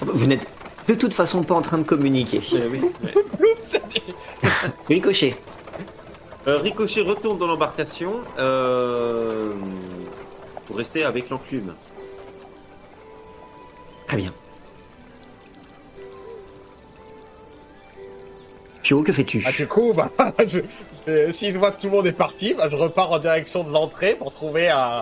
Ah 0.02 0.06
bah, 0.06 0.12
Vous 0.16 0.26
n'êtes 0.26 0.48
de 0.88 0.94
toute 0.96 1.14
façon 1.14 1.44
pas 1.44 1.54
en 1.56 1.62
train 1.62 1.78
de 1.78 1.84
communiquer. 1.84 2.42
Euh, 2.54 2.70
oui, 2.72 2.82
ouais. 3.04 3.14
Ricochet. 4.88 5.38
Euh, 6.48 6.58
Ricochet 6.58 7.02
retourne 7.02 7.40
dans 7.40 7.48
l'embarcation 7.48 8.22
euh, 8.38 9.54
pour 10.66 10.78
rester 10.78 11.04
avec 11.04 11.30
l'enclume. 11.30 11.74
Très 14.08 14.18
bien. 14.18 14.34
Pio, 18.84 19.02
que 19.02 19.12
fais-tu? 19.12 19.44
Ah, 19.48 19.52
du 19.52 19.66
coup, 19.66 19.94
bah, 19.96 20.12
je, 20.46 20.60
euh, 21.08 21.32
si 21.32 21.52
je 21.52 21.58
vois 21.58 21.72
que 21.72 21.82
tout 21.82 21.88
le 21.88 21.94
monde 21.94 22.06
est 22.06 22.12
parti, 22.12 22.54
bah, 22.54 22.70
je 22.70 22.76
repars 22.76 23.12
en 23.12 23.18
direction 23.18 23.64
de 23.64 23.72
l'entrée 23.72 24.14
pour 24.14 24.32
trouver 24.32 24.70
euh, 24.70 25.02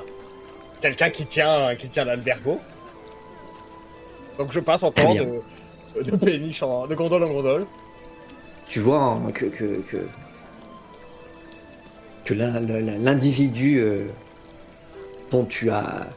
quelqu'un 0.82 1.10
qui 1.10 1.26
tient, 1.26 1.76
qui 1.76 1.90
tient 1.90 2.06
l'albergo. 2.06 2.62
Donc 4.38 4.54
je 4.54 4.62
passe 4.62 4.84
encore 4.84 5.12
bien. 5.12 5.26
de, 5.26 6.02
de 6.02 6.16
péniche 6.16 6.64
en, 6.64 6.88
de 6.88 6.96
gondole 6.96 7.24
en 7.24 7.28
gondole. 7.34 7.66
Tu 8.70 8.80
vois 8.80 9.02
hein, 9.02 9.32
que, 9.34 9.46
que, 9.46 9.82
que, 9.82 9.98
que 12.26 12.34
l'in- 12.34 12.60
l'in- 12.60 12.98
l'individu 12.98 13.80
euh, 13.80 14.06
dont 15.32 15.46
tu 15.46 15.70
as 15.70 16.08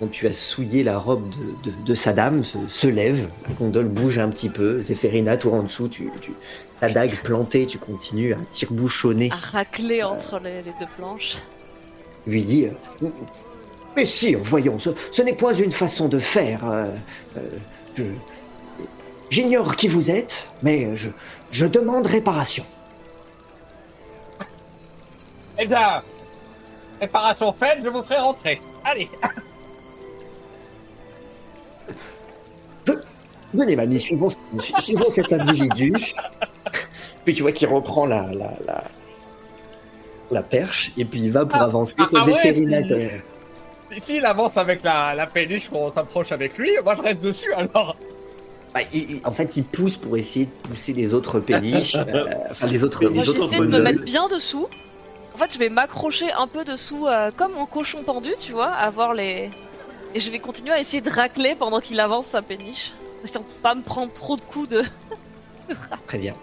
dont 0.00 0.06
tu 0.06 0.28
as 0.28 0.32
souillé 0.32 0.84
la 0.84 0.96
robe 0.96 1.28
de, 1.64 1.70
de, 1.72 1.76
de 1.84 1.94
sa 1.94 2.12
dame 2.12 2.44
se, 2.44 2.56
se 2.68 2.86
lève, 2.86 3.28
la 3.48 3.54
gondole 3.54 3.88
bouge 3.88 4.20
un 4.20 4.28
petit 4.28 4.48
peu, 4.48 4.80
Zéphérina, 4.80 5.36
toi 5.36 5.54
en 5.54 5.64
dessous, 5.64 5.88
tu, 5.88 6.08
tu, 6.20 6.30
ta 6.80 6.88
dague 6.88 7.16
plantée, 7.24 7.66
tu 7.66 7.78
continues 7.78 8.32
à 8.32 8.38
tire-bouchonner, 8.52 9.28
À 9.32 9.34
racler 9.58 10.04
entre 10.04 10.38
les, 10.38 10.62
les 10.62 10.72
deux 10.78 10.86
planches. 10.96 11.36
lui 12.28 12.44
dit 12.44 12.66
euh, 12.66 13.08
Mais 13.96 14.06
si, 14.06 14.34
voyons, 14.34 14.78
ce, 14.78 14.90
ce 15.10 15.22
n'est 15.22 15.34
point 15.34 15.52
une 15.54 15.72
façon 15.72 16.06
de 16.06 16.20
faire. 16.20 16.60
euh, 16.64 16.94
J'ignore 19.30 19.74
qui 19.76 19.88
vous 19.88 20.10
êtes, 20.12 20.48
mais 20.62 20.94
je, 20.96 21.10
je 21.50 21.66
demande 21.66 22.06
réparation. 22.06 22.64
Eh 25.58 25.66
bien, 25.66 26.02
réparation 27.00 27.52
faite, 27.52 27.78
je 27.82 27.88
vous 27.88 28.02
ferai 28.02 28.18
rentrer. 28.18 28.60
Allez 28.84 29.08
Venez, 33.54 33.76
mamie, 33.76 33.98
suivons, 33.98 34.28
su- 34.28 34.38
suivons 34.80 35.08
cet 35.08 35.32
individu. 35.32 35.94
Puis 37.24 37.34
tu 37.34 37.42
vois 37.42 37.52
qu'il 37.52 37.66
reprend 37.68 38.04
la, 38.04 38.30
la, 38.34 38.52
la, 38.66 38.84
la 40.30 40.42
perche 40.42 40.92
et 40.98 41.04
puis 41.06 41.20
il 41.22 41.32
va 41.32 41.46
pour 41.46 41.60
Ah, 41.60 41.64
avancer. 41.64 41.94
ah, 41.98 42.08
ah 42.14 42.26
ouais, 42.26 42.52
si. 42.52 44.00
S'il 44.02 44.26
avance 44.26 44.58
avec 44.58 44.82
la, 44.84 45.14
la 45.14 45.26
péniche 45.26 45.70
qu'on 45.70 45.90
s'approche 45.90 46.30
avec 46.30 46.58
lui, 46.58 46.70
moi 46.84 46.94
je 46.96 47.02
reste 47.02 47.22
dessus 47.22 47.50
alors. 47.54 47.96
bah, 48.74 48.80
il- 48.92 49.12
il- 49.12 49.20
en 49.26 49.32
fait, 49.32 49.56
il 49.56 49.64
pousse 49.64 49.96
pour 49.96 50.18
essayer 50.18 50.44
de 50.44 50.68
pousser 50.68 50.92
les 50.92 51.14
autres 51.14 51.40
péniches, 51.40 51.94
euh, 51.96 52.26
enfin 52.50 52.66
les 52.66 52.84
autres, 52.84 53.02
les 53.08 53.28
autres 53.30 53.48
de 53.50 53.64
me 53.66 53.80
mettre 53.80 54.04
bien 54.04 54.28
dessous. 54.28 54.68
En 55.38 55.40
fait, 55.42 55.52
je 55.52 55.58
vais 55.60 55.68
m'accrocher 55.68 56.32
un 56.32 56.48
peu 56.48 56.64
dessous, 56.64 57.06
euh, 57.06 57.30
comme 57.36 57.56
en 57.58 57.66
cochon 57.66 58.02
pendu, 58.02 58.30
tu 58.44 58.50
vois, 58.50 58.70
à 58.70 58.90
voir 58.90 59.14
les. 59.14 59.50
Et 60.12 60.18
je 60.18 60.32
vais 60.32 60.40
continuer 60.40 60.72
à 60.72 60.80
essayer 60.80 61.00
de 61.00 61.08
racler 61.08 61.54
pendant 61.56 61.78
qu'il 61.78 62.00
avance 62.00 62.26
sa 62.26 62.42
péniche. 62.42 62.92
Essayant 63.22 63.42
de 63.42 63.62
pas 63.62 63.76
me 63.76 63.82
prendre 63.82 64.12
trop 64.12 64.34
de 64.34 64.40
coups 64.40 64.66
de. 64.66 64.82
Très 66.08 66.18
bien. 66.18 66.34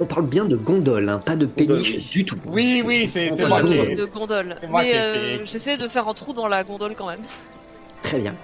On 0.00 0.06
parle 0.06 0.26
bien 0.26 0.46
de 0.46 0.56
gondole, 0.56 1.06
hein, 1.10 1.18
pas 1.18 1.36
de 1.36 1.44
péniche 1.44 1.96
oui. 1.96 2.08
du 2.12 2.24
tout. 2.24 2.38
Oui, 2.46 2.82
oui, 2.82 3.06
c'est 3.06 3.28
moi 3.46 3.60
de 3.60 3.66
qui. 3.66 3.76
gondole. 3.76 3.94
de 3.94 4.04
gondole. 4.06 4.56
moi 4.70 4.82
Mais 4.82 4.90
qui 4.90 4.96
ai 4.96 5.00
euh, 5.00 5.44
j'essaie 5.44 5.76
de 5.76 5.86
faire 5.86 6.08
un 6.08 6.14
trou 6.14 6.32
dans 6.32 6.48
la 6.48 6.64
gondole 6.64 6.94
quand 6.96 7.08
même. 7.08 7.20
Très 8.02 8.20
bien. 8.20 8.34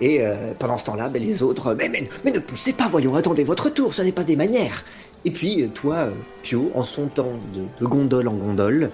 Et 0.00 0.20
euh, 0.20 0.52
pendant 0.56 0.78
ce 0.78 0.84
temps-là, 0.84 1.08
ben, 1.08 1.20
les 1.20 1.42
autres, 1.42 1.74
mais, 1.74 1.88
mais, 1.88 2.08
mais 2.24 2.30
ne 2.30 2.38
poussez 2.38 2.72
pas, 2.72 2.86
voyons, 2.86 3.16
attendez 3.16 3.42
votre 3.42 3.68
tour, 3.68 3.94
ce 3.94 4.02
n'est 4.02 4.12
pas 4.12 4.22
des 4.22 4.36
manières. 4.36 4.84
Et 5.24 5.32
puis, 5.32 5.62
euh, 5.62 5.68
toi, 5.74 6.10
Pio, 6.42 6.70
en 6.74 6.84
sautant 6.84 7.32
de, 7.52 7.62
de 7.80 7.86
gondole 7.86 8.28
en 8.28 8.34
gondole, 8.34 8.84
euh, 8.84 8.88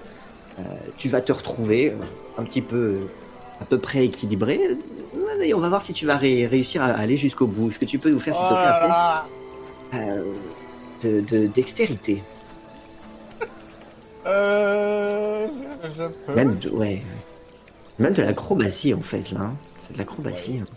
tu 0.97 1.09
vas 1.09 1.21
te 1.21 1.31
retrouver 1.31 1.91
euh, 1.91 1.95
un 2.37 2.43
petit 2.43 2.61
peu, 2.61 2.75
euh, 2.75 2.99
à 3.61 3.65
peu 3.65 3.77
près 3.79 4.05
équilibré. 4.05 4.59
Euh, 4.63 5.41
Et 5.43 5.53
on 5.53 5.59
va 5.59 5.69
voir 5.69 5.81
si 5.81 5.93
tu 5.93 6.05
vas 6.05 6.17
ré- 6.17 6.45
réussir 6.47 6.81
à 6.83 6.87
aller 6.87 7.17
jusqu'au 7.17 7.47
bout. 7.47 7.69
Est-ce 7.69 7.79
que 7.79 7.85
tu 7.85 7.97
peux 7.99 8.09
nous 8.11 8.19
faire, 8.19 8.35
s'il 8.35 8.47
te 8.47 8.53
Oh 8.53 8.57
plaît, 8.57 8.67
un 8.67 8.71
là 8.71 8.79
test 8.81 8.91
là. 8.91 10.13
euh, 10.15 10.33
de, 11.03 11.21
de 11.21 11.47
dextérité 11.47 12.21
Euh. 14.25 15.47
Je, 15.83 15.89
je 15.97 16.03
peux. 16.27 16.33
Même 16.35 16.57
de, 16.59 16.69
ouais. 16.69 17.01
Même 17.97 18.13
de 18.13 18.21
l'acrobatie, 18.21 18.93
en 18.93 19.01
fait, 19.01 19.31
là. 19.31 19.41
hein. 19.41 19.55
C'est 19.87 19.93
de 19.93 19.97
l'acrobatie. 19.97 20.59
hein. 20.61 20.67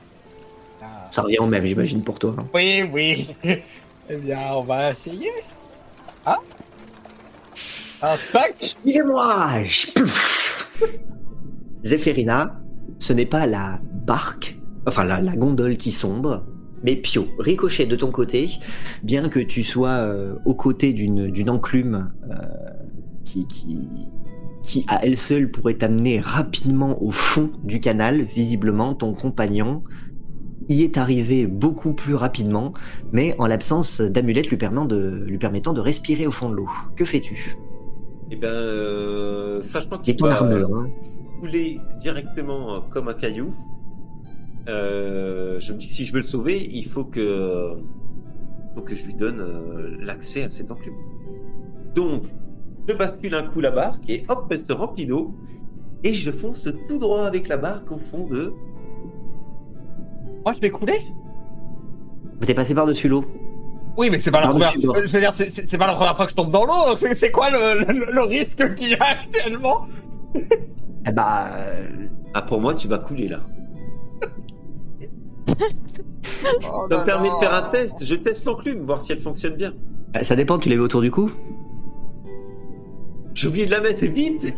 Ah. 0.82 1.08
Ça 1.10 1.22
revient 1.22 1.38
au 1.38 1.46
même, 1.46 1.64
j'imagine, 1.66 2.02
pour 2.02 2.18
toi. 2.18 2.34
hein. 2.38 2.46
Oui, 2.54 2.88
oui. 2.92 3.34
eh 3.44 4.16
bien, 4.16 4.52
on 4.54 4.62
va 4.62 4.90
essayer. 4.90 5.30
Ah 6.26 6.38
Un 8.04 8.18
5 8.18 8.54
Suivez-moi 8.60 9.62
Je- 9.64 9.90
Plouf 9.92 10.68
Zéphérina, 11.84 12.60
ce 12.98 13.14
n'est 13.14 13.24
pas 13.24 13.46
la 13.46 13.80
barque, 14.06 14.60
enfin 14.86 15.04
la, 15.04 15.22
gondole 15.22 15.78
qui 15.78 15.90
sombre, 15.90 16.44
mais 16.82 16.96
Pio. 16.96 17.26
Ricochet 17.38 17.86
de 17.86 17.96
ton 17.96 18.10
côté, 18.10 18.50
bien 19.02 19.30
que 19.30 19.40
tu 19.40 19.62
sois 19.62 19.88
euh, 19.88 20.34
aux 20.44 20.54
côtés 20.54 20.92
d'une 20.92 21.48
enclume 21.48 22.12
euh, 22.30 22.34
qui, 23.24 23.46
qui, 23.46 23.78
qui 24.62 24.84
à 24.88 25.02
elle 25.06 25.16
seule 25.16 25.50
pourrait 25.50 25.78
t'amener 25.78 26.20
rapidement 26.20 27.02
au 27.02 27.10
fond 27.10 27.52
du 27.62 27.80
canal, 27.80 28.20
visiblement 28.20 28.94
ton 28.94 29.14
compagnon 29.14 29.82
y 30.68 30.82
est 30.82 30.98
arrivé 30.98 31.46
beaucoup 31.46 31.94
plus 31.94 32.14
rapidement, 32.14 32.74
mais 33.12 33.34
en 33.38 33.46
l'absence 33.46 34.02
d'amulette 34.02 34.48
lui, 34.50 34.58
lui 34.58 35.38
permettant 35.38 35.72
de 35.72 35.80
respirer 35.80 36.26
au 36.26 36.30
fond 36.30 36.50
de 36.50 36.54
l'eau. 36.54 36.68
Que 36.96 37.04
fais-tu? 37.04 37.54
Et 38.30 38.36
ben, 38.36 38.48
euh, 38.48 39.62
sachant 39.62 39.98
qu'il 39.98 40.16
ton 40.16 40.26
va 40.26 40.36
armure, 40.36 40.74
hein. 40.74 40.88
couler 41.40 41.78
directement 42.00 42.74
euh, 42.74 42.80
comme 42.90 43.08
un 43.08 43.14
caillou, 43.14 43.52
euh, 44.68 45.60
je 45.60 45.72
me 45.72 45.78
dis 45.78 45.86
que 45.86 45.92
si 45.92 46.06
je 46.06 46.12
veux 46.12 46.18
le 46.18 46.24
sauver, 46.24 46.68
il 46.72 46.86
faut 46.86 47.04
que, 47.04 47.74
faut 48.74 48.82
que 48.82 48.94
je 48.94 49.06
lui 49.06 49.14
donne 49.14 49.40
euh, 49.40 49.96
l'accès 50.00 50.44
à 50.44 50.50
cette 50.50 50.70
enclume. 50.70 50.94
Donc, 51.94 52.24
je 52.88 52.94
bascule 52.94 53.34
un 53.34 53.44
coup 53.44 53.60
la 53.60 53.70
barque 53.70 54.08
et 54.08 54.24
hop, 54.28 54.46
elle 54.50 54.58
se 54.58 54.72
remplit 54.72 55.06
d'eau. 55.06 55.34
Et 56.02 56.12
je 56.12 56.30
fonce 56.30 56.68
tout 56.86 56.98
droit 56.98 57.24
avec 57.24 57.48
la 57.48 57.56
barque 57.56 57.90
au 57.90 57.98
fond 57.98 58.26
de. 58.26 58.52
Moi, 60.44 60.52
je 60.52 60.60
vais 60.60 60.70
couler? 60.70 60.98
T'es 62.44 62.52
passé 62.52 62.74
par-dessus 62.74 63.08
l'eau. 63.08 63.24
Oui, 63.96 64.10
mais 64.10 64.18
c'est 64.18 64.30
pas 64.30 64.40
la 64.40 64.48
première. 64.48 64.72
c'est- 65.32 65.78
pas 65.78 65.86
la 65.86 65.94
première 65.94 66.16
fois 66.16 66.24
que 66.26 66.30
je 66.32 66.36
tombe 66.36 66.50
dans 66.50 66.64
l'eau. 66.64 66.86
donc 66.88 66.98
C'est 66.98 67.30
quoi 67.30 67.50
le, 67.50 67.84
le- 67.92 68.12
le 68.12 68.22
risque 68.22 68.74
qu'il 68.74 68.88
y 68.90 68.94
a 68.94 69.04
actuellement 69.04 69.86
Eh 71.06 71.12
bah, 71.12 71.46
euh, 71.56 71.86
Ah, 72.34 72.42
pour 72.42 72.60
moi, 72.60 72.74
tu 72.74 72.88
vas 72.88 72.98
couler 72.98 73.28
là. 73.28 73.40
Oh 76.66 76.86
Ça 76.90 76.98
me 76.98 77.04
permet 77.04 77.28
de 77.30 77.34
faire 77.36 77.54
un 77.54 77.70
test. 77.70 78.04
Je 78.04 78.14
teste 78.14 78.44
l'enclume, 78.46 78.80
voir 78.82 79.04
si 79.04 79.12
elle 79.12 79.20
fonctionne 79.20 79.54
bien. 79.54 79.72
ça 80.22 80.34
dépend, 80.36 80.58
tu 80.58 80.68
l'avais 80.68 80.80
autour 80.82 81.00
du 81.00 81.10
cou? 81.10 81.30
J'ai 83.34 83.48
oublié 83.48 83.66
de 83.66 83.70
la 83.72 83.80
mettre 83.80 84.04
vite. 84.06 84.54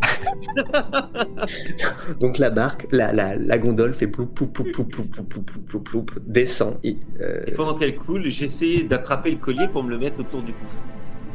Donc 2.20 2.38
la 2.38 2.50
barque, 2.50 2.86
la, 2.92 3.12
la, 3.12 3.36
la 3.36 3.58
gondole 3.58 3.94
fait 3.94 4.06
ploup 4.06 4.26
ploup 4.26 4.46
ploup 4.46 4.64
ploup 4.64 4.84
ploup 4.84 5.80
ploup 5.80 6.04
descend 6.26 6.76
et, 6.84 6.96
euh, 7.20 7.40
Et 7.46 7.52
pendant 7.52 7.74
qu'elle 7.74 7.96
coule, 7.96 8.24
j'essaie 8.26 8.82
d'attraper 8.82 9.30
le 9.30 9.36
collier 9.38 9.68
pour 9.68 9.82
me 9.82 9.90
le 9.90 9.98
mettre 9.98 10.20
autour 10.20 10.42
du 10.42 10.52
cou. 10.52 10.66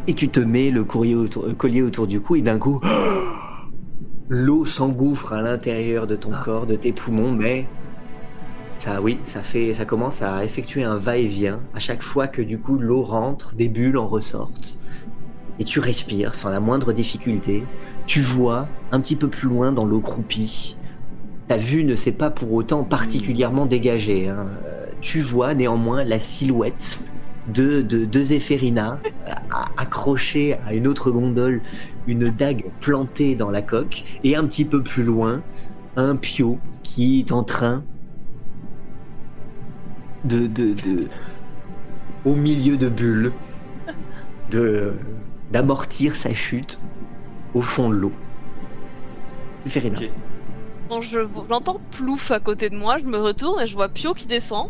et 0.08 0.14
tu 0.14 0.30
te 0.30 0.40
mets 0.40 0.70
le 0.72 0.84
courrier 0.84 1.16
autour- 1.16 1.46
euh, 1.46 1.54
collier 1.54 1.82
autour 1.82 2.08
du 2.08 2.22
cou 2.22 2.36
et 2.36 2.42
d'un 2.42 2.58
coup, 2.60 2.80
l'eau 4.30 4.66
s'engouffre 4.66 5.34
à 5.34 5.42
l'intérieur 5.42 6.08
de 6.08 6.16
ton 6.16 6.32
corps, 6.32 6.66
de 6.68 6.76
tes 6.76 6.92
poumons, 6.94 7.32
mais 7.32 7.68
ça, 8.78 9.02
oui, 9.02 9.20
ça 9.24 9.44
fait, 9.44 9.74
ça 9.76 9.86
commence 9.86 10.22
à 10.22 10.44
effectuer 10.44 10.84
un 10.84 10.98
va-et-vient 10.98 11.60
à 11.74 11.80
chaque 11.80 12.02
fois 12.02 12.28
que 12.28 12.42
du 12.42 12.60
coup 12.60 12.78
l'eau 12.80 13.04
rentre, 13.04 13.54
des 13.56 13.70
bulles 13.70 13.98
en 13.98 14.08
ressortent. 14.08 14.80
Et 15.62 15.64
tu 15.64 15.80
respires 15.80 16.34
sans 16.34 16.50
la 16.50 16.60
moindre 16.60 16.92
difficulté. 16.92 17.64
Tu 18.08 18.20
vois 18.20 18.68
un 18.92 19.00
petit 19.00 19.16
peu 19.16 19.28
plus 19.28 19.48
loin 19.48 19.72
dans 19.72 19.86
l'eau 19.86 20.00
croupie 20.00 20.76
ta 21.48 21.58
vue 21.58 21.84
ne 21.84 21.96
s'est 21.96 22.14
pas 22.14 22.32
pour 22.32 22.52
autant 22.54 22.84
particulièrement 22.84 23.66
dégagée. 23.68 24.30
hein. 24.30 24.48
Euh, 24.66 24.86
Tu 25.02 25.20
vois 25.20 25.54
néanmoins 25.54 26.04
la 26.04 26.18
silhouette 26.18 26.98
de, 27.54 27.82
de, 27.82 28.06
de 28.06 28.22
Zéphérina 28.22 29.00
a- 29.52 29.66
accrochée 29.78 30.56
à 30.66 30.74
une 30.74 30.88
autre 30.88 31.12
gondole, 31.12 31.62
une 32.08 32.30
dague 32.30 32.64
plantée 32.80 33.36
dans 33.36 33.52
la 33.52 33.62
coque, 33.62 34.04
et 34.24 34.36
un 34.38 34.46
petit 34.46 34.64
peu 34.66 34.82
plus 34.82 35.04
loin, 35.04 35.44
un 35.98 36.16
pio 36.16 36.58
qui 36.84 37.20
est 37.20 37.32
en 37.34 37.44
train 37.44 37.84
de, 40.24 40.48
de, 40.48 40.74
de 40.74 41.08
au 42.24 42.36
milieu 42.36 42.78
de 42.78 42.88
bulles, 42.88 43.34
de 44.52 44.94
d'amortir 45.52 46.16
sa 46.16 46.34
chute 46.34 46.80
au 47.54 47.62
fond 47.62 47.90
de 47.90 47.96
l'eau. 47.96 48.12
Zéphérina. 49.66 50.00
Ok. 50.00 50.10
Quand 50.90 51.02
je 51.02 51.20
j'entends 51.50 51.80
plouf 51.92 52.32
à 52.32 52.40
côté 52.40 52.70
de 52.70 52.76
moi, 52.76 52.98
je 52.98 53.06
me 53.06 53.18
retourne 53.18 53.62
et 53.62 53.68
je 53.68 53.74
vois 53.76 53.90
Pio 53.90 54.14
qui 54.14 54.28
descend. 54.28 54.68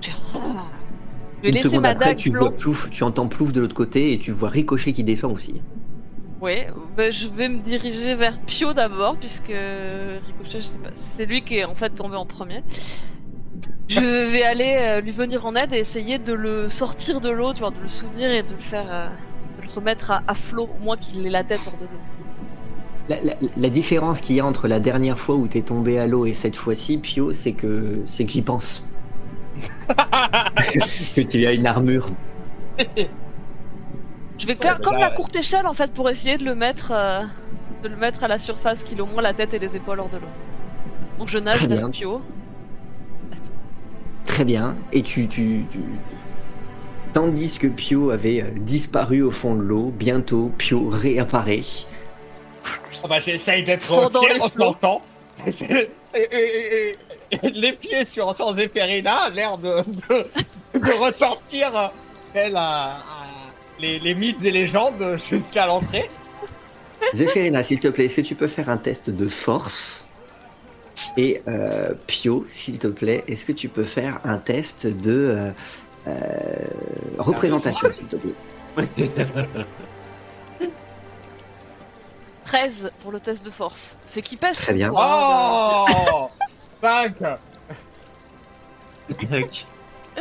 Je 0.00 0.10
vais- 1.42 1.48
Une 1.48 1.54
laisser 1.54 1.68
seconde 1.68 1.82
ma 1.82 1.90
après, 1.90 2.06
dague 2.06 2.16
tu 2.16 2.30
vois 2.30 2.50
plouf, 2.50 2.88
tu 2.90 3.02
entends 3.04 3.28
plouf 3.28 3.52
de 3.52 3.60
l'autre 3.60 3.74
côté 3.74 4.12
et 4.12 4.18
tu 4.18 4.32
vois 4.32 4.48
Ricochet 4.48 4.92
qui 4.92 5.02
descend 5.04 5.32
aussi. 5.32 5.60
Ouais, 6.40 6.68
ben, 6.96 7.10
je 7.12 7.28
vais 7.28 7.48
me 7.48 7.60
diriger 7.60 8.14
vers 8.14 8.38
Pio 8.40 8.72
d'abord, 8.74 9.16
puisque 9.18 9.48
Ricochet, 9.48 10.60
je 10.60 10.66
sais 10.66 10.78
pas, 10.78 10.90
c'est 10.94 11.26
lui 11.26 11.42
qui 11.42 11.56
est 11.58 11.64
en 11.64 11.74
fait 11.74 11.90
tombé 11.90 12.16
en 12.16 12.26
premier. 12.26 12.62
Je 13.88 14.00
vais 14.00 14.42
aller 14.42 14.76
euh, 14.78 15.00
lui 15.00 15.10
venir 15.10 15.44
en 15.44 15.54
aide 15.54 15.72
et 15.72 15.78
essayer 15.78 16.18
de 16.18 16.32
le 16.32 16.68
sortir 16.68 17.20
de 17.20 17.28
l'eau, 17.30 17.52
tu 17.52 17.60
vois, 17.60 17.70
de 17.70 17.80
le 17.80 17.88
soutenir 17.88 18.30
et 18.30 18.42
de 18.42 18.52
le 18.54 18.58
faire, 18.60 18.90
euh, 18.90 19.08
remettre 19.68 20.10
à, 20.10 20.22
à 20.26 20.34
flot, 20.34 20.68
au 20.78 20.82
moins 20.82 20.96
qu'il 20.96 21.26
ait 21.26 21.30
la 21.30 21.44
tête 21.44 21.60
hors 21.66 21.76
de 21.76 21.84
l'eau. 21.84 22.00
La, 23.08 23.20
la- 23.22 23.34
la 23.56 23.68
différence 23.70 24.20
qu'il 24.20 24.36
y 24.36 24.40
a 24.40 24.46
entre 24.46 24.66
la 24.66 24.80
dernière 24.80 25.18
fois 25.18 25.34
où 25.36 25.46
t'es 25.46 25.62
tombé 25.62 25.98
à 25.98 26.06
l'eau 26.06 26.24
et 26.26 26.32
cette 26.34 26.56
fois-ci, 26.56 26.98
Pio, 26.98 27.32
c'est 27.32 27.52
que 27.52 28.02
c'est 28.06 28.24
que 28.24 28.32
j'y 28.32 28.42
pense. 28.42 28.86
que 29.88 31.20
tu 31.20 31.46
as 31.46 31.52
une 31.52 31.66
armure. 31.66 32.08
Je 34.38 34.46
vais 34.46 34.56
faire 34.56 34.78
bah 34.78 34.84
comme 34.84 34.94
ça, 34.94 35.00
la 35.00 35.08
ouais. 35.10 35.14
courte 35.14 35.36
échelle 35.36 35.66
en 35.66 35.74
fait 35.74 35.92
pour 35.92 36.08
essayer 36.10 36.38
de 36.38 36.44
le 36.44 36.54
mettre, 36.54 36.92
euh, 36.92 37.22
de 37.82 37.88
le 37.88 37.96
mettre 37.96 38.24
à 38.24 38.28
la 38.28 38.38
surface, 38.38 38.82
qu'il 38.82 38.98
ait 38.98 39.02
au 39.02 39.06
moins 39.06 39.22
la 39.22 39.34
tête 39.34 39.54
et 39.54 39.58
les 39.58 39.76
épaules 39.76 40.00
hors 40.00 40.08
de 40.08 40.16
l'eau. 40.18 40.28
Donc 41.18 41.28
je 41.28 41.38
nage 41.38 41.56
Très 41.58 41.66
vers 41.66 41.78
bien. 41.78 41.90
Pio. 41.90 42.20
Très 44.26 44.44
bien. 44.44 44.74
Et 44.92 45.02
tu, 45.02 45.28
tu, 45.28 45.66
tu- 45.70 45.80
Tandis 47.14 47.58
que 47.58 47.68
Pio 47.68 48.10
avait 48.10 48.42
euh, 48.42 48.50
disparu 48.56 49.22
au 49.22 49.30
fond 49.30 49.54
de 49.54 49.62
l'eau, 49.62 49.92
bientôt 49.96 50.50
Pio 50.58 50.88
réapparaît. 50.90 51.62
Oh 53.02 53.08
bah, 53.08 53.20
J'essaye 53.20 53.62
d'être 53.64 53.84
fier 53.86 54.34
les 54.34 54.40
en 54.40 54.48
ce 54.48 54.54
flots. 54.54 54.74
temps. 54.74 55.02
Et- 55.46 55.50
et- 56.14 56.28
et- 56.36 56.98
et- 57.32 57.50
Les 57.50 57.72
pieds 57.72 58.04
sur, 58.04 58.34
sur 58.36 58.54
Zéphérina, 58.54 59.28
l'air 59.30 59.58
de, 59.58 59.82
de, 60.08 60.26
de 60.78 60.92
ressortir 61.00 61.76
euh, 61.76 61.86
tel 62.32 62.56
un- 62.56 62.60
un- 62.60 63.50
les, 63.80 63.98
les 63.98 64.14
mythes 64.14 64.44
et 64.44 64.50
légendes 64.50 65.16
jusqu'à 65.28 65.66
l'entrée. 65.66 66.08
Zéphérina, 67.14 67.62
s'il 67.62 67.80
te 67.80 67.88
plaît, 67.88 68.06
est-ce 68.06 68.16
que 68.16 68.20
tu 68.22 68.34
peux 68.34 68.48
faire 68.48 68.68
un 68.70 68.76
test 68.76 69.10
de 69.10 69.26
force? 69.28 70.04
Et 71.16 71.42
euh, 71.48 71.92
Pio, 72.06 72.44
s'il 72.48 72.78
te 72.78 72.86
plaît, 72.86 73.24
est-ce 73.26 73.44
que 73.44 73.52
tu 73.52 73.68
peux 73.68 73.82
faire 73.84 74.20
un 74.24 74.36
test 74.38 74.86
de 74.86 75.10
euh, 75.12 75.34
euh, 75.36 75.50
représentation, 77.18 77.90
s'il 77.90 78.06
te 78.06 78.16
plaît 78.16 78.34
13 82.44 82.90
pour 83.00 83.10
le 83.10 83.20
test 83.20 83.44
de 83.44 83.50
force. 83.50 83.96
C'est 84.04 84.22
qui 84.22 84.36
pèse 84.36 84.58
Très 84.58 84.74
bien. 84.74 84.92
Oh 84.94 85.86
5 86.82 87.14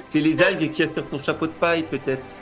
C'est 0.09 0.19
les 0.19 0.41
algues 0.41 0.71
qui 0.71 0.83
sur 0.83 1.05
ton 1.07 1.19
chapeau 1.21 1.47
de 1.47 1.51
paille, 1.51 1.83
peut-être. 1.83 2.37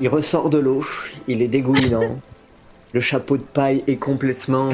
Il 0.00 0.08
ressort 0.08 0.48
de 0.48 0.58
l'eau, 0.58 0.84
il 1.26 1.42
est 1.42 1.48
dégoulinant. 1.48 2.18
Le 2.94 3.00
chapeau 3.00 3.36
de 3.36 3.42
paille 3.42 3.84
est 3.86 3.96
complètement 3.96 4.70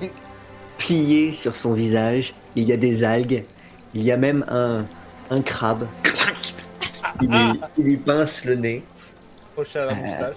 plié 0.78 1.32
sur 1.32 1.56
son 1.56 1.72
visage. 1.72 2.34
Il 2.54 2.68
y 2.68 2.72
a 2.72 2.76
des 2.76 3.02
algues. 3.02 3.46
Il 3.94 4.02
y 4.02 4.12
a 4.12 4.18
même 4.18 4.44
un, 4.48 4.84
un 5.30 5.42
crabe 5.42 5.86
qui 7.18 7.82
lui, 7.82 7.96
pince 7.96 8.44
le 8.44 8.54
nez. 8.56 8.82
Crochet 9.54 9.78
à 9.78 9.86
la 9.86 9.94
moustache. 9.94 10.36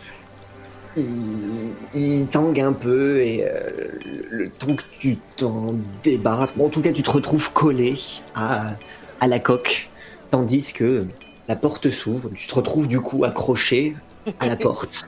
Il, 0.95 1.71
il 1.95 2.27
tangue 2.27 2.59
un 2.59 2.73
peu 2.73 3.19
et 3.19 3.43
euh, 3.47 3.97
le, 4.05 4.43
le 4.43 4.49
temps 4.51 4.75
que 4.75 4.83
tu 4.99 5.17
t'en 5.37 5.73
débarrasses, 6.03 6.53
bon, 6.55 6.67
en 6.67 6.69
tout 6.69 6.81
cas 6.81 6.91
tu 6.91 7.01
te 7.01 7.09
retrouves 7.09 7.51
collé 7.51 7.95
à, 8.35 8.75
à 9.19 9.27
la 9.27 9.39
coque, 9.39 9.89
tandis 10.29 10.71
que 10.71 11.07
la 11.47 11.55
porte 11.55 11.89
s'ouvre, 11.89 12.29
tu 12.35 12.47
te 12.47 12.53
retrouves 12.53 12.87
du 12.87 13.01
coup 13.01 13.23
accroché 13.25 13.95
à 14.39 14.45
la 14.45 14.55
porte. 14.55 15.07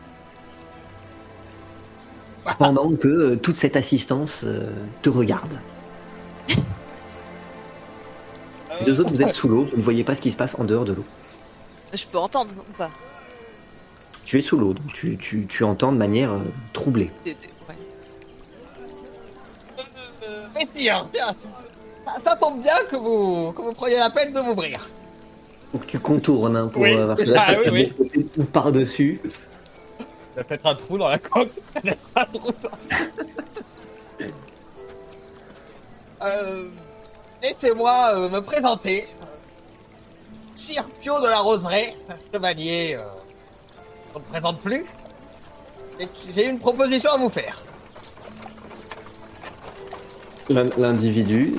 Pendant 2.60 2.96
que 2.96 3.08
euh, 3.08 3.36
toute 3.36 3.58
cette 3.58 3.76
assistance 3.76 4.44
euh, 4.46 4.72
te 5.02 5.10
regarde. 5.10 5.60
Les 8.80 8.86
deux 8.86 9.00
autres, 9.02 9.12
vous 9.12 9.22
êtes 9.22 9.34
sous 9.34 9.48
l'eau, 9.48 9.64
vous 9.64 9.78
ne 9.78 9.82
voyez 9.82 10.04
pas 10.04 10.16
ce 10.16 10.22
qui 10.22 10.32
se 10.32 10.38
passe 10.38 10.56
en 10.60 10.64
dehors 10.64 10.86
de 10.86 10.94
l'eau. 10.94 11.04
Je 11.94 12.06
peux 12.06 12.18
entendre 12.18 12.52
ou 12.58 12.74
pas? 12.78 12.90
Tu 14.26 14.40
es 14.40 14.42
sous 14.42 14.58
l'eau, 14.58 14.74
donc 14.74 14.92
tu, 14.94 15.18
tu- 15.18 15.46
tu 15.48 15.64
entends 15.64 15.92
de 15.92 15.98
manière 15.98 16.32
euh, 16.32 16.40
troublée. 16.74 17.12
Des- 17.24 17.32
ouais. 17.32 17.38
Euh, 20.28 20.48
tiens, 20.76 21.06
c'est- 21.14 21.20
c'est- 21.38 21.46
ça, 22.06 22.14
ça 22.24 22.36
tombe 22.36 22.62
bien 22.62 22.76
que 22.90 22.96
vous, 22.96 23.52
que 23.54 23.62
vous 23.62 23.74
preniez 23.74 23.98
la 23.98 24.10
peine 24.10 24.34
de 24.34 24.42
m'ouvrir. 24.42 24.90
Donc 25.74 25.86
tu 25.88 26.00
contournes 26.00 26.56
hein, 26.58 26.68
pour 26.72 26.82
Oui, 26.82 26.94
euh, 26.94 27.16
que 27.16 27.24
là, 27.24 27.44
ah, 27.48 27.56
oui, 27.72 27.94
oui. 28.00 28.26
tout 28.34 28.44
par-dessus. 28.46 29.22
Ça 30.36 30.44
fait 30.44 30.60
un 30.64 30.76
trou 30.76 30.98
dans 30.98 31.08
la 31.08 31.20
coque. 31.20 31.50
Ça 31.74 31.82
fait 31.82 31.98
un 32.16 32.26
trou 32.26 32.52
dans... 32.62 32.70
euh, 36.26 36.70
Laissez-moi 37.42 38.12
euh, 38.16 38.30
me 38.30 38.40
présenter. 38.42 39.08
Sir 40.56 40.86
Pio 41.02 41.20
de 41.22 41.28
la 41.28 41.40
Roseraie, 41.40 41.96
chevalier. 42.34 42.96
Euh, 42.98 43.04
on 44.16 44.20
ne 44.20 44.24
présente 44.26 44.60
plus. 44.62 44.86
J'ai 46.34 46.48
une 46.48 46.60
proposition 46.60 47.12
à 47.12 47.18
vous 47.18 47.30
faire. 47.30 47.62
L'in- 50.50 50.70
L'individu 50.78 51.56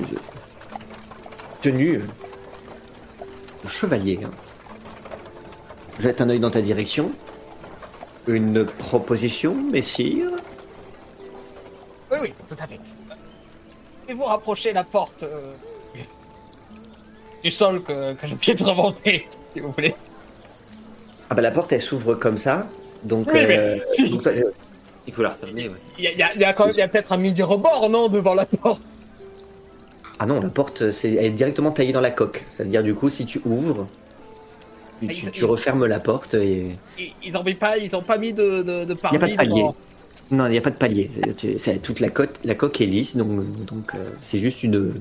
tenu 1.61 2.01
de 3.63 3.67
chevalier 3.67 4.19
hein, 4.23 4.31
jette 5.99 6.21
un 6.21 6.29
œil 6.29 6.39
dans 6.39 6.51
ta 6.51 6.61
direction. 6.61 7.11
Une 8.27 8.65
proposition, 8.65 9.53
messire? 9.55 10.29
Oui, 12.11 12.17
oui, 12.21 12.33
tout 12.47 12.55
à 12.59 12.67
fait. 12.67 12.79
Pouvez-vous 14.07 14.23
rapprocher 14.25 14.71
la 14.71 14.85
porte 14.85 15.23
euh, 15.23 15.51
du 17.43 17.51
sol 17.51 17.83
que, 17.83 18.13
que 18.13 18.25
je 18.25 18.35
viens 18.35 18.55
de 18.55 18.63
remonter, 18.63 19.27
si 19.53 19.59
vous 19.59 19.73
voulez? 19.73 19.93
Ah 21.29 21.35
bah 21.35 21.41
la 21.41 21.51
porte 21.51 21.73
elle 21.73 21.81
s'ouvre 21.81 22.15
comme 22.15 22.37
ça, 22.37 22.67
donc, 23.03 23.27
Oui, 23.33 23.45
mais- 23.45 23.57
euh, 23.59 23.77
donc 24.09 24.21
ça- 24.21 24.31
Il 25.05 25.13
faut 25.13 25.23
la 25.23 25.31
refermer, 25.31 25.67
ouais. 25.67 25.75
Il 25.97 26.05
y 26.05 26.07
a, 26.23 26.33
y 26.35 26.39
y 26.39 26.53
quand 26.55 26.67
même- 26.73 26.89
peut-être 26.89 27.11
un 27.11 27.17
midi 27.17 27.43
rebord, 27.43 27.89
non, 27.89 28.07
devant 28.07 28.33
la 28.33 28.45
porte? 28.45 28.81
Ah 30.19 30.25
non 30.25 30.39
la 30.39 30.49
porte 30.49 30.89
c'est 30.91 31.11
elle 31.11 31.25
est 31.25 31.29
directement 31.31 31.71
taillée 31.71 31.91
dans 31.91 31.99
la 32.01 32.09
coque. 32.09 32.45
Ça 32.55 32.63
veut 32.63 32.69
dire 32.69 32.83
du 32.83 32.95
coup 32.95 33.09
si 33.09 33.25
tu 33.25 33.41
ouvres, 33.45 33.87
tu, 35.01 35.07
Ah, 35.09 35.13
tu- 35.13 35.31
tu 35.31 35.43
refermes 35.45 35.85
la 35.85 35.99
porte 35.99 36.33
et 36.33 36.77
Ils, 36.97 37.13
ils 37.25 37.35
ont 37.37 37.43
mis 37.43 37.53
pas, 37.55 37.77
ils 37.77 37.93
ont 37.93 38.01
pas 38.01 38.17
mis 38.17 38.31
de, 38.31 38.61
de, 38.63 38.85
de 38.85 38.85
il 38.85 38.85
n'y 38.87 38.91
a 38.93 38.95
pas 38.95 39.09
parvis 39.09 39.31
de 39.33 39.35
palier. 39.35 39.53
devant- 39.61 39.75
Non, 40.31 40.45
il 40.47 40.51
n'y 40.51 40.57
a 40.57 40.61
pas 40.61 40.71
de 40.71 40.75
palier. 40.75 41.09
C'est- 41.57 41.81
toute 41.81 41.99
la, 41.99 42.09
coque, 42.09 42.35
la 42.43 42.53
coque 42.55 42.81
est 42.81 42.85
lisse, 42.85 43.15
donc 43.15 43.29
donc 43.65 43.95
euh, 43.95 44.09
c'est 44.21 44.39
juste 44.39 44.61
une 44.63 44.93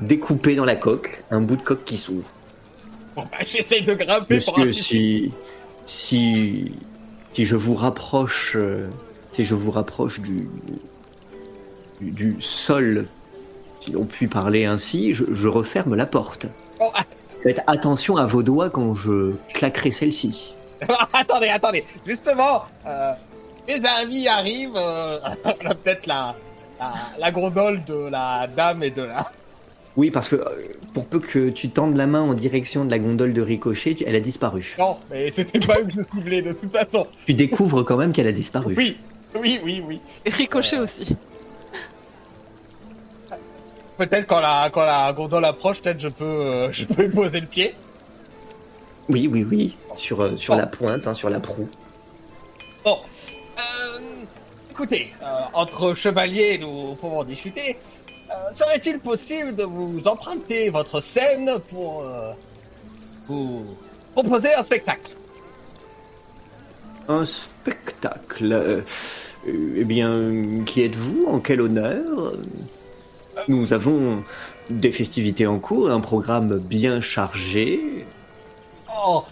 découpée 0.00 0.54
dans 0.54 0.64
la 0.64 0.76
coque, 0.76 1.22
un 1.30 1.40
bout 1.42 1.56
de 1.56 1.62
coque 1.62 1.84
qui 1.84 1.96
s'ouvre. 1.98 2.28
Bon, 3.16 3.22
bah, 3.24 3.38
j'essaye 3.46 3.82
de 3.82 3.92
grimper 3.94 4.38
pour 4.40 4.58
Monsieur, 4.58 4.70
un- 4.70 4.72
si 4.72 5.32
si 5.86 6.72
si 7.32 7.44
je 7.44 7.56
vous 7.56 7.74
rapproche, 7.74 8.54
euh, 8.56 8.88
si 9.32 9.44
je 9.44 9.54
vous 9.54 9.70
rapproche 9.70 10.20
du 10.20 10.48
du, 12.00 12.10
du 12.12 12.36
sol, 12.40 13.06
si 13.80 13.94
on 13.94 14.06
peut 14.06 14.26
parler 14.26 14.64
ainsi, 14.64 15.12
je, 15.12 15.24
je 15.32 15.48
referme 15.48 15.94
la 15.94 16.06
porte. 16.06 16.46
Ah, 16.80 17.04
Faites 17.42 17.60
attention 17.66 18.16
à 18.16 18.24
vos 18.26 18.42
doigts 18.42 18.70
quand 18.70 18.94
je 18.94 19.32
claquerai 19.52 19.92
celle-ci. 19.92 20.54
attendez, 21.12 21.48
attendez. 21.48 21.84
Justement, 22.06 22.64
euh, 22.86 23.12
mes 23.78 23.88
amis 24.02 24.28
arrivent. 24.28 24.76
Euh, 24.76 25.18
on 25.44 25.66
a 25.70 25.74
peut-être 25.74 26.06
la, 26.06 26.34
la, 26.78 26.92
la 27.18 27.30
gondole 27.30 27.84
de 27.84 28.08
la 28.10 28.46
dame 28.46 28.82
et 28.82 28.90
de 28.90 29.02
la. 29.02 29.30
Oui, 29.96 30.10
parce 30.10 30.28
que 30.28 30.36
euh, 30.36 30.68
pour 30.94 31.06
peu 31.06 31.18
que 31.18 31.50
tu 31.50 31.68
tendes 31.70 31.96
la 31.96 32.06
main 32.06 32.20
en 32.22 32.34
direction 32.34 32.84
de 32.84 32.90
la 32.90 32.98
gondole 32.98 33.32
de 33.32 33.42
Ricochet, 33.42 33.94
tu- 33.96 34.04
elle 34.06 34.14
a 34.14 34.20
disparu. 34.20 34.76
Non, 34.78 34.96
mais 35.10 35.30
c'était 35.32 35.58
pas 35.58 35.78
eux 35.80 35.84
que 35.84 35.92
je 35.92 36.02
ciblais 36.02 36.42
de 36.42 36.52
toute 36.52 36.70
façon. 36.72 37.06
Tu 37.26 37.34
découvres 37.34 37.84
quand 37.84 37.96
même 37.96 38.12
qu'elle 38.12 38.28
a 38.28 38.32
disparu. 38.32 38.74
Oui, 38.76 38.96
oui, 39.34 39.60
oui, 39.64 39.82
oui. 39.86 40.00
Et 40.24 40.30
Ricochet 40.30 40.76
Euh. 40.76 40.84
aussi. 40.84 41.16
peut-être 43.98 44.26
quand 44.26 44.40
la, 44.40 44.70
quand 44.72 44.84
la 44.86 45.12
gondole 45.12 45.44
approche, 45.44 45.82
peut-être 45.82 46.00
je 46.00 46.08
peux, 46.08 46.24
euh, 46.24 46.72
je 46.72 46.84
peux 46.84 47.04
y 47.04 47.08
poser 47.08 47.40
le 47.40 47.46
pied. 47.46 47.74
Oui, 49.08 49.28
oui, 49.30 49.44
oui. 49.48 49.76
Sur, 49.96 50.20
euh, 50.22 50.30
la 50.50 50.66
pointe, 50.66 51.06
hein, 51.06 51.14
sur 51.14 51.28
la 51.30 51.40
proue. 51.40 51.68
Bon, 52.84 52.92
euh, 52.92 52.96
écoutez, 54.80 55.12
euh, 55.22 55.26
entre 55.52 55.94
chevaliers, 55.94 56.56
nous 56.56 56.94
pouvons 56.94 57.22
discuter. 57.22 57.76
Euh, 58.30 58.34
Serait-il 58.54 58.98
possible 58.98 59.54
de 59.54 59.64
vous 59.64 60.08
emprunter 60.08 60.70
votre 60.70 61.00
scène 61.02 61.58
pour 61.68 62.00
euh, 62.02 62.32
vous 63.28 63.66
proposer 64.14 64.54
un 64.54 64.62
spectacle? 64.62 65.10
Un 67.08 67.26
spectacle. 67.26 68.84
eh 69.46 69.84
bien, 69.84 70.64
qui 70.64 70.82
êtes-vous? 70.82 71.26
En 71.28 71.40
quel 71.40 71.60
honneur? 71.60 72.32
Nous 73.48 73.74
avons 73.74 74.22
des 74.70 74.92
festivités 74.92 75.46
en 75.46 75.58
cours, 75.58 75.90
un 75.90 76.00
programme 76.00 76.56
bien 76.58 77.02
chargé. 77.02 78.06
Oh, 79.04 79.24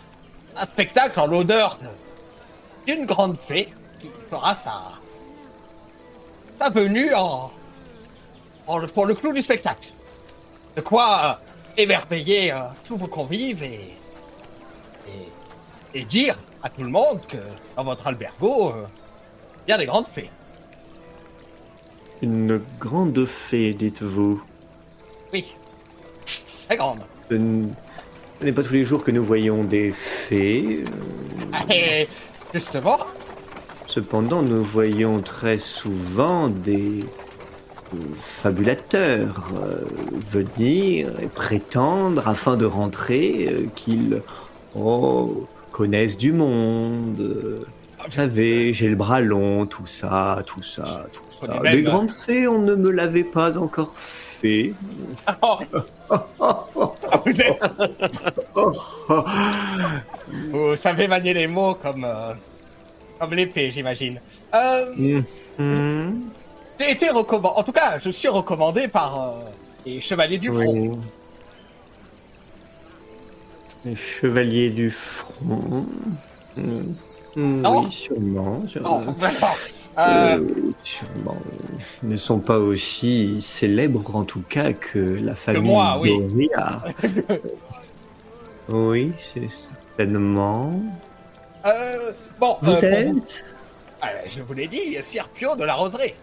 un 0.57 0.65
spectacle 0.67 1.19
en 1.21 1.27
l'honneur 1.27 1.79
de- 1.81 2.93
d'une 2.93 3.07
grande 3.07 3.37
fée 3.39 3.69
qui 4.01 4.09
fera 4.31 4.55
sa, 4.55 4.93
sa 6.59 6.71
venue 6.71 7.15
en, 7.15 7.51
en- 8.67 8.87
pour 8.89 9.07
le 9.07 9.15
clou 9.15 9.33
du 9.33 9.43
spectacle. 9.43 9.89
De 10.77 10.81
quoi 10.81 11.39
euh, 11.41 11.83
émerveiller 11.83 12.53
euh, 12.53 12.61
tous 12.85 12.97
vos 12.97 13.07
convives 13.07 13.63
et, 13.63 13.97
et, 15.09 15.99
et 16.01 16.05
dire 16.05 16.37
à 16.63 16.69
tout 16.69 16.83
le 16.83 16.91
monde 16.91 17.21
que 17.27 17.37
dans 17.77 17.85
votre 17.85 18.07
albergo, 18.07 18.71
euh, 18.71 18.87
il 19.67 19.71
y 19.71 19.73
a 19.75 19.79
des 19.79 19.87
grandes 19.87 20.07
fées. 20.09 20.31
Une 22.23 22.61
grande 22.81 23.25
fée, 23.27 23.75
dites-vous. 23.75 24.43
Oui, 25.33 25.45
très 26.67 26.77
grandes. 26.77 27.03
Ce 27.31 27.35
n'est 28.45 28.53
pas 28.53 28.63
tous 28.63 28.73
les 28.73 28.85
jours 28.85 29.05
que 29.05 29.11
nous 29.11 29.25
voyons 29.25 29.63
des 29.65 29.93
fées. 29.93 30.85
euh, 31.71 31.73
Et 31.73 32.09
justement, 32.55 32.99
Cependant, 33.99 34.43
nous 34.43 34.63
voyons 34.63 35.23
très 35.23 35.59
souvent 35.59 36.47
des 36.47 37.05
fabulateurs 38.23 39.49
euh, 39.57 39.81
venir 40.31 41.09
et 41.21 41.27
prétendre, 41.27 42.29
afin 42.29 42.57
de 42.57 42.65
rentrer, 42.65 43.49
euh, 43.51 43.67
qu'ils 43.75 44.23
oh, 44.77 45.49
connaissent 45.73 46.17
du 46.17 46.33
monde. 46.33 47.67
Vous 48.05 48.13
savez, 48.13 48.73
j'ai 48.73 48.89
le 48.89 48.95
bras 48.95 49.21
long, 49.21 49.67
tout 49.67 49.89
ça, 49.89 50.45
tout 50.47 50.63
ça, 50.63 51.07
tout 51.13 51.45
ça. 51.45 51.61
Les 51.65 51.83
grandes 51.83 52.13
fées, 52.13 52.47
on 52.47 52.61
ne 52.61 52.77
me 52.77 52.91
l'avait 52.91 53.25
pas 53.25 53.59
encore 53.59 53.95
fait. 53.97 54.75
oh. 55.43 55.59
vous 60.53 60.77
savez 60.77 61.09
manier 61.09 61.35
les 61.35 61.49
mots 61.49 61.75
comme, 61.75 62.05
euh, 62.05 62.33
comme 63.19 63.35
l'épée, 63.35 63.71
j'imagine. 63.71 64.21
Euh, 64.55 65.23
Mhm. 65.59 66.21
J'ai 66.79 66.93
été 66.93 67.11
recommandé, 67.11 67.55
en 67.57 67.63
tout 67.65 67.73
cas, 67.73 67.99
je 67.99 68.11
suis 68.11 68.29
recommandé 68.29 68.87
par 68.87 69.21
euh, 69.21 69.33
les 69.85 70.01
chevaliers 70.01 70.39
du 70.39 70.51
front. 70.53 70.73
Oui. 70.73 70.91
Les 73.85 73.97
chevaliers 73.97 74.71
du 74.71 74.91
front. 74.91 75.85
Non. 77.37 77.81
Oui, 77.83 77.91
sûrement. 77.93 78.61
Non, 78.63 78.69
sûrement. 78.69 79.03
Euh, 79.99 80.37
Euh, 80.37 80.39
sûrement. 80.85 81.37
Ils 82.05 82.11
ne 82.11 82.17
sont 82.17 82.39
pas 82.39 82.59
aussi 82.61 83.39
célèbres 83.43 84.15
en 84.15 84.23
tout 84.23 84.43
cas 84.49 84.73
que 84.73 84.99
la 85.21 85.35
famille 85.35 85.63
moi, 85.73 85.99
oui. 86.01 86.49
Oui, 88.69 89.13
c'est 89.35 89.49
certainement. 89.97 90.71
Euh, 91.69 92.13
bon, 92.41 92.57
Vous 92.63 92.73
euh, 92.73 92.77
êtes 92.77 93.09
vous- 93.09 93.23
euh, 94.05 94.07
je 94.31 94.41
vous 94.43 94.55
l'ai 94.55 94.67
dit, 94.69 94.97
Sirpio 95.01 95.57
de 95.57 95.65
la 95.65 95.75
Roseraie. 95.75 96.15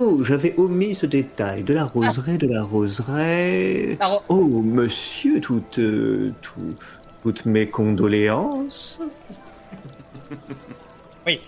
Oh, 0.00 0.22
j'avais 0.24 0.54
omis 0.58 0.94
ce 0.96 1.06
détail. 1.06 1.62
De 1.62 1.72
la 1.72 1.84
roseraie, 1.84 2.36
de 2.36 2.48
la 2.48 2.64
roseraie. 2.64 3.96
La 4.00 4.06
Ro- 4.08 4.22
Oh, 4.28 4.44
monsieur, 4.62 5.40
toutes, 5.40 5.78
euh, 5.78 6.32
tout- 6.42 6.74
toutes 7.22 7.44
mes 7.46 7.68
condoléances. 7.68 8.98
Oui, 11.26 11.40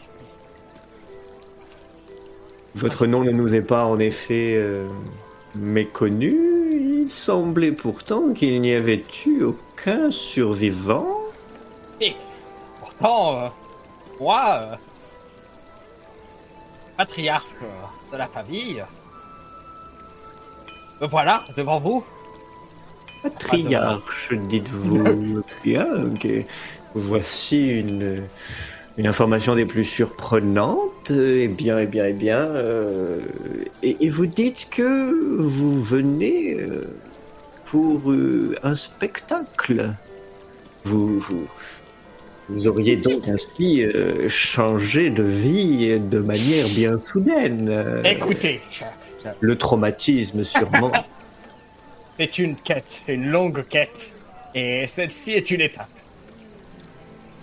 Votre 2.77 3.07
nom 3.07 3.25
ne 3.25 3.31
nous 3.33 3.55
est 3.55 3.63
pas 3.63 3.87
en 3.87 3.99
effet 3.99 4.55
euh, 4.57 4.87
méconnu. 5.55 6.37
Il 7.05 7.11
semblait 7.11 7.73
pourtant 7.73 8.33
qu'il 8.33 8.61
n'y 8.61 8.75
avait 8.75 9.03
eu 9.27 9.43
aucun 9.45 10.11
survivant. 10.11 11.09
Pourtant, 12.99 13.37
euh, 13.37 13.49
moi, 14.21 14.59
euh, 14.61 14.77
patriarche 16.97 17.45
euh, 17.63 18.13
de 18.13 18.17
la 18.19 18.27
famille, 18.27 18.85
me 21.01 21.07
voilà 21.07 21.43
devant 21.57 21.81
vous. 21.81 22.05
Patriarche, 23.23 24.33
dites-vous. 24.33 25.43
Bien, 25.65 25.87
ok. 26.05 26.27
Voici 26.95 27.81
une, 27.81 28.23
une 28.97 29.07
information 29.07 29.55
des 29.55 29.67
plus 29.67 29.85
surprenantes. 29.85 31.11
Eh 31.11 31.49
bien, 31.49 31.79
eh 31.79 31.87
bien, 31.87 32.05
eh 32.07 32.13
bien. 32.13 32.39
euh, 32.39 33.21
et, 33.83 34.07
et 34.07 34.09
vous 34.09 34.27
dites 34.27 34.69
que 34.71 35.41
vous 35.43 35.83
venez 35.83 36.57
pour 37.67 38.11
euh, 38.11 38.55
un 38.63 38.75
spectacle. 38.77 39.93
Vous, 40.85 41.19
vous, 41.21 41.47
vous 42.49 42.69
auriez 42.69 42.97
donc 42.97 43.29
ainsi 43.29 43.83
euh, 43.83 44.29
changé 44.29 45.11
de 45.11 45.23
vie 45.25 45.99
de 45.99 46.21
manière 46.21 46.69
bien 46.69 46.99
soudaine. 46.99 47.69
Euh, 47.69 48.03
Écoutez, 48.05 48.61
Le 49.41 49.57
traumatisme, 49.59 50.45
sûrement. 50.45 50.93
c'est 52.19 52.39
une 52.39 52.57
quête, 52.57 53.03
une 53.09 53.27
longue 53.31 53.65
quête, 53.69 54.15
et 54.55 54.87
celle-ci 54.87 55.33
est 55.33 55.51
une 55.51 55.61
étape. 55.61 55.89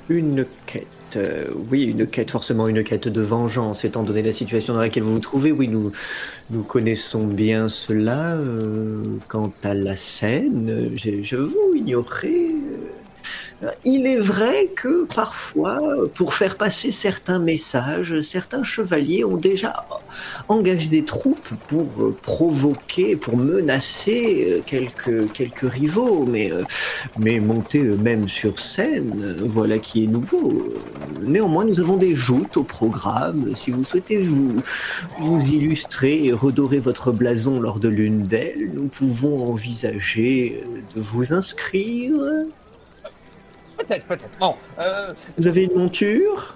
Une 0.10 0.46
quête. 0.66 0.88
euh, 1.18 1.46
oui, 1.70 1.84
une 1.84 2.08
quête, 2.08 2.32
forcément 2.32 2.68
une 2.70 2.84
quête 2.84 3.08
de 3.10 3.22
vengeance, 3.22 3.84
étant 3.86 4.04
donné 4.04 4.22
la 4.24 4.32
situation 4.32 4.74
dans 4.74 4.80
laquelle 4.80 5.04
vous 5.04 5.14
vous 5.14 5.20
trouvez. 5.20 5.52
Oui, 5.52 5.68
nous, 5.68 5.92
nous 6.50 6.64
connaissons 6.64 7.26
bien 7.28 7.68
cela. 7.68 8.38
quant 9.28 9.54
à 9.64 9.74
la 9.74 9.96
scène, 9.98 10.92
je, 10.96 11.22
je 11.24 11.36
vous 11.36 11.74
ignorais. 11.76 12.48
Euh, 13.64 13.70
il 13.84 14.06
est 14.08 14.18
vrai 14.18 14.70
que 14.76 15.06
parfois, 15.06 15.80
pour 16.14 16.34
faire 16.34 16.58
passer 16.58 16.92
certains 16.92 17.40
messages, 17.40 18.22
certains 18.22 18.64
chevaliers 18.64 19.24
ont 19.24 19.38
déjà 19.38 19.74
engagé 20.48 20.90
des 20.90 21.06
troupes 21.06 21.48
pour 21.68 22.02
euh, 22.02 22.18
provoquer, 22.24 23.16
pour 23.16 23.38
menacer 23.38 24.48
euh, 24.50 24.62
quelques, 24.66 25.60
rivaux, 25.62 26.26
mais 27.18 27.40
monter 27.40 27.84
eux-mêmes 27.84 28.28
sur 28.28 28.60
scène, 28.60 29.38
voilà 29.46 29.80
qui 29.80 30.04
est 30.04 30.08
nouveau. 30.08 30.74
Néanmoins, 31.22 31.66
nous 31.66 31.80
avons 31.80 31.98
des 31.98 32.16
joutes 32.16 32.58
au 32.58 32.64
programme. 32.64 33.56
Si 33.56 33.72
vous 33.72 33.84
souhaitez 33.84 34.22
vous, 34.22 34.62
vous 35.20 35.42
illustrer 35.48 36.26
et 36.26 36.34
redorer 36.34 36.80
votre 36.80 37.12
blason 37.12 37.60
lors 37.60 37.80
de 37.80 37.88
l'une 37.88 38.24
d'elles, 38.24 38.72
nous 38.74 38.88
pouvons 38.88 39.46
envisager 39.52 40.64
de 40.96 41.02
vous 41.02 41.34
inscrire. 41.34 42.14
Peut-être, 43.88 44.06
peut-être. 44.06 44.38
Bon, 44.40 44.56
euh, 44.80 45.14
Vous 45.38 45.48
avez 45.48 45.64
une 45.66 45.76
monture 45.78 46.56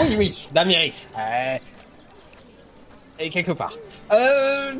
oui, 0.00 0.16
oui, 0.18 0.48
Damiris. 0.50 1.06
Euh, 1.16 1.56
et 3.20 3.30
quelque 3.30 3.52
part. 3.52 3.72
Euh, 4.12 4.74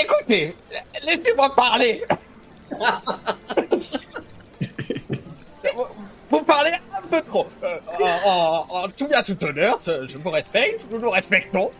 écoutez, 0.00 0.56
laissez-moi 1.06 1.54
parler. 1.54 2.02
vous, 6.30 6.42
parlez 6.42 6.72
un 6.96 7.02
peu 7.08 7.22
trop. 7.22 7.46
Euh, 7.62 7.76
en, 8.02 8.64
en- 8.72 8.84
en 8.84 8.88
tout 8.88 9.06
bien, 9.06 9.22
tout 9.22 9.42
honneur, 9.44 9.78
je 9.86 10.16
vous 10.18 10.30
respecte, 10.30 10.88
nous 10.90 10.98
nous 10.98 11.10
respectons. 11.10 11.70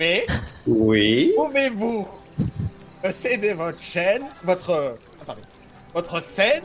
Mais 0.00 0.26
Oui. 0.66 1.32
pouvez-vous 1.36 2.08
céder 3.12 3.54
votre 3.54 3.80
chaîne, 3.80 4.24
votre, 4.42 4.96
attendez, 5.22 5.42
votre 5.94 6.20
scène, 6.20 6.64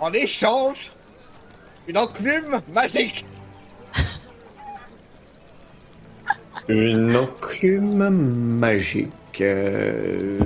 en 0.00 0.12
échange 0.12 0.90
d'une 1.86 1.98
enclume 1.98 2.60
magique 2.72 3.24
Une 6.68 7.16
enclume 7.16 8.08
magique. 8.58 9.40
Euh, 9.40 10.38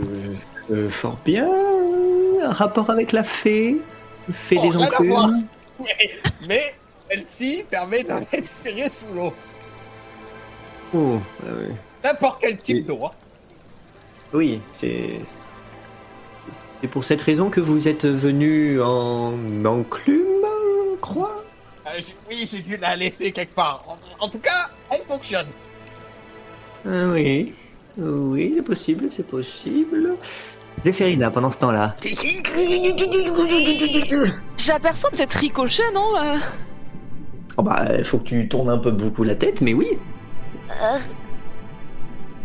euh, 0.70 0.88
fort 0.88 1.18
bien. 1.24 1.48
Un 2.42 2.50
rapport 2.50 2.90
avec 2.90 3.12
la 3.12 3.24
fée 3.24 3.76
Fée 4.32 4.56
Oh, 4.60 4.62
des 4.62 4.70
voir. 4.70 5.24
enclumes 5.24 5.46
Mais, 5.80 6.10
mais 6.46 6.74
celle-ci 7.10 7.64
permet 7.68 8.04
de 8.04 8.12
respirer 8.30 8.88
sous 8.88 9.12
l'eau. 9.14 9.32
Oh, 10.94 11.18
ah 11.42 11.52
ouais. 11.54 11.74
N'importe 12.04 12.40
quel 12.40 12.58
type 12.58 12.86
d'eau. 12.86 13.06
hein. 13.06 13.10
Oui, 14.32 14.60
c'est. 14.70 15.20
C'est 16.82 16.88
pour 16.88 17.04
cette 17.04 17.22
raison 17.22 17.48
que 17.48 17.60
vous 17.60 17.86
êtes 17.86 18.04
venu 18.04 18.82
en 18.82 19.34
enclume, 19.64 20.18
je 20.94 21.00
crois? 21.00 21.44
Euh, 21.86 22.00
oui, 22.28 22.48
j'ai 22.50 22.58
dû 22.58 22.76
la 22.76 22.96
laisser 22.96 23.30
quelque 23.30 23.54
part. 23.54 23.84
En, 23.86 24.24
en 24.24 24.28
tout 24.28 24.40
cas, 24.40 24.68
elle 24.90 25.02
fonctionne. 25.06 25.46
Ah 26.84 27.10
oui. 27.12 27.54
Oui, 27.96 28.54
c'est 28.56 28.62
possible, 28.62 29.06
c'est 29.10 29.26
possible. 29.26 30.16
Zéphérina, 30.82 31.30
pendant 31.30 31.52
ce 31.52 31.58
temps-là. 31.58 31.94
J'aperçois 34.56 35.10
peut-être 35.10 35.34
Ricochet, 35.34 35.92
non 35.94 36.10
Oh 37.58 37.62
bah, 37.62 37.86
il 37.96 38.04
faut 38.04 38.18
que 38.18 38.24
tu 38.24 38.48
tournes 38.48 38.70
un 38.70 38.78
peu 38.78 38.90
beaucoup 38.90 39.22
la 39.22 39.36
tête, 39.36 39.60
mais 39.60 39.74
oui. 39.74 39.86
Euh, 40.70 40.98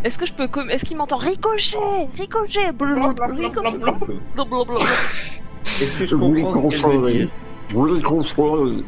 Est-ce 0.04 0.18
que 0.18 0.26
je 0.26 0.34
peux. 0.34 0.48
Est-ce 0.70 0.86
qu'il 0.86 0.98
m'entend 0.98 1.18
Ricochet 1.18 1.78
Ricochet 2.18 2.72
blablabla, 2.74 3.28
Ricochet 3.28 3.78
blablabla. 4.36 4.76
Est-ce 5.82 5.96
que 5.96 6.06
je 6.06 6.16
comprends 6.16 6.70
ce 6.70 6.78
qu'elle 6.82 7.02
veut 7.02 7.12
dire 7.12 7.30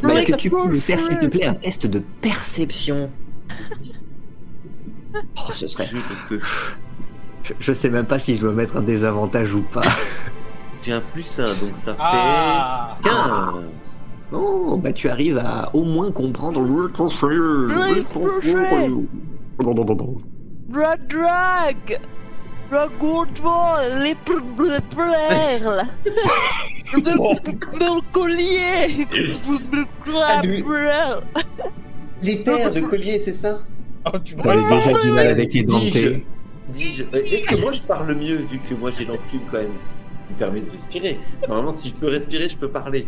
Bah, 0.01 0.13
Est-ce 0.13 0.27
que 0.27 0.35
tu 0.35 0.49
peux 0.49 0.67
me 0.67 0.79
faire, 0.79 0.99
s'il 0.99 1.19
te 1.19 1.25
plaît, 1.25 1.45
un 1.45 1.53
test 1.53 1.87
de 1.87 2.01
perception 2.21 3.09
Oh, 5.13 5.51
ce 5.51 5.67
serait. 5.67 5.87
Je. 5.89 7.53
Je, 7.59 7.73
sais 7.73 7.89
même 7.89 8.05
pas 8.05 8.19
si 8.19 8.35
je 8.35 8.41
dois 8.41 8.53
mettre 8.53 8.77
un 8.77 8.83
désavantage 8.83 9.53
ou 9.55 9.63
pas. 9.63 9.81
J'ai 10.83 10.93
un 10.93 11.01
plus 11.01 11.39
1, 11.39 11.55
donc 11.55 11.75
ça 11.75 11.93
fait 11.93 11.99
Ah 11.99 12.97
15. 13.03 13.63
Oh, 14.31 14.77
bah 14.77 14.93
tu 14.93 15.09
arrives 15.09 15.39
à 15.39 15.75
au 15.75 15.83
moins 15.83 16.11
comprendre. 16.11 16.61
La 20.73 20.95
drague 20.97 21.99
La 22.71 22.87
gondole 22.99 24.03
Les 24.03 24.15
per- 24.15 24.35
les 24.63 24.95
perles 24.95 25.85
Le 26.93 28.11
collier 28.11 29.07
Le 29.71 29.85
perle. 30.05 31.21
Les 32.21 32.35
paires 32.37 32.71
de 32.71 32.81
colliers, 32.81 33.19
c'est 33.19 33.33
ça? 33.33 33.61
Oh, 34.05 34.17
tu 34.23 34.35
T'as 34.35 34.55
déjà 34.55 34.99
du 34.99 35.11
mal 35.11 35.27
avec 35.27 35.53
les 35.53 35.63
Dis-je. 35.63 36.03
dentés. 36.09 36.25
Dis-je. 36.69 37.03
Euh, 37.13 37.21
Est-ce 37.23 37.45
que 37.45 37.55
moi 37.61 37.71
je 37.73 37.81
parle 37.81 38.13
mieux 38.15 38.37
vu 38.37 38.59
que 38.59 38.73
moi 38.75 38.91
j'ai 38.91 39.05
l'enclume 39.05 39.41
quand 39.51 39.57
même? 39.57 39.71
Qui 40.27 40.33
me 40.33 40.39
permet 40.39 40.61
de 40.61 40.69
respirer 40.71 41.17
Normalement, 41.47 41.75
si 41.81 41.89
je 41.89 41.93
peux 41.95 42.07
respirer, 42.09 42.47
je 42.49 42.57
peux 42.57 42.69
parler. 42.69 43.07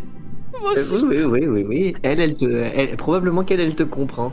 Moi 0.60 0.72
aussi, 0.74 0.92
Oui, 0.94 1.18
oui, 1.24 1.24
oui, 1.26 1.46
oui, 1.48 1.66
oui. 1.68 1.96
Elle, 2.04 2.20
elle 2.20 2.36
te, 2.36 2.46
elle, 2.46 2.96
probablement 2.98 3.44
qu'elle, 3.44 3.60
elle 3.62 3.76
te 3.76 3.84
comprend. 3.84 4.32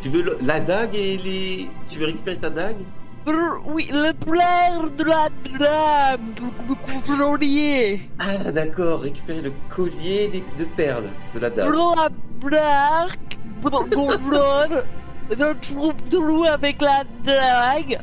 Tu 0.00 0.08
veux 0.08 0.22
le- 0.22 0.38
la 0.42 0.60
dague 0.60 0.94
et 0.96 1.18
les. 1.18 1.68
Tu 1.88 1.98
veux 1.98 2.06
récupérer 2.06 2.36
ta 2.38 2.50
dague? 2.50 2.76
Brr, 3.26 3.60
Oui, 3.66 3.90
le 3.92 4.12
plaire 4.12 4.88
de 4.96 5.04
la 5.04 5.28
dame 5.58 6.32
Le 6.68 6.74
collier 7.36 8.08
Ah, 8.18 8.50
d'accord, 8.50 9.02
récupérer 9.02 9.42
le 9.42 9.52
collier 9.68 10.30
de 10.58 10.64
perles 10.64 11.10
de 11.34 11.38
la 11.40 11.50
dague. 11.50 11.66
La 12.50 13.06
Le 13.62 13.70
gondole 13.70 14.84
Le 15.30 15.54
troupe 15.60 16.08
de 16.08 16.18
loup 16.18 16.44
avec 16.44 16.80
la 16.80 17.04
drague 17.24 17.98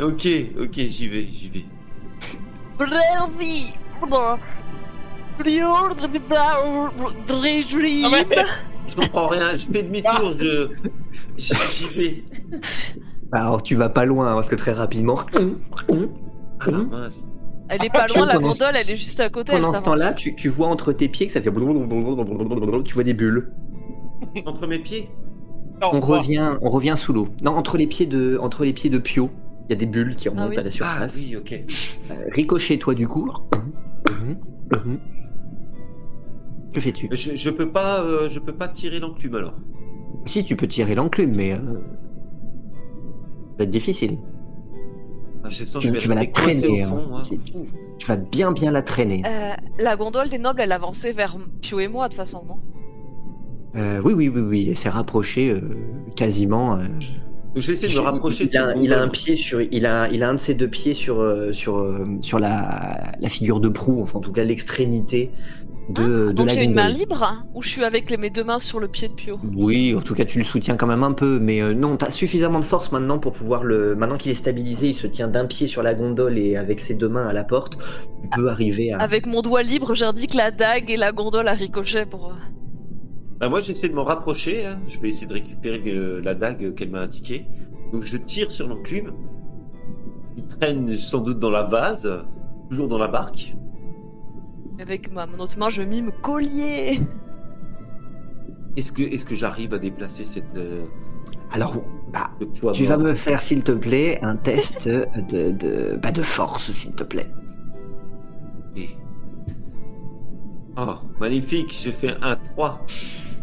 Ok, 0.00 0.26
ok, 0.58 0.72
j'y 0.74 1.08
vais, 1.08 1.26
j'y 1.30 1.50
vais. 1.50 1.66
Bravi 2.78 3.74
Prior 5.38 5.94
de 5.94 6.06
Je 8.86 8.96
comprends 8.96 9.28
rien, 9.28 9.56
je 9.56 9.66
fais 9.66 9.82
demi-tour, 9.82 10.32
je. 10.38 10.68
J'y 11.36 11.84
vais. 11.94 12.24
Bah, 13.30 13.40
alors 13.40 13.62
tu 13.62 13.74
vas 13.74 13.88
pas 13.88 14.04
loin, 14.04 14.34
parce 14.34 14.48
que 14.48 14.56
très 14.56 14.72
rapidement. 14.72 15.18
Ah 15.34 16.70
la 16.70 16.78
mince. 16.78 17.24
Elle 17.68 17.84
est 17.84 17.90
pas 17.90 18.06
loin, 18.08 18.26
la 18.26 18.34
Pendant- 18.34 18.48
gondole, 18.48 18.76
elle 18.76 18.90
est 18.90 18.96
juste 18.96 19.18
à 19.20 19.30
côté. 19.30 19.52
Pendant 19.52 19.68
ce 19.68 19.78
s'avance. 19.78 19.84
temps-là, 20.00 20.12
tu, 20.12 20.34
tu 20.34 20.48
vois 20.48 20.66
entre 20.68 20.92
tes 20.92 21.08
pieds 21.08 21.26
que 21.26 21.32
ça 21.32 21.40
fait. 21.40 21.50
Tu 21.50 22.94
vois 22.94 23.04
des 23.04 23.14
bulles. 23.14 23.50
Entre 24.46 24.66
mes 24.66 24.78
pieds? 24.78 25.08
Non, 25.80 25.90
On 25.94 26.00
revient, 26.00 26.56
on 26.60 26.70
revient 26.70 26.94
sous 26.96 27.12
l'eau. 27.12 27.28
Non, 27.42 27.52
entre 27.52 27.76
les 27.78 27.86
pieds 27.86 28.06
de, 28.06 28.36
entre 28.40 28.64
les 28.64 28.72
pieds 28.72 28.90
de 28.90 28.98
Pio, 28.98 29.30
il 29.68 29.72
y 29.72 29.72
a 29.72 29.76
des 29.76 29.86
bulles 29.86 30.14
qui 30.16 30.28
remontent 30.28 30.50
oui. 30.50 30.58
à 30.58 30.62
la 30.62 30.68
Ah 30.68 30.70
surface. 30.70 31.16
oui, 31.16 31.36
ok. 31.36 31.52
Euh, 32.10 32.14
Ricochet, 32.32 32.78
toi 32.78 32.94
du 32.94 33.08
coup. 33.08 33.30
Que 36.72 36.80
fais-tu 36.80 37.08
Je, 37.12 37.34
je 37.36 37.50
peux 37.50 37.70
pas, 37.70 38.02
euh, 38.02 38.28
je 38.28 38.38
peux 38.38 38.54
pas 38.54 38.68
tirer 38.68 38.98
l'enclume 38.98 39.34
alors. 39.34 39.54
Si 40.26 40.44
tu 40.44 40.56
peux 40.56 40.68
tirer 40.68 40.94
l'enclume, 40.94 41.34
mais 41.36 41.52
euh, 41.52 41.56
ça 41.58 43.58
va 43.58 43.64
être 43.64 43.70
difficile. 43.70 44.18
Ah, 45.44 45.50
je 45.50 45.64
sens 45.64 45.82
Tu, 45.82 45.92
tu 45.92 46.08
vas 46.08 46.14
la 46.14 46.26
traîner. 46.26 46.84
au 46.84 46.86
fond. 46.86 46.98
hein. 46.98 47.06
moi. 47.08 47.22
Tu, 47.28 47.38
tu 47.98 48.06
vas 48.06 48.16
bien 48.16 48.52
bien 48.52 48.70
la 48.70 48.82
traîner. 48.82 49.22
Euh, 49.26 49.52
la 49.78 49.96
gondole 49.96 50.28
des 50.28 50.38
nobles, 50.38 50.60
elle 50.60 50.72
avançait 50.72 51.12
vers 51.12 51.36
Pio 51.60 51.80
et 51.80 51.88
moi, 51.88 52.06
de 52.08 52.12
toute 52.12 52.16
façon, 52.18 52.44
non? 52.46 52.56
Euh, 53.74 54.00
oui, 54.04 54.12
oui, 54.12 54.28
oui, 54.28 54.40
oui. 54.40 54.66
Elle 54.68 54.76
s'est 54.76 54.88
rapprochée 54.90 55.50
euh, 55.50 55.60
quasiment. 56.14 56.76
euh, 56.76 56.84
je 57.56 57.66
vais 57.66 57.72
essayer 57.74 57.92
de 57.92 57.98
me 57.98 58.04
rapprocher 58.04 58.46
de 58.46 58.50
il, 58.50 58.56
a, 58.56 58.76
il 58.76 58.92
a 58.94 59.02
un 59.02 59.08
pied 59.08 59.36
sur, 59.36 59.60
il 59.60 59.84
a, 59.84 60.08
il 60.10 60.22
a 60.22 60.30
un 60.30 60.34
de 60.34 60.38
ses 60.38 60.54
deux 60.54 60.68
pieds 60.68 60.94
sur, 60.94 61.22
sur, 61.52 62.00
sur 62.22 62.38
la, 62.38 63.12
la 63.20 63.28
figure 63.28 63.60
de 63.60 63.68
proue, 63.68 64.00
enfin 64.00 64.20
en 64.20 64.22
tout 64.22 64.32
cas 64.32 64.42
l'extrémité 64.42 65.30
de, 65.88 66.02
de 66.02 66.26
Ah, 66.30 66.32
Donc 66.32 66.46
la 66.46 66.52
j'ai 66.54 66.64
une 66.64 66.74
main 66.74 66.88
libre 66.88 67.22
hein, 67.22 67.44
ou 67.54 67.62
je 67.62 67.68
suis 67.68 67.84
avec 67.84 68.10
les- 68.10 68.16
mes 68.16 68.30
deux 68.30 68.44
mains 68.44 68.58
sur 68.60 68.78
le 68.80 68.88
pied 68.88 69.08
de 69.08 69.14
Pio 69.14 69.38
Oui, 69.56 69.94
en 69.96 70.00
tout 70.00 70.14
cas 70.14 70.24
tu 70.24 70.38
le 70.38 70.44
soutiens 70.44 70.76
quand 70.76 70.86
même 70.86 71.02
un 71.02 71.12
peu, 71.12 71.38
mais 71.40 71.60
euh, 71.60 71.74
non, 71.74 71.96
t'as 71.96 72.10
suffisamment 72.10 72.60
de 72.60 72.64
force 72.64 72.92
maintenant 72.92 73.18
pour 73.18 73.32
pouvoir 73.32 73.64
le. 73.64 73.94
Maintenant 73.96 74.16
qu'il 74.16 74.30
est 74.30 74.36
stabilisé, 74.36 74.88
il 74.90 74.94
se 74.94 75.06
tient 75.06 75.28
d'un 75.28 75.46
pied 75.46 75.66
sur 75.66 75.82
la 75.82 75.94
gondole 75.94 76.38
et 76.38 76.56
avec 76.56 76.80
ses 76.80 76.94
deux 76.94 77.08
mains 77.08 77.26
à 77.26 77.32
la 77.32 77.44
porte, 77.44 77.78
tu 78.22 78.28
peux 78.28 78.48
arriver 78.48 78.92
à. 78.92 78.98
Avec 79.00 79.26
mon 79.26 79.42
doigt 79.42 79.62
libre, 79.62 79.94
j'indique 79.94 80.34
la 80.34 80.50
dague 80.50 80.90
et 80.90 80.96
la 80.96 81.12
gondole 81.12 81.48
à 81.48 81.52
ricochet 81.54 82.06
pour. 82.06 82.28
euh, 82.28 82.34
Bah, 83.40 83.48
moi, 83.48 83.58
j'essaie 83.60 83.88
de 83.88 83.94
m'en 83.94 84.04
rapprocher. 84.04 84.64
hein. 84.66 84.80
Je 84.88 85.00
vais 85.00 85.08
essayer 85.08 85.26
de 85.26 85.32
récupérer 85.34 85.82
euh, 85.88 86.20
la 86.22 86.34
dague 86.34 86.74
qu'elle 86.74 86.90
m'a 86.90 87.00
indiquée. 87.00 87.46
Donc, 87.92 88.04
je 88.04 88.16
tire 88.16 88.50
sur 88.52 88.68
l'enclume. 88.68 89.12
Il 90.36 90.46
traîne 90.46 90.88
sans 90.96 91.18
doute 91.18 91.40
dans 91.40 91.50
la 91.50 91.64
vase, 91.64 92.08
toujours 92.70 92.86
dans 92.88 92.98
la 92.98 93.08
barque. 93.08 93.54
Avec 94.80 95.12
ma 95.12 95.26
mon 95.26 95.38
autre 95.38 95.58
main, 95.58 95.68
je 95.68 95.82
mime 95.82 96.10
collier. 96.22 97.00
Est-ce 98.76 98.92
que, 98.92 99.02
est-ce 99.02 99.26
que 99.26 99.34
j'arrive 99.34 99.74
à 99.74 99.78
déplacer 99.78 100.24
cette 100.24 100.56
euh, 100.56 100.84
Alors, 101.52 101.76
bah, 102.12 102.30
tu 102.72 102.84
vas 102.84 102.96
me 102.96 103.14
faire 103.14 103.40
s'il 103.42 103.62
te 103.62 103.72
plaît 103.72 104.18
un 104.22 104.36
test 104.36 104.88
de, 104.88 105.50
de, 105.50 105.96
bah, 106.02 106.10
de 106.10 106.22
force, 106.22 106.72
s'il 106.72 106.92
te 106.92 107.02
plaît. 107.04 107.26
Et- 108.76 108.88
Oh, 110.78 110.94
magnifique, 111.20 111.70
j'ai 111.82 111.92
fait 111.92 112.16
un 112.22 112.36
3. 112.36 112.80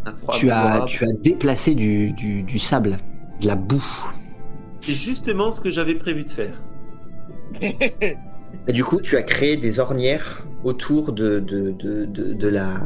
Un 0.08 0.12
3 0.14 0.34
tu, 0.34 0.50
as, 0.50 0.84
tu 0.88 1.04
as 1.06 1.12
déplacé 1.14 1.76
du, 1.76 2.12
du, 2.14 2.42
du 2.42 2.58
sable, 2.58 2.98
de 3.42 3.46
la 3.48 3.56
boue. 3.56 3.86
C'est 4.82 4.94
justement 4.94 5.52
ce 5.52 5.62
que 5.62 5.70
j'avais 5.70 5.94
prévu 5.94 6.24
de 6.24 6.30
faire. 6.32 6.60
Et 8.70 8.72
du 8.72 8.84
coup, 8.86 9.02
tu 9.02 9.18
as 9.18 9.24
créé 9.24 9.58
des 9.58 9.80
ornières 9.80 10.46
autour 10.64 11.12
de, 11.12 11.40
de, 11.40 11.72
de, 11.72 12.06
de, 12.06 12.34
de 12.34 12.48
la, 12.48 12.82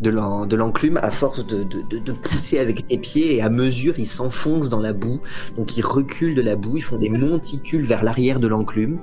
de 0.00 0.10
l'en- 0.10 0.46
de 0.46 0.56
l'enclume 0.56 0.96
à 1.02 1.10
force 1.10 1.46
de, 1.46 1.62
de, 1.62 1.82
de, 1.90 1.98
de 1.98 2.12
pousser 2.12 2.58
avec 2.58 2.86
tes 2.86 2.96
pieds 2.96 3.36
et 3.36 3.42
à 3.42 3.50
mesure 3.50 3.98
ils 3.98 4.06
s'enfoncent 4.06 4.70
dans 4.70 4.80
la 4.80 4.94
boue. 4.94 5.20
Donc 5.56 5.76
ils 5.76 5.84
reculent 5.84 6.34
de 6.34 6.40
la 6.42 6.56
boue, 6.56 6.78
ils 6.78 6.82
font 6.82 6.96
des 6.98 7.10
monticules 7.10 7.84
vers 7.84 8.02
l'arrière 8.02 8.40
de 8.40 8.48
l'enclume. 8.48 8.98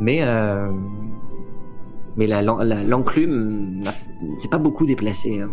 Mais, 0.00 0.20
euh, 0.22 0.70
mais 2.16 2.26
la, 2.26 2.40
la- 2.40 2.82
l'enclume 2.82 3.82
n'a- 3.84 3.94
s'est 4.38 4.48
pas 4.48 4.58
beaucoup 4.58 4.86
déplacée. 4.86 5.42
hein. 5.42 5.50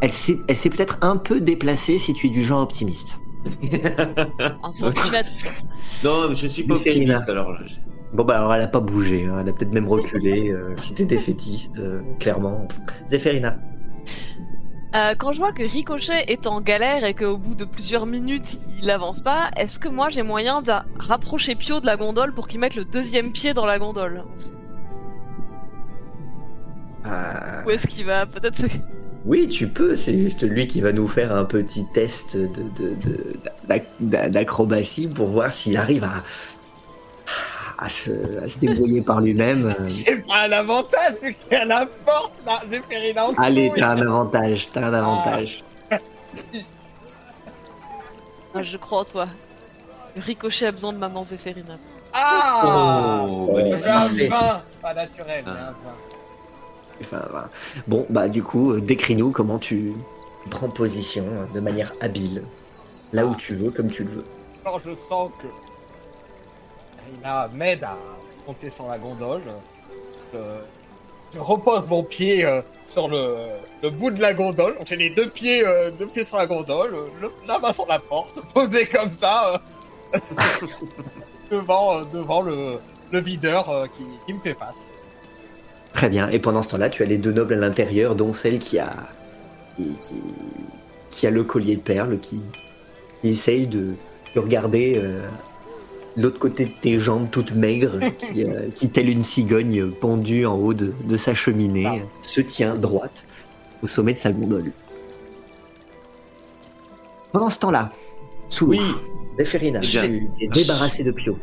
Elle 0.00 0.12
s'est, 0.12 0.38
elle 0.48 0.56
s'est 0.56 0.70
peut-être 0.70 0.98
un 1.00 1.16
peu 1.16 1.40
déplacée 1.40 1.98
si 1.98 2.12
tu 2.12 2.26
es 2.26 2.30
du 2.30 2.44
genre 2.44 2.60
optimiste. 2.62 3.18
Un 4.62 4.72
centimètre. 4.72 5.30
Non, 6.04 6.28
mais 6.28 6.34
je 6.34 6.46
suis 6.46 6.64
pas 6.64 6.74
optimiste 6.74 7.28
alors 7.28 7.52
là. 7.52 7.60
Bon 8.12 8.24
bah 8.24 8.38
alors 8.38 8.54
elle 8.54 8.62
a 8.62 8.68
pas 8.68 8.80
bougé, 8.80 9.26
hein. 9.26 9.38
elle 9.40 9.50
a 9.50 9.52
peut-être 9.52 9.72
même 9.72 9.86
reculé, 9.86 10.50
euh, 10.50 10.74
t'es 10.96 11.04
défaitiste, 11.04 11.78
euh, 11.78 12.00
clairement. 12.18 12.66
Zéphérina. 13.08 13.58
Euh, 14.94 15.14
quand 15.18 15.32
je 15.32 15.38
vois 15.38 15.52
que 15.52 15.62
Ricochet 15.62 16.24
est 16.28 16.46
en 16.46 16.62
galère 16.62 17.04
et 17.04 17.12
qu'au 17.12 17.36
bout 17.36 17.54
de 17.54 17.66
plusieurs 17.66 18.06
minutes 18.06 18.58
il 18.80 18.90
avance 18.90 19.20
pas, 19.20 19.50
est-ce 19.56 19.78
que 19.78 19.88
moi 19.88 20.08
j'ai 20.08 20.22
moyen 20.22 20.62
de 20.62 20.72
rapprocher 20.98 21.54
Pio 21.54 21.80
de 21.80 21.86
la 21.86 21.98
gondole 21.98 22.32
pour 22.32 22.48
qu'il 22.48 22.60
mette 22.60 22.74
le 22.74 22.86
deuxième 22.86 23.32
pied 23.32 23.52
dans 23.52 23.66
la 23.66 23.78
gondole? 23.78 24.24
Euh, 27.04 27.64
Ou 27.66 27.70
est-ce 27.70 27.86
qu'il 27.86 28.06
va 28.06 28.24
peut-être 28.24 28.56
se... 28.56 28.66
Oui, 29.26 29.48
tu 29.48 29.68
peux, 29.68 29.94
c'est 29.94 30.18
juste 30.18 30.42
lui 30.42 30.66
qui 30.66 30.80
va 30.80 30.92
nous 30.92 31.08
faire 31.08 31.34
un 31.34 31.44
petit 31.44 31.84
test 31.92 32.36
de, 32.36 32.46
de, 32.78 34.30
d'acrobatie 34.30 35.06
pour 35.06 35.26
voir 35.26 35.52
s'il 35.52 35.76
arrive 35.76 36.04
à, 36.04 36.22
à, 37.78 37.88
se, 37.88 38.10
à 38.44 38.48
se 38.48 38.58
débrouiller 38.58 39.00
par 39.02 39.20
lui-même. 39.20 39.74
euh. 39.78 39.84
J'ai 39.88 40.16
pas 40.18 40.42
un 40.46 40.52
avantage 40.52 41.14
vu 41.22 41.34
qu'il 41.34 41.52
y 41.52 41.54
a 41.60 41.64
la 41.64 41.86
porte 41.86 42.32
là, 42.44 42.60
Zéphérina 42.68 43.26
en 43.26 43.30
dessous. 43.30 43.42
Allez, 43.42 43.72
t'as 43.74 43.90
un 43.90 44.00
avantage, 44.02 44.68
t'as 44.72 44.86
un 44.86 44.94
avantage. 44.94 45.64
Ah, 48.54 48.62
je 48.62 48.76
crois 48.76 49.00
en 49.00 49.04
toi. 49.04 49.26
Ricochet 50.16 50.66
a 50.66 50.72
besoin 50.72 50.92
de 50.92 50.98
maman 50.98 51.22
Zéphérina. 51.22 51.76
Ah 52.12 53.22
Oh, 53.26 53.56
J'ai 54.16 54.28
vin 54.28 54.62
Pas 54.82 54.94
naturel, 54.94 55.44
Ah. 55.46 55.52
j'ai 55.52 55.60
un 55.60 55.64
vin. 55.70 55.74
Enfin, 57.00 57.26
voilà. 57.30 57.48
Bon, 57.86 58.06
bah 58.10 58.28
du 58.28 58.42
coup, 58.42 58.72
euh, 58.72 58.80
décris-nous 58.80 59.30
comment 59.30 59.58
tu 59.58 59.92
prends 60.50 60.68
position 60.68 61.24
euh, 61.30 61.44
de 61.54 61.60
manière 61.60 61.92
habile. 62.00 62.42
Là 63.12 63.24
où 63.24 63.34
tu 63.36 63.54
veux, 63.54 63.70
comme 63.70 63.90
tu 63.90 64.02
le 64.04 64.10
veux. 64.10 64.24
Quand 64.64 64.80
je 64.84 64.94
sens 64.96 65.30
que 65.40 65.46
Rina 67.18 67.48
m'aide 67.54 67.84
à 67.84 67.96
monter 68.46 68.70
sur 68.70 68.86
la 68.86 68.98
gondole, 68.98 69.42
je, 70.32 71.38
repose 71.38 71.86
mon 71.88 72.02
pied 72.02 72.44
euh, 72.44 72.62
sur 72.86 73.08
le, 73.08 73.36
le 73.82 73.90
bout 73.90 74.10
de 74.10 74.20
la 74.20 74.32
gondole. 74.32 74.76
J'ai 74.86 74.96
les 74.96 75.10
deux 75.10 75.28
pieds, 75.28 75.66
euh, 75.66 75.90
deux 75.90 76.06
pieds 76.06 76.24
sur 76.24 76.38
la 76.38 76.46
gondole, 76.46 76.94
euh, 76.94 77.06
le- 77.20 77.32
la 77.46 77.58
main 77.58 77.72
sur 77.72 77.86
la 77.86 77.98
porte, 77.98 78.40
posé 78.54 78.86
comme 78.86 79.10
ça, 79.10 79.60
euh, 80.14 80.18
devant, 81.50 81.98
euh, 81.98 82.04
devant 82.12 82.40
le, 82.40 82.78
le 83.12 83.20
videur 83.20 83.68
euh, 83.68 83.84
qui, 83.96 84.04
qui 84.26 84.32
me 84.32 84.40
fait 84.40 84.54
face. 84.54 84.90
Très 85.92 86.08
bien. 86.08 86.28
Et 86.30 86.38
pendant 86.38 86.62
ce 86.62 86.68
temps-là, 86.70 86.88
tu 86.88 87.02
as 87.02 87.06
les 87.06 87.18
deux 87.18 87.32
nobles 87.32 87.54
à 87.54 87.56
l'intérieur, 87.58 88.14
dont 88.14 88.32
celle 88.32 88.58
qui 88.58 88.78
a 88.78 88.90
qui, 89.76 89.92
qui- 91.10 91.26
a 91.26 91.30
le 91.30 91.42
collier 91.44 91.76
de 91.76 91.82
perles, 91.82 92.18
qui, 92.20 92.40
qui 93.20 93.28
essaye 93.30 93.66
de, 93.66 93.94
de 94.34 94.40
regarder 94.40 94.94
euh, 94.96 95.26
l'autre 96.18 96.38
côté 96.38 96.64
de 96.66 96.70
tes 96.70 96.98
jambes 96.98 97.28
toutes 97.30 97.52
maigres, 97.52 97.98
qui, 98.18 98.44
euh, 98.44 98.68
qui 98.74 98.88
telle 98.90 99.08
une 99.08 99.22
cigogne 99.22 99.90
pendue 99.90 100.44
en 100.46 100.54
haut 100.56 100.74
de, 100.74 100.92
de 101.04 101.16
sa 101.16 101.34
cheminée, 101.34 101.86
Ah. 101.86 101.96
se 102.22 102.40
tient 102.40 102.74
droite 102.74 103.26
au 103.82 103.86
sommet 103.86 104.12
de 104.12 104.18
sa 104.18 104.32
gondole. 104.32 104.72
Pendant 107.32 107.50
ce 107.50 107.58
temps-là, 107.60 107.92
sous 108.48 108.66
l'eau, 108.66 108.72
Oui. 108.72 108.80
Zéphérina, 109.38 109.82
Je 109.82 110.00
vais- 110.00 110.08
tu 110.38 110.48
t'es 110.48 110.60
débarrassé 110.62 111.04
de 111.04 111.12
Pio. 111.12 111.38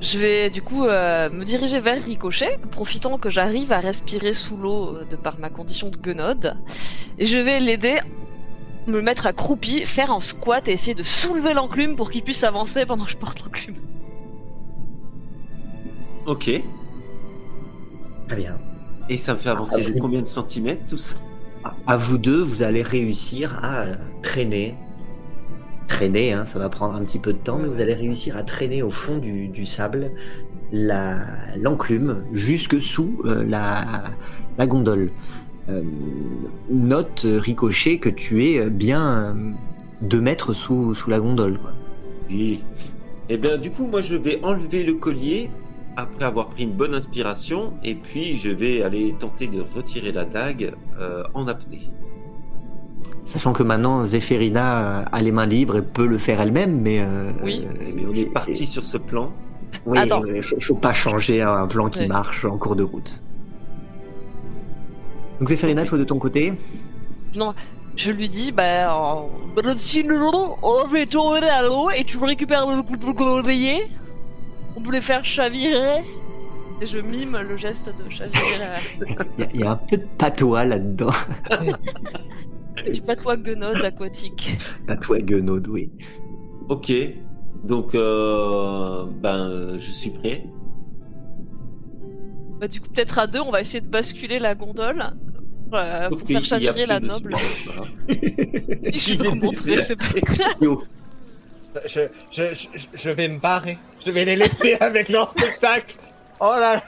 Je 0.00 0.18
vais 0.18 0.50
du 0.50 0.62
coup 0.62 0.84
euh, 0.86 1.28
me 1.30 1.44
diriger 1.44 1.80
vers 1.80 2.02
Ricochet, 2.02 2.58
profitant 2.70 3.18
que 3.18 3.28
j'arrive 3.28 3.72
à 3.72 3.80
respirer 3.80 4.32
sous 4.32 4.56
l'eau 4.56 4.96
euh, 4.96 5.04
de 5.04 5.16
par 5.16 5.38
ma 5.38 5.50
condition 5.50 5.88
de 5.90 5.96
guenode. 5.96 6.56
Et 7.18 7.26
je 7.26 7.36
vais 7.38 7.58
l'aider, 7.60 7.98
me 8.86 9.00
mettre 9.02 9.26
accroupi, 9.26 9.84
faire 9.84 10.10
un 10.12 10.20
squat 10.20 10.68
et 10.68 10.72
essayer 10.72 10.94
de 10.94 11.02
soulever 11.02 11.52
l'enclume 11.54 11.96
pour 11.96 12.10
qu'il 12.10 12.22
puisse 12.22 12.44
avancer 12.44 12.86
pendant 12.86 13.04
que 13.04 13.10
je 13.10 13.16
porte 13.16 13.42
l'enclume. 13.44 13.74
Ok. 16.30 16.48
Très 18.28 18.36
bien. 18.36 18.56
Et 19.08 19.16
ça 19.16 19.34
me 19.34 19.38
fait 19.40 19.48
avancer 19.48 19.82
Ah, 19.84 19.98
combien 20.00 20.22
de 20.22 20.26
centimètres 20.26 20.86
tout 20.88 20.96
ça? 20.96 21.14
À- 21.64 21.74
À 21.88 21.96
vous 21.96 22.18
deux, 22.18 22.40
vous 22.40 22.62
allez 22.62 22.82
réussir 22.82 23.58
à 23.64 23.80
euh, 23.82 23.94
traîner. 24.22 24.76
Traîner, 25.88 26.32
hein, 26.32 26.44
ça 26.44 26.60
va 26.60 26.68
prendre 26.68 26.94
un 26.94 27.02
petit 27.02 27.18
peu 27.18 27.32
de 27.32 27.38
temps, 27.38 27.58
mais 27.58 27.66
vous 27.66 27.80
allez 27.80 27.94
réussir 27.94 28.36
à 28.36 28.44
traîner 28.44 28.80
au 28.82 28.90
fond 28.90 29.18
du, 29.18 29.48
du 29.48 29.66
sable 29.66 30.12
l'enclume 30.72 32.22
jusque 32.32 32.80
sous 32.80 33.20
euh, 33.24 33.44
la, 33.44 34.04
la 34.56 34.66
gondole. 34.68 35.10
Euh, 35.68 35.82
note, 36.70 37.26
Ricochet, 37.28 37.98
que 37.98 38.08
tu 38.08 38.44
es 38.44 38.70
bien 38.70 39.34
euh, 39.34 39.34
deux 40.00 40.20
mètres 40.20 40.52
sous, 40.52 40.94
sous 40.94 41.10
la 41.10 41.18
gondole. 41.18 41.58
Quoi. 41.58 41.72
Oui. 42.30 42.62
Eh 43.28 43.36
bien, 43.36 43.58
du 43.58 43.72
coup, 43.72 43.88
moi, 43.88 44.00
je 44.00 44.14
vais 44.14 44.38
enlever 44.44 44.84
le 44.84 44.94
collier 44.94 45.50
après 46.02 46.24
avoir 46.24 46.48
pris 46.48 46.64
une 46.64 46.72
bonne 46.72 46.94
inspiration, 46.94 47.74
et 47.84 47.94
puis 47.94 48.34
je 48.34 48.50
vais 48.50 48.82
aller 48.82 49.14
tenter 49.18 49.46
de 49.46 49.60
retirer 49.60 50.12
la 50.12 50.24
dague 50.24 50.74
euh, 50.98 51.22
en 51.34 51.46
apnée. 51.48 51.90
Sachant 53.24 53.52
que 53.52 53.62
maintenant, 53.62 54.02
Zéphérina 54.04 55.00
euh, 55.00 55.04
a 55.12 55.20
les 55.22 55.30
mains 55.32 55.46
libres 55.46 55.76
et 55.76 55.82
peut 55.82 56.06
le 56.06 56.18
faire 56.18 56.40
elle-même, 56.40 56.80
mais... 56.80 57.00
euh, 57.00 57.30
Oui. 57.42 57.64
euh, 57.64 57.84
Mais 57.94 58.06
on 58.06 58.12
c'est- 58.12 58.20
est 58.22 58.32
parti 58.32 58.66
sur 58.66 58.82
ce 58.82 58.96
plan. 58.98 59.32
Oui, 59.86 59.98
il 60.34 60.42
faut, 60.42 60.58
faut 60.58 60.74
pas 60.74 60.92
changer 60.92 61.42
un 61.42 61.66
plan 61.68 61.88
qui 61.88 62.00
Ouais. 62.00 62.06
marche 62.08 62.44
en 62.44 62.58
cours 62.58 62.74
de 62.74 62.82
route. 62.82 63.22
Donc 65.38 65.48
Zéphérina, 65.48 65.84
toi 65.84 65.96
de 65.96 66.04
ton 66.04 66.18
côté 66.18 66.52
Non, 67.36 67.54
je 67.96 68.10
lui 68.10 68.28
dis, 68.28 68.50
bah, 68.52 68.94
en- 68.94 69.28
on 70.62 70.86
va 70.86 71.06
tomber 71.06 71.46
à 71.48 71.62
l'eau 71.62 71.88
et 71.90 72.04
tu 72.04 72.18
récupères 72.18 72.66
le 72.66 73.12
collier. 73.12 73.86
On 74.80 74.82
peut 74.84 74.92
les 74.92 75.00
faire 75.02 75.24
chavirer. 75.24 76.02
Et 76.80 76.86
je 76.86 76.98
mime 76.98 77.36
le 77.36 77.56
geste 77.58 77.92
de 78.02 78.08
chavirer. 78.08 78.40
Il 79.38 79.40
y, 79.40 79.42
a- 79.44 79.48
il 79.52 79.60
y 79.60 79.64
a 79.64 79.72
un 79.72 79.76
peu 79.76 79.98
de 79.98 80.06
patois 80.16 80.64
là-dedans. 80.64 81.10
du 82.92 83.02
patois 83.02 83.36
guenode 83.36 83.84
aquatique. 83.84 84.56
Patois 84.86 85.18
guenaude, 85.20 85.68
oui. 85.68 85.90
Ok. 86.70 86.90
Donc, 87.64 87.94
euh, 87.94 89.04
ben, 89.20 89.76
je 89.76 89.90
suis 89.90 90.08
prêt. 90.10 90.46
Bah, 92.58 92.68
du 92.68 92.80
coup, 92.80 92.88
peut-être 92.88 93.18
à 93.18 93.26
deux, 93.26 93.40
on 93.40 93.50
va 93.50 93.60
essayer 93.60 93.82
de 93.82 93.88
basculer 93.88 94.38
la 94.38 94.54
gondole. 94.54 95.04
euh, 95.74 96.08
pour 96.08 96.20
faire 96.26 96.44
chavirer 96.44 96.86
la 96.86 97.00
noble. 97.00 97.36
souffle, 97.36 97.52
voilà. 97.66 97.88
Je 98.08 99.12
Il 99.12 99.18
vais 99.18 99.24
est 99.26 99.28
remonter, 99.28 99.56
désert. 99.56 99.80
c'est 99.82 99.96
pas 99.96 100.08
grave. 100.08 100.54
Yo, 100.62 100.82
Je, 101.86 102.00
je, 102.30 102.54
je, 102.54 102.66
je 102.94 103.10
vais 103.10 103.28
me 103.28 103.38
barrer. 103.38 103.76
Je 104.04 104.10
vais 104.10 104.24
les 104.24 104.36
laisser 104.36 104.74
avec 104.80 105.08
leur 105.08 105.30
spectacle. 105.30 105.96
Oh 106.40 106.52
là 106.54 106.76
là. 106.76 106.82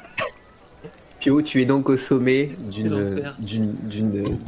Pio, 1.21 1.41
tu 1.43 1.61
es 1.63 1.65
donc 1.65 1.89
au 1.89 1.97
sommet 1.97 2.51
d'une 2.59 3.23
d'une 3.39 3.73
d'une 3.83 4.39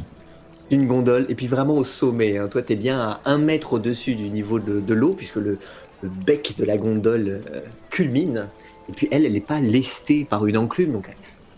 d'une 0.69 0.87
gondole, 0.87 1.25
et 1.29 1.35
puis 1.35 1.47
vraiment 1.47 1.75
au 1.75 1.83
sommet. 1.83 2.37
hein. 2.37 2.47
Toi, 2.47 2.63
tu 2.63 2.73
es 2.73 2.75
bien 2.75 2.99
à 2.99 3.21
un 3.25 3.37
mètre 3.37 3.73
au-dessus 3.73 4.15
du 4.15 4.29
niveau 4.29 4.59
de, 4.59 4.79
de 4.81 4.93
l'eau, 4.95 5.13
puisque 5.13 5.35
le, 5.35 5.59
le 6.01 6.09
bec 6.09 6.55
de 6.57 6.65
la 6.65 6.77
gondole 6.77 7.43
euh, 7.53 7.61
culmine. 7.91 8.47
Et 8.89 8.93
puis 8.93 9.07
elle, 9.11 9.25
elle 9.25 9.33
n'est 9.33 9.39
pas 9.41 9.59
lestée 9.59 10.25
par 10.25 10.45
une 10.47 10.57
enclume, 10.57 10.91
donc 10.91 11.07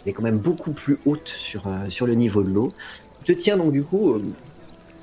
elle 0.05 0.09
est 0.09 0.13
quand 0.13 0.23
même 0.23 0.37
beaucoup 0.37 0.71
plus 0.71 0.97
haute 1.05 1.27
sur, 1.27 1.67
euh, 1.67 1.89
sur 1.89 2.05
le 2.05 2.15
niveau 2.15 2.43
de 2.43 2.49
l'eau. 2.49 2.73
Tu 3.23 3.35
te 3.35 3.41
tiens 3.41 3.57
donc 3.57 3.71
du 3.71 3.83
coup 3.83 4.11
euh, 4.13 4.21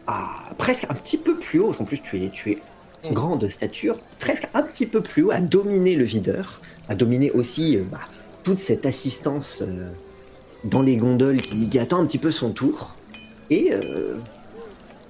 à 0.07 0.55
presque 0.59 0.85
un 0.89 0.95
petit 0.95 1.19
peu 1.19 1.37
plus 1.39 1.59
haut, 1.61 1.75
en 1.79 1.85
plus 1.85 2.01
tu 2.01 2.23
es, 2.23 2.31
tu 2.31 2.53
es 2.53 2.59
Mm. 3.05 3.13
grand 3.13 3.37
de 3.37 3.49
stature, 3.49 3.99
presque 4.19 4.49
un 4.55 4.63
petit 4.63 4.87
peu 4.87 5.03
plus 5.03 5.25
haut, 5.25 5.31
à 5.31 5.41
dominer 5.41 5.95
le 5.95 6.05
videur, 6.05 6.63
à 6.89 6.95
dominer 6.95 7.31
aussi 7.33 7.77
euh, 7.77 7.83
bah, 7.91 8.01
toute 8.45 8.59
cette 8.59 8.87
assistance 8.87 9.63
euh, 9.63 9.91
dans 10.65 10.81
les 10.81 10.97
gondoles 10.97 11.43
qui, 11.43 11.79
attend 11.79 12.01
un 12.01 12.07
petit 12.07 12.19
peu 12.19 12.31
son 12.31 12.53
tour. 12.53 12.97
Et 13.51 13.73
euh, 13.73 14.17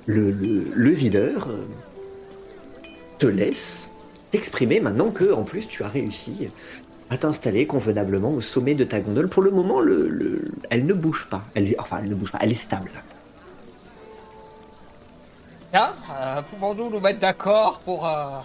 le, 0.06 0.90
videur 0.90 1.48
te 3.18 3.26
laisse 3.26 3.88
t'exprimer 4.32 4.80
maintenant 4.80 5.10
que, 5.10 5.32
en 5.32 5.44
plus, 5.44 5.68
tu 5.68 5.84
as 5.84 5.88
réussi 5.88 6.48
à 7.10 7.16
t'installer 7.16 7.66
convenablement 7.66 8.32
au 8.32 8.40
sommet 8.40 8.74
de 8.74 8.82
ta 8.82 8.98
gondole. 8.98 9.28
Pour 9.28 9.42
le 9.42 9.52
moment, 9.52 9.80
le, 9.80 10.08
le- 10.08 10.42
elle 10.70 10.84
ne 10.84 10.94
bouge 10.94 11.28
pas. 11.30 11.44
Enfin, 11.78 12.00
elle 12.02 12.10
ne 12.10 12.14
bouge 12.16 12.32
pas, 12.32 12.38
elle 12.40 12.50
est 12.50 12.56
stable. 12.56 12.90
Tiens, 15.74 15.92
euh, 16.08 16.40
pouvons-nous 16.52 16.88
nous 16.88 17.00
mettre 17.00 17.18
d'accord 17.18 17.80
pour, 17.84 18.06
euh, 18.06 18.38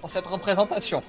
pour 0.00 0.08
cette 0.08 0.24
représentation? 0.24 1.02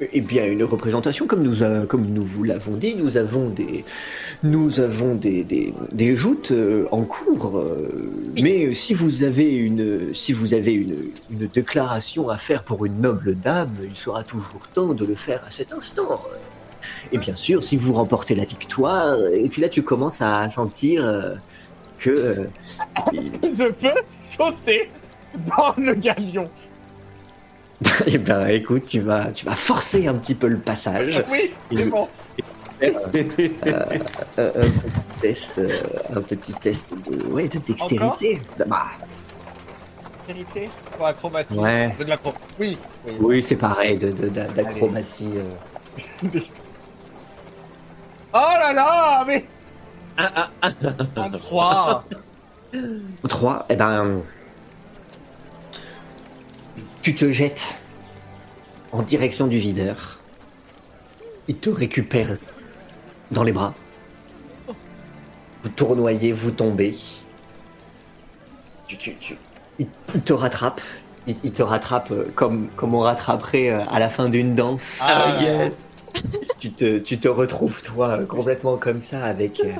Eh 0.00 0.20
bien, 0.20 0.46
une 0.46 0.62
représentation, 0.62 1.26
comme 1.26 1.42
nous, 1.42 1.64
a- 1.64 1.86
comme 1.86 2.06
nous 2.06 2.24
vous 2.24 2.44
l'avons 2.44 2.76
dit, 2.76 2.94
nous 2.94 3.16
avons 3.16 3.48
des, 3.48 3.84
nous 4.44 4.78
avons 4.78 5.16
des, 5.16 5.42
des, 5.42 5.74
des 5.90 6.14
joutes 6.14 6.52
euh, 6.52 6.86
en 6.92 7.02
cours. 7.02 7.64
mais 8.40 8.72
si 8.74 8.94
vous 8.94 9.24
avez 9.24 9.52
une, 9.56 10.14
si 10.14 10.32
vous 10.32 10.54
avez 10.54 10.74
une, 10.74 11.10
une 11.28 11.48
déclaration 11.48 12.28
à 12.28 12.36
faire 12.36 12.62
pour 12.62 12.86
une 12.86 13.00
noble 13.00 13.34
dame, 13.34 13.74
il 13.82 13.96
sera 13.96 14.22
toujours 14.22 14.68
temps 14.72 14.94
de 14.94 15.04
le 15.04 15.16
faire 15.16 15.42
à 15.44 15.50
cet 15.50 15.72
instant. 15.72 16.22
Et 17.10 17.18
bien 17.18 17.34
sûr, 17.34 17.64
si 17.64 17.76
vous 17.76 17.92
remportez 17.92 18.36
la 18.36 18.44
victoire, 18.44 19.16
et 19.34 19.48
puis 19.48 19.62
là, 19.62 19.68
tu 19.68 19.82
commences 19.82 20.22
à 20.22 20.48
sentir 20.48 21.02
que 21.98 22.10
euh, 22.10 22.44
Est-ce 23.12 23.32
que 23.32 23.54
je 23.54 23.70
peux 23.70 24.02
sauter 24.08 24.90
dans 25.34 25.74
le 25.76 25.94
galion 25.94 26.50
eh 28.06 28.16
ben, 28.16 28.46
écoute, 28.48 28.86
tu 28.86 29.00
vas, 29.00 29.30
tu 29.32 29.44
vas 29.44 29.54
forcer 29.54 30.06
un 30.08 30.14
petit 30.14 30.34
peu 30.34 30.46
le 30.48 30.58
passage. 30.58 31.22
Oui, 31.30 31.52
c'est 31.70 31.84
bon. 31.84 32.08
un, 32.80 32.86
un 32.86 34.50
petit 34.70 35.20
test, 35.20 35.52
euh, 35.58 35.68
un 36.14 36.22
petit 36.22 36.54
test 36.54 36.94
de, 37.06 37.26
ouais, 37.26 37.48
de 37.48 37.58
dextérité. 37.58 38.40
Bah, 38.66 38.86
Vérité 40.26 40.70
Ou 40.98 41.04
acrobatie 41.04 41.58
Ouais. 41.58 41.94
De 41.98 42.04
l'acro... 42.04 42.32
Oui, 42.58 42.78
oui. 43.06 43.12
oui, 43.20 43.42
c'est 43.46 43.56
pareil, 43.56 43.98
de, 43.98 44.10
de- 44.10 44.30
d'a- 44.30 44.48
d'acrobatie. 44.48 45.32
euh. 45.36 46.28
Oh 48.32 48.52
là 48.58 48.72
là, 48.72 49.24
mais 49.26 49.44
Ah, 50.16 50.50
ah, 50.62 50.70
en 51.16 51.30
3 51.30 52.04
Trois, 53.28 53.66
eh 53.68 53.76
ben, 53.76 54.22
tu 57.02 57.14
te 57.14 57.30
jettes 57.30 57.74
en 58.92 59.02
direction 59.02 59.46
du 59.46 59.58
videur. 59.58 60.20
Il 61.48 61.56
te 61.56 61.70
récupère 61.70 62.36
dans 63.30 63.42
les 63.42 63.52
bras. 63.52 63.74
Vous 65.62 65.68
tournoyez, 65.70 66.32
vous 66.32 66.50
tombez. 66.50 66.96
Tu- 68.86 68.96
tu- 68.96 69.16
tu- 69.18 69.38
Il, 69.78 69.88
il 70.14 70.22
te 70.22 70.32
rattrape. 70.32 70.80
il, 71.26 71.36
il 71.42 71.52
te 71.52 71.62
rattrape 71.62 72.10
euh, 72.12 72.30
comme, 72.34 72.68
comme 72.76 72.94
on 72.94 73.00
rattraperait 73.00 73.70
euh, 73.70 73.84
à 73.88 73.98
la 73.98 74.08
fin 74.08 74.28
d'une 74.28 74.54
danse. 74.54 74.98
Ah, 75.02 75.68
tu, 76.58 76.72
te, 76.72 76.98
tu 76.98 77.18
te 77.18 77.28
retrouves, 77.28 77.82
toi, 77.82 78.24
complètement 78.26 78.78
comme 78.78 79.00
ça 79.00 79.24
avec, 79.24 79.60
euh, 79.60 79.74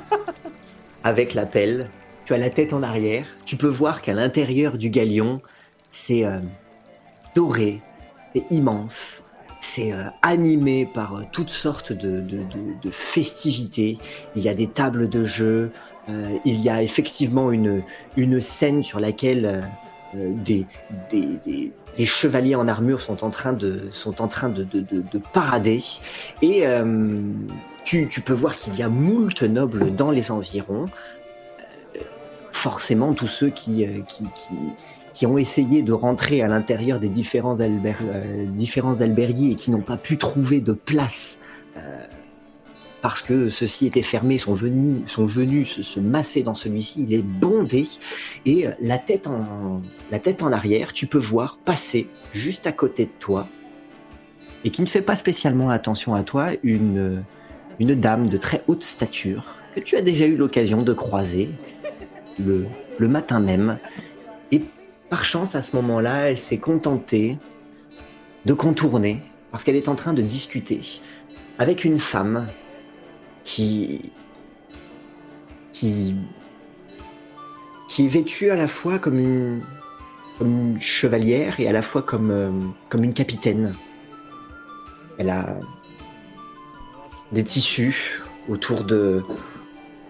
avec 1.03 1.33
la 1.33 1.45
pelle. 1.45 1.91
Tu 2.25 2.33
as 2.33 2.37
la 2.37 2.49
tête 2.49 2.73
en 2.73 2.83
arrière. 2.83 3.27
Tu 3.45 3.55
peux 3.55 3.67
voir 3.67 4.01
qu'à 4.01 4.13
l'intérieur 4.13 4.77
du 4.77 4.89
galion, 4.89 5.41
c'est 5.91 6.25
euh, 6.25 6.41
doré, 7.35 7.81
c'est 8.35 8.45
immense. 8.49 9.23
C'est 9.59 9.93
euh, 9.93 10.03
animé 10.21 10.85
par 10.85 11.23
toutes 11.31 11.49
sortes 11.49 11.93
de, 11.93 12.25
festivités. 12.91 13.99
Il 14.35 14.41
y 14.41 14.49
a 14.49 14.53
des 14.53 14.69
tables 14.69 15.09
de 15.09 15.23
jeu. 15.23 15.71
il 16.07 16.59
y 16.61 16.69
a 16.69 16.81
effectivement 16.83 17.51
une, 17.51 17.83
une 18.15 18.39
scène 18.39 18.81
sur 18.81 18.99
laquelle 18.99 19.69
des, 20.13 20.67
des- 20.89 21.73
des 21.97 22.05
chevaliers 22.05 22.55
en 22.55 22.67
armure 22.67 23.01
sont 23.01 23.23
en 23.23 23.29
train 23.29 23.53
de, 23.53 23.83
sont 23.91 24.21
en 24.21 24.27
train 24.27 24.49
de, 24.49 24.63
de, 24.63 24.81
de- 24.81 25.03
de 25.11 25.19
parader. 25.33 25.83
Et 26.41 26.67
euh, 26.67 27.19
tu, 27.83 28.07
peux 28.21 28.33
voir 28.33 28.55
qu'il 28.55 28.75
y 28.75 28.83
a 28.83 28.89
moult 28.89 29.41
nobles 29.43 29.95
dans 29.95 30.11
les 30.11 30.31
environs. 30.31 30.85
Euh, 30.85 31.99
forcément, 32.51 33.13
tous 33.13 33.27
ceux 33.27 33.49
qui, 33.49 33.85
euh, 33.85 33.99
qui, 35.13 35.25
ont 35.25 35.37
essayé 35.37 35.81
de 35.81 35.93
rentrer 35.93 36.41
à 36.43 36.47
l'intérieur 36.47 36.99
des 36.99 37.09
différents, 37.09 37.55
alber- 37.57 37.95
albergues 39.01 39.51
et 39.51 39.55
qui 39.55 39.71
n'ont 39.71 39.81
pas 39.81 39.97
pu 39.97 40.17
trouver 40.17 40.61
de 40.61 40.73
place 40.73 41.39
parce 43.07 43.21
que 43.21 43.47
ceux-ci 43.47 43.87
étaient 43.87 44.01
fermés, 44.01 44.37
sont 44.37 44.53
venus, 44.53 45.09
sont 45.09 45.25
venus 45.25 45.75
se, 45.75 45.81
se 45.81 46.01
masser 46.01 46.43
dans 46.43 46.55
celui-ci. 46.55 47.05
Il 47.07 47.13
est 47.13 47.23
bondé 47.23 47.87
et 48.45 48.67
euh, 48.67 48.71
la 48.81 48.97
tête, 48.97 49.27
en, 49.27 49.81
la 50.11 50.19
tête 50.19 50.43
en 50.43 50.51
arrière, 50.51 50.91
tu 50.91 51.07
peux 51.07 51.17
voir 51.17 51.57
passer 51.63 52.09
juste 52.33 52.67
à 52.67 52.73
côté 52.73 53.05
de 53.05 53.11
toi 53.17 53.47
et 54.65 54.71
qui 54.71 54.81
ne 54.81 54.87
fait 54.87 55.01
pas 55.01 55.15
spécialement 55.15 55.69
attention 55.69 56.15
à 56.15 56.23
toi, 56.23 56.49
une, 56.63 57.23
une 57.79 57.95
dame 57.95 58.27
de 58.27 58.35
très 58.35 58.61
haute 58.67 58.83
stature 58.83 59.55
que 59.73 59.79
tu 59.79 59.95
as 59.95 60.01
déjà 60.01 60.25
eu 60.25 60.35
l'occasion 60.35 60.81
de 60.81 60.91
croiser 60.91 61.47
le, 62.45 62.65
le 62.97 63.07
matin 63.07 63.39
même. 63.39 63.77
Et 64.51 64.59
par 65.09 65.23
chance, 65.23 65.55
à 65.55 65.61
ce 65.61 65.73
moment-là, 65.77 66.31
elle 66.31 66.39
s'est 66.39 66.57
contentée 66.57 67.37
de 68.45 68.53
contourner 68.53 69.21
parce 69.53 69.63
qu'elle 69.63 69.77
est 69.77 69.87
en 69.87 69.95
train 69.95 70.11
de 70.11 70.21
discuter 70.21 70.81
avec 71.57 71.85
une 71.85 71.99
femme 71.99 72.45
qui 73.47 74.11
qui 75.71 76.13
qui 77.87 78.05
est 78.05 78.09
vêtue 78.09 78.51
à 78.51 78.55
la 78.55 78.67
fois 78.67 78.99
comme 78.99 79.19
une 80.41 80.79
chevalière 80.79 81.59
et 81.59 81.67
à 81.67 81.71
la 81.71 81.81
fois 81.81 82.01
comme 82.03 82.29
euh, 82.29 82.51
comme 82.89 83.03
une 83.03 83.13
capitaine. 83.13 83.73
Elle 85.17 85.29
a 85.29 85.55
des 87.31 87.43
tissus 87.43 88.21
autour 88.49 88.83
de 88.83 89.23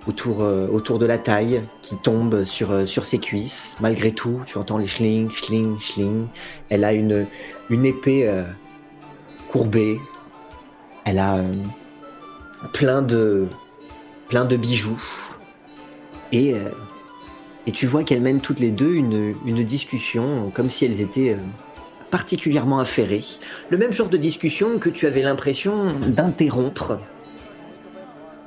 autour 0.07 0.41
euh, 0.41 0.68
autour 0.68 0.97
de 0.97 1.05
la 1.05 1.19
taille 1.19 1.61
qui 1.84 1.95
tombent 1.97 2.43
sur 2.43 2.72
euh, 2.72 2.85
sur 2.88 3.05
ses 3.05 3.19
cuisses. 3.19 3.76
Malgré 3.80 4.11
tout, 4.11 4.41
tu 4.47 4.57
entends 4.57 4.80
les 4.80 4.88
schling 4.88 5.31
schling 5.31 5.80
schling. 5.80 6.26
Elle 6.69 6.84
a 6.84 6.91
une 6.91 7.27
une 7.69 7.85
épée 7.85 8.27
courbée. 9.51 9.99
Elle 11.05 11.19
a 11.19 11.39
plein 12.74 13.02
de 13.02 13.48
plein 14.30 14.46
de 14.46 14.58
bijoux 14.58 15.02
et 16.32 16.54
euh, 16.54 16.70
et 17.66 17.72
tu 17.72 17.86
vois 17.86 18.04
qu'elles 18.04 18.22
mènent 18.22 18.40
toutes 18.40 18.60
les 18.60 18.72
deux 18.72 18.94
une, 18.94 19.36
une 19.46 19.64
discussion 19.64 20.52
comme 20.54 20.70
si 20.70 20.86
elles 20.86 21.02
étaient 21.02 21.34
euh, 21.34 21.44
particulièrement 22.10 22.80
affairées. 22.80 23.26
Le 23.70 23.78
même 23.78 23.92
genre 23.92 24.08
de 24.10 24.18
discussion 24.18 24.80
que 24.80 24.90
tu 24.90 25.06
avais 25.06 25.22
l'impression 25.22 26.00
d'interrompre 26.00 27.00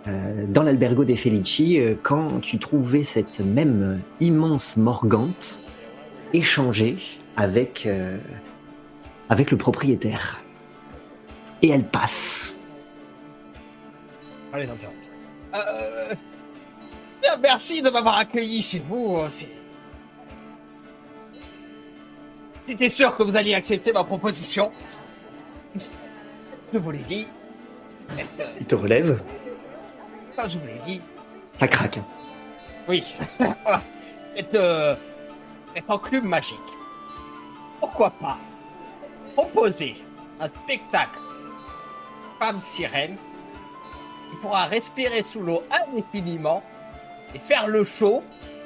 euh, 0.09 0.47
dans 0.49 0.63
l'albergo 0.63 1.05
des 1.05 1.17
Felici 1.17 1.79
euh, 1.79 1.95
quand 2.03 2.41
tu 2.41 2.59
trouvais 2.59 3.03
cette 3.03 3.41
même 3.41 3.83
euh, 3.83 4.25
immense 4.25 4.77
Morgante 4.77 5.63
échanger 6.33 6.97
avec, 7.37 7.85
euh, 7.87 8.17
avec 9.29 9.51
le 9.51 9.57
propriétaire. 9.57 10.41
Et 11.63 11.69
elle 11.69 11.85
passe. 11.85 12.55
Allez, 14.53 14.69
interrompre. 14.69 14.99
Euh... 15.55 16.15
bien, 17.23 17.37
merci 17.39 17.83
de 17.83 17.91
m'avoir 17.91 18.17
accueilli 18.19 18.63
chez 18.63 18.79
vous. 18.81 19.17
euh, 19.19 19.29
c'est- 19.31 19.49
J'étais 22.69 22.89
sûr 22.89 23.17
que 23.17 23.23
vous 23.25 23.35
alliez 23.37 23.55
accepter 23.55 23.93
ma 23.93 24.05
proposition. 24.05 24.71
Je 26.73 26.79
vous 26.79 26.91
l'ai 26.93 26.99
dit. 26.99 27.27
Euh, 28.19 28.23
Il 28.61 28.67
te 28.67 28.75
relève, 28.77 29.21
Quand 30.37 30.49
je 30.49 30.59
vous 30.59 30.67
l'ai 30.67 30.81
dit. 30.87 31.01
ça 31.59 31.67
craque. 31.67 31.99
Oui. 32.89 33.05
Cette, 34.37 34.55
euh, 34.55 34.95
cette 35.75 35.91
enclume 35.91 36.25
magique. 36.27 36.57
Pourquoi 37.81 38.11
pas 38.11 38.39
proposer 39.35 39.97
un 40.39 40.47
spectacle 40.49 41.19
femme 42.39 42.61
sirène 42.61 43.17
qui 44.31 44.37
pourra 44.37 44.65
respirer 44.67 45.23
sous 45.23 45.41
l'eau 45.41 45.63
indéfiniment 45.71 46.63
et 47.35 47.39
faire 47.39 47.67
le 47.67 47.85
show 47.85 48.23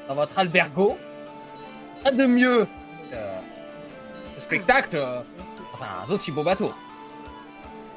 dans 0.09 0.15
votre 0.15 0.39
albergo. 0.39 0.97
Pas 2.03 2.11
de 2.11 2.27
mieux 2.27 2.67
que 3.11 3.17
ce 4.37 4.41
spectacle 4.41 4.97
euh, 4.97 5.21
dans 5.79 6.11
un 6.13 6.15
aussi 6.15 6.31
beau 6.31 6.43
bateau. 6.43 6.73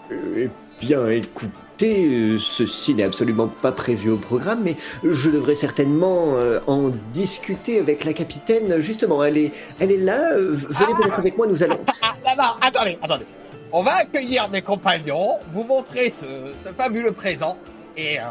Eh 0.09 0.49
bien, 0.79 1.09
écoutez, 1.09 2.05
euh, 2.05 2.37
ceci 2.39 2.93
n'est 2.93 3.03
absolument 3.03 3.47
pas 3.47 3.73
prévu 3.73 4.09
au 4.11 4.17
programme, 4.17 4.61
mais 4.63 4.77
je 5.03 5.29
devrais 5.29 5.55
certainement 5.55 6.35
euh, 6.37 6.61
en 6.67 6.89
discuter 7.13 7.79
avec 7.79 8.05
la 8.05 8.13
capitaine. 8.13 8.79
Justement, 8.79 9.21
elle 9.23 9.37
est, 9.37 9.51
elle 9.81 9.91
est 9.91 9.97
là. 9.97 10.31
euh, 10.31 10.51
Venez 10.53 10.93
peut-être 10.95 11.19
avec 11.19 11.35
moi, 11.37 11.45
nous 11.47 11.61
allons. 11.61 11.79
Ah, 12.01 12.13
non, 12.25 12.41
non, 12.41 12.49
attendez, 12.61 12.97
attendez. 13.01 13.25
On 13.71 13.83
va 13.83 13.95
accueillir 13.97 14.49
mes 14.49 14.61
compagnons, 14.61 15.33
vous 15.53 15.63
montrer 15.63 16.09
ce, 16.09 16.25
ce 16.65 16.69
fabuleux 16.73 17.11
présent 17.11 17.57
et, 17.97 18.19
euh, 18.19 18.23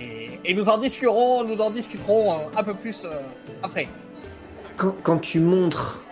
et, 0.00 0.30
et 0.44 0.54
nous 0.54 0.66
en 0.68 0.78
discuterons, 0.78 1.44
nous 1.44 1.58
en 1.60 1.70
discuterons 1.70 2.32
euh, 2.32 2.44
un 2.56 2.62
peu 2.62 2.74
plus 2.74 3.04
euh, 3.04 3.10
après. 3.62 3.88
Quand, 4.76 4.94
quand 5.02 5.18
tu 5.18 5.40
montres 5.40 6.02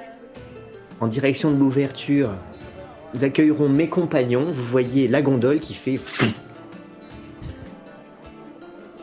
en 1.01 1.06
direction 1.06 1.51
de 1.52 1.56
l'ouverture, 1.56 2.31
nous 3.14 3.22
accueillerons 3.24 3.68
mes 3.68 3.89
compagnons. 3.89 4.44
Vous 4.47 4.64
voyez 4.64 5.06
la 5.09 5.22
gondole 5.22 5.60
qui 5.60 5.74
fait. 5.74 5.97
fou. 5.97 6.27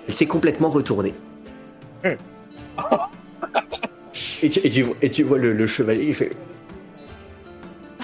Elle 0.08 0.16
s'est 0.16 0.28
complètement 0.28 0.70
retournée. 0.70 1.14
Hum. 2.06 2.16
et, 4.44 4.50
tu, 4.50 4.60
et 4.60 4.72
tu- 4.72 4.86
et 5.02 5.10
tu 5.12 5.24
vois 5.24 5.38
le, 5.38 5.54
le 5.54 5.68
chevalier 5.68 6.06
qui 6.08 6.14
fait. 6.14 6.32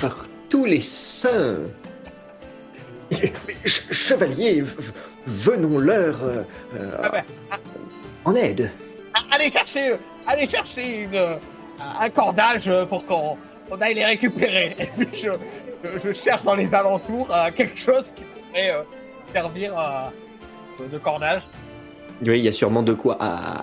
Par 0.02 0.26
tous 0.53 0.65
les 0.65 0.81
saints 0.81 1.61
Chevalier, 3.65 4.63
venons-leur 5.25 6.23
euh, 6.23 6.43
euh, 6.75 6.91
Ah 7.01 7.09
ben, 7.09 7.23
en 8.25 8.35
aide. 8.35 8.69
a- 9.15 9.35
allez 9.35 9.49
chercher, 9.49 9.93
allez 10.27 10.47
chercher 10.47 10.99
une, 11.05 11.15
euh, 11.15 11.35
un 11.99 12.09
cordage 12.11 12.69
pour 12.88 13.03
qu'on 13.07 13.35
on 13.71 13.81
aille 13.81 13.95
les 13.95 14.05
récupérer. 14.05 14.75
Et 14.80 14.85
puis 14.85 15.07
je, 15.13 15.30
je, 15.84 16.07
je 16.09 16.13
cherche 16.13 16.43
dans 16.43 16.53
les 16.55 16.71
alentours 16.71 17.30
euh, 17.34 17.49
quelque 17.55 17.80
chose 17.80 18.11
qui 18.15 18.23
pourrait 18.23 18.71
euh, 18.75 18.81
servir 19.31 19.73
euh, 19.80 20.85
de 20.91 20.97
cordage. 20.99 21.41
Oui, 22.25 22.38
il 22.38 22.45
y 22.45 22.47
a 22.47 22.51
sûrement 22.53 22.84
de 22.84 22.93
quoi 22.93 23.15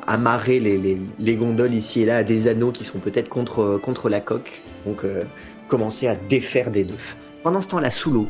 amarrer 0.06 0.58
les, 0.58 0.76
les- 0.76 0.98
les 1.20 1.36
gondoles 1.36 1.72
ici 1.72 2.02
et 2.02 2.04
là 2.04 2.16
à 2.18 2.22
des 2.24 2.48
anneaux 2.48 2.72
qui 2.72 2.82
sont 2.84 2.98
peut-être 2.98 3.28
contre, 3.28 3.78
contre 3.80 4.08
la 4.08 4.20
coque. 4.20 4.60
Donc, 4.86 5.04
euh, 5.04 5.22
commencer 5.70 6.06
à 6.09 6.14
défaire 6.16 6.70
des 6.70 6.84
nœuds. 6.84 6.98
Pendant 7.42 7.62
ce 7.62 7.68
temps-là, 7.68 7.90
sous 7.90 8.10
l'eau, 8.10 8.28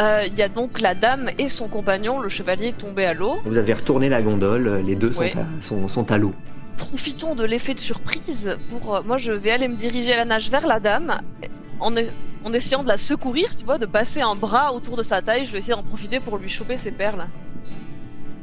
Euh, 0.00 0.24
Il 0.26 0.36
y 0.38 0.42
a 0.42 0.48
donc 0.48 0.80
la 0.80 0.94
dame 0.94 1.30
et 1.38 1.48
son 1.48 1.68
compagnon, 1.68 2.18
le 2.20 2.28
chevalier 2.30 2.72
tombé 2.72 3.04
à 3.04 3.12
l'eau. 3.14 3.40
vous 3.44 3.58
avez 3.58 3.74
retourné 3.74 4.08
la 4.08 4.22
gondole, 4.22 4.82
les 4.86 4.96
deux 4.96 5.12
sont 5.12 5.22
à, 5.22 5.60
sont, 5.60 5.86
sont 5.86 6.10
à 6.10 6.16
l'eau. 6.18 6.32
Profitons 6.78 7.34
de 7.34 7.44
l'effet 7.44 7.74
de 7.74 7.78
surprise 7.78 8.56
pour. 8.70 8.96
euh, 8.96 9.02
moi, 9.04 9.18
je 9.18 9.32
vais 9.32 9.50
aller 9.50 9.68
me 9.68 9.76
diriger 9.76 10.14
à 10.14 10.16
la 10.16 10.24
nage 10.24 10.50
vers 10.50 10.66
la 10.66 10.80
dame 10.80 11.20
en, 11.78 11.92
en 12.44 12.52
essayant 12.54 12.82
de 12.82 12.88
la 12.88 12.96
secourir, 12.96 13.54
tu 13.56 13.64
vois, 13.66 13.76
de 13.78 13.86
passer 13.86 14.22
un 14.22 14.34
bras 14.34 14.72
autour 14.72 14.96
de 14.96 15.02
sa 15.02 15.20
taille. 15.20 15.44
Je 15.44 15.52
vais 15.52 15.58
essayer 15.58 15.74
d'en 15.74 15.82
profiter 15.82 16.18
pour 16.20 16.38
lui 16.38 16.48
choper 16.48 16.78
ses 16.78 16.90
perles. 16.90 17.26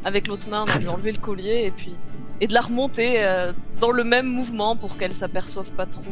Avec 0.05 0.27
l'autre 0.27 0.47
main, 0.49 0.63
de 0.65 0.79
lui 0.79 0.87
enlever 0.87 1.11
le 1.11 1.17
collier 1.19 1.63
et 1.65 1.71
puis. 1.71 1.93
Et 2.41 2.47
de 2.47 2.53
la 2.53 2.61
remonter 2.61 3.15
euh, 3.23 3.51
dans 3.81 3.91
le 3.91 4.03
même 4.03 4.27
mouvement 4.27 4.75
pour 4.77 4.97
qu'elle 4.97 5.15
s'aperçoive 5.15 5.71
pas 5.71 5.87
trop. 5.87 6.03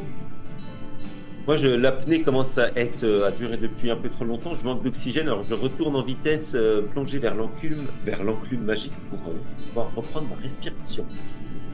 Moi, 1.48 1.56
je, 1.56 1.68
l'apnée 1.68 2.22
commence 2.24 2.57
à 2.57 2.68
être 2.76 3.03
euh, 3.06 3.26
à 3.28 3.32
durer 3.32 3.56
depuis 3.56 3.90
un 3.90 3.95
peu 3.95 4.10
trop 4.10 4.26
longtemps. 4.26 4.53
Je 4.53 4.65
manque 4.65 4.84
d'oxygène, 4.84 5.28
alors 5.28 5.44
je 5.49 5.53
retourne 5.53 5.95
en 5.95 6.03
vitesse, 6.03 6.53
euh, 6.56 6.82
plonger 6.82 7.19
vers 7.19 7.36
l'enclume, 7.36 7.86
vers 8.06 8.22
l'enclume 8.24 8.64
magique 8.64 8.91
pour 9.10 9.19
euh, 9.30 9.34
pouvoir 9.68 9.88
reprendre 9.95 10.28
ma 10.36 10.41
respiration, 10.41 11.06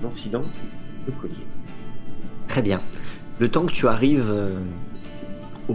en 0.03 0.07
enfilant 0.07 0.43
le 1.07 1.11
collier. 1.13 1.33
Très 2.47 2.61
bien. 2.61 2.79
Le 3.39 3.49
temps 3.49 3.65
que 3.65 3.71
tu 3.71 3.87
arrives 3.87 4.29
euh, 4.29 4.55
au, 5.67 5.73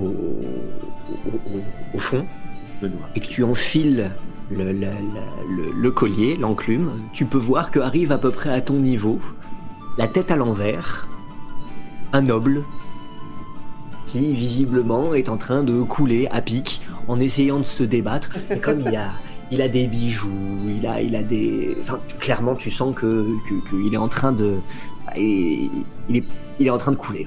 au- 1.95 1.99
fond 1.99 2.25
et 3.16 3.20
que 3.20 3.27
tu 3.27 3.43
enfiles 3.43 4.12
le, 4.53 4.70
la- 4.70 4.93
la- 4.93 4.93
le- 5.57 5.73
le 5.77 5.91
collier, 5.91 6.37
l'enclume, 6.37 6.93
tu 7.12 7.25
peux 7.25 7.37
voir 7.39 7.73
que 7.73 7.81
arrive 7.81 8.12
à 8.12 8.19
peu 8.19 8.31
près 8.31 8.51
à 8.51 8.61
ton 8.61 8.75
niveau, 8.75 9.19
la 9.99 10.07
tête 10.07 10.31
à 10.31 10.37
l'envers, 10.37 11.09
un 12.12 12.23
noble 12.23 12.62
qui 14.09 14.35
visiblement 14.35 15.12
est 15.12 15.28
en 15.28 15.36
train 15.36 15.62
de 15.62 15.82
couler 15.82 16.28
à 16.30 16.40
pic 16.40 16.80
en 17.09 17.20
essayant 17.20 17.59
de 17.59 17.64
se 17.64 17.82
débattre. 17.82 18.30
Et 18.51 18.59
comme 18.59 18.80
il 18.80 18.97
a, 18.97 19.10
il 19.51 19.60
a 19.60 19.68
des 19.68 19.86
bijoux, 19.86 20.59
il 20.66 20.86
a, 20.86 21.01
il 21.02 21.14
a 21.14 21.22
des, 21.22 21.76
enfin, 21.82 22.01
clairement 22.18 22.55
tu 22.55 22.70
sens 22.70 22.97
que 22.97 23.28
qu'il 23.68 23.93
est 23.93 23.98
en 23.98 24.09
train 24.09 24.32
de, 24.32 24.56
il 25.16 25.70
il 26.09 26.16
est, 26.16 26.24
il 26.59 26.66
est 26.66 26.70
en 26.70 26.78
train 26.78 26.93
de 26.93 26.97
couler. 26.97 27.26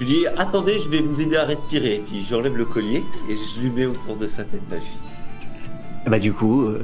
Je 0.00 0.06
lui 0.06 0.12
dis 0.12 0.26
attendez, 0.36 0.78
je 0.80 0.88
vais 0.88 1.00
vous 1.00 1.20
aider 1.20 1.36
à 1.36 1.44
respirer. 1.44 2.02
Puis 2.06 2.26
j'enlève 2.28 2.56
le 2.56 2.64
collier 2.64 3.04
et 3.28 3.36
je 3.36 3.60
lui 3.60 3.70
mets 3.70 3.86
autour 3.86 4.16
de 4.16 4.26
sa 4.26 4.44
tête 4.44 4.62
la. 4.70 4.78
Bah 6.10 6.18
du 6.18 6.32
coup, 6.32 6.62
euh, 6.62 6.82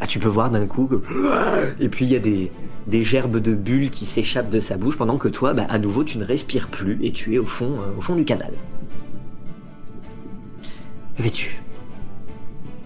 ah, 0.00 0.06
tu 0.06 0.18
peux 0.18 0.28
voir 0.28 0.50
d'un 0.50 0.66
coup 0.66 0.86
que... 0.86 1.02
Et 1.80 1.88
puis 1.88 2.04
il 2.04 2.12
y 2.12 2.16
a 2.16 2.20
des, 2.20 2.52
des 2.90 3.04
gerbes 3.04 3.38
de 3.38 3.54
bulles 3.54 3.90
qui 3.90 4.04
s'échappent 4.04 4.50
de 4.50 4.60
sa 4.60 4.76
bouche 4.76 4.98
pendant 4.98 5.16
que 5.16 5.28
toi, 5.28 5.54
bah, 5.54 5.66
à 5.68 5.78
nouveau, 5.78 6.04
tu 6.04 6.18
ne 6.18 6.24
respires 6.24 6.68
plus 6.68 6.98
et 7.02 7.12
tu 7.12 7.34
es 7.34 7.38
au 7.38 7.46
fond, 7.46 7.78
euh, 7.80 7.98
au 7.98 8.00
fond 8.02 8.16
du 8.16 8.24
canal. 8.24 8.52
Que 11.16 11.22
fais-tu? 11.22 11.60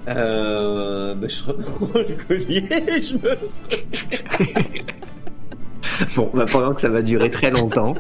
Euh, 0.09 1.15
bah, 1.15 1.27
je 1.29 1.43
reprends 1.43 1.89
le 1.95 2.25
collier 2.29 2.69
et 2.71 3.01
je 3.01 3.15
me. 3.15 3.37
Bon, 6.17 6.29
bah, 6.35 6.45
pendant 6.51 6.75
que 6.75 6.81
ça 6.81 6.89
va 6.89 7.03
durer 7.03 7.31
très 7.31 7.51
longtemps, 7.51 7.95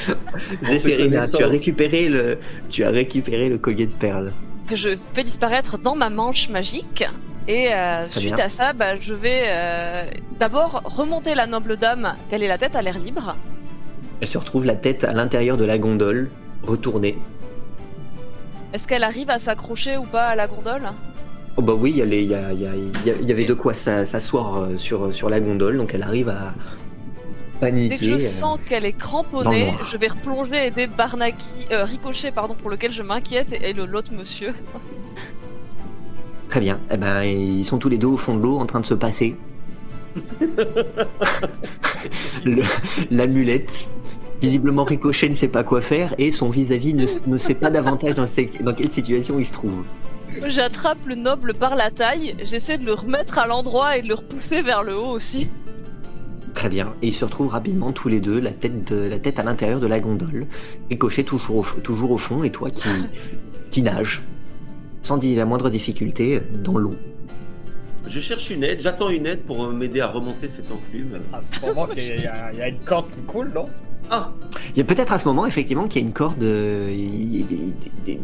Zéphérina, 0.64 1.28
tu 1.28 1.42
as 1.42 1.46
récupéré 1.46 2.08
le, 2.08 2.38
tu 2.70 2.82
as 2.82 2.90
récupéré 2.90 3.48
le 3.48 3.58
collier 3.58 3.86
de 3.86 3.94
perles. 3.94 4.30
Que 4.66 4.74
je 4.74 4.96
fais 5.14 5.22
disparaître 5.22 5.78
dans 5.78 5.94
ma 5.94 6.10
manche 6.10 6.48
magique. 6.48 7.04
Et 7.50 7.74
euh, 7.74 8.08
suite 8.08 8.36
bien. 8.36 8.44
à 8.44 8.48
ça, 8.48 8.72
bah, 8.72 9.00
je 9.00 9.12
vais 9.12 9.42
euh, 9.46 10.04
d'abord 10.38 10.82
remonter 10.84 11.34
la 11.34 11.48
noble 11.48 11.76
dame, 11.76 12.14
qu'elle 12.30 12.44
ait 12.44 12.48
la 12.48 12.58
tête 12.58 12.76
à 12.76 12.82
l'air 12.82 12.96
libre. 12.96 13.34
Elle 14.20 14.28
se 14.28 14.38
retrouve 14.38 14.64
la 14.64 14.76
tête 14.76 15.02
à 15.02 15.12
l'intérieur 15.12 15.56
de 15.56 15.64
la 15.64 15.76
gondole, 15.76 16.28
retournée. 16.62 17.18
Est-ce 18.72 18.86
qu'elle 18.86 19.02
arrive 19.02 19.30
à 19.30 19.40
s'accrocher 19.40 19.96
ou 19.96 20.04
pas 20.04 20.28
à 20.28 20.36
la 20.36 20.46
gondole? 20.46 20.92
Oh 21.56 21.62
bah 21.62 21.72
oui, 21.76 21.90
il 21.90 21.96
y, 21.96 23.32
avait 23.32 23.44
de 23.44 23.54
quoi 23.54 23.74
s'a- 23.74 24.06
s'asseoir 24.06 24.54
euh, 24.54 24.76
sur, 24.76 25.12
sur 25.12 25.28
la 25.28 25.40
gondole, 25.40 25.76
donc 25.76 25.92
elle 25.92 26.04
arrive 26.04 26.28
à 26.28 26.54
paniquer. 27.60 27.88
Dès 27.88 27.98
que 27.98 28.04
je 28.04 28.26
euh, 28.26 28.30
sens 28.30 28.60
qu'elle 28.64 28.84
est 28.84 28.92
cramponnée, 28.92 29.74
je 29.90 29.96
vais 29.96 30.06
replonger 30.06 30.54
et 30.54 30.66
aider 30.68 30.86
Barnaki, 30.86 31.66
euh, 31.72 31.82
Ricochet, 31.82 32.30
pardon, 32.30 32.54
pour 32.54 32.70
lequel 32.70 32.92
je 32.92 33.02
m'inquiète, 33.02 33.52
et 33.60 33.72
le 33.72 33.86
l'autre 33.86 34.12
monsieur. 34.12 34.54
Très 36.50 36.60
bien. 36.60 36.80
Eh 36.90 36.96
ben, 36.96 37.22
ils 37.22 37.64
sont 37.64 37.78
tous 37.78 37.88
les 37.88 37.96
deux 37.98 38.08
au 38.08 38.16
fond 38.16 38.36
de 38.36 38.42
l'eau 38.42 38.58
en 38.58 38.66
train 38.66 38.80
de 38.80 38.86
se 38.86 38.94
passer. 38.94 39.36
Le- 42.44 42.62
L'amulette. 43.10 43.86
Visiblement, 44.42 44.84
Ricochet 44.84 45.28
ne 45.28 45.34
sait 45.34 45.48
pas 45.48 45.62
quoi 45.62 45.80
faire 45.80 46.14
et 46.18 46.30
son 46.30 46.48
vis-à-vis 46.48 46.94
ne, 46.94 47.04
ne 47.26 47.36
sait 47.36 47.54
pas 47.54 47.70
davantage 47.70 48.14
dans, 48.14 48.24
dans 48.64 48.72
quelle 48.74 48.90
situation 48.90 49.38
il 49.38 49.44
se 49.46 49.52
trouve. 49.52 49.84
J'attrape 50.46 50.98
le 51.06 51.14
noble 51.16 51.52
par 51.54 51.76
la 51.76 51.90
taille, 51.90 52.34
j'essaie 52.44 52.78
de 52.78 52.86
le 52.86 52.94
remettre 52.94 53.38
à 53.38 53.46
l'endroit 53.46 53.98
et 53.98 54.02
de 54.02 54.08
le 54.08 54.14
repousser 54.14 54.62
vers 54.62 54.82
le 54.82 54.96
haut 54.96 55.10
aussi. 55.10 55.48
Très 56.54 56.68
bien. 56.70 56.92
Et 57.02 57.08
ils 57.08 57.12
se 57.12 57.24
retrouvent 57.24 57.48
rapidement 57.48 57.92
tous 57.92 58.08
les 58.08 58.20
deux, 58.20 58.40
la 58.40 58.50
tête, 58.50 58.90
de- 58.92 59.08
la 59.08 59.18
tête 59.18 59.38
à 59.38 59.42
l'intérieur 59.42 59.78
de 59.78 59.86
la 59.86 60.00
gondole. 60.00 60.46
Ricochet 60.88 61.22
toujours 61.24 61.56
au, 61.58 61.80
toujours 61.82 62.10
au 62.12 62.18
fond 62.18 62.42
et 62.42 62.50
toi 62.50 62.70
qui, 62.70 62.88
qui 63.70 63.82
nage, 63.82 64.22
sans 65.02 65.18
la 65.22 65.44
moindre 65.46 65.70
difficulté, 65.70 66.40
dans 66.62 66.76
l'eau. 66.78 66.94
Je 68.06 68.20
cherche 68.20 68.50
une 68.50 68.64
aide, 68.64 68.80
j'attends 68.80 69.10
une 69.10 69.26
aide 69.26 69.42
pour 69.42 69.64
euh, 69.64 69.72
m'aider 69.72 70.00
à 70.00 70.08
remonter 70.08 70.48
cette 70.48 70.70
enclume. 70.72 71.20
À 71.32 71.40
ce 71.42 71.60
moment, 71.64 71.86
il 71.96 72.02
y, 72.02 72.26
a- 72.26 72.52
il 72.52 72.58
y 72.58 72.62
a 72.62 72.68
une 72.68 72.78
corde 72.80 73.10
qui 73.10 73.20
coule, 73.20 73.50
non? 73.54 73.66
Ah 74.10 74.30
Il 74.74 74.78
y 74.78 74.80
a 74.80 74.84
peut-être 74.84 75.12
à 75.12 75.18
ce 75.18 75.26
moment, 75.26 75.46
effectivement, 75.46 75.86
qu'il 75.86 76.02
y 76.02 76.04
a 76.04 76.06
une 76.08 76.12
corde, 76.14 76.42
euh, 76.42 76.88
il 76.92 77.36
y 77.38 77.42
a 77.42 77.46
des, 77.46 77.56
des- 77.56 78.14
des 78.14 78.20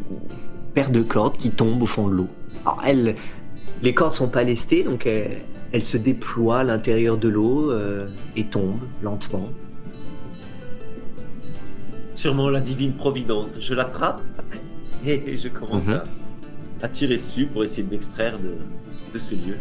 paires 0.75 0.91
de 0.91 1.03
cordes 1.03 1.37
qui 1.37 1.51
tombent 1.51 1.83
au 1.83 1.87
fond 1.87 2.09
de 2.09 2.15
l'eau. 2.15 2.29
Alors, 2.65 2.83
elles, 2.87 3.17
les 3.83 3.95
cordes 3.95 4.15
sont 4.15 4.29
pas 4.29 4.43
lestées, 4.43 4.83
donc 4.83 5.07
elles, 5.07 5.39
elles 5.73 5.83
se 5.85 5.97
déploient 5.99 6.61
à 6.61 6.65
l'intérieur 6.65 7.17
de 7.19 7.29
l'eau 7.29 7.71
euh, 7.71 8.07
et 8.35 8.45
tombent 8.45 8.81
lentement. 9.03 9.49
Sûrement 12.15 12.49
la 12.49 12.61
divine 12.61 12.93
providence. 12.95 13.61
Je 13.61 13.75
l'attrape 13.75 14.23
et 15.07 15.37
je 15.37 15.49
commence 15.49 15.87
Mhm. 15.87 15.95
à, 15.95 16.05
à 16.83 16.89
tirer 16.89 17.17
dessus 17.19 17.47
pour 17.47 17.65
essayer 17.65 17.83
de 17.83 17.91
m'extraire 17.91 18.39
de, 18.39 18.55
de 19.15 19.19
ce 19.19 19.35
lieu. 19.35 19.57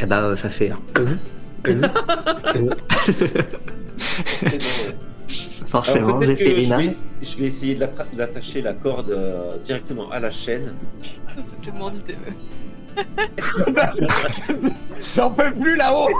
Et 0.00 0.06
ben, 0.06 0.18
euh, 0.22 0.36
ça 0.36 0.48
fait. 0.48 0.70
un 0.70 0.78
C'est 1.64 1.74
bon, 4.58 4.88
ouais. 4.88 4.94
Forcément, 5.68 6.06
Alors, 6.08 6.20
que 6.20 6.26
je 6.26 6.30
Zéphérina. 6.36 6.76
vais, 6.78 6.96
je 7.22 7.36
vais 7.38 7.44
essayer 7.46 7.74
d'attacher 8.12 8.62
la 8.62 8.74
corde 8.74 9.10
euh, 9.10 9.56
directement 9.64 10.10
à 10.10 10.20
la 10.20 10.30
chaîne. 10.30 10.74
C'est 11.62 11.74
mon 11.74 11.90
idée. 11.92 12.14
J'en 15.16 15.30
peux 15.30 15.50
plus 15.52 15.74
là-haut 15.76 16.10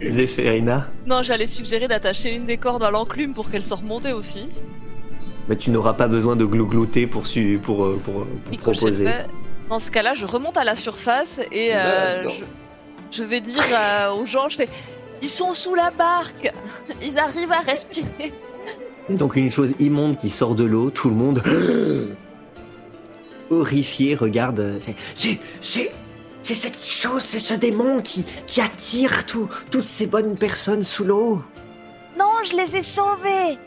Zéphérina, 0.00 0.88
Non, 1.06 1.22
j'allais 1.22 1.46
suggérer 1.46 1.86
d'attacher 1.88 2.34
une 2.34 2.46
des 2.46 2.56
cordes 2.56 2.82
à 2.82 2.90
l'enclume 2.90 3.34
pour 3.34 3.50
qu'elle 3.50 3.62
soit 3.64 3.76
remontée 3.76 4.12
aussi. 4.12 4.48
Mais 5.48 5.56
tu 5.56 5.70
n'auras 5.70 5.94
pas 5.94 6.08
besoin 6.08 6.36
de 6.36 6.44
glouglouter 6.44 7.06
pour, 7.06 7.26
su- 7.26 7.60
pour, 7.62 7.84
euh, 7.84 8.00
pour, 8.04 8.22
euh, 8.22 8.26
pour 8.50 8.58
proposer. 8.58 9.06
fait. 9.06 9.26
Dans 9.68 9.78
ce 9.78 9.90
cas-là, 9.90 10.14
je 10.14 10.26
remonte 10.26 10.56
à 10.56 10.64
la 10.64 10.74
surface 10.74 11.40
et 11.50 11.70
euh, 11.74 12.22
Non, 12.24 12.28
non. 12.28 12.34
je, 13.10 13.16
je 13.18 13.22
vais 13.22 13.40
dire 13.40 13.62
euh, 13.72 14.12
aux 14.12 14.26
gens, 14.26 14.48
je 14.48 14.56
fais, 14.56 14.68
ils 15.22 15.28
sont 15.30 15.54
sous 15.54 15.74
la 15.74 15.90
barque, 15.90 16.52
ils 17.02 17.18
arrivent 17.18 17.52
à 17.52 17.60
respirer. 17.60 18.32
Et 19.08 19.14
donc 19.14 19.34
une 19.36 19.50
chose 19.50 19.72
immonde 19.80 20.16
qui 20.16 20.30
sort 20.30 20.54
de 20.54 20.64
l'eau, 20.64 20.90
tout 20.90 21.08
le 21.08 21.14
monde 21.16 21.42
horrifié 23.50 24.14
regarde. 24.14 24.60
euh, 24.60 24.78
c'est- 24.80 24.94
C'est 25.14 25.38
c'est 25.62 25.92
c'est 26.44 26.54
cette 26.56 26.84
chose, 26.84 27.22
c'est 27.22 27.38
ce 27.38 27.54
démon 27.54 28.00
qui 28.02 28.24
qui 28.46 28.60
attire 28.60 29.26
tout- 29.26 29.48
toutes 29.70 29.84
ces 29.84 30.06
bonnes 30.06 30.36
personnes 30.36 30.82
sous 30.82 31.04
l'eau. 31.04 31.40
Non, 32.18 32.32
je 32.44 32.56
les 32.56 32.76
ai 32.76 32.82
sauvés. 32.82 33.58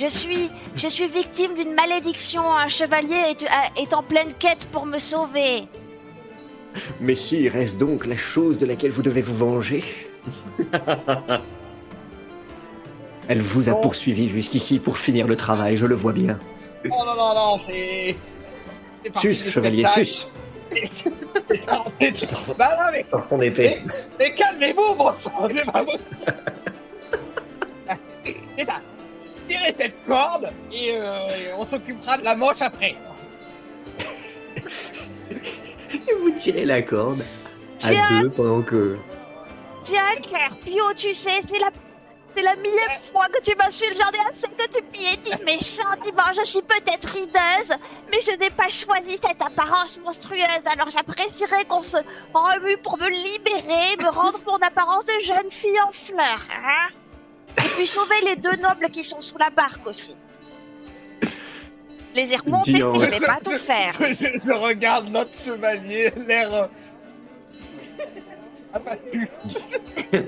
Je 0.00 0.06
suis, 0.08 0.50
je 0.76 0.88
suis 0.88 1.08
victime 1.08 1.54
d'une 1.54 1.74
malédiction. 1.74 2.50
Un 2.54 2.68
chevalier 2.68 3.22
est, 3.32 3.42
a- 3.48 3.70
est 3.80 3.92
en 3.92 4.02
pleine 4.02 4.32
quête 4.38 4.66
pour 4.72 4.86
me 4.86 4.98
sauver. 4.98 5.64
Mais 7.00 7.14
si, 7.14 7.40
il 7.40 7.48
reste 7.48 7.76
donc 7.78 8.06
la 8.06 8.16
chose 8.16 8.56
de 8.56 8.64
laquelle 8.64 8.92
vous 8.92 9.02
devez 9.02 9.20
vous 9.20 9.36
venger. 9.36 9.84
Elle 13.28 13.42
vous 13.42 13.68
a 13.68 13.74
poursuivi 13.74 14.28
jusqu'ici 14.30 14.78
pour 14.78 14.96
finir 14.96 15.28
le 15.28 15.36
travail, 15.36 15.76
je 15.76 15.84
le 15.86 15.94
vois 15.94 16.12
bien. 16.12 16.38
Oh 16.86 16.88
non, 17.06 17.14
non, 17.16 17.34
non, 17.34 17.58
c'est. 17.58 18.16
Sus, 19.20 19.34
chevalier, 19.50 19.84
sus 19.94 20.26
Bah 22.58 22.76
non, 22.78 22.90
mais, 22.92 23.04
Sors 23.10 23.24
son 23.24 23.40
épée. 23.40 23.78
mais 24.18 24.34
calmez-vous, 24.34 24.94
bon 24.94 25.12
sang, 25.16 25.48
c'est 28.56 28.66
Tirez 29.50 29.74
cette 29.76 30.04
corde 30.06 30.48
et, 30.72 30.92
euh, 30.92 31.26
et 31.28 31.52
on 31.58 31.66
s'occupera 31.66 32.16
de 32.18 32.22
la 32.24 32.36
manche 32.36 32.62
après. 32.62 32.94
Et 35.92 36.14
vous 36.22 36.30
tirez 36.30 36.64
la 36.64 36.82
corde 36.82 37.20
à 37.82 37.88
Tiens. 37.88 38.22
deux 38.22 38.30
pendant 38.30 38.62
que... 38.62 38.96
Jack, 39.84 40.32
Pio, 40.64 40.92
tu 40.96 41.12
sais, 41.12 41.40
c'est 41.42 41.58
la, 41.58 41.70
c'est 42.36 42.42
la 42.42 42.54
millième 42.56 43.00
fois 43.12 43.26
que 43.26 43.40
tu 43.42 43.56
m'insultes. 43.56 43.96
J'en 43.96 44.10
ai 44.12 44.30
assez 44.30 44.46
que 44.48 44.68
tu 44.72 44.82
piétines 44.84 45.44
mes 45.44 45.58
sentiments. 45.80 46.32
Je 46.36 46.44
suis 46.44 46.62
peut-être 46.62 47.08
rideuse, 47.08 47.76
mais 48.10 48.20
je 48.20 48.36
n'ai 48.38 48.50
pas 48.50 48.68
choisi 48.68 49.18
cette 49.18 49.42
apparence 49.42 49.98
monstrueuse. 49.98 50.62
Alors 50.66 50.90
j'apprécierais 50.90 51.64
qu'on 51.64 51.82
se 51.82 51.96
remue 52.32 52.76
pour 52.78 52.98
me 52.98 53.08
libérer, 53.08 53.96
me 53.98 54.10
rendre 54.10 54.38
mon 54.46 54.58
apparence 54.58 55.06
de 55.06 55.24
jeune 55.24 55.50
fille 55.50 55.80
en 55.80 55.90
fleurs. 55.90 56.44
Hein 56.52 56.88
Et 56.90 57.09
puis 57.80 57.86
sauver 57.88 58.16
les 58.26 58.36
deux 58.36 58.56
nobles 58.56 58.90
qui 58.92 59.02
sont 59.02 59.22
sous 59.22 59.38
la 59.38 59.48
barque 59.48 59.86
aussi. 59.86 60.14
Les 62.14 62.30
ai 62.32 62.36
remontés, 62.36 62.82
en- 62.82 62.92
mais 62.92 63.06
je 63.06 63.10
vais 63.10 63.20
pas 63.26 63.38
tout 63.42 63.56
faire. 63.56 63.92
Je, 63.98 64.12
je- 64.12 64.38
je 64.44 64.52
regarde 64.52 65.08
notre 65.08 65.30
chevalier, 65.42 66.10
l'air. 66.26 66.52
euh, 66.54 66.66
abattu. 68.74 69.28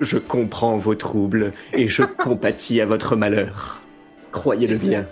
Je 0.00 0.18
comprends 0.18 0.76
vos 0.76 0.96
troubles 0.96 1.52
et 1.72 1.86
je 1.86 2.02
compatis 2.02 2.80
à 2.80 2.86
votre 2.86 3.14
malheur. 3.14 3.80
Croyez-le 4.32 4.76
bien. 4.76 5.06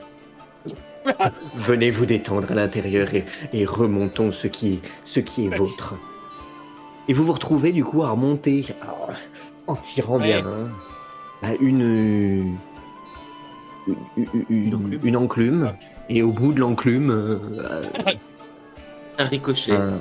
Venez 1.55 1.91
vous 1.91 2.05
détendre 2.05 2.51
à 2.51 2.55
l'intérieur 2.55 3.15
et, 3.15 3.25
et 3.53 3.65
remontons 3.65 4.33
ce 4.33 4.49
qui, 4.49 4.81
ce 5.05 5.21
qui 5.21 5.47
est 5.47 5.57
vôtre. 5.57 5.95
Et 7.07 7.13
vous 7.13 7.25
vous 7.25 7.33
retrouvez 7.33 7.71
du 7.71 7.85
coup 7.85 8.03
à 8.03 8.11
remonter. 8.11 8.67
Alors, 8.83 9.11
en 9.73 9.77
tirant 9.77 10.19
Ouais. 10.19 10.25
bien 10.25 10.39
hein, 10.47 10.69
bah, 11.43 11.49
une, 11.61 12.57
une, 14.17 14.27
une- 14.49 14.75
enclume. 14.75 15.01
une 15.03 15.17
enclume. 15.17 15.73
Et 16.09 16.23
au 16.23 16.31
bout 16.33 16.53
de 16.53 16.61
l'enclume, 16.61 17.11
euh, 17.11 17.39
Un 19.19 19.25
ricochet. 19.25 19.73
un, 19.73 19.99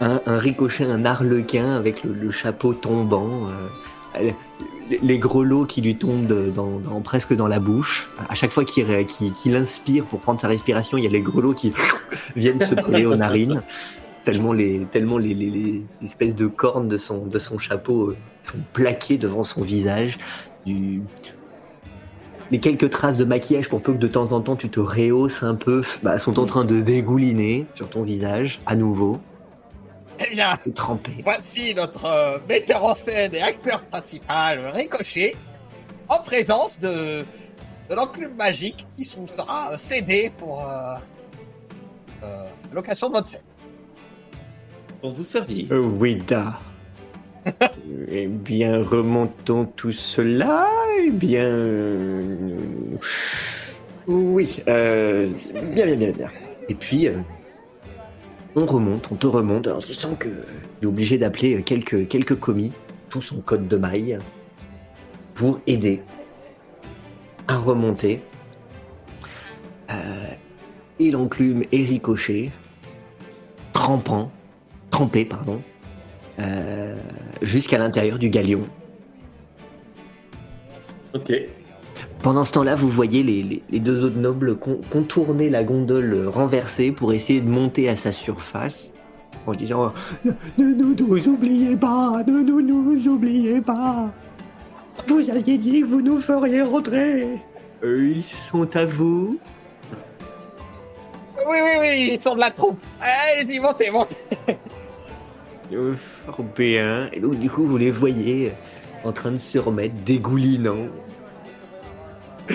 un- 0.00 0.20
un 0.26 0.38
ricochet, 0.38 0.84
un 0.84 1.04
arlequin 1.04 1.74
avec 1.76 2.04
le, 2.04 2.12
le 2.12 2.30
chapeau 2.30 2.74
tombant, 2.74 3.46
euh, 4.18 4.30
les, 4.90 4.98
les 5.02 5.18
grelots 5.18 5.64
qui 5.64 5.80
lui 5.80 5.96
tombent 5.96 6.26
de- 6.26 6.50
dans, 6.50 6.78
dans- 6.78 7.00
presque 7.00 7.34
dans 7.34 7.46
la 7.48 7.58
bouche. 7.60 8.08
À 8.28 8.34
chaque 8.34 8.50
fois 8.50 8.64
qu'il 8.64 9.56
inspire 9.56 10.04
pour 10.04 10.20
prendre 10.20 10.40
sa 10.40 10.48
respiration, 10.48 10.96
il 10.98 11.04
y 11.04 11.06
a 11.06 11.10
les 11.10 11.20
grelots 11.22 11.54
qui 11.54 11.72
viennent 12.36 12.60
se 12.60 12.74
coller 12.74 13.06
aux 13.06 13.16
narines. 13.16 13.62
Tellement 14.24 14.52
les, 14.52 14.86
tellement 14.92 15.18
les, 15.18 15.34
les- 15.34 15.50
les 15.50 15.82
espèces 16.06 16.34
de 16.34 16.46
cornes 16.48 16.88
de 16.88 16.96
son, 16.96 17.26
de 17.26 17.38
son 17.38 17.58
chapeau 17.58 18.10
euh, 18.10 18.16
sont 18.48 18.58
plaquées 18.72 19.18
devant 19.18 19.42
son 19.42 19.62
visage. 19.62 20.18
Du- 20.66 21.02
Les 22.50 22.60
quelques 22.60 22.88
traces 22.90 23.16
de 23.18 23.24
maquillage, 23.24 23.68
pour 23.68 23.82
peu 23.82 23.92
que 23.92 23.98
de 23.98 24.08
temps 24.08 24.32
en 24.32 24.40
temps 24.40 24.56
tu 24.56 24.70
te 24.70 24.80
rehausses 24.80 25.42
un 25.42 25.54
peu, 25.54 25.82
bah, 26.02 26.18
sont 26.18 26.38
en 26.38 26.46
train 26.46 26.64
de 26.64 26.80
dégouliner 26.80 27.66
sur 27.74 27.90
ton 27.90 28.02
visage, 28.02 28.58
à 28.64 28.74
nouveau, 28.74 29.20
Eh 30.18 30.30
bien, 30.34 30.58
trempé. 30.74 31.12
voici 31.22 31.74
notre 31.74 32.06
euh, 32.06 32.38
metteur 32.48 32.84
en 32.84 32.94
scène 32.94 33.34
et 33.34 33.42
acteur 33.42 33.82
principal, 33.84 34.66
Ricochet, 34.74 35.36
en 36.08 36.22
présence 36.22 36.80
de, 36.80 37.22
de 37.90 37.94
l'enclume 37.94 38.34
magique 38.34 38.86
qui 38.96 39.04
vous 39.16 39.26
sera 39.28 39.72
euh, 39.72 39.76
cédé 39.76 40.32
pour 40.38 40.66
euh, 40.66 40.94
euh, 42.22 42.46
l'occasion 42.72 43.10
de 43.10 43.14
votre 43.16 43.28
scène. 43.28 43.42
Pour 45.02 45.12
vous 45.12 45.24
servir. 45.24 45.66
Euh, 45.70 45.80
Wida. 45.82 46.58
eh 48.10 48.26
bien, 48.26 48.82
remontons 48.82 49.64
tout 49.64 49.92
cela. 49.92 50.68
Eh 51.00 51.10
bien. 51.10 51.44
euh, 51.44 52.56
Oui, 54.06 54.62
euh, 54.68 55.30
bien, 55.74 55.86
bien, 55.86 55.96
bien, 55.96 56.12
bien. 56.12 56.30
Et 56.68 56.74
puis, 56.74 57.08
euh, 57.08 57.18
on 58.54 58.66
remonte, 58.66 59.08
on 59.10 59.16
te 59.16 59.26
remonte. 59.26 59.66
Alors, 59.66 59.84
tu 59.84 59.94
sens 59.94 60.16
que 60.18 60.28
tu 60.80 60.86
obligé 60.86 61.18
d'appeler 61.18 61.62
quelques, 61.62 62.38
commis, 62.38 62.72
tous 63.08 63.32
en 63.32 63.40
code 63.40 63.68
de 63.68 63.76
maille, 63.76 64.18
pour 65.34 65.60
aider 65.66 66.02
à 67.46 67.58
remonter. 67.58 68.20
Euh, 69.90 69.94
et 70.98 71.10
l'enclume 71.10 71.64
est 71.72 71.84
ricochet, 71.84 72.50
trempant, 73.72 74.30
trempé, 74.90 75.24
pardon, 75.24 75.62
euh, 76.40 76.96
jusqu'à 77.42 77.78
l'intérieur 77.78 78.18
du 78.18 78.28
galion. 78.30 78.62
Ok. 81.14 81.32
Pendant 82.22 82.44
ce 82.44 82.52
temps-là, 82.52 82.74
vous 82.74 82.88
voyez 82.88 83.22
les, 83.22 83.42
les- 83.42 83.62
les 83.70 83.80
deux 83.80 84.04
autres 84.04 84.18
nobles 84.18 84.56
con- 84.56 84.80
contourner 84.90 85.48
la 85.50 85.62
gondole 85.64 86.26
renversée 86.28 86.90
pour 86.92 87.12
essayer 87.12 87.40
de 87.40 87.48
monter 87.48 87.88
à 87.88 87.96
sa 87.96 88.12
surface 88.12 88.92
en 89.46 89.52
disant 89.52 89.92
Ne, 90.24 90.32
ne 90.58 90.74
nous, 90.74 90.94
nous 90.94 91.28
oubliez 91.28 91.76
pas, 91.76 92.22
ne 92.26 92.42
nous, 92.42 92.60
nous 92.60 93.08
oubliez 93.08 93.60
pas. 93.60 94.10
Vous 95.06 95.30
aviez 95.30 95.58
dit 95.58 95.80
que 95.80 95.86
vous 95.86 96.02
nous 96.02 96.20
feriez 96.20 96.62
rentrer. 96.62 97.28
Euh, 97.84 98.12
ils 98.16 98.24
sont 98.24 98.76
à 98.76 98.84
vous. 98.84 99.38
Oui, 101.48 101.56
oui, 101.62 101.70
oui, 101.80 102.10
ils 102.14 102.20
sont 102.20 102.34
de 102.34 102.40
la 102.40 102.50
troupe. 102.50 102.80
Allez-y, 103.00 103.60
montez, 103.60 103.90
montez. 103.90 104.16
Euh. 105.72 105.94
Et 107.12 107.20
donc, 107.20 107.38
du 107.38 107.50
coup, 107.50 107.64
vous 107.64 107.76
les 107.76 107.90
voyez 107.90 108.52
en 109.04 109.12
train 109.12 109.32
de 109.32 109.38
se 109.38 109.58
remettre 109.58 109.94
dégoulinant. 110.04 110.88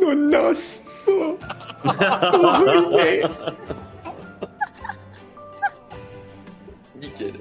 Nos 0.00 0.14
noces 0.14 0.82
sont 0.84 1.38
ruinées. 1.82 3.22
Nickel. 7.00 7.34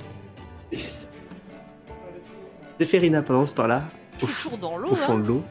Zéphérina 2.79 3.21
pendant 3.21 3.45
ce 3.45 3.55
temps-là, 3.55 3.83
au, 4.21 4.25
Toujours 4.25 4.57
dans 4.57 4.77
l'eau, 4.77 4.89
au 4.91 4.95
fond 4.95 5.13
hein. 5.13 5.19
de 5.19 5.27
l'eau. 5.27 5.43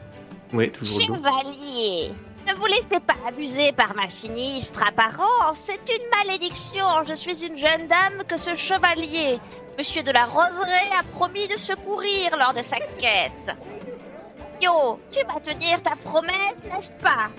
Ouais, 0.53 0.69
toujours 0.69 0.99
de 0.99 1.07
l'eau. 1.07 1.15
Chevalier, 1.15 2.11
ne 2.45 2.53
vous 2.53 2.65
laissez 2.65 2.99
pas 2.99 3.15
abuser 3.27 3.71
par 3.71 3.95
ma 3.95 4.09
sinistre 4.09 4.81
apparence. 4.87 5.59
C'est 5.59 5.81
une 5.89 6.09
malédiction. 6.09 6.85
Je 7.07 7.13
suis 7.13 7.43
une 7.43 7.57
jeune 7.57 7.87
dame 7.87 8.23
que 8.27 8.37
ce 8.37 8.55
chevalier, 8.55 9.39
monsieur 9.77 10.03
de 10.03 10.11
la 10.11 10.25
Roseraie, 10.25 10.91
a 10.99 11.03
promis 11.13 11.47
de 11.47 11.57
secourir 11.57 12.37
lors 12.37 12.53
de 12.53 12.61
sa 12.61 12.77
quête. 12.77 13.55
Yo, 14.61 14.99
tu 15.11 15.19
vas 15.25 15.39
tenir 15.39 15.81
ta 15.81 15.95
promesse, 15.95 16.65
n'est-ce 16.65 16.91
pas? 16.91 17.29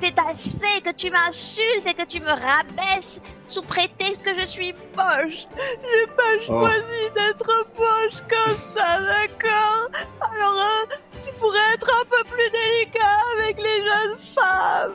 C'est 0.00 0.16
assez 0.18 0.80
que 0.82 0.92
tu 0.92 1.10
m'insultes 1.10 1.86
et 1.86 1.94
que 1.94 2.04
tu 2.04 2.20
me 2.20 2.30
rabaisses 2.30 3.20
sous 3.46 3.62
prétexte 3.62 4.22
que 4.24 4.38
je 4.38 4.44
suis 4.46 4.72
moche. 4.96 5.46
J'ai 5.56 6.06
pas 6.16 6.22
Oh. 6.40 6.46
choisi 6.46 7.10
d'être 7.14 7.66
moche 7.76 8.20
comme 8.28 8.54
ça, 8.56 9.00
d'accord? 9.00 9.88
Alors, 10.20 10.60
euh, 10.60 10.86
tu 11.24 11.32
pourrais 11.34 11.74
être 11.74 11.90
un 12.00 12.04
peu 12.04 12.22
plus 12.30 12.48
délicat 12.50 13.18
avec 13.38 13.60
les 13.60 13.82
jeunes 13.84 14.18
femmes. 14.18 14.92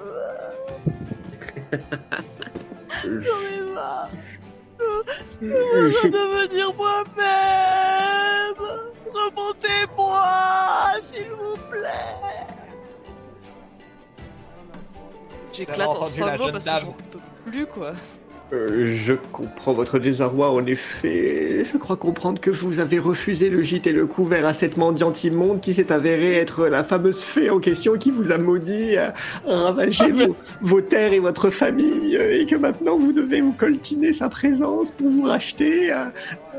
J'en 3.04 3.42
ai 3.42 3.72
marre. 3.74 4.10
Je 5.42 5.46
veux 5.48 6.10
devenir 6.10 6.74
moi-même. 6.76 8.56
Remontez-moi, 9.14 10.26
s'il 11.02 11.30
vous 11.30 11.58
plaît. 11.70 12.16
J'éclate 15.68 15.88
en 15.88 16.06
sanglots 16.06 16.52
parce 16.52 16.66
dame. 16.66 16.76
que 16.80 16.86
j'en 16.86 16.96
peux 17.12 17.52
plus, 17.52 17.66
quoi. 17.66 17.94
Euh, 18.52 18.96
je 19.04 19.14
comprends 19.32 19.74
votre 19.74 19.98
désarroi, 19.98 20.52
en 20.52 20.64
effet. 20.68 21.64
Je 21.72 21.78
crois 21.78 21.96
comprendre 21.96 22.40
que 22.40 22.52
vous 22.52 22.80
avez 22.80 23.00
refusé 23.00 23.50
le 23.50 23.64
gîte 23.64 23.88
et 23.88 23.92
le 23.92 24.06
couvert 24.06 24.46
à 24.46 24.54
cette 24.54 24.78
mendiante 24.78 25.24
immonde 25.24 25.60
qui 25.60 25.74
s'est 25.74 25.92
avérée 25.92 26.36
être 26.36 26.68
la 26.68 26.84
fameuse 26.84 27.24
fée 27.24 27.50
en 27.50 27.60
question 27.60 27.94
qui 27.98 28.12
vous 28.12 28.32
a 28.32 28.38
maudit, 28.38 28.96
a 28.98 29.14
ravagé 29.48 30.12
vos, 30.12 30.36
vos 30.62 30.82
terres 30.82 31.14
et 31.14 31.20
votre 31.20 31.50
famille, 31.50 32.16
euh, 32.16 32.40
et 32.42 32.46
que 32.46 32.56
maintenant 32.56 32.96
vous 32.98 33.12
devez 33.14 33.42
vous 33.42 33.54
coltiner 33.54 34.14
sa 34.14 34.30
présence 34.30 34.92
pour 34.92 35.10
vous 35.10 35.24
racheter 35.24 35.92
euh, 35.92 36.06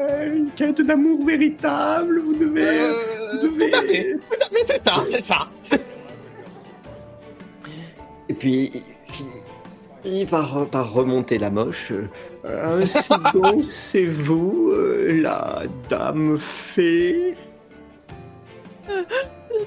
euh, 0.00 0.34
une 0.36 0.48
quête 0.56 0.80
d'amour 0.80 1.24
véritable. 1.24 2.20
Vous 2.26 2.34
devez. 2.34 2.66
Euh, 2.80 2.94
vous 3.40 3.48
devez- 3.48 3.70
tout 3.70 3.78
à 3.78 3.82
fait, 3.82 4.14
tout 4.14 4.38
à 4.40 4.48
fait, 4.48 4.64
c'est 4.66 4.84
ça, 4.88 5.04
c'est 5.12 5.22
ça. 5.22 5.76
Et 8.28 8.34
puis, 8.34 8.70
il 8.74 8.82
finit 10.02 10.26
par, 10.26 10.66
par 10.68 10.92
remonter 10.92 11.38
la 11.38 11.50
moche. 11.50 11.92
Euh, 12.44 12.84
donc, 13.34 13.64
c'est 13.70 14.04
vous, 14.04 14.70
euh, 14.72 15.20
la 15.22 15.62
dame 15.88 16.38
fée 16.38 17.34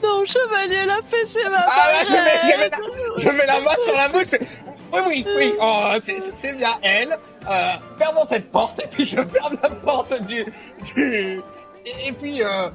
Non, 0.03 0.25
chevalier, 0.25 0.85
la 0.85 0.99
fée, 1.07 1.25
c'est 1.25 1.43
ma 1.49 1.65
Ah 1.67 1.91
là, 1.91 2.05
je 2.05 2.11
mets, 2.13 2.41
je, 2.43 2.47
mets 2.57 2.69
marraine. 2.69 2.81
la, 3.15 3.17
je 3.23 3.29
mets 3.29 3.45
la 3.45 3.61
main 3.61 3.75
sur 3.83 3.95
la 3.95 4.09
bouche. 4.09 4.27
Oui, 4.93 4.99
oui, 5.07 5.25
oui, 5.37 5.53
oh, 5.59 5.91
c'est- 6.01 6.55
bien 6.55 6.77
elle. 6.81 7.17
Euh, 7.49 7.71
fermons 7.97 8.25
cette 8.29 8.51
porte 8.51 8.79
et 8.83 8.87
puis 8.87 9.05
je 9.05 9.15
ferme 9.15 9.57
la 9.61 9.69
porte 9.69 10.21
du. 10.23 10.45
du... 10.95 11.41
Et, 11.85 12.07
et 12.07 12.11
puis, 12.11 12.43
euh, 12.43 12.69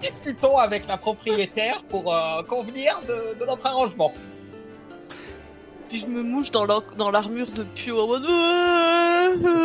discutons 0.00 0.56
avec 0.56 0.86
la 0.88 0.96
propriétaire 0.96 1.82
pour 1.88 2.12
euh, 2.14 2.42
convenir 2.44 2.98
de, 3.08 3.38
de 3.38 3.44
notre 3.46 3.66
arrangement. 3.66 4.12
Puis 5.88 5.98
je 6.00 6.06
me 6.06 6.22
mouche 6.22 6.50
dans 6.50 6.64
l'ar- 6.66 6.82
dans 6.96 7.10
l'armure 7.10 7.46
de 7.50 7.62
Pio 7.74 8.00
en 8.00 8.06
mode 8.08 8.24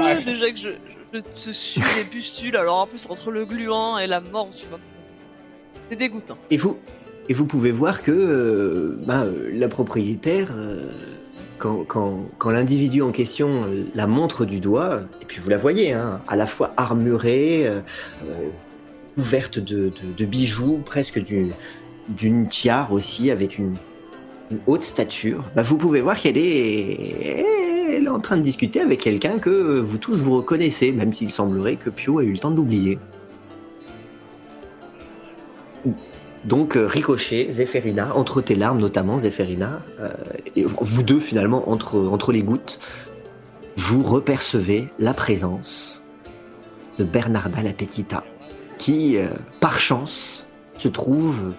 Ouais. 0.02 0.24
déjà 0.26 0.52
que 0.52 0.58
je, 0.58 0.70
je, 1.14 1.20
je 1.46 1.52
suis 1.52 1.82
des 1.98 2.04
pustules, 2.04 2.56
alors 2.56 2.78
en 2.82 2.88
plus 2.88 3.08
entre 3.10 3.32
le 3.32 3.46
gluant 3.46 3.98
et 3.98 4.08
la 4.08 4.20
mort, 4.20 4.50
tu 4.56 4.66
vois. 4.68 4.80
C'est 5.90 5.96
dégoûtant. 5.96 6.38
Et 6.50 6.58
vous, 6.58 6.78
et 7.30 7.34
vous 7.34 7.46
pouvez 7.46 7.72
voir 7.72 8.02
que 8.04 8.12
euh, 8.12 8.98
bah, 9.06 9.24
euh, 9.24 9.50
la 9.54 9.68
propriétaire, 9.68 10.50
euh, 10.56 10.90
quand, 11.58 11.84
quand, 11.88 12.26
quand 12.38 12.50
l'individu 12.50 13.02
en 13.02 13.12
question 13.12 13.64
euh, 13.66 13.84
la 13.96 14.08
montre 14.08 14.46
du 14.46 14.60
doigt, 14.60 15.02
et 15.22 15.26
puis 15.26 15.40
vous 15.42 15.50
la 15.50 15.58
voyez, 15.58 15.94
hein, 15.94 16.22
à 16.28 16.36
la 16.36 16.46
fois 16.46 16.74
armurée, 16.78 17.70
couverte 19.16 19.60
de, 19.60 19.86
de- 19.90 19.92
de 20.18 20.26
bijoux, 20.26 20.82
presque 20.86 21.20
d'une 21.24 21.52
d'une 22.10 22.48
tiare 22.48 22.92
aussi, 22.92 23.30
avec 23.32 23.58
une, 23.58 23.76
une 24.52 24.60
haute 24.68 24.84
stature, 24.84 25.44
bah, 25.56 25.62
vous 25.62 25.78
pouvez 25.78 26.02
voir 26.02 26.20
qu'elle 26.20 26.38
est, 26.38 28.08
en 28.08 28.20
train 28.20 28.38
de 28.38 28.42
discuter 28.42 28.82
avec 28.82 29.00
quelqu'un 29.00 29.40
que 29.40 29.80
vous 29.80 29.98
tous 29.98 30.20
vous 30.20 30.38
reconnaissez, 30.38 30.92
même 30.92 31.14
s'il 31.14 31.32
semblerait 31.32 31.78
que 31.78 31.90
Pio 31.90 32.20
a 32.20 32.24
eu 32.24 32.34
le 32.34 32.40
temps 32.40 32.52
d'oublier. 32.52 33.00
Donc 36.44 36.76
euh, 36.76 36.88
Ricochet, 36.88 37.48
Zéphérina, 37.52 38.16
entre 38.16 38.42
tes 38.42 38.56
larmes 38.56 38.80
notamment, 38.80 39.20
Zéphérina, 39.20 39.82
euh, 40.00 40.10
et 40.56 40.64
vous 40.64 41.04
deux 41.04 41.20
finalement 41.20 41.70
entre, 41.70 42.00
entre 42.00 42.32
les 42.32 42.42
gouttes, 42.42 42.80
vous 43.78 44.02
repercevez 44.02 44.88
la 45.00 45.14
présence 45.14 46.02
de 46.98 47.04
Bernarda 47.04 47.62
la 47.62 47.74
Petita, 47.74 48.24
qui, 48.78 49.18
euh, 49.18 49.28
par 49.60 49.80
chance, 49.80 50.46
se 50.76 50.88
trouve 50.88 51.54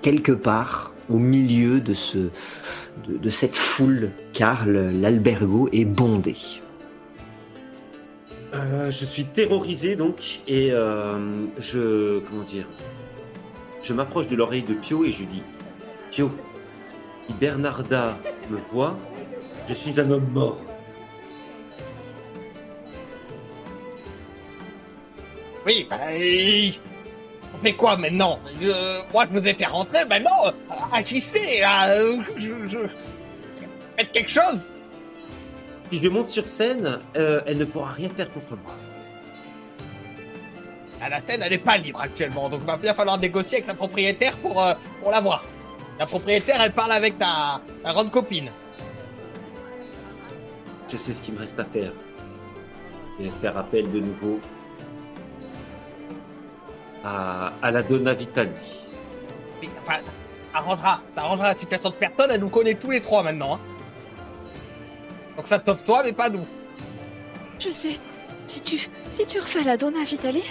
quelque 0.00 0.32
part 0.32 0.93
au 1.08 1.18
milieu 1.18 1.80
de, 1.80 1.94
ce, 1.94 2.18
de, 2.18 3.16
de 3.20 3.30
cette 3.30 3.56
foule, 3.56 4.10
car 4.32 4.66
l'albergo 4.66 5.68
est 5.72 5.84
bondé. 5.84 6.36
Euh, 8.54 8.90
je 8.90 9.04
suis 9.04 9.24
terrorisé 9.24 9.96
donc 9.96 10.40
et 10.46 10.70
euh, 10.70 11.18
je 11.58 12.20
comment 12.20 12.44
dire 12.44 12.66
je 13.82 13.92
m'approche 13.92 14.28
de 14.28 14.36
l'oreille 14.36 14.62
de 14.62 14.74
Pio 14.74 15.04
et 15.04 15.10
je 15.10 15.24
dis 15.24 15.42
Pio 16.12 16.30
si 17.26 17.34
Bernarda 17.34 18.16
me 18.50 18.58
voit 18.72 18.96
je 19.66 19.74
suis 19.74 19.98
un 19.98 20.08
homme 20.08 20.28
mort 20.30 20.60
Oui, 25.66 25.86
bah, 25.88 25.96
on 27.54 27.58
fait 27.62 27.72
quoi 27.74 27.96
maintenant 27.96 28.38
Euh, 28.62 29.00
Moi, 29.12 29.26
je 29.32 29.38
vous 29.38 29.46
ai 29.46 29.54
fait 29.54 29.64
rentrer, 29.66 30.04
maintenant, 30.04 30.52
agissez, 30.92 31.60
là, 31.60 31.88
euh, 31.90 32.18
je, 32.36 32.48
je- 32.68 32.88
Faites 33.96 34.10
quelque 34.12 34.30
chose 34.30 34.70
si 35.92 36.00
je 36.00 36.08
monte 36.08 36.28
sur 36.28 36.46
scène 36.46 36.98
euh, 37.16 37.40
elle 37.46 37.58
ne 37.58 37.64
pourra 37.66 37.92
rien 37.92 38.08
faire 38.08 38.28
contre 38.30 38.56
moi 38.56 38.74
Ah, 41.00 41.08
La 41.08 41.20
scène, 41.20 41.42
elle 41.42 41.50
n'est 41.52 41.58
pas 41.58 41.76
libre 41.76 42.00
actuellement, 42.00 42.48
donc 42.48 42.62
il 42.62 42.66
va 42.66 42.76
bien 42.76 42.94
falloir 42.94 43.18
négocier 43.18 43.58
avec 43.58 43.68
la 43.68 43.74
propriétaire 43.74 44.36
pour, 44.38 44.60
euh, 44.60 44.74
pour 45.00 45.10
la 45.12 45.20
voir. 45.20 45.44
La 46.00 46.06
propriétaire, 46.06 46.60
elle 46.60 46.72
parle 46.72 46.90
avec 46.92 47.16
ta, 47.18 47.60
ta 47.84 47.92
grande 47.92 48.10
copine. 48.10 48.50
je 50.90 50.96
sais 50.96 51.14
ce 51.14 51.22
qu'il 51.22 51.34
me 51.34 51.38
reste 51.40 51.58
à 51.60 51.64
faire 51.64 51.92
c'est 53.16 53.30
faire 53.40 53.56
appel 53.56 53.90
de 53.92 54.00
nouveau 54.00 54.40
à, 57.04 57.52
à 57.62 57.70
la 57.70 57.82
Donna 57.82 58.14
Vitali 58.14 58.50
Oui, 59.60 59.70
Enfin, 59.82 59.98
ça 59.98 60.58
arrangera, 60.58 61.00
ça 61.14 61.20
arrangera 61.22 61.48
la 61.48 61.54
situation 61.54 61.90
de 61.90 61.94
personne, 61.96 62.30
elle 62.30 62.40
nous 62.40 62.48
connaît 62.48 62.74
tous 62.74 62.90
les 62.90 63.00
trois 63.00 63.22
maintenant. 63.22 63.54
hein. 63.56 63.60
Donc 65.36 65.48
ça 65.48 65.58
t'offre 65.58 65.82
toi, 65.84 66.02
mais 66.04 66.12
pas 66.12 66.28
nous. 66.30 66.46
Je 67.60 67.70
sais. 67.70 67.98
Si 68.46 68.60
tu, 68.60 68.88
si 69.10 69.26
tu 69.26 69.40
refais 69.40 69.62
la 69.62 69.76
Donna 69.76 70.04
Vitali, 70.04 70.42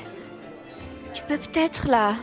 tu 1.13 1.21
peux 1.23 1.37
peut-être 1.37 1.87
la 1.87 2.15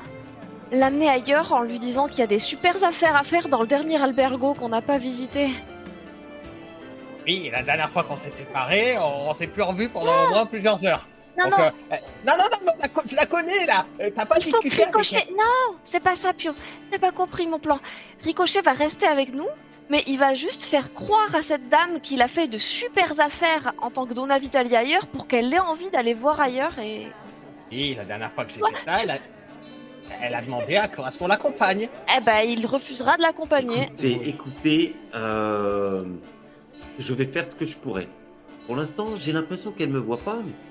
l'amener 0.72 1.08
ailleurs 1.08 1.52
en 1.52 1.62
lui 1.62 1.78
disant 1.78 2.06
qu'il 2.06 2.20
y 2.20 2.22
a 2.22 2.26
des 2.28 2.38
super 2.38 2.82
affaires 2.84 3.16
à 3.16 3.24
faire 3.24 3.48
dans 3.48 3.60
le 3.60 3.66
dernier 3.66 4.00
albergo 4.00 4.54
qu'on 4.54 4.68
n'a 4.68 4.82
pas 4.82 4.98
visité. 4.98 5.50
Oui, 7.26 7.44
et 7.46 7.50
la 7.50 7.62
dernière 7.62 7.90
fois 7.90 8.02
qu'on 8.04 8.16
s'est 8.16 8.30
séparés, 8.30 8.96
on, 8.98 9.30
on 9.30 9.34
s'est 9.34 9.46
plus 9.46 9.62
revus 9.62 9.88
pendant 9.88 10.26
au 10.26 10.30
moins 10.30 10.46
plusieurs 10.46 10.84
heures. 10.84 11.06
Non, 11.38 11.44
Donc, 11.44 11.58
non, 11.58 11.64
euh, 11.64 11.70
euh, 11.92 11.96
non, 12.26 12.32
non, 12.36 12.44
non, 12.52 12.72
non, 12.72 13.02
je 13.06 13.16
la 13.16 13.26
connais 13.26 13.66
là. 13.66 13.86
Euh, 14.00 14.10
T'as 14.14 14.26
pas 14.26 14.36
il 14.38 14.50
faut 14.50 14.58
que 14.58 14.62
discuté 14.62 14.82
avec 14.84 14.96
Ricochet. 14.96 15.30
Non, 15.30 15.76
c'est 15.84 16.00
pas 16.00 16.16
ça, 16.16 16.32
Pio. 16.32 16.52
T'as 16.90 16.98
pas 16.98 17.12
compris 17.12 17.46
mon 17.46 17.58
plan. 17.58 17.78
Ricochet 18.22 18.60
va 18.60 18.72
rester 18.72 19.06
avec 19.06 19.32
nous, 19.32 19.48
mais 19.88 20.02
il 20.06 20.18
va 20.18 20.34
juste 20.34 20.64
faire 20.64 20.92
croire 20.92 21.34
à 21.34 21.42
cette 21.42 21.68
dame 21.68 22.00
qu'il 22.00 22.22
a 22.22 22.28
fait 22.28 22.48
de 22.48 22.58
super 22.58 23.20
affaires 23.20 23.72
en 23.80 23.90
tant 23.90 24.06
que 24.06 24.14
Donna 24.14 24.38
Vitali 24.38 24.74
ailleurs 24.76 25.06
pour 25.06 25.26
qu'elle 25.28 25.52
ait 25.54 25.60
envie 25.60 25.88
d'aller 25.90 26.14
voir 26.14 26.40
ailleurs 26.40 26.78
et. 26.78 27.08
Oui, 27.70 27.94
la 27.96 28.04
dernière 28.04 28.32
fois 28.32 28.44
que 28.44 28.50
j'étais 28.52 28.64
là, 28.84 28.96
elle 29.00 29.10
a, 29.10 29.18
elle 30.22 30.34
a 30.34 30.42
demandé 30.42 30.76
à, 30.76 30.88
ce 31.10 31.18
qu'on 31.18 31.28
l'accompagne. 31.28 31.88
Eh 32.16 32.20
ben, 32.20 32.40
il 32.40 32.66
refusera 32.66 33.16
de 33.16 33.22
l'accompagner. 33.22 33.84
Écoutez, 33.84 34.28
écoutez, 34.28 34.96
euh, 35.14 36.04
je 36.98 37.14
vais 37.14 37.26
faire 37.26 37.46
ce 37.48 37.54
que 37.54 37.66
je 37.66 37.76
pourrais. 37.76 38.08
Pour 38.66 38.76
l'instant, 38.76 39.16
j'ai 39.16 39.32
l'impression 39.32 39.72
qu'elle 39.72 39.88
me 39.90 39.98
voit 39.98 40.18
pas. 40.18 40.36
mais 40.44 40.52
Et 40.52 40.69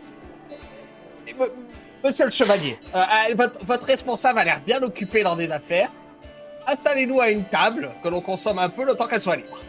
Monsieur 2.03 2.25
le 2.25 2.31
chevalier, 2.31 2.77
euh, 2.95 2.99
euh, 2.99 3.35
votre, 3.35 3.65
votre 3.65 3.85
responsable 3.85 4.39
a 4.39 4.45
l'air 4.45 4.61
bien 4.65 4.81
occupé 4.81 5.21
dans 5.23 5.35
des 5.35 5.51
affaires. 5.51 5.91
Installez-nous 6.67 7.19
à 7.19 7.29
une 7.29 7.43
table, 7.43 7.89
que 8.03 8.07
l'on 8.09 8.21
consomme 8.21 8.59
un 8.59 8.69
peu 8.69 8.85
le 8.85 8.93
temps 8.95 9.07
qu'elle 9.07 9.21
soit 9.21 9.35
libre. 9.35 9.59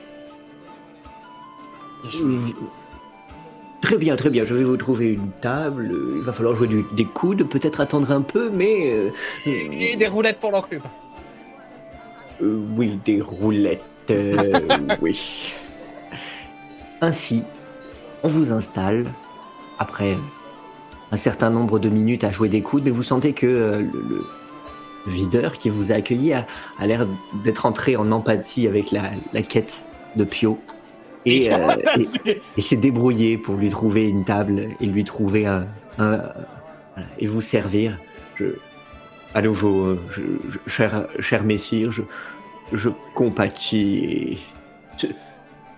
Très 3.83 3.97
bien, 3.97 4.15
très 4.17 4.31
bien. 4.31 4.45
Je 4.45 4.55
vais 4.55 4.63
vous 4.65 4.77
trouver 4.77 5.13
une 5.15 5.31
table. 5.41 5.91
Il 6.17 6.23
va 6.23 6.33
falloir 6.33 6.55
jouer 6.55 6.69
du- 6.69 6.85
des 6.93 7.05
coudes, 7.05 7.49
peut-être 7.49 7.81
attendre 7.81 8.11
un 8.13 8.21
peu, 8.23 8.51
mais 8.51 8.93
euh, 8.93 9.11
Et 9.47 9.97
des 9.97 10.07
roulettes 10.07 10.39
pour 10.39 10.51
l'enclume. 10.53 10.83
euh, 12.43 12.61
oui, 12.77 12.99
des 13.05 13.21
roulettes. 13.21 13.83
oui. 15.01 15.53
Ainsi, 17.01 17.45
on 18.23 18.29
vous 18.29 18.53
installe 18.53 19.05
après 19.79 20.17
un 21.13 21.17
certain 21.17 21.51
nombre 21.51 21.79
de 21.79 21.89
minutes 21.89 22.25
à 22.25 22.31
jouer 22.31 22.49
des 22.49 22.63
coudes, 22.63 22.85
mais 22.85 22.91
vous 22.91 23.03
sentez 23.03 23.33
que 23.33 23.47
euh, 23.47 23.79
le, 23.81 24.25
le 25.07 25.13
videur 25.13 25.55
qui 25.55 25.69
vous 25.71 25.91
a 25.93 25.97
accueilli 25.97 26.33
a, 26.33 26.47
a 26.79 26.87
l'air 26.87 27.07
d'être 27.45 27.67
entré 27.67 27.97
en 27.97 28.11
empathie 28.13 28.67
avec 28.69 28.91
la, 28.93 29.11
la 29.33 29.43
quête 29.43 29.85
de 30.17 30.25
Pio. 30.25 30.59
Et, 31.27 31.53
euh, 31.53 31.75
et- 32.25 32.41
et 32.57 32.61
s'est 32.61 32.77
débrouillé 32.77 33.37
pour 33.39 33.57
lui 33.57 33.71
trouver 33.71 34.09
une 34.09 34.25
table 34.25 34.69
et 34.81 34.87
lui 34.87 35.05
trouver 35.05 35.47
un, 35.47 35.67
un- 35.99 36.23
voilà, 36.95 37.09
et 37.19 37.27
vous 37.27 37.41
servir. 37.41 37.99
Je, 38.37 38.47
à 39.35 39.43
nouveau, 39.43 39.83
euh, 39.85 40.01
je, 40.11 40.23
je- 40.23 40.71
cher, 40.71 41.07
cher 41.19 41.43
messire, 41.45 41.91
je, 41.93 42.03
je 42.73 42.89
compatis. 43.15 43.99
et 44.05 44.39
Ce, 44.97 45.07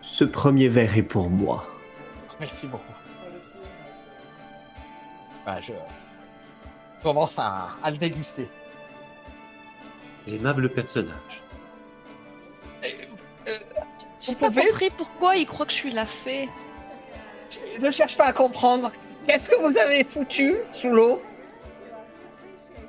ce 0.03 0.25
premier 0.25 0.69
verre 0.69 0.97
est 0.99 1.03
pour 1.03 1.29
moi. 1.31 1.67
Merci 2.39 2.67
beaucoup. 2.67 2.92
Bah, 5.47 5.61
je 5.61 5.73
commence 7.03 7.39
à, 7.39 7.71
à 7.83 7.91
le 7.91 7.97
déguster. 7.97 8.49
Aimable 10.29 10.69
personnage. 10.69 11.43
J'ai 14.21 14.35
Vous 14.35 14.39
pas 14.39 14.47
pouvez 14.49 14.69
compris 14.69 14.91
pourquoi 14.97 15.37
il 15.37 15.47
croit 15.47 15.67
que 15.67 15.73
je 15.73 15.77
suis 15.79 15.93
la 15.93 16.07
fée. 16.07 16.49
Je 17.77 17.85
ne 17.85 17.91
cherche 17.91 18.17
pas 18.17 18.27
à 18.27 18.33
comprendre. 18.33 18.93
Qu'est-ce 19.27 19.51
que 19.51 19.57
vous 19.61 19.77
avez 19.79 20.05
foutu 20.05 20.55
sous 20.73 20.91
l'eau? 20.91 21.21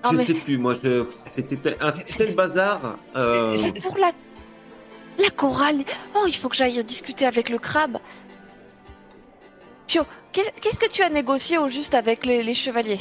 Je 0.05 0.09
ne 0.11 0.17
mais- 0.17 0.23
sais 0.23 0.33
plus, 0.35 0.57
moi, 0.57 0.73
je... 0.83 1.05
c'était 1.29 1.57
un 1.81 1.91
tel 1.91 2.35
bazar. 2.35 2.97
euh, 3.15 3.55
C'est 3.55 3.73
pour 3.83 3.97
la. 3.97 4.11
La 5.17 5.29
chorale. 5.29 5.83
Oh, 6.15 6.25
il 6.27 6.35
faut 6.35 6.49
que 6.49 6.55
j'aille 6.55 6.83
discuter 6.83 7.25
avec 7.25 7.49
le 7.49 7.57
crabe. 7.59 7.99
Pio, 9.87 10.03
qu'est-ce 10.33 10.79
que 10.79 10.89
tu 10.89 11.01
as 11.03 11.09
négocié 11.09 11.57
au 11.57 11.67
juste 11.67 11.93
avec 11.95 12.25
les, 12.25 12.43
les 12.43 12.55
chevaliers? 12.55 12.99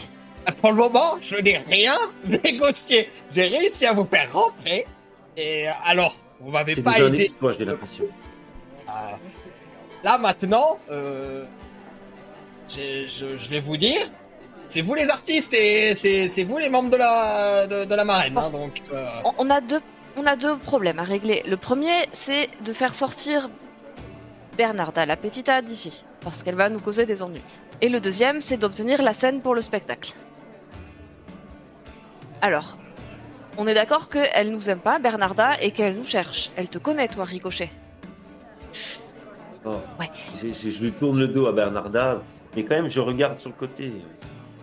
Pour 0.61 0.71
le 0.71 0.77
moment, 0.77 1.19
je 1.21 1.37
n'ai 1.37 1.59
rien 1.59 1.97
négocié. 2.45 3.09
J'ai 3.33 3.47
réussi 3.47 3.87
à 3.87 3.93
vous 3.93 4.05
faire 4.07 4.33
rentrer. 4.33 4.85
Et 5.37 5.69
euh, 5.69 5.73
alors, 5.85 6.17
vous 6.41 6.51
m'avez 6.51 6.75
pas 6.75 6.93
déjà 6.93 7.05
un 7.05 7.09
aidé. 7.09 7.23
exploit, 7.23 7.53
j'ai 7.53 7.65
l'impression. 7.65 8.05
Euh, 8.89 8.91
là 10.05 10.19
maintenant, 10.19 10.79
euh, 10.91 11.45
je, 12.69 13.07
je- 13.09 13.37
je 13.39 13.49
vais 13.49 13.61
vous 13.61 13.77
dire, 13.77 14.03
c'est 14.69 14.81
vous 14.83 14.95
les 14.95 15.09
artistes 15.09 15.55
et 15.55 15.95
c'est 15.95 16.29
c'est 16.29 16.45
vous 16.45 16.59
les 16.59 16.69
membres 16.69 16.91
de 16.91 16.97
la 16.97 17.67
de, 17.67 17.85
de 17.85 17.95
la 17.95 18.05
marraine. 18.05 18.37
hein, 18.37 18.51
donc, 18.51 18.83
euh, 18.93 19.07
on, 19.25 19.33
on 19.39 19.51
a 19.51 19.61
deux, 19.61 19.81
on 20.17 20.27
a 20.27 20.37
deux 20.37 20.59
problèmes 20.59 20.99
à 20.99 21.05
régler. 21.05 21.43
Le 21.47 21.57
premier, 21.57 22.07
c'est 22.13 22.49
de 22.65 22.73
faire 22.73 22.95
sortir 22.95 23.49
Bernarda, 24.57 25.07
la 25.07 25.17
petita, 25.17 25.63
d'ici, 25.63 26.05
parce 26.21 26.43
qu'elle 26.43 26.55
va 26.55 26.69
nous 26.69 26.81
causer 26.81 27.07
des 27.07 27.23
ennuis. 27.23 27.43
Et 27.81 27.89
le 27.89 28.01
deuxième, 28.01 28.41
c'est 28.41 28.57
d'obtenir 28.57 29.03
la 29.03 29.13
scène 29.13 29.41
pour 29.41 29.55
le 29.55 29.61
spectacle. 29.61 30.15
Alors, 32.41 32.77
on 33.57 33.67
est 33.67 33.75
d'accord 33.75 34.09
qu'elle 34.09 34.51
nous 34.51 34.69
aime 34.71 34.81
pas, 34.81 34.99
Bernarda, 34.99 35.61
et 35.61 35.71
qu'elle 35.73 35.97
nous 35.97 36.05
cherche. 36.05 36.51
Elle 36.57 36.69
te 36.69 36.79
connaît, 36.79 37.09
toi, 37.09 37.25
Ricochet. 37.25 37.71
Oh. 39.65 39.77
Ouais. 39.99 40.11
Je 40.35 40.83
lui 40.83 40.93
tourne 40.93 41.19
le 41.19 41.29
dos 41.29 41.47
à 41.47 41.53
Bernarda, 41.53 42.23
mais 42.57 42.65
quand 42.65 42.75
même, 42.75 42.89
je 42.89 43.01
regarde 43.01 43.39
sur 43.39 43.51
le 43.51 43.57
côté. 43.57 43.93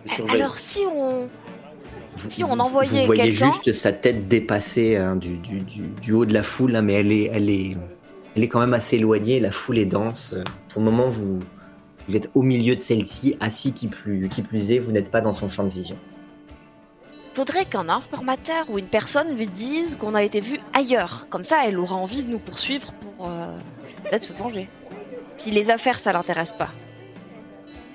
Je 0.04 0.14
surveille. 0.14 0.42
Alors, 0.42 0.58
si 0.58 0.80
on, 0.86 1.28
Si 2.28 2.44
on 2.44 2.58
envoyait 2.58 3.00
vous 3.00 3.06
voyez 3.06 3.32
juste 3.32 3.72
sa 3.72 3.92
tête 3.92 4.28
dépasser 4.28 4.96
hein, 4.96 5.16
du, 5.16 5.36
du, 5.36 5.60
du, 5.60 5.82
du 6.00 6.12
haut 6.12 6.26
de 6.26 6.34
la 6.34 6.42
foule, 6.42 6.76
hein, 6.76 6.82
mais 6.82 6.94
elle 6.94 7.12
est, 7.12 7.30
elle, 7.32 7.48
est, 7.48 7.76
elle 8.36 8.44
est 8.44 8.48
quand 8.48 8.60
même 8.60 8.74
assez 8.74 8.96
éloignée. 8.96 9.40
La 9.40 9.50
foule 9.50 9.78
est 9.78 9.86
dense. 9.86 10.34
Pour 10.68 10.82
le 10.82 10.90
moment, 10.90 11.08
vous, 11.08 11.40
vous 12.08 12.16
êtes 12.16 12.30
au 12.34 12.42
milieu 12.42 12.76
de 12.76 12.80
celle-ci, 12.80 13.36
assis 13.40 13.72
qui 13.72 13.88
plus, 13.88 14.28
qui 14.28 14.42
plus 14.42 14.70
est, 14.70 14.78
vous 14.78 14.92
n'êtes 14.92 15.10
pas 15.10 15.20
dans 15.20 15.34
son 15.34 15.48
champ 15.48 15.64
de 15.64 15.68
vision. 15.68 15.96
faudrait 17.34 17.64
qu'un 17.64 17.88
informateur 17.88 18.66
ou 18.68 18.78
une 18.78 18.86
personne 18.86 19.36
lui 19.36 19.46
dise 19.46 19.96
qu'on 19.96 20.14
a 20.14 20.22
été 20.22 20.40
vu 20.40 20.60
ailleurs. 20.74 21.26
Comme 21.30 21.44
ça, 21.44 21.66
elle 21.66 21.78
aura 21.78 21.96
envie 21.96 22.22
de 22.22 22.30
nous 22.30 22.38
poursuivre 22.38 22.92
pour 23.00 23.28
euh, 23.28 23.46
peut-être 24.04 24.24
se 24.24 24.32
venger. 24.32 24.68
Si 25.36 25.50
les 25.50 25.70
affaires, 25.70 25.98
ça 25.98 26.12
l'intéresse 26.12 26.52
pas. 26.52 26.70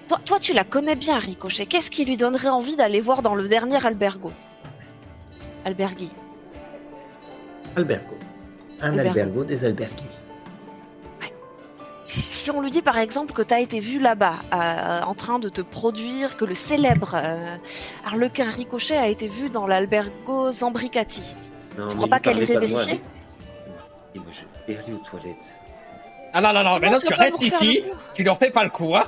Toi, 0.08 0.20
toi, 0.24 0.40
tu 0.40 0.54
la 0.54 0.64
connais 0.64 0.96
bien, 0.96 1.18
Ricochet. 1.18 1.66
Qu'est-ce 1.66 1.90
qui 1.90 2.06
lui 2.06 2.18
donnerait 2.18 2.50
envie 2.50 2.76
d'aller 2.76 3.02
voir 3.02 3.22
dans 3.22 3.36
le 3.36 3.48
dernier 3.48 3.84
albergo? 3.86 4.32
Albergui. 5.64 6.10
Albergo. 7.76 8.16
Un 8.82 8.98
Albergo. 8.98 9.10
albergo 9.10 9.44
des 9.44 9.66
albergis. 9.66 10.15
Si, 12.22 12.52
on 12.52 12.62
lui 12.62 12.72
dit 12.72 12.82
par 12.82 12.98
exemple 12.98 13.34
que 13.34 13.42
t'as 13.42 13.60
été 13.60 13.80
vu 13.80 14.00
là-bas, 14.00 14.36
euh, 14.54 15.02
en 15.02 15.14
train 15.14 15.40
de 15.40 15.50
te 15.50 15.62
produire, 15.62 16.38
que 16.38 16.46
le 16.46 16.56
célèbre 16.56 17.12
euh, 17.16 17.58
Harlequin 18.06 18.50
Ricochet 18.50 18.98
a 18.98 19.08
été 19.08 19.28
vu 19.28 19.50
dans 19.50 19.68
l'albergo 19.68 20.52
Zambricati. 20.52 21.24
Non, 21.78 21.90
Tu 21.90 21.96
crois 21.96 22.08
pas 22.08 22.20
qu'elle 22.20 22.38
irait 22.42 22.60
vérifier 22.60 23.02
Et 24.16 24.20
moi, 24.20 24.28
je 24.32 24.42
vais 24.74 24.80
aller 24.80 24.94
aux 24.94 24.98
toilettes. 25.10 25.60
Ah 26.34 26.42
non, 26.42 26.54
non, 26.54 26.64
non, 26.64 26.80
mais 26.80 26.90
non, 26.90 27.00
tu 27.00 27.08
tu 27.08 27.14
restes 27.14 27.42
ici, 27.42 27.84
tu 28.14 28.24
leur 28.24 28.38
fais 28.38 28.50
pas 28.52 28.64
le 28.64 28.70
coup, 28.70 28.96
hein. 28.96 29.04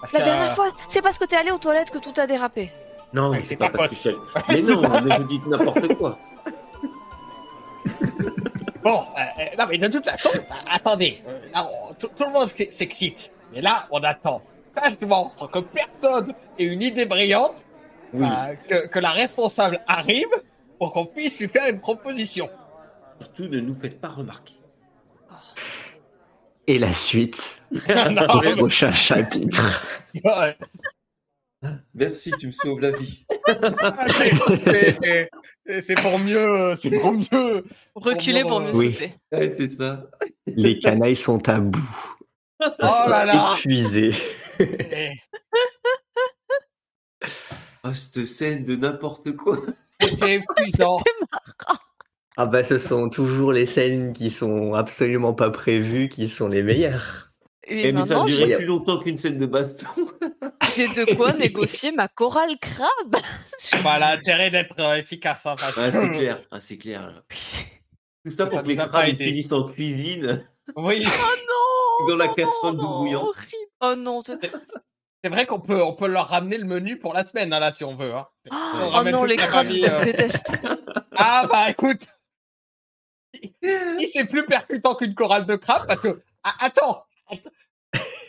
Parce 0.00 0.12
La 0.12 0.20
que- 0.20 0.24
dernière 0.24 0.54
fois, 0.54 0.70
c'est 0.88 1.02
parce 1.02 1.18
que 1.18 1.24
t'es 1.24 1.36
allé 1.36 1.50
aux 1.50 1.58
toilettes 1.58 1.90
que 1.90 1.98
tout 1.98 2.12
a 2.18 2.26
dérapé. 2.26 2.70
Non, 3.12 3.30
mais 3.30 3.40
c'est 3.40 3.56
pas 3.56 3.70
parce 3.70 3.88
que 3.88 3.94
je 3.94 4.00
suis 4.00 4.08
allé- 4.10 4.18
Mais 4.48 4.60
non, 4.60 4.82
pas- 4.82 5.00
mais 5.00 5.16
vous 5.16 5.24
dites 5.24 5.46
n'importe 5.46 5.94
quoi. 5.96 6.18
Bon, 8.82 9.00
euh, 9.16 9.20
euh, 9.40 9.44
non, 9.58 9.64
mais 9.70 9.78
de 9.78 9.88
toute 9.88 10.04
façon, 10.04 10.28
euh, 10.34 10.40
attendez, 10.70 11.22
euh, 11.26 11.33
tout, 11.98 12.08
tout 12.16 12.24
le 12.24 12.32
monde 12.32 12.48
s'excite. 12.48 13.34
Mais 13.52 13.60
là, 13.60 13.86
on 13.90 14.02
attend 14.02 14.42
sagement, 14.76 15.32
sans 15.36 15.46
que 15.48 15.60
personne 15.60 16.34
ait 16.58 16.64
une 16.64 16.82
idée 16.82 17.06
brillante, 17.06 17.54
Oui. 18.12 18.26
euh, 18.26 18.54
que, 18.68 18.86
que 18.88 18.98
la 18.98 19.10
responsable 19.10 19.80
arrive 19.86 20.26
pour 20.78 20.92
qu'on 20.92 21.06
puisse 21.06 21.38
lui 21.40 21.48
faire 21.48 21.68
une 21.68 21.80
proposition. 21.80 22.50
Surtout, 23.20 23.44
ne 23.48 23.60
nous 23.60 23.74
faites 23.80 24.00
pas 24.00 24.08
remarquer. 24.08 24.54
Et 26.66 26.78
la 26.78 26.92
suite 26.94 27.62
Non, 28.10 28.26
au 28.28 28.40
mais- 28.40 28.56
prochain 28.56 28.90
chapitre. 28.90 29.84
ouais, 30.24 30.56
Merci, 31.94 32.30
tu 32.38 32.46
me 32.48 32.52
sauves 32.52 32.80
la 32.80 32.90
vie. 32.92 33.24
c'est- 35.80 35.94
pour 36.02 36.18
mieux, 36.18 36.74
c'est 36.76 36.90
pour 36.90 37.12
mieux. 37.12 37.64
Reculer 37.94 38.42
pour 38.42 38.60
mieux 38.60 38.74
Oui. 38.74 38.92
sauter. 38.92 39.14
Ouais, 39.32 39.54
c'est 39.58 39.70
ça. 39.76 40.06
Les 40.46 40.78
canailles 40.78 41.16
sont 41.16 41.48
à 41.48 41.60
bout. 41.60 42.16
Oh 42.62 42.68
là 43.08 43.24
là. 43.24 43.54
Épuisés. 43.58 44.12
Oh, 47.84 47.92
cette 47.92 48.24
scène 48.26 48.64
de 48.64 48.76
n'importe 48.76 49.32
quoi. 49.36 49.58
C'était 50.00 50.36
épuisant. 50.36 50.96
Ah 52.36 52.46
bah 52.46 52.64
ce 52.64 52.78
sont 52.78 53.08
toujours 53.10 53.52
les 53.52 53.66
scènes 53.66 54.12
qui 54.12 54.30
sont 54.30 54.74
absolument 54.74 55.34
pas 55.34 55.50
prévues 55.50 56.08
qui 56.08 56.28
sont 56.28 56.48
les 56.48 56.62
meilleures. 56.62 57.32
Et 57.66 57.92
mais 57.92 58.04
ça 58.06 58.22
durait 58.24 58.56
plus 58.56 58.66
longtemps 58.66 58.98
qu'une 58.98 59.16
scène 59.16 59.38
de 59.38 59.46
baston. 59.46 59.86
j'ai 60.76 60.88
de 60.88 61.14
quoi 61.16 61.32
négocier 61.32 61.92
ma 61.92 62.08
chorale 62.08 62.58
crabe. 62.60 63.16
Voilà, 63.80 64.16
l'intérêt 64.16 64.50
d'être 64.50 64.78
euh, 64.80 64.96
efficace. 64.96 65.46
Hein, 65.46 65.56
parce 65.58 65.78
Ah, 65.78 65.86
que- 65.86 65.90
c'est 65.92 66.10
clair. 66.18 66.40
Ah, 66.50 66.60
c'est 66.60 66.76
clair. 66.78 67.22
Tout 68.24 68.30
ça 68.30 68.46
pour 68.46 68.56
Ça 68.56 68.62
que 68.62 68.68
les 68.68 68.76
crabes 68.76 69.16
finissent 69.16 69.52
en 69.52 69.64
cuisine. 69.68 70.46
Oui, 70.76 71.04
non 71.04 72.06
Dans 72.08 72.16
la 72.16 72.28
casserole 72.28 72.76
bouillante. 72.76 73.24
horrible. 73.28 73.70
Oh 73.80 73.94
non, 73.96 74.20
c'est- 74.20 74.38
c'est 75.22 75.30
vrai 75.30 75.46
qu'on 75.46 75.60
peut, 75.60 75.82
on 75.82 75.94
peut 75.94 76.06
leur 76.06 76.28
ramener 76.28 76.58
le 76.58 76.64
menu 76.66 76.98
pour 76.98 77.12
la 77.14 77.24
semaine, 77.24 77.52
hein, 77.52 77.58
là, 77.60 77.72
si 77.72 77.84
on 77.84 77.96
veut. 77.96 78.14
Hein. 78.14 78.26
Oh, 78.50 78.88
ramène 78.90 79.12
non, 79.14 79.24
les 79.24 79.36
crabes, 79.36 79.68
je 79.70 79.84
euh. 79.90 80.04
déteste. 80.04 80.52
Ah 81.16 81.46
bah 81.50 81.70
écoute, 81.70 82.06
c'est 83.62 84.24
plus 84.28 84.44
percutant 84.46 84.94
qu'une 84.94 85.14
chorale 85.14 85.46
de 85.46 85.56
crabe, 85.56 85.86
parce 85.86 86.00
que 86.00 86.20
ah, 86.42 86.54
attends. 86.60 87.04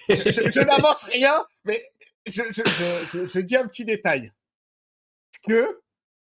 Je, 0.09 0.15
je- 0.15 0.51
je 0.51 0.59
n'avance 0.61 1.03
rien, 1.05 1.45
mais 1.63 1.83
je, 2.25 2.41
je, 2.51 2.61
je, 2.65 3.17
je- 3.19 3.27
je 3.27 3.39
dis 3.39 3.55
un 3.55 3.67
petit 3.67 3.85
détail. 3.85 4.31
Est-ce 5.33 5.53
que 5.53 5.81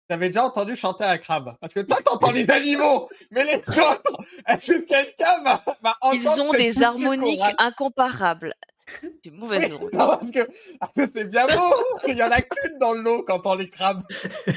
t'avais 0.08 0.28
déjà 0.30 0.44
entendu 0.46 0.76
chanter 0.76 1.04
un 1.04 1.18
crabe? 1.18 1.56
Parce 1.62 1.74
que 1.74 1.80
toi 1.82 1.98
t'entends 2.04 2.32
les 2.32 2.50
animaux, 2.50 3.10
mais 3.32 3.44
les 3.44 3.58
autres, 3.58 4.18
est-ce 4.48 4.74
que 4.74 4.80
quelqu'un 4.82 5.44
va, 5.44 5.64
va 5.82 5.96
Ils 6.14 6.28
ont 6.28 6.52
des 6.52 6.82
harmoniques 6.84 7.42
incomparables. 7.58 8.56
C'est 9.24 9.30
mauvaise 9.32 9.72
Oui, 9.72 9.90
non, 9.94 10.08
parce 10.18 10.32
que 10.32 10.50
parce 10.80 10.94
que 10.94 11.06
c'est 11.14 11.26
bien 11.26 11.46
beau, 11.46 11.76
il 12.08 12.18
y 12.18 12.24
en 12.24 12.32
a 12.32 12.42
qu'une 12.42 12.80
dans 12.80 12.94
l'eau 12.94 13.22
quand 13.24 13.42
on 13.46 13.54
les 13.54 13.70
crabes. 13.70 14.02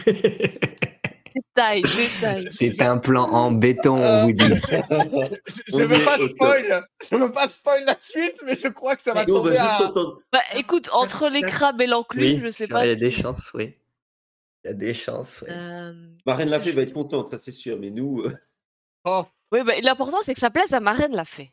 Détail, 1.35 1.83
détail. 1.83 2.49
C'est 2.53 2.81
un 2.83 2.99
plan 2.99 3.25
en 3.31 3.53
béton, 3.53 3.97
on 3.97 4.27
vous 4.27 4.33
dit. 4.33 4.45
Je, 4.45 5.63
On 5.73 5.79
veux 5.79 5.93
est 5.93 6.05
pas 6.05 6.19
spoil, 6.19 6.87
je 7.11 7.17
veux 7.17 7.31
pas 7.33 7.49
spoil 7.49 7.85
la 7.85 7.97
suite, 7.99 8.43
mais 8.45 8.57
je 8.57 8.69
crois 8.69 8.97
que 8.97 9.03
ça 9.03 9.15
va 9.15 9.25
tomber 9.25 9.57
à... 9.57 9.91
Bah 10.33 10.41
écoute, 10.55 10.89
entre 10.93 11.29
les 11.29 11.43
crabes 11.43 11.81
et 11.81 11.87
l'enclume, 11.87 12.23
Oui, 12.23 12.41
je 12.45 12.51
sais 12.51 12.69
pas. 12.69 12.85
il 12.85 12.89
y 12.89 12.93
a 12.93 12.97
des 12.97 13.11
chances, 13.11 13.51
oui. 13.55 13.77
Il 14.65 14.69
y 14.69 14.71
a 14.71 14.75
des 14.75 14.95
chances, 14.95 15.43
oui. 15.47 15.53
Euh, 15.53 15.93
Marraine 16.27 16.45
qu'est-ce 16.45 16.51
la 16.53 16.59
que 16.61 16.65
Paix 16.65 16.71
je- 16.71 16.77
va 16.77 16.83
être 16.83 16.93
contente, 16.93 17.29
ça 17.29 17.39
c'est 17.39 17.51
sûr. 17.53 17.79
Mais 17.81 17.91
nous, 17.91 18.21
euh, 18.23 18.37
Oh, 19.05 19.25
Oui, 19.51 19.63
bah, 19.65 19.73
l'important 19.83 20.19
c'est 20.23 20.35
que 20.35 20.41
ça 20.41 20.51
plaise 20.51 20.73
à 20.75 20.81
Marraine 20.81 21.13
l'a 21.17 21.25
fait. 21.25 21.51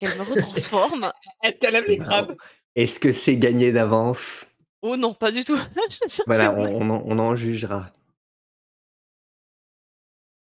Qu'elle 0.00 0.16
me 0.18 0.22
retransforme. 0.24 1.12
est-ce 1.42 1.56
qu'elle 1.58 1.74
aime 1.76 1.84
les 1.86 1.96
crabes? 1.98 2.36
Est-ce 2.74 2.98
que 2.98 3.12
c'est 3.12 3.36
gagné 3.36 3.72
d'avance? 3.72 4.44
Oh 4.82 4.96
non, 4.96 5.14
pas 5.14 5.30
du 5.30 5.44
tout. 5.44 5.56
Voilà, 6.26 6.50
c'est 6.50 6.54
vrai. 6.60 6.74
on, 6.76 6.82
on 6.82 6.90
en, 6.90 7.02
on 7.06 7.18
en 7.18 7.34
jugera. 7.36 7.90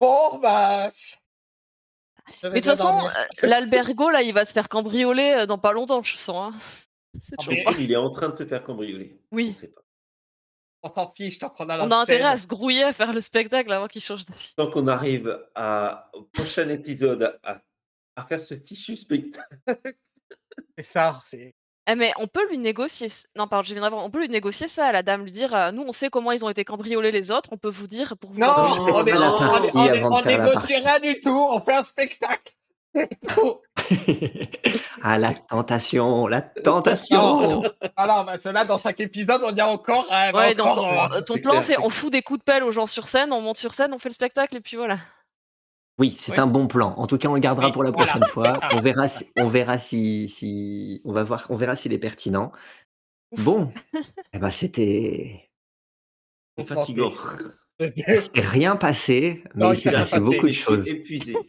Bon, 0.05 0.39
bah... 0.39 0.91
Mais 2.43 2.51
de 2.51 2.55
toute 2.57 2.65
façon, 2.65 3.07
euh, 3.07 3.47
l'albergo 3.47 4.11
là, 4.11 4.23
il 4.23 4.33
va 4.35 4.45
se 4.45 4.53
faire 4.53 4.69
cambrioler 4.69 5.35
euh, 5.41 5.47
dans 5.47 5.59
pas 5.59 5.73
longtemps, 5.73 6.03
je 6.03 6.17
sens. 6.17 6.53
hein. 6.55 6.59
Ah, 7.39 7.43
mais- 7.49 7.65
il 7.79 7.93
est 7.93 7.97
en 7.97 8.11
train 8.11 8.29
de 8.29 8.37
se 8.37 8.45
faire 8.45 8.63
cambrioler. 8.65 9.19
On 9.31 9.37
Oui, 9.37 9.55
sait 9.55 9.69
pas. 9.69 9.81
On 10.83 10.89
s'en 10.89 11.13
fiche, 11.15 11.39
tant 11.39 11.49
qu'on 11.49 11.69
a 11.71 11.79
on 11.87 11.91
a 11.91 11.97
intérêt 11.97 12.19
scène. 12.21 12.27
à 12.29 12.37
se 12.37 12.47
grouiller 12.47 12.83
à 12.85 12.93
faire 12.93 13.13
le 13.15 13.21
spectacle 13.23 13.73
avant 13.73 13.87
qu'il 13.89 14.03
change 14.03 14.27
d'avis. 14.27 14.53
Tant 14.57 14.71
qu'on 14.71 14.87
arrive 14.89 15.43
à, 15.55 16.11
au 16.13 16.23
prochain 16.25 16.69
épisode 16.69 17.39
à, 17.43 17.63
à 18.17 18.25
faire 18.27 18.43
ce 18.43 18.57
fichu 18.59 18.97
spectacle. 18.97 19.57
C'est 20.77 20.85
ça, 20.85 21.21
c'est... 21.25 21.55
Eh 21.87 21.95
mais 21.95 22.13
on 22.19 22.27
peut 22.27 22.49
lui 22.49 22.57
négocier. 22.59 23.09
c- 23.09 23.27
Non, 23.37 23.47
pardon, 23.47 23.65
je 23.65 23.75
viens 23.75 23.83
d'avoir. 23.83 24.03
On 24.05 24.11
peut 24.11 24.21
lui 24.21 24.29
négocier 24.31 24.69
ça 24.69 24.87
à 24.87 24.93
la 24.93 25.03
dame, 25.03 25.23
lui 25.25 25.31
dire 25.33 25.55
euh, 25.55 25.71
nous 25.71 25.85
on 25.87 25.93
sait 25.93 26.09
comment 26.09 26.33
ils 26.33 26.45
ont 26.45 26.49
été 26.49 26.65
cambriolés 26.65 27.13
les 27.13 27.31
autres, 27.31 27.51
on 27.53 27.59
peut 27.59 27.69
vous 27.69 27.87
dire 27.87 28.17
pour 28.17 28.31
vous. 28.31 28.41
Non, 28.41 28.47
on, 28.57 29.05
est, 29.07 29.13
on 29.13 29.57
est- 30.23 30.31
est- 30.33 30.39
négocie 30.39 30.77
rien 30.77 30.99
du 31.01 31.21
tout, 31.21 31.47
on 31.51 31.61
fait 31.61 31.75
un 31.77 31.83
spectacle. 31.83 32.55
C'est 32.95 33.09
tout. 33.29 33.57
ah, 35.03 35.19
la 35.19 35.35
tentation, 35.35 36.27
la 36.27 36.41
tentation. 36.43 37.39
Attention. 37.41 37.63
Alors, 37.97 38.25
bah, 38.25 38.39
cela, 38.39 38.65
dans 38.65 38.79
chaque 38.79 39.01
épisode, 39.01 39.43
on 39.45 39.55
y 39.55 39.61
a 39.61 39.69
encore... 39.69 40.07
euh, 40.13 40.33
Ouais, 40.33 40.55
donc 40.55 40.69
encore, 40.69 41.13
euh, 41.13 41.19
euh, 41.19 41.21
ton 41.27 41.35
plan 41.39 41.51
clair, 41.53 41.65
c'est 41.65 41.79
on 41.81 41.91
fout 41.91 42.13
des 42.13 42.23
coups 42.23 42.39
de 42.39 42.45
pelle 42.45 42.63
aux 42.63 42.73
gens 42.73 42.87
sur 42.87 43.09
scène, 43.09 43.33
on 43.33 43.41
monte 43.41 43.57
sur 43.57 43.75
scène, 43.75 43.93
on 43.93 43.99
fait 43.99 44.09
le 44.11 44.15
spectacle 44.15 44.57
et 44.57 44.61
puis 44.61 44.77
voilà. 44.77 44.99
Oui, 45.99 46.17
c'est 46.19 46.39
un 46.39 46.47
bon 46.47 46.67
plan. 46.67 46.95
En 46.97 47.07
tout 47.07 47.19
cas, 47.19 47.29
on 47.29 47.35
le 47.35 47.41
gardera 47.41 47.67
Oui, 47.69 47.73
pour 47.73 47.85
la 47.85 47.91
voilà, 47.91 48.07
prochaine 48.07 48.29
fois. 48.29 48.59
On 48.73 48.81
verra 48.81 49.07
si, 49.07 49.27
on 49.37 49.47
verra 49.47 49.79
si, 49.79 50.29
si, 50.29 51.01
on 51.05 51.13
va 51.13 51.23
voir, 51.23 51.47
on 51.51 51.57
verra 51.57 51.77
s'il 51.77 51.93
est 51.93 51.99
pertinent. 51.99 52.51
Bon, 53.39 53.73
eh 54.33 54.39
ben, 54.39 54.51
c'était, 54.51 55.51
C'est 56.59 56.67
fatigant. 56.69 57.13
c'est 57.79 58.41
rien 58.41 58.77
passé, 58.77 59.43
mais 59.55 59.65
Non, 59.65 59.73
il 59.73 59.79
s'est 59.79 59.93
passé 59.93 60.17
passé, 60.19 60.25
beaucoup 60.25 60.47
de 60.47 60.53
choses. 60.53 60.87
épuisé. 60.89 61.35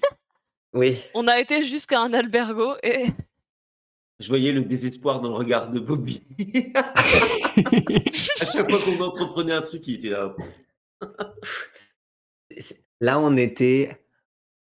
Oui. 0.74 0.98
On 1.14 1.30
a 1.30 1.40
été 1.40 1.64
jusqu'à 1.64 2.02
un 2.02 2.12
albergo 2.12 2.74
et 2.84 3.06
Je 4.20 4.28
voyais 4.28 4.52
le 4.52 4.62
désespoir 4.66 5.22
dans 5.22 5.30
le 5.30 5.36
regard 5.36 5.72
de 5.72 5.80
Bobby. 5.80 6.22
à 6.76 8.46
chaque 8.46 8.70
fois 8.70 8.82
qu'on 8.82 9.02
entreprenait 9.02 9.54
un 9.54 9.62
truc, 9.62 9.88
il 9.88 9.96
était 9.96 10.10
là. 10.10 10.36
Là, 13.00 13.20
on 13.22 13.38
était, 13.38 14.05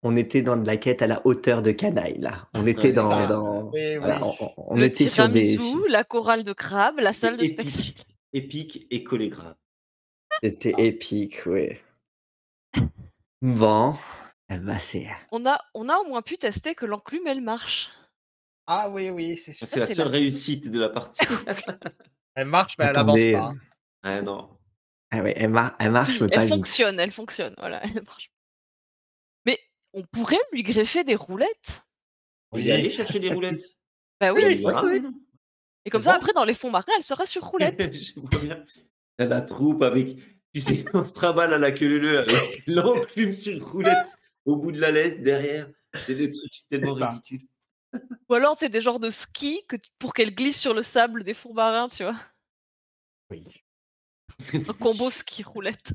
on 0.02 0.16
était 0.16 0.42
dans 0.42 0.56
de 0.56 0.66
la 0.66 0.76
quête 0.76 1.02
à 1.02 1.06
la 1.06 1.26
hauteur 1.26 1.62
de 1.62 1.72
Canaille. 1.72 2.18
Là, 2.18 2.48
on 2.54 2.66
était 2.66 2.88
Ouais, 2.88 2.92
dans, 2.94 3.26
dans- 3.26 3.70
Oui, 3.70 3.96
voilà, 3.96 4.18
oui. 4.22 4.30
on, 4.40 4.52
on 4.56 4.76
le 4.76 4.84
était 4.84 5.08
sur 5.08 5.28
des, 5.28 5.56
la 5.88 6.04
chorale 6.04 6.44
de 6.44 6.52
crabe, 6.52 6.98
la 6.98 7.12
salle 7.12 7.36
de 7.36 7.44
épique. 7.44 7.70
spectacle. 7.70 8.02
Épique 8.32 8.86
et 8.90 9.02
collé 9.02 9.28
grave. 9.30 9.56
c'était 10.42 10.74
épique, 10.78 11.40
oui. 11.46 11.70
Bon, 13.40 13.94
eh 14.50 14.58
ben, 14.58 14.78
c'est, 14.78 15.06
On 15.32 15.46
a, 15.46 15.58
on 15.74 15.88
a 15.88 15.96
au 15.98 16.04
moins 16.04 16.22
pu 16.22 16.38
tester 16.38 16.74
que 16.74 16.86
l'enclume 16.86 17.26
elle 17.26 17.40
marche. 17.40 17.90
Ah 18.66 18.90
oui, 18.90 19.08
oui, 19.10 19.36
c'est 19.38 19.52
sûr. 19.52 19.66
C'est 19.66 19.80
la 19.80 19.86
seule 19.86 20.06
la- 20.06 20.12
réussite 20.12 20.70
de 20.70 20.78
la 20.80 20.90
partie. 20.90 21.24
Elle 22.34 22.46
marche, 22.46 22.76
mais 22.78 22.84
elle 22.84 22.96
avance 22.98 23.18
pas. 23.32 23.52
ah 24.04 24.22
non. 24.22 24.48
ah 25.10 25.22
ouais, 25.22 25.32
elle, 25.36 25.50
mar- 25.50 25.74
elle 25.80 25.90
marche, 25.90 26.20
mais 26.20 26.28
pas 26.28 26.36
elle 26.42 26.46
vite. 26.46 26.54
fonctionne, 26.54 27.00
elle 27.00 27.10
fonctionne, 27.10 27.54
voilà, 27.58 27.82
elle 27.84 28.02
marche. 28.04 28.30
On 29.98 30.04
pourrait 30.12 30.38
lui 30.52 30.62
greffer 30.62 31.02
des 31.02 31.16
roulettes. 31.16 31.82
Il 32.54 32.68
est 32.68 32.72
allé 32.72 32.88
chercher 32.88 33.18
des 33.18 33.30
roulettes. 33.32 33.76
Bah 34.20 34.32
oui. 34.32 34.64
Et 35.84 35.90
comme 35.90 36.02
ça, 36.02 36.12
bon. 36.12 36.16
après, 36.18 36.32
dans 36.34 36.44
les 36.44 36.54
fonds 36.54 36.70
marins, 36.70 36.92
elle 36.96 37.02
sera 37.02 37.26
sur 37.26 37.42
roulette. 37.50 37.92
Je 37.92 38.20
vois 38.20 38.40
bien. 38.40 38.64
La 39.18 39.40
troupe 39.40 39.82
avec, 39.82 40.16
tu 40.54 40.60
sais, 40.60 40.84
on 40.94 41.02
se 41.02 41.14
trimballe 41.14 41.52
à 41.52 41.58
la 41.58 41.72
queue 41.72 41.98
leu 41.98 42.18
avec 42.18 42.30
l'enclume 42.68 43.32
sur 43.32 43.72
roulette 43.72 44.16
au 44.44 44.56
bout 44.56 44.70
de 44.70 44.80
la 44.80 44.92
laisse 44.92 45.18
derrière. 45.18 45.68
C'est 46.06 46.14
des 46.14 46.30
trucs 46.30 46.52
tellement 46.70 46.94
ridicules. 46.94 47.48
Ou 48.28 48.34
alors, 48.34 48.56
c'est 48.60 48.68
des 48.68 48.80
genres 48.80 49.00
de 49.00 49.10
ski 49.10 49.64
que 49.66 49.74
tu- 49.74 49.90
pour 49.98 50.14
qu'elle 50.14 50.32
glisse 50.32 50.60
sur 50.60 50.74
le 50.74 50.82
sable 50.82 51.24
des 51.24 51.34
fonds 51.34 51.54
marins, 51.54 51.88
tu 51.88 52.04
vois. 52.04 52.20
Oui. 53.30 53.44
Un 54.54 54.72
combo 54.74 55.10
ski 55.10 55.42
roulette. 55.42 55.92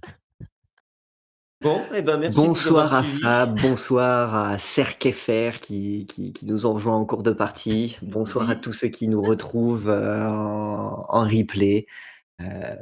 Bon, 1.63 1.81
eh 1.95 2.01
ben 2.01 2.17
merci. 2.17 2.37
Bonsoir 2.37 2.93
à. 2.93 3.03
Fab, 3.03 3.59
bonsoir 3.61 4.35
à 4.35 4.57
Serkefer 4.57 5.51
qui, 5.61 6.05
qui, 6.07 6.33
qui 6.33 6.45
nous 6.45 6.65
ont 6.65 6.73
rejoints 6.73 6.97
en 6.97 7.05
cours 7.05 7.23
de 7.23 7.31
partie. 7.31 7.97
Bonsoir 8.01 8.49
à 8.49 8.55
tous 8.55 8.73
ceux 8.73 8.89
qui 8.89 9.07
nous 9.07 9.21
retrouvent 9.21 9.87
euh, 9.89 10.27
en, 10.27 11.05
en 11.07 11.23
replay. 11.23 11.87
Euh, 12.41 12.75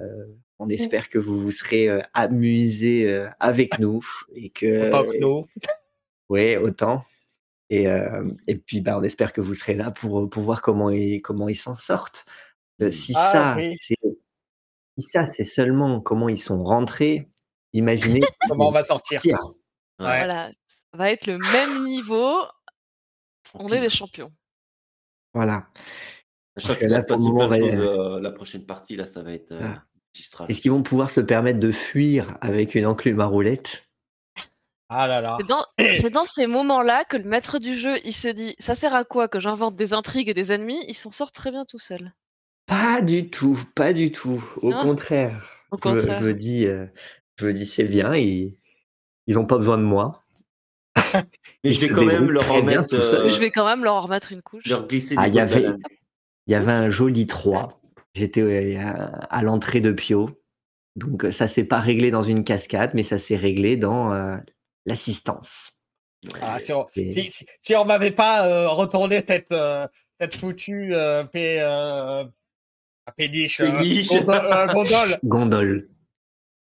on 0.58 0.68
espère 0.70 1.10
que 1.10 1.20
vous 1.20 1.40
vous 1.40 1.52
serez 1.52 1.90
euh, 1.90 2.02
amusés 2.14 3.08
euh, 3.08 3.28
avec 3.40 3.78
nous 3.78 4.04
et 4.36 4.50
que 4.50 4.88
Autant 4.88 5.06
que 5.06 5.18
nous. 5.18 5.48
Ouais, 6.30 6.56
autant. 6.56 7.04
Et, 7.70 7.88
euh, 7.88 8.24
et 8.48 8.56
puis, 8.56 8.80
bah, 8.80 8.98
on 8.98 9.04
espère 9.04 9.34
que 9.34 9.42
vous 9.42 9.54
serez 9.54 9.76
là 9.76 9.92
pour, 9.92 10.30
pour 10.30 10.44
voir 10.44 10.62
comment 10.62 10.90
ils, 10.90 11.22
comment 11.22 11.50
ils 11.50 11.56
s'en 11.56 11.74
sortent. 11.74 12.26
Euh, 12.82 12.90
si, 12.90 13.12
Ah, 13.18 13.32
ça, 13.34 13.56
oui. 13.58 13.76
c'est, 13.82 13.98
si 14.98 15.06
ça, 15.06 15.26
c'est 15.26 15.44
seulement 15.44 16.00
comment 16.00 16.30
ils 16.30 16.38
sont 16.38 16.64
rentrés, 16.64 17.28
imaginez 17.74 18.22
Comment 18.50 18.70
on 18.70 18.72
va 18.72 18.84
sortir 18.84 19.22
sortir. 19.22 19.40
Ouais. 20.00 20.06
Voilà, 20.06 20.50
ça 20.92 20.98
va 20.98 21.12
être 21.12 21.28
le 21.28 21.38
même 21.38 21.86
niveau. 21.86 22.36
On 23.54 23.68
est 23.68 23.82
des 23.82 23.90
champions. 23.90 24.32
Voilà. 25.34 25.68
Chaque 26.58 26.82
là, 26.82 27.04
pour 27.04 27.20
moment, 27.20 27.48
de 27.48 27.54
euh, 27.62 28.20
la 28.20 28.32
prochaine 28.32 28.66
partie, 28.66 28.96
là, 28.96 29.06
ça 29.06 29.22
va 29.24 29.34
être 29.34 29.52
euh, 29.52 29.62
Ah. 29.64 29.84
magistral. 30.14 30.48
Est-ce 30.50 30.62
qu'ils 30.62 30.72
vont 30.72 30.84
pouvoir 30.84 31.10
se 31.10 31.22
permettre 31.22 31.60
de 31.60 31.72
fuir 31.72 32.38
avec 32.42 32.76
une 32.76 32.86
enclume 32.86 33.20
à 33.22 33.26
roulette 33.26 33.88
Ah 34.90 35.08
là 35.08 35.22
là. 35.22 35.38
C'est 35.40 35.48
dans, 35.48 35.66
c'est 35.78 36.10
dans 36.10 36.26
ces 36.26 36.48
moments-là 36.48 37.06
que 37.06 37.16
le 37.18 37.24
maître 37.24 37.60
du 37.60 37.80
jeu, 37.80 38.00
il 38.04 38.14
se 38.14 38.28
dit, 38.28 38.56
ça 38.60 38.76
sert 38.76 38.94
à 38.94 39.06
quoi 39.06 39.28
que 39.30 39.40
j'invente 39.40 39.76
des 39.76 39.94
intrigues 39.94 40.28
et 40.30 40.34
des 40.34 40.52
ennemis? 40.52 40.84
Il 40.88 40.96
s'en 40.96 41.12
sort 41.12 41.32
très 41.32 41.52
bien 41.52 41.64
tout 41.66 41.80
seul. 41.80 42.12
Pas 42.66 43.02
du 43.02 43.30
tout, 43.30 43.58
pas 43.76 43.94
du 43.94 44.12
tout. 44.12 44.44
Au 44.62 44.72
Non 44.72 44.84
contraire. 44.84 45.46
Au 45.72 45.78
Je 45.78 45.82
contraire. 45.82 46.22
Je, 46.22 46.26
me 46.28 46.34
dis, 46.34 46.68
euh, 46.68 46.86
je 47.42 47.48
me 47.48 47.54
dis 47.54 47.66
c'est 47.66 47.84
bien, 47.86 48.16
ils, 48.16 48.56
ils 49.28 49.40
ont 49.40 49.46
pas 49.46 49.58
besoin 49.58 49.78
de 49.78 49.84
moi. 49.84 50.24
Mais 51.64 51.72
je 51.72 51.82
vais 51.88 51.90
quand 51.94 52.06
même 52.06 52.30
leur 52.30 52.48
remettre, 52.48 52.94
euh, 52.96 53.28
Je 53.30 53.40
vais 53.40 53.50
quand 53.52 53.66
même 53.66 53.84
leur 53.84 54.04
remettre 54.04 54.32
une 54.32 54.42
couche. 54.42 54.66
leur 54.68 54.88
glisser 54.88 55.16
Ah, 55.18 55.28
il 55.28 55.34
y 55.36 55.40
avait- 55.40 55.66
y 56.48 56.54
avait 56.56 56.72
un 56.72 56.90
joli 56.90 57.26
3. 57.26 57.82
J'étais 58.14 58.42
euh, 58.42 58.78
à, 59.30 59.42
l'entrée 59.42 59.80
de 59.80 59.92
Pio. 59.92 60.30
Donc 60.96 61.26
ça 61.32 61.48
s'est 61.48 61.64
pas 61.64 61.80
réglé 61.80 62.12
dans 62.12 62.22
une 62.24 62.44
cascade, 62.44 62.92
mais 62.94 63.04
ça 63.04 63.18
s'est 63.18 63.38
réglé 63.38 63.78
dans 63.78 64.12
euh, 64.14 64.38
l'assistance. 64.86 65.72
Ah, 66.42 66.60
si, 66.62 66.74
on, 66.74 66.86
Et- 66.96 67.10
si, 67.10 67.30
si- 67.32 67.46
si 67.62 67.76
on 67.76 67.86
m'avait 67.86 68.12
pas 68.12 68.46
euh, 68.48 68.70
retourné 68.70 69.24
cette, 69.26 69.52
euh, 69.54 69.88
cette 70.20 70.36
foutue 70.36 70.94
euh, 70.94 71.24
euh, 71.36 72.26
péniche, 73.18 73.62
euh, 73.62 73.72
Péniche. 73.72 74.10
gondo- 74.10 74.32
euh, 74.34 74.68
gondole. 74.68 75.20
Gondole. 75.24 75.90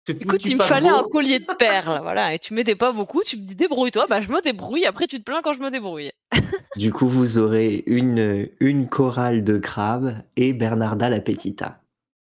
Écoute, 0.10 0.46
il 0.46 0.58
me 0.58 0.64
fallait 0.64 0.90
un 0.90 1.04
collier 1.04 1.40
de 1.40 1.54
perles, 1.58 2.00
voilà, 2.04 2.34
et 2.34 2.40
tu 2.40 2.54
m'aidais 2.54 2.76
pas 2.76 2.92
beaucoup, 2.92 3.22
tu 3.24 3.38
me 3.38 3.44
dis 3.44 3.56
débrouille-toi, 3.56 4.06
bah 4.10 4.22
je 4.22 4.30
me 4.32 4.42
débrouille, 4.42 4.86
après 4.86 5.08
tu 5.08 5.20
te 5.20 5.24
plains 5.24 5.42
quand 5.44 5.54
je 5.54 5.62
me 5.62 5.70
débrouille. 5.72 6.12
Du 6.76 6.94
coup, 6.94 7.08
vous 7.08 7.38
aurez 7.40 7.84
une, 7.88 8.48
une 8.60 8.88
chorale 8.88 9.44
de 9.44 9.58
crabes 9.58 10.16
et 10.36 10.54
Bernarda 10.54 11.10
la 11.10 11.20
Petita. 11.20 11.82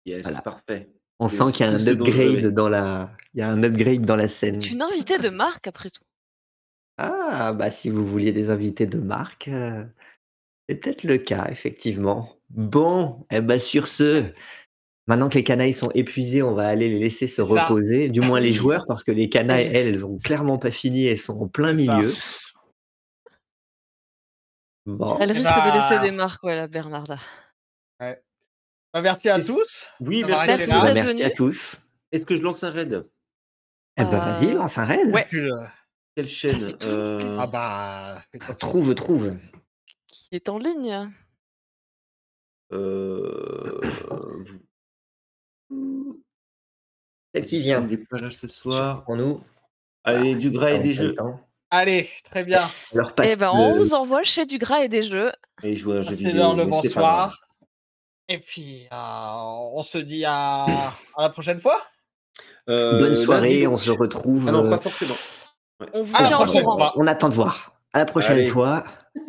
Yes, 0.05 0.23
Voilà. 0.23 0.41
parfait. 0.41 0.89
On 1.19 1.27
sent 1.27 1.51
qu'il 1.53 1.65
y 1.65 1.69
a 1.69 1.71
un 1.71 1.87
upgrade 1.87 2.47
dans 2.53 2.67
la, 2.67 3.11
il 3.33 3.39
y 3.39 3.43
a 3.43 3.49
un 3.49 3.61
upgrade 3.63 4.01
dans 4.01 4.15
la 4.15 4.27
scène. 4.27 4.59
Tu 4.59 4.71
es 4.71 4.73
une 4.73 4.81
invitée 4.81 5.19
de 5.19 5.29
marque 5.29 5.67
après 5.67 5.89
tout. 5.89 6.03
Ah, 6.97 7.53
bah 7.53 7.71
si 7.71 7.89
vous 7.89 8.05
vouliez 8.05 8.31
des 8.31 8.49
invités 8.49 8.85
de 8.87 8.99
marque, 8.99 9.47
euh, 9.47 9.83
c'est 10.67 10.75
peut-être 10.75 11.03
le 11.03 11.17
cas, 11.17 11.47
effectivement. 11.49 12.29
Bon, 12.49 13.25
eh 13.31 13.41
ben 13.41 13.59
sur 13.59 13.87
ce, 13.87 14.25
maintenant 15.07 15.29
que 15.29 15.35
les 15.35 15.43
canailles 15.43 15.73
sont 15.73 15.91
épuisés, 15.93 16.41
on 16.43 16.53
va 16.53 16.67
aller 16.67 16.89
les 16.89 16.99
laisser 16.99 17.27
se 17.27 17.41
reposer, 17.41 18.09
du 18.09 18.21
moins 18.21 18.39
les 18.39 18.51
joueurs, 18.53 18.85
parce 18.87 19.03
que 19.03 19.11
les 19.11 19.29
canailles, 19.29 19.67
elles, 19.73 19.87
elles 19.87 20.05
ont 20.05 20.17
clairement 20.17 20.57
pas 20.57 20.71
fini, 20.71 21.05
elles 21.05 21.17
sont 21.19 21.39
en 21.39 21.47
plein 21.47 21.69
ça. 21.69 21.73
milieu. 21.73 22.11
Bon, 24.85 25.17
Elle 25.19 25.29
Eh 25.31 25.33
risque 25.33 25.43
bah- 25.49 25.69
de 25.71 25.75
laisser 25.77 25.99
des 25.99 26.11
marques, 26.11 26.43
ouais, 26.43 26.55
la 26.55 26.67
Bernarda. 26.67 27.17
Bah, 27.99 29.01
merci 29.01 29.29
à 29.29 29.39
tous. 29.41 29.89
Oui, 30.01 30.23
merci. 30.27 30.67
bah, 30.69 31.25
à 31.25 31.29
tous. 31.31 31.77
Est-ce 32.11 32.25
que 32.25 32.35
je 32.35 32.41
lance 32.43 32.63
un 32.63 32.69
raid? 32.69 33.07
Eh 33.97 34.03
ben 34.03 34.13
Euh, 34.13 34.19
vas-y, 34.19 34.53
lance 34.53 34.77
un 34.77 34.85
raid. 34.85 35.09
ouais. 35.11 35.27
Euh, 35.33 35.65
Quelle 36.15 36.27
chaîne 36.27 36.77
euh, 36.83 37.37
ah 37.39 37.47
bah, 37.47 38.19
Trouve, 38.59 38.93
trouve. 38.93 39.35
Qui 40.07 40.27
est 40.35 40.47
en 40.49 40.59
ligne 40.59 41.09
euh, 42.71 43.81
Celle 47.33 47.45
qui 47.45 47.59
vient. 47.59 47.81
Des 47.81 47.97
pages 47.97 48.35
ce 48.37 48.47
soir? 48.47 49.03
Pour 49.05 49.15
nous. 49.15 49.41
Allez, 50.03 50.35
du 50.35 50.51
gras 50.51 50.71
et 50.71 50.79
des 50.79 50.93
jeux. 50.93 51.13
temps. 51.15 51.39
Allez, 51.71 52.09
très 52.29 52.43
bien. 52.43 52.61
Passe 53.15 53.29
Eh 53.33 53.35
ben, 53.35 53.49
on 53.53 53.71
le- 53.73 53.77
vous 53.79 53.93
envoie 53.93 54.23
chez 54.23 54.45
du 54.45 54.57
gras 54.57 54.83
et 54.83 54.89
des 54.89 55.03
jeux. 55.03 55.31
Et 55.63 55.75
jouer 55.75 55.95
à 55.95 55.99
un 55.99 56.01
jeu 56.03 56.09
C'est 56.09 56.15
vidéo. 56.15 56.33
l'heure 56.35 56.55
le 56.55 56.65
bonsoir. 56.65 57.39
Et 58.29 58.37
puis, 58.39 58.87
euh, 58.91 58.95
on 58.95 59.81
se 59.83 59.97
dit 59.97 60.23
à, 60.25 60.65
à 61.15 61.21
la 61.21 61.29
prochaine 61.29 61.59
fois. 61.59 61.81
Euh, 62.69 62.99
Bonne 62.99 63.15
soirée, 63.15 63.67
on 63.67 63.75
se 63.77 63.91
retrouve. 63.91 64.45
Ah 64.47 64.51
non, 64.51 64.65
euh, 64.65 64.69
pas 64.69 64.79
forcément. 64.79 65.15
On 65.93 66.03
vous 66.03 66.13
tient 66.15 66.63
fois. 66.63 66.93
On 66.95 67.07
attend 67.07 67.29
de 67.29 67.33
voir. 67.33 67.75
À 67.91 67.99
la 67.99 68.05
prochaine 68.05 68.37
Allez. 68.37 68.49
fois. 68.49 68.83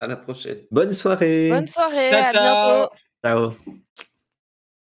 À 0.00 0.06
la 0.06 0.14
prochaine. 0.16 0.58
Bonne 0.70 0.92
soirée. 0.92 1.48
Bonne 1.48 1.66
soirée, 1.66 2.10
Ciao, 2.12 2.22
à 2.24 2.28
ciao. 2.28 2.88
bientôt. 3.24 3.52
Ciao. 3.56 3.78